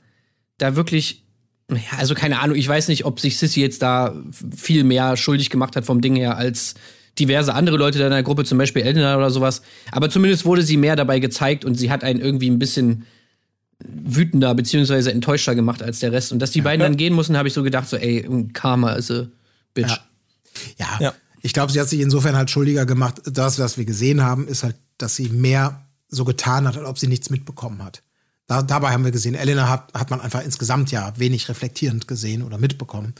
da 0.57 0.75
wirklich, 0.75 1.21
ja, 1.69 1.77
also 1.99 2.15
keine 2.15 2.39
Ahnung, 2.39 2.57
ich 2.57 2.67
weiß 2.67 2.87
nicht, 2.87 3.05
ob 3.05 3.19
sich 3.19 3.37
Sissy 3.37 3.61
jetzt 3.61 3.83
da 3.83 4.15
viel 4.57 4.83
mehr 4.83 5.15
schuldig 5.15 5.51
gemacht 5.51 5.75
hat 5.75 5.85
vom 5.85 6.01
Ding 6.01 6.15
her 6.15 6.37
als 6.37 6.73
diverse 7.19 7.53
andere 7.53 7.77
Leute 7.77 8.01
in 8.01 8.09
der 8.09 8.23
Gruppe, 8.23 8.45
zum 8.45 8.57
Beispiel 8.57 8.81
Elena 8.81 9.15
oder 9.15 9.29
sowas. 9.29 9.61
Aber 9.91 10.09
zumindest 10.09 10.45
wurde 10.45 10.63
sie 10.63 10.75
mehr 10.75 10.95
dabei 10.95 11.19
gezeigt 11.19 11.65
und 11.65 11.75
sie 11.75 11.91
hat 11.91 12.03
einen 12.03 12.19
irgendwie 12.19 12.49
ein 12.49 12.57
bisschen 12.57 13.05
wütender 13.77 14.55
beziehungsweise 14.55 15.11
enttäuschter 15.11 15.53
gemacht 15.53 15.83
als 15.83 15.99
der 15.99 16.13
Rest. 16.13 16.31
Und 16.31 16.39
dass 16.39 16.49
die 16.49 16.61
beiden 16.61 16.81
dann 16.81 16.97
gehen 16.97 17.13
mussten, 17.13 17.37
habe 17.37 17.47
ich 17.47 17.53
so 17.53 17.61
gedacht, 17.61 17.87
so, 17.87 17.95
ey, 17.95 18.27
Karma 18.53 18.93
ist 18.93 19.11
a 19.11 19.27
bitch. 19.75 19.87
Ja. 19.87 19.99
Ja, 20.79 20.97
Ja. 20.99 21.13
Ich 21.41 21.53
glaube, 21.53 21.71
sie 21.71 21.79
hat 21.79 21.89
sich 21.89 22.01
insofern 22.01 22.35
halt 22.35 22.49
schuldiger 22.49 22.85
gemacht. 22.85 23.21
Das, 23.25 23.59
was 23.59 23.77
wir 23.77 23.85
gesehen 23.85 24.21
haben, 24.23 24.47
ist 24.47 24.63
halt, 24.63 24.75
dass 24.97 25.15
sie 25.15 25.29
mehr 25.29 25.85
so 26.09 26.25
getan 26.25 26.67
hat, 26.67 26.77
als 26.77 26.87
ob 26.87 26.99
sie 26.99 27.07
nichts 27.07 27.29
mitbekommen 27.29 27.83
hat. 27.83 28.03
Da, 28.47 28.61
dabei 28.63 28.91
haben 28.91 29.03
wir 29.03 29.11
gesehen, 29.11 29.35
Elena 29.35 29.69
hat, 29.69 29.93
hat 29.93 30.09
man 30.09 30.21
einfach 30.21 30.43
insgesamt 30.43 30.91
ja 30.91 31.13
wenig 31.17 31.49
reflektierend 31.49 32.07
gesehen 32.07 32.41
oder 32.43 32.57
mitbekommen. 32.57 33.13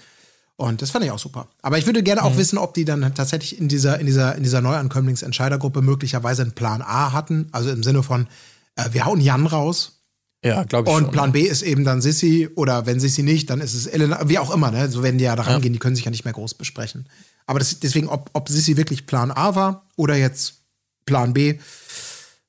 Und 0.56 0.82
das 0.82 0.92
fand 0.92 1.06
ich 1.06 1.12
auch 1.12 1.20
super. 1.20 1.48
Aber 1.62 1.78
ich 1.78 1.86
würde 1.86 2.04
gerne 2.04 2.24
auch 2.24 2.36
wissen, 2.36 2.58
ob 2.58 2.74
die 2.74 2.84
dann 2.84 3.14
tatsächlich 3.16 3.58
in 3.58 3.70
dieser, 3.70 3.98
in 4.00 4.06
dieser, 4.06 4.36
in 4.36 4.44
dieser 4.44 4.60
Neuankömmlingsentscheidergruppe 4.60 5.82
möglicherweise 5.82 6.42
einen 6.42 6.52
Plan 6.52 6.82
A 6.82 7.14
hatten. 7.14 7.48
Also 7.54 7.70
im 7.70 7.82
Sinne 7.82 8.04
von, 8.04 8.28
äh, 8.76 8.90
wir 8.92 9.06
hauen 9.06 9.22
Jan 9.22 9.46
raus, 9.46 10.02
Ja, 10.44 10.64
glaube 10.64 10.90
ich 10.90 10.96
und 10.96 11.04
schon. 11.04 11.12
Plan 11.12 11.32
B 11.32 11.44
ist 11.44 11.62
eben 11.62 11.86
dann 11.86 12.02
Sissy 12.02 12.50
oder 12.56 12.86
wenn 12.86 13.00
Sissy 13.00 13.24
nicht, 13.24 13.50
dann 13.50 13.62
ist 13.62 13.74
es 13.74 13.88
Elena, 13.88 14.28
wie 14.28 14.40
auch 14.40 14.54
immer, 14.54 14.72
ne? 14.72 14.90
So 14.90 15.02
werden 15.02 15.18
die 15.18 15.24
ja 15.24 15.36
da 15.38 15.44
rangehen, 15.44 15.72
die 15.72 15.80
können 15.80 15.96
sich 15.96 16.04
ja 16.06 16.12
nicht 16.12 16.26
mehr 16.26 16.34
groß 16.34 16.56
besprechen. 16.56 17.08
Aber 17.50 17.58
das, 17.58 17.80
deswegen, 17.80 18.08
ob, 18.10 18.30
ob 18.34 18.48
Sissy 18.48 18.78
wirklich 18.78 19.08
Plan 19.08 19.32
A 19.32 19.56
war 19.56 19.84
oder 19.96 20.16
jetzt 20.16 20.62
Plan 21.08 21.34
B, 21.34 21.58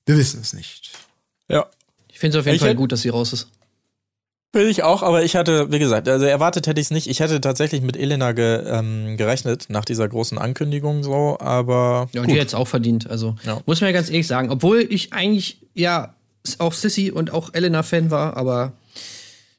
wir 0.05 0.19
wissen 0.19 0.43
es 0.43 0.53
nicht. 0.53 0.91
Ja. 1.49 1.65
Ich 2.13 2.19
finde 2.19 2.37
es 2.37 2.41
auf 2.43 2.45
jeden 2.47 2.57
Ich 2.57 2.61
Fall 2.63 2.75
gut, 2.75 2.93
dass 2.93 3.01
sie 3.01 3.09
raus 3.09 3.33
ist. 3.33 3.49
Will 4.53 4.67
ich 4.69 4.83
auch, 4.83 5.03
aber 5.03 5.23
ich 5.23 5.37
hatte, 5.37 5.73
wie 5.73 5.79
gesagt, 5.79 6.07
also 6.07 6.27
erwartet 6.27 6.67
hätte 6.67 6.79
ich 6.83 6.89
es 6.89 6.91
nicht. 6.91 7.07
Ich 7.07 7.21
hätte 7.21 7.41
tatsächlich 7.41 7.81
mit 7.81 7.97
Elena 7.97 8.33
ge, 8.33 8.63
ähm, 8.67 9.17
gerechnet, 9.17 9.67
nach 9.71 9.87
dieser 9.87 10.07
großen 10.07 10.37
Ankündigung 10.37 11.03
so, 11.03 11.39
aber 11.41 12.11
Ja, 12.13 12.21
und 12.21 12.27
gut. 12.27 12.35
die 12.35 12.39
hätte 12.39 12.49
es 12.49 12.55
auch 12.55 12.69
verdient. 12.69 13.09
Also 13.09 13.37
Ja. 13.47 13.63
muss 13.65 13.81
man 13.81 13.89
ja 13.89 13.95
ganz 13.95 14.11
ehrlich 14.11 14.27
sagen. 14.27 14.51
Obwohl 14.51 14.81
ich 14.91 15.15
eigentlich 15.15 15.63
ja 15.73 16.15
auch 16.59 16.75
Sissy 16.75 17.11
und 17.11 17.31
auch 17.33 17.55
Elena-Fan 17.55 18.11
war, 18.11 18.37
aber 18.37 18.73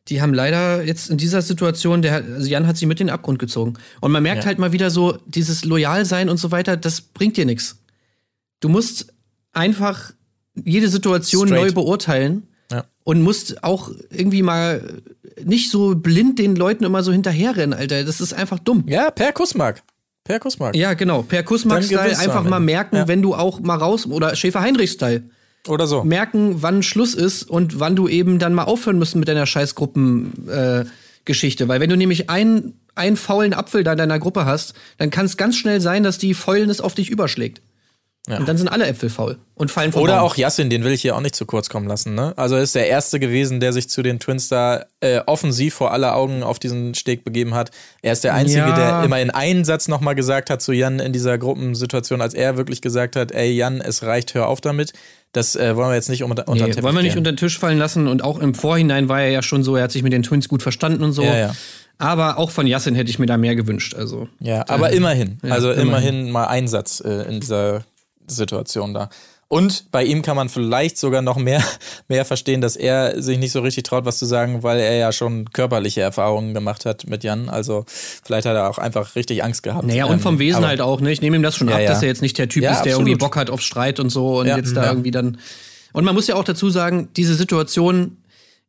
die 0.07 0.21
haben 0.21 0.33
leider 0.33 0.83
jetzt 0.83 1.09
in 1.09 1.17
dieser 1.17 1.41
Situation, 1.41 2.01
der, 2.01 2.15
also 2.15 2.47
Jan 2.47 2.65
hat 2.67 2.75
sie 2.77 2.85
mit 2.87 2.99
in 2.99 3.07
den 3.07 3.13
Abgrund 3.13 3.39
gezogen. 3.39 3.75
Und 3.99 4.11
man 4.11 4.23
merkt 4.23 4.43
Ja. 4.43 4.47
halt 4.47 4.57
mal 4.59 4.71
wieder 4.71 4.89
so, 4.89 5.17
dieses 5.27 5.63
Loyalsein 5.63 6.29
und 6.29 6.37
so 6.37 6.51
weiter, 6.51 6.75
das 6.77 7.01
bringt 7.01 7.37
dir 7.37 7.45
nichts. 7.45 7.77
Du 8.61 8.69
musst 8.69 9.13
einfach 9.53 10.11
jede 10.55 10.89
Situation 10.89 11.47
Straight. 11.47 11.61
neu 11.67 11.71
beurteilen 11.71 12.47
Ja. 12.71 12.85
und 13.03 13.21
musst 13.21 13.63
auch 13.63 13.91
irgendwie 14.09 14.41
mal 14.41 15.01
nicht 15.43 15.69
so 15.71 15.95
blind 15.95 16.39
den 16.39 16.55
Leuten 16.55 16.83
immer 16.83 17.03
so 17.03 17.11
hinterherrennen, 17.11 17.77
Alter. 17.77 18.03
Das 18.03 18.21
ist 18.21 18.33
einfach 18.33 18.59
dumm. 18.59 18.83
Ja, 18.87 19.11
per 19.11 19.31
Kussmark. 19.33 19.81
Per 20.23 20.39
Kussmark. 20.39 20.75
Ja, 20.75 20.93
genau. 20.93 21.23
Per 21.23 21.43
Kussmark-Style 21.43 22.17
einfach 22.19 22.43
mal 22.43 22.59
merken, 22.59 22.95
Ja. 22.97 23.07
wenn 23.07 23.21
du 23.21 23.33
auch 23.33 23.59
mal 23.59 23.75
raus 23.77 24.05
oder 24.05 24.35
Schäfer-Heinrich-Style 24.35 25.23
Oder 25.67 25.87
so. 25.87 26.03
merken, 26.03 26.61
wann 26.61 26.83
Schluss 26.83 27.13
ist 27.13 27.43
und 27.43 27.79
wann 27.79 27.95
du 27.95 28.07
eben 28.07 28.39
dann 28.39 28.53
mal 28.53 28.63
aufhören 28.63 28.97
musst 28.97 29.15
mit 29.15 29.27
deiner 29.27 29.45
Scheißgruppen-Geschichte. 29.45 31.63
Äh. 31.63 31.67
Weil 31.67 31.79
wenn 31.79 31.89
du 31.89 31.97
nämlich 31.97 32.29
einen, 32.29 32.79
einen 32.95 33.17
faulen 33.17 33.53
Apfel 33.53 33.83
da 33.83 33.91
in 33.91 33.97
deiner 33.97 34.19
Gruppe 34.19 34.45
hast, 34.45 34.73
dann 34.97 35.11
kann 35.11 35.27
es 35.27 35.37
ganz 35.37 35.57
schnell 35.57 35.81
sein, 35.81 36.03
dass 36.03 36.17
die 36.17 36.33
Fäulnis 36.33 36.81
auf 36.81 36.95
dich 36.95 37.09
überschlägt. 37.09 37.61
Und 38.29 38.47
dann 38.47 38.55
sind 38.55 38.67
alle 38.67 38.85
Äpfel 38.85 39.09
faul 39.09 39.39
und 39.55 39.71
fallen 39.71 39.91
vom 39.91 40.03
Oder 40.03 40.17
Baum. 40.17 40.25
auch 40.27 40.35
Yassin, 40.37 40.69
den 40.69 40.83
will 40.83 40.91
ich 40.91 41.01
hier 41.01 41.15
auch 41.15 41.21
nicht 41.21 41.35
zu 41.35 41.45
kurz 41.47 41.69
kommen 41.69 41.87
lassen. 41.87 42.13
Ne? 42.13 42.33
Also 42.37 42.55
er 42.55 42.61
ist 42.61 42.75
der 42.75 42.87
Erste 42.87 43.19
gewesen, 43.19 43.59
der 43.59 43.73
sich 43.73 43.89
zu 43.89 44.03
den 44.03 44.19
Twins 44.19 44.47
da 44.47 44.85
äh, 44.99 45.21
offensiv 45.25 45.73
vor 45.73 45.91
aller 45.91 46.15
Augen 46.15 46.43
auf 46.43 46.59
diesen 46.59 46.93
Steg 46.93 47.23
begeben 47.23 47.55
hat. 47.55 47.71
Er 48.03 48.13
ist 48.13 48.23
der 48.23 48.35
Einzige, 48.35 48.59
Ja. 48.59 48.75
der 48.99 49.03
immer 49.03 49.19
in 49.19 49.31
einen 49.31 49.65
Satz 49.65 49.87
nochmal 49.87 50.13
gesagt 50.13 50.51
hat 50.51 50.61
zu 50.61 50.71
Jan 50.71 50.99
in 50.99 51.13
dieser 51.13 51.39
Gruppensituation, 51.39 52.21
als 52.21 52.35
er 52.35 52.57
wirklich 52.57 52.81
gesagt 52.83 53.15
hat, 53.15 53.31
ey 53.31 53.51
Jan, 53.51 53.81
es 53.81 54.03
reicht, 54.03 54.35
hör 54.35 54.47
auf 54.47 54.61
damit. 54.61 54.93
Das 55.33 55.55
äh, 55.55 55.75
wollen 55.75 55.89
wir 55.89 55.95
jetzt 55.95 56.09
nicht 56.09 56.23
unter, 56.23 56.47
unter 56.47 56.65
den 56.65 56.75
Nee, 56.75 56.83
wollen 56.83 56.95
wir 56.95 57.01
nicht 57.03 57.17
unter 57.17 57.31
den 57.31 57.37
Tisch 57.37 57.57
fallen 57.57 57.79
lassen. 57.79 58.07
Und 58.07 58.23
auch 58.23 58.37
im 58.39 58.53
Vorhinein 58.53 59.09
war 59.09 59.21
er 59.21 59.31
ja 59.31 59.41
schon 59.41 59.63
so, 59.63 59.75
er 59.75 59.83
hat 59.83 59.91
sich 59.91 60.03
mit 60.03 60.13
den 60.13 60.21
Twins 60.23 60.47
gut 60.47 60.61
verstanden 60.61 61.03
und 61.03 61.13
so. 61.13 61.23
Ja, 61.23 61.35
ja. 61.37 61.55
Aber 61.97 62.37
auch 62.39 62.49
von 62.51 62.65
Yassin 62.67 62.95
hätte 62.95 63.09
ich 63.11 63.19
mir 63.19 63.27
da 63.27 63.37
mehr 63.37 63.55
gewünscht. 63.55 63.95
Also 63.95 64.27
Ja, 64.39 64.65
aber 64.67 64.89
immerhin. 64.91 65.37
Ja, 65.43 65.53
also 65.53 65.71
immerhin. 65.71 65.87
immerhin. 66.15 66.31
mal 66.31 66.45
Einsatz 66.45 67.01
äh, 67.05 67.27
in 67.29 67.39
dieser 67.39 67.83
Situation 68.33 68.93
da. 68.93 69.09
Und 69.47 69.91
bei 69.91 70.05
ihm 70.05 70.21
kann 70.21 70.37
man 70.37 70.47
vielleicht 70.47 70.97
sogar 70.97 71.21
noch 71.21 71.35
mehr, 71.35 71.61
mehr 72.07 72.23
verstehen, 72.23 72.61
dass 72.61 72.77
er 72.77 73.21
sich 73.21 73.37
nicht 73.37 73.51
so 73.51 73.59
richtig 73.59 73.83
traut, 73.83 74.05
was 74.05 74.17
zu 74.17 74.25
sagen, 74.25 74.63
weil 74.63 74.79
er 74.79 74.95
ja 74.95 75.11
schon 75.11 75.51
körperliche 75.51 75.99
Erfahrungen 75.99 76.53
gemacht 76.53 76.85
hat 76.85 77.05
mit 77.07 77.25
Jan. 77.25 77.49
Also 77.49 77.83
vielleicht 77.87 78.45
hat 78.47 78.55
er 78.55 78.69
auch 78.69 78.77
einfach 78.77 79.15
richtig 79.17 79.43
Angst 79.43 79.63
gehabt. 79.63 79.85
Naja, 79.85 80.05
und 80.05 80.13
Ähm, 80.13 80.19
vom 80.21 80.39
Wesen 80.39 80.59
aber- 80.59 80.67
halt 80.67 80.79
auch, 80.79 81.01
ne? 81.01 81.11
Ich 81.11 81.21
nehme 81.21 81.35
ihm 81.35 81.43
das 81.43 81.57
schon 81.57 81.67
Ja, 81.67 81.75
ab, 81.75 81.81
ja. 81.81 81.89
dass 81.89 82.01
er 82.01 82.07
jetzt 82.07 82.21
nicht 82.21 82.37
der 82.37 82.47
Typ 82.47 82.63
Ja, 82.63 82.71
ist, 82.71 82.83
der 82.83 82.93
irgendwie 82.93 83.11
absolut. 83.15 83.31
Bock 83.33 83.35
hat 83.35 83.49
auf 83.49 83.59
Streit 83.61 83.99
und 83.99 84.09
so 84.09 84.39
und 84.39 84.47
jetzt 84.47 84.73
da 84.77 84.87
irgendwie 84.87 85.11
dann. 85.11 85.37
Und 85.91 86.05
man 86.05 86.15
muss 86.15 86.27
ja 86.27 86.35
auch 86.35 86.45
dazu 86.45 86.69
sagen, 86.69 87.09
diese 87.17 87.35
Situation, 87.35 88.15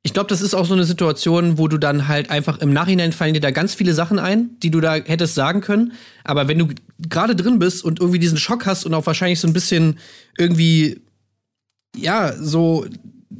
ich 0.04 0.12
glaube, 0.12 0.28
das 0.28 0.40
ist 0.40 0.54
auch 0.54 0.66
so 0.66 0.74
eine 0.74 0.84
Situation, 0.84 1.58
wo 1.58 1.68
du 1.68 1.78
dann 1.78 2.08
halt 2.08 2.30
einfach 2.30 2.58
im 2.58 2.72
Nachhinein 2.72 3.12
fallen 3.12 3.34
dir 3.34 3.40
da 3.40 3.52
ganz 3.52 3.74
viele 3.74 3.94
Sachen 3.94 4.18
ein, 4.18 4.58
die 4.60 4.70
du 4.70 4.80
da 4.80 4.94
hättest 4.94 5.34
sagen 5.34 5.60
können. 5.60 5.92
Aber 6.24 6.48
wenn 6.48 6.58
du 6.58 6.68
gerade 7.08 7.36
drin 7.36 7.60
bist 7.60 7.84
und 7.84 8.00
irgendwie 8.00 8.18
diesen 8.18 8.38
Schock 8.38 8.66
hast 8.66 8.84
und 8.84 8.94
auch 8.94 9.06
wahrscheinlich 9.06 9.38
so 9.38 9.46
ein 9.46 9.52
bisschen 9.52 9.98
irgendwie, 10.36 11.02
ja, 11.96 12.32
so 12.36 12.84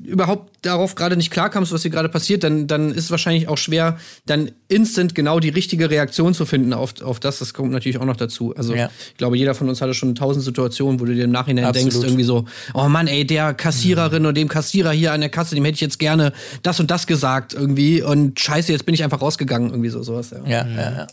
überhaupt 0.04 0.52
darauf 0.62 0.94
gerade 0.94 1.16
nicht 1.16 1.30
klarkommst, 1.30 1.72
was 1.72 1.82
hier 1.82 1.90
gerade 1.90 2.08
passiert, 2.08 2.44
dann, 2.44 2.66
dann 2.66 2.90
ist 2.90 3.04
es 3.04 3.10
wahrscheinlich 3.10 3.48
auch 3.48 3.58
schwer, 3.58 3.98
dann 4.26 4.50
instant 4.68 5.14
genau 5.14 5.40
die 5.40 5.48
richtige 5.48 5.90
Reaktion 5.90 6.34
zu 6.34 6.46
finden 6.46 6.72
auf, 6.72 7.00
auf 7.02 7.20
das. 7.20 7.38
Das 7.38 7.54
kommt 7.54 7.72
natürlich 7.72 7.98
auch 7.98 8.04
noch 8.04 8.16
dazu. 8.16 8.54
Also 8.56 8.74
Ja. 8.74 8.90
ich 9.10 9.16
glaube, 9.16 9.36
jeder 9.36 9.54
von 9.54 9.68
uns 9.68 9.80
hatte 9.80 9.94
schon 9.94 10.14
tausend 10.14 10.44
Situationen, 10.44 11.00
wo 11.00 11.04
du 11.04 11.14
dir 11.14 11.24
im 11.24 11.30
Nachhinein 11.30 11.64
Absolut. 11.64 11.92
denkst, 11.92 12.06
irgendwie 12.06 12.24
so, 12.24 12.44
oh 12.74 12.88
Mann, 12.88 13.06
ey, 13.06 13.26
der 13.26 13.54
Kassiererin 13.54 14.22
oder 14.24 14.32
dem 14.32 14.48
Kassierer 14.48 14.92
hier 14.92 15.12
an 15.12 15.20
der 15.20 15.30
Kasse, 15.30 15.54
dem 15.54 15.64
hätte 15.64 15.74
ich 15.76 15.80
jetzt 15.80 15.98
gerne 15.98 16.32
das 16.62 16.80
und 16.80 16.90
das 16.90 17.06
gesagt 17.06 17.54
irgendwie 17.54 18.02
und 18.02 18.38
scheiße, 18.38 18.72
jetzt 18.72 18.86
bin 18.86 18.94
ich 18.94 19.04
einfach 19.04 19.20
rausgegangen, 19.22 19.70
irgendwie 19.70 19.90
so 19.90 20.02
sowas. 20.02 20.30
Ja. 20.30 20.42
Ja, 20.46 20.66
ja, 20.66 20.92
ja. 20.92 21.06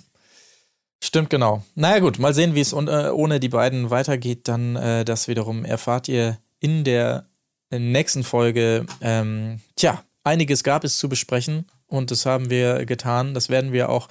Stimmt, 1.01 1.29
genau. 1.29 1.63
Naja, 1.75 1.99
gut, 1.99 2.19
mal 2.19 2.33
sehen, 2.33 2.55
wie 2.55 2.59
es 2.59 2.73
äh, 2.73 2.75
ohne 2.75 3.39
die 3.39 3.47
beiden 3.49 3.89
weitergeht. 3.89 4.47
Dann 4.49 4.75
äh, 4.75 5.05
das 5.05 5.27
wiederum 5.29 5.63
erfahrt 5.63 6.09
ihr 6.09 6.39
in 6.59 6.83
der 6.83 7.28
nächsten 7.71 8.23
Folge. 8.23 8.85
Ähm, 9.01 9.59
tja, 9.75 10.03
einiges 10.23 10.63
gab 10.63 10.83
es 10.83 10.97
zu 10.97 11.09
besprechen 11.09 11.65
und 11.87 12.11
das 12.11 12.25
haben 12.25 12.49
wir 12.49 12.85
getan. 12.85 13.33
Das 13.33 13.49
werden 13.49 13.71
wir 13.73 13.89
auch 13.89 14.07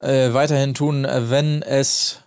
äh, 0.00 0.32
weiterhin 0.34 0.74
tun, 0.74 1.04
wenn 1.08 1.62
es 1.62 2.20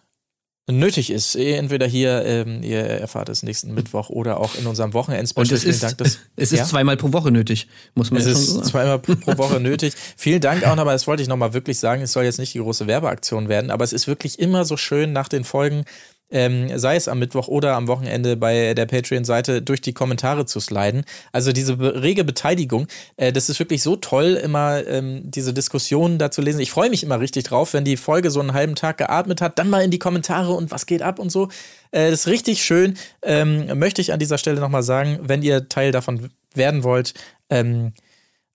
nötig 0.70 1.12
ist. 1.12 1.36
Entweder 1.36 1.86
hier, 1.88 2.26
ähm, 2.26 2.62
ihr 2.62 2.80
erfahrt 2.82 3.30
es 3.30 3.42
nächsten 3.42 3.74
Mittwoch 3.74 4.10
oder 4.10 4.40
auch 4.40 4.56
in 4.56 4.66
unserem 4.68 4.94
Wochenendspecial. 4.94 5.46
Und 5.50 5.56
es 5.56 5.62
Vielen 5.62 5.74
ist, 5.76 5.84
Dank, 5.84 5.98
dass- 6.00 6.18
es 6.36 6.52
ist 6.52 6.60
Ja? 6.60 6.66
zweimal 6.66 6.98
pro 6.98 7.14
Woche 7.14 7.32
nötig, 7.32 7.68
muss 7.96 8.12
man 8.12 8.20
Es 8.22 8.28
ist 8.28 8.48
sagen. 8.48 8.66
zweimal 8.66 9.00
pro 9.00 9.38
Woche 9.38 9.60
nötig. 9.62 9.94
Vielen 10.18 10.42
Dank 10.42 10.66
auch 10.66 10.76
nochmal, 10.76 10.96
das 10.96 11.08
wollte 11.08 11.22
ich 11.24 11.30
nochmal 11.30 11.54
wirklich 11.54 11.80
sagen. 11.80 12.02
Es 12.02 12.12
soll 12.12 12.26
jetzt 12.26 12.40
nicht 12.40 12.54
die 12.54 12.60
große 12.60 12.86
Werbeaktion 12.88 13.48
werden, 13.48 13.72
aber 13.72 13.86
es 13.86 13.94
ist 13.94 14.08
wirklich 14.08 14.40
immer 14.40 14.66
so 14.66 14.76
schön 14.76 15.14
nach 15.14 15.30
den 15.30 15.46
Folgen, 15.46 15.86
ähm, 16.30 16.78
sei 16.78 16.96
es 16.96 17.08
am 17.08 17.20
Mittwoch 17.20 17.48
oder 17.48 17.76
am 17.76 17.88
Wochenende 17.88 18.36
bei 18.36 18.74
der 18.74 18.86
Patreon-Seite, 18.86 19.62
durch 19.62 19.82
die 19.82 19.94
Kommentare 19.94 20.46
zu 20.46 20.60
sliden. 20.60 21.04
Also 21.32 21.52
diese 21.52 21.80
rege 21.80 22.24
Beteiligung, 22.24 22.88
äh, 23.16 23.32
das 23.32 23.50
ist 23.50 23.60
wirklich 23.60 23.82
so 23.82 23.96
toll, 23.96 24.40
immer 24.42 24.86
ähm, 24.86 25.22
diese 25.24 25.54
Diskussionen 25.54 26.18
da 26.18 26.32
zu 26.32 26.42
lesen. 26.42 26.60
Ich 26.60 26.72
freue 26.72 26.90
mich 26.90 27.04
immer 27.04 27.20
richtig 27.20 27.46
drauf, 27.46 27.74
wenn 27.74 27.86
die 27.86 27.98
Folge 27.98 28.32
so 28.32 28.40
einen 28.40 28.54
halben 28.54 28.76
Tag 28.76 28.98
geatmet 28.98 29.42
hat, 29.42 29.58
dann 29.60 29.70
mal 29.70 29.84
in 29.84 29.92
die 29.92 30.00
Kommentare 30.00 30.54
und 30.54 30.72
was 30.72 30.86
geht 30.86 31.02
ab 31.02 31.20
und 31.20 31.32
so. 31.32 31.50
Äh, 31.92 32.12
das 32.12 32.22
ist 32.22 32.28
richtig 32.28 32.64
schön. 32.64 32.98
Ähm, 33.22 33.80
möchte 33.80 34.02
ich 34.02 34.12
an 34.12 34.20
dieser 34.20 34.38
Stelle 34.38 34.60
nochmal 34.60 34.84
sagen, 34.84 35.20
wenn 35.22 35.44
ihr 35.44 35.70
Teil 35.70 35.92
davon 35.92 36.30
werden 36.54 36.84
wollt, 36.84 37.14
ähm, 37.50 37.94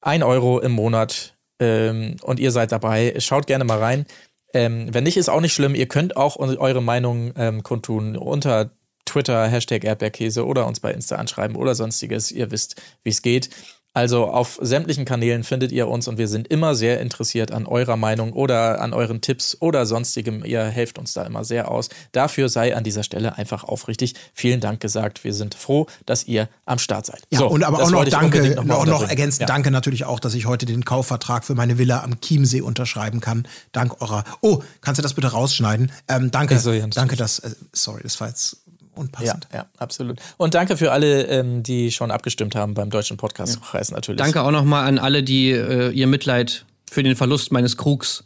ein 0.00 0.22
Euro 0.22 0.60
im 0.60 0.72
Monat 0.72 1.34
ähm, 1.58 2.16
und 2.22 2.40
ihr 2.40 2.50
seid 2.50 2.72
dabei. 2.72 3.14
Schaut 3.18 3.46
gerne 3.46 3.64
mal 3.64 3.78
rein. 3.78 4.06
Ähm, 4.54 4.92
wenn 4.92 5.04
nicht, 5.04 5.16
ist 5.16 5.28
auch 5.28 5.40
nicht 5.40 5.54
schlimm. 5.54 5.74
Ihr 5.74 5.88
könnt 5.88 6.16
auch 6.16 6.36
eu- 6.38 6.58
eure 6.58 6.82
Meinung 6.82 7.32
ähm, 7.36 7.62
kundtun 7.62 8.16
unter 8.16 8.70
Twitter, 9.04 9.46
Hashtag 9.48 9.84
Erdbeerkäse 9.84 10.46
oder 10.46 10.66
uns 10.66 10.80
bei 10.80 10.92
Insta 10.92 11.16
anschreiben 11.16 11.56
oder 11.56 11.74
sonstiges. 11.74 12.30
Ihr 12.30 12.50
wisst, 12.50 12.80
wie 13.02 13.10
es 13.10 13.22
geht. 13.22 13.50
Also 13.94 14.26
auf 14.26 14.58
sämtlichen 14.62 15.04
Kanälen 15.04 15.44
findet 15.44 15.70
ihr 15.70 15.86
uns 15.86 16.08
und 16.08 16.16
wir 16.16 16.28
sind 16.28 16.48
immer 16.48 16.74
sehr 16.74 16.98
interessiert 17.00 17.52
an 17.52 17.66
eurer 17.66 17.96
Meinung 17.96 18.32
oder 18.32 18.80
an 18.80 18.94
euren 18.94 19.20
Tipps 19.20 19.56
oder 19.60 19.84
sonstigem. 19.84 20.44
Ihr 20.44 20.64
helft 20.64 20.98
uns 20.98 21.12
da 21.12 21.24
immer 21.24 21.44
sehr 21.44 21.70
aus. 21.70 21.90
Dafür 22.12 22.48
sei 22.48 22.74
an 22.74 22.84
dieser 22.84 23.02
Stelle 23.02 23.36
einfach 23.36 23.64
aufrichtig 23.64 24.14
vielen 24.32 24.60
Dank 24.60 24.80
gesagt. 24.80 25.24
Wir 25.24 25.34
sind 25.34 25.54
froh, 25.54 25.86
dass 26.06 26.24
ihr 26.24 26.48
am 26.64 26.78
Start 26.78 27.04
seid. 27.04 27.22
Ja, 27.30 27.40
So, 27.40 27.48
und 27.48 27.64
aber 27.64 27.82
auch 27.82 27.90
noch 27.90 28.04
danke, 28.06 28.54
noch 28.54 28.64
noch, 28.64 28.86
noch 28.86 29.08
ergänzend 29.08 29.42
Ja. 29.42 29.46
danke 29.46 29.70
natürlich 29.70 30.04
auch, 30.06 30.20
dass 30.20 30.32
ich 30.34 30.46
heute 30.46 30.64
den 30.64 30.84
Kaufvertrag 30.86 31.44
für 31.44 31.54
meine 31.54 31.76
Villa 31.76 32.02
am 32.02 32.18
Chiemsee 32.20 32.62
unterschreiben 32.62 33.20
kann. 33.20 33.46
Dank 33.72 34.00
eurer. 34.00 34.24
Oh, 34.40 34.62
kannst 34.80 34.98
du 35.00 35.02
das 35.02 35.12
bitte 35.14 35.28
rausschneiden? 35.28 35.92
Ähm, 36.08 36.30
danke, 36.30 36.54
Also, 36.54 36.72
ja, 36.72 36.86
danke, 36.86 37.16
dass. 37.16 37.40
Äh, 37.40 37.50
sorry, 37.72 38.00
das 38.02 38.18
war 38.20 38.28
jetzt 38.28 38.56
unpassend. 38.94 39.48
ja, 39.52 39.66
absolut. 39.78 40.18
Und 40.36 40.54
danke 40.54 40.76
für 40.76 40.92
alle, 40.92 41.26
ähm, 41.26 41.62
die 41.62 41.90
schon 41.90 42.10
abgestimmt 42.10 42.54
haben 42.54 42.74
beim 42.74 42.90
Deutschen 42.90 43.16
Podcastpreis 43.16 43.90
natürlich. 43.90 44.18
Danke 44.20 44.42
auch 44.42 44.50
nochmal 44.50 44.86
an 44.86 44.98
alle, 44.98 45.22
die 45.22 45.50
äh, 45.50 45.90
ihr 45.90 46.06
Mitleid 46.06 46.64
für 46.90 47.02
den 47.02 47.16
Verlust 47.16 47.52
meines 47.52 47.76
Krugs 47.76 48.24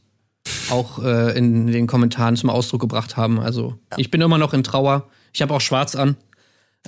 auch 0.71 1.03
äh, 1.03 1.37
in 1.37 1.67
den 1.69 1.87
Kommentaren 1.87 2.37
zum 2.37 2.51
Ausdruck 2.51 2.81
gebracht 2.81 3.17
haben. 3.17 3.41
Also 3.41 3.75
ich 3.97 4.11
bin 4.11 4.21
immer 4.21 4.39
noch 4.39 4.53
in 4.53 4.63
Trauer. 4.63 5.09
Ich 5.33 5.43
habe 5.43 5.53
auch 5.55 5.61
schwarz 5.61 5.95
an. 5.95 6.17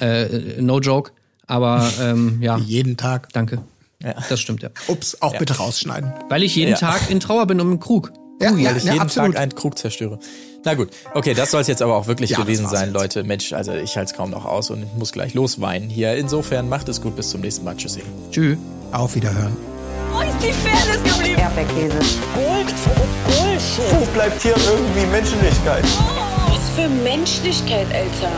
Äh, 0.00 0.60
no 0.60 0.80
joke. 0.80 1.12
Aber 1.46 1.88
ähm, 2.00 2.38
ja, 2.42 2.58
Jeden 2.58 2.96
Tag. 2.96 3.28
danke. 3.32 3.62
Ja. 4.02 4.14
Das 4.28 4.40
stimmt 4.40 4.62
ja. 4.62 4.70
Ups, 4.86 5.20
auch 5.22 5.36
bitte 5.38 5.56
rausschneiden. 5.56 6.12
Weil 6.28 6.44
ich 6.44 6.54
jeden 6.54 6.72
Ja. 6.72 6.76
Tag 6.76 7.10
in 7.10 7.18
Trauer 7.18 7.46
bin 7.46 7.60
um 7.60 7.70
den 7.70 7.80
Krug. 7.80 8.12
Ja, 8.40 8.52
weil 8.52 8.60
ja, 8.60 8.76
ich 8.76 8.84
ja, 8.84 8.92
jeden 8.92 9.02
absolut. 9.02 9.34
Tag 9.34 9.42
einen 9.42 9.54
Krug 9.56 9.76
zerstöre. 9.76 10.20
Na 10.64 10.74
gut, 10.74 10.88
okay, 11.14 11.34
das 11.34 11.50
soll 11.52 11.60
es 11.60 11.66
jetzt 11.68 11.82
aber 11.82 11.96
auch 11.96 12.06
wirklich 12.08 12.30
Ja, 12.30 12.38
gewesen 12.40 12.68
sein, 12.68 12.86
jetzt. 12.88 12.94
Leute. 12.94 13.24
Mensch, 13.24 13.52
also 13.52 13.72
ich 13.72 13.96
halte 13.96 14.10
es 14.10 14.16
kaum 14.16 14.30
noch 14.30 14.44
aus 14.44 14.70
und 14.70 14.82
ich 14.82 14.92
muss 14.98 15.12
gleich 15.12 15.34
losweinen 15.34 15.88
hier. 15.88 16.14
Insofern 16.16 16.68
macht 16.68 16.88
es 16.88 17.00
gut, 17.00 17.16
bis 17.16 17.30
zum 17.30 17.40
nächsten 17.42 17.64
Mal. 17.64 17.76
Tschüssi. 17.76 18.02
Tschüss. 18.30 18.58
Auf 18.92 19.14
Wiederhören. 19.14 19.56
Wo 20.12 20.20
ist 20.20 20.30
die 20.42 20.52
Fairness 20.52 21.02
geblieben? 21.04 21.38
Erdbeerkäse. 21.40 21.98
Gold, 22.34 22.74
Bullshit. 23.26 24.00
Wo 24.00 24.04
bleibt 24.14 24.42
hier 24.42 24.54
irgendwie 24.56 25.06
Menschlichkeit? 25.12 25.84
Was 26.48 26.70
für 26.76 26.88
Menschlichkeit, 26.88 27.86
Alter. 27.92 28.32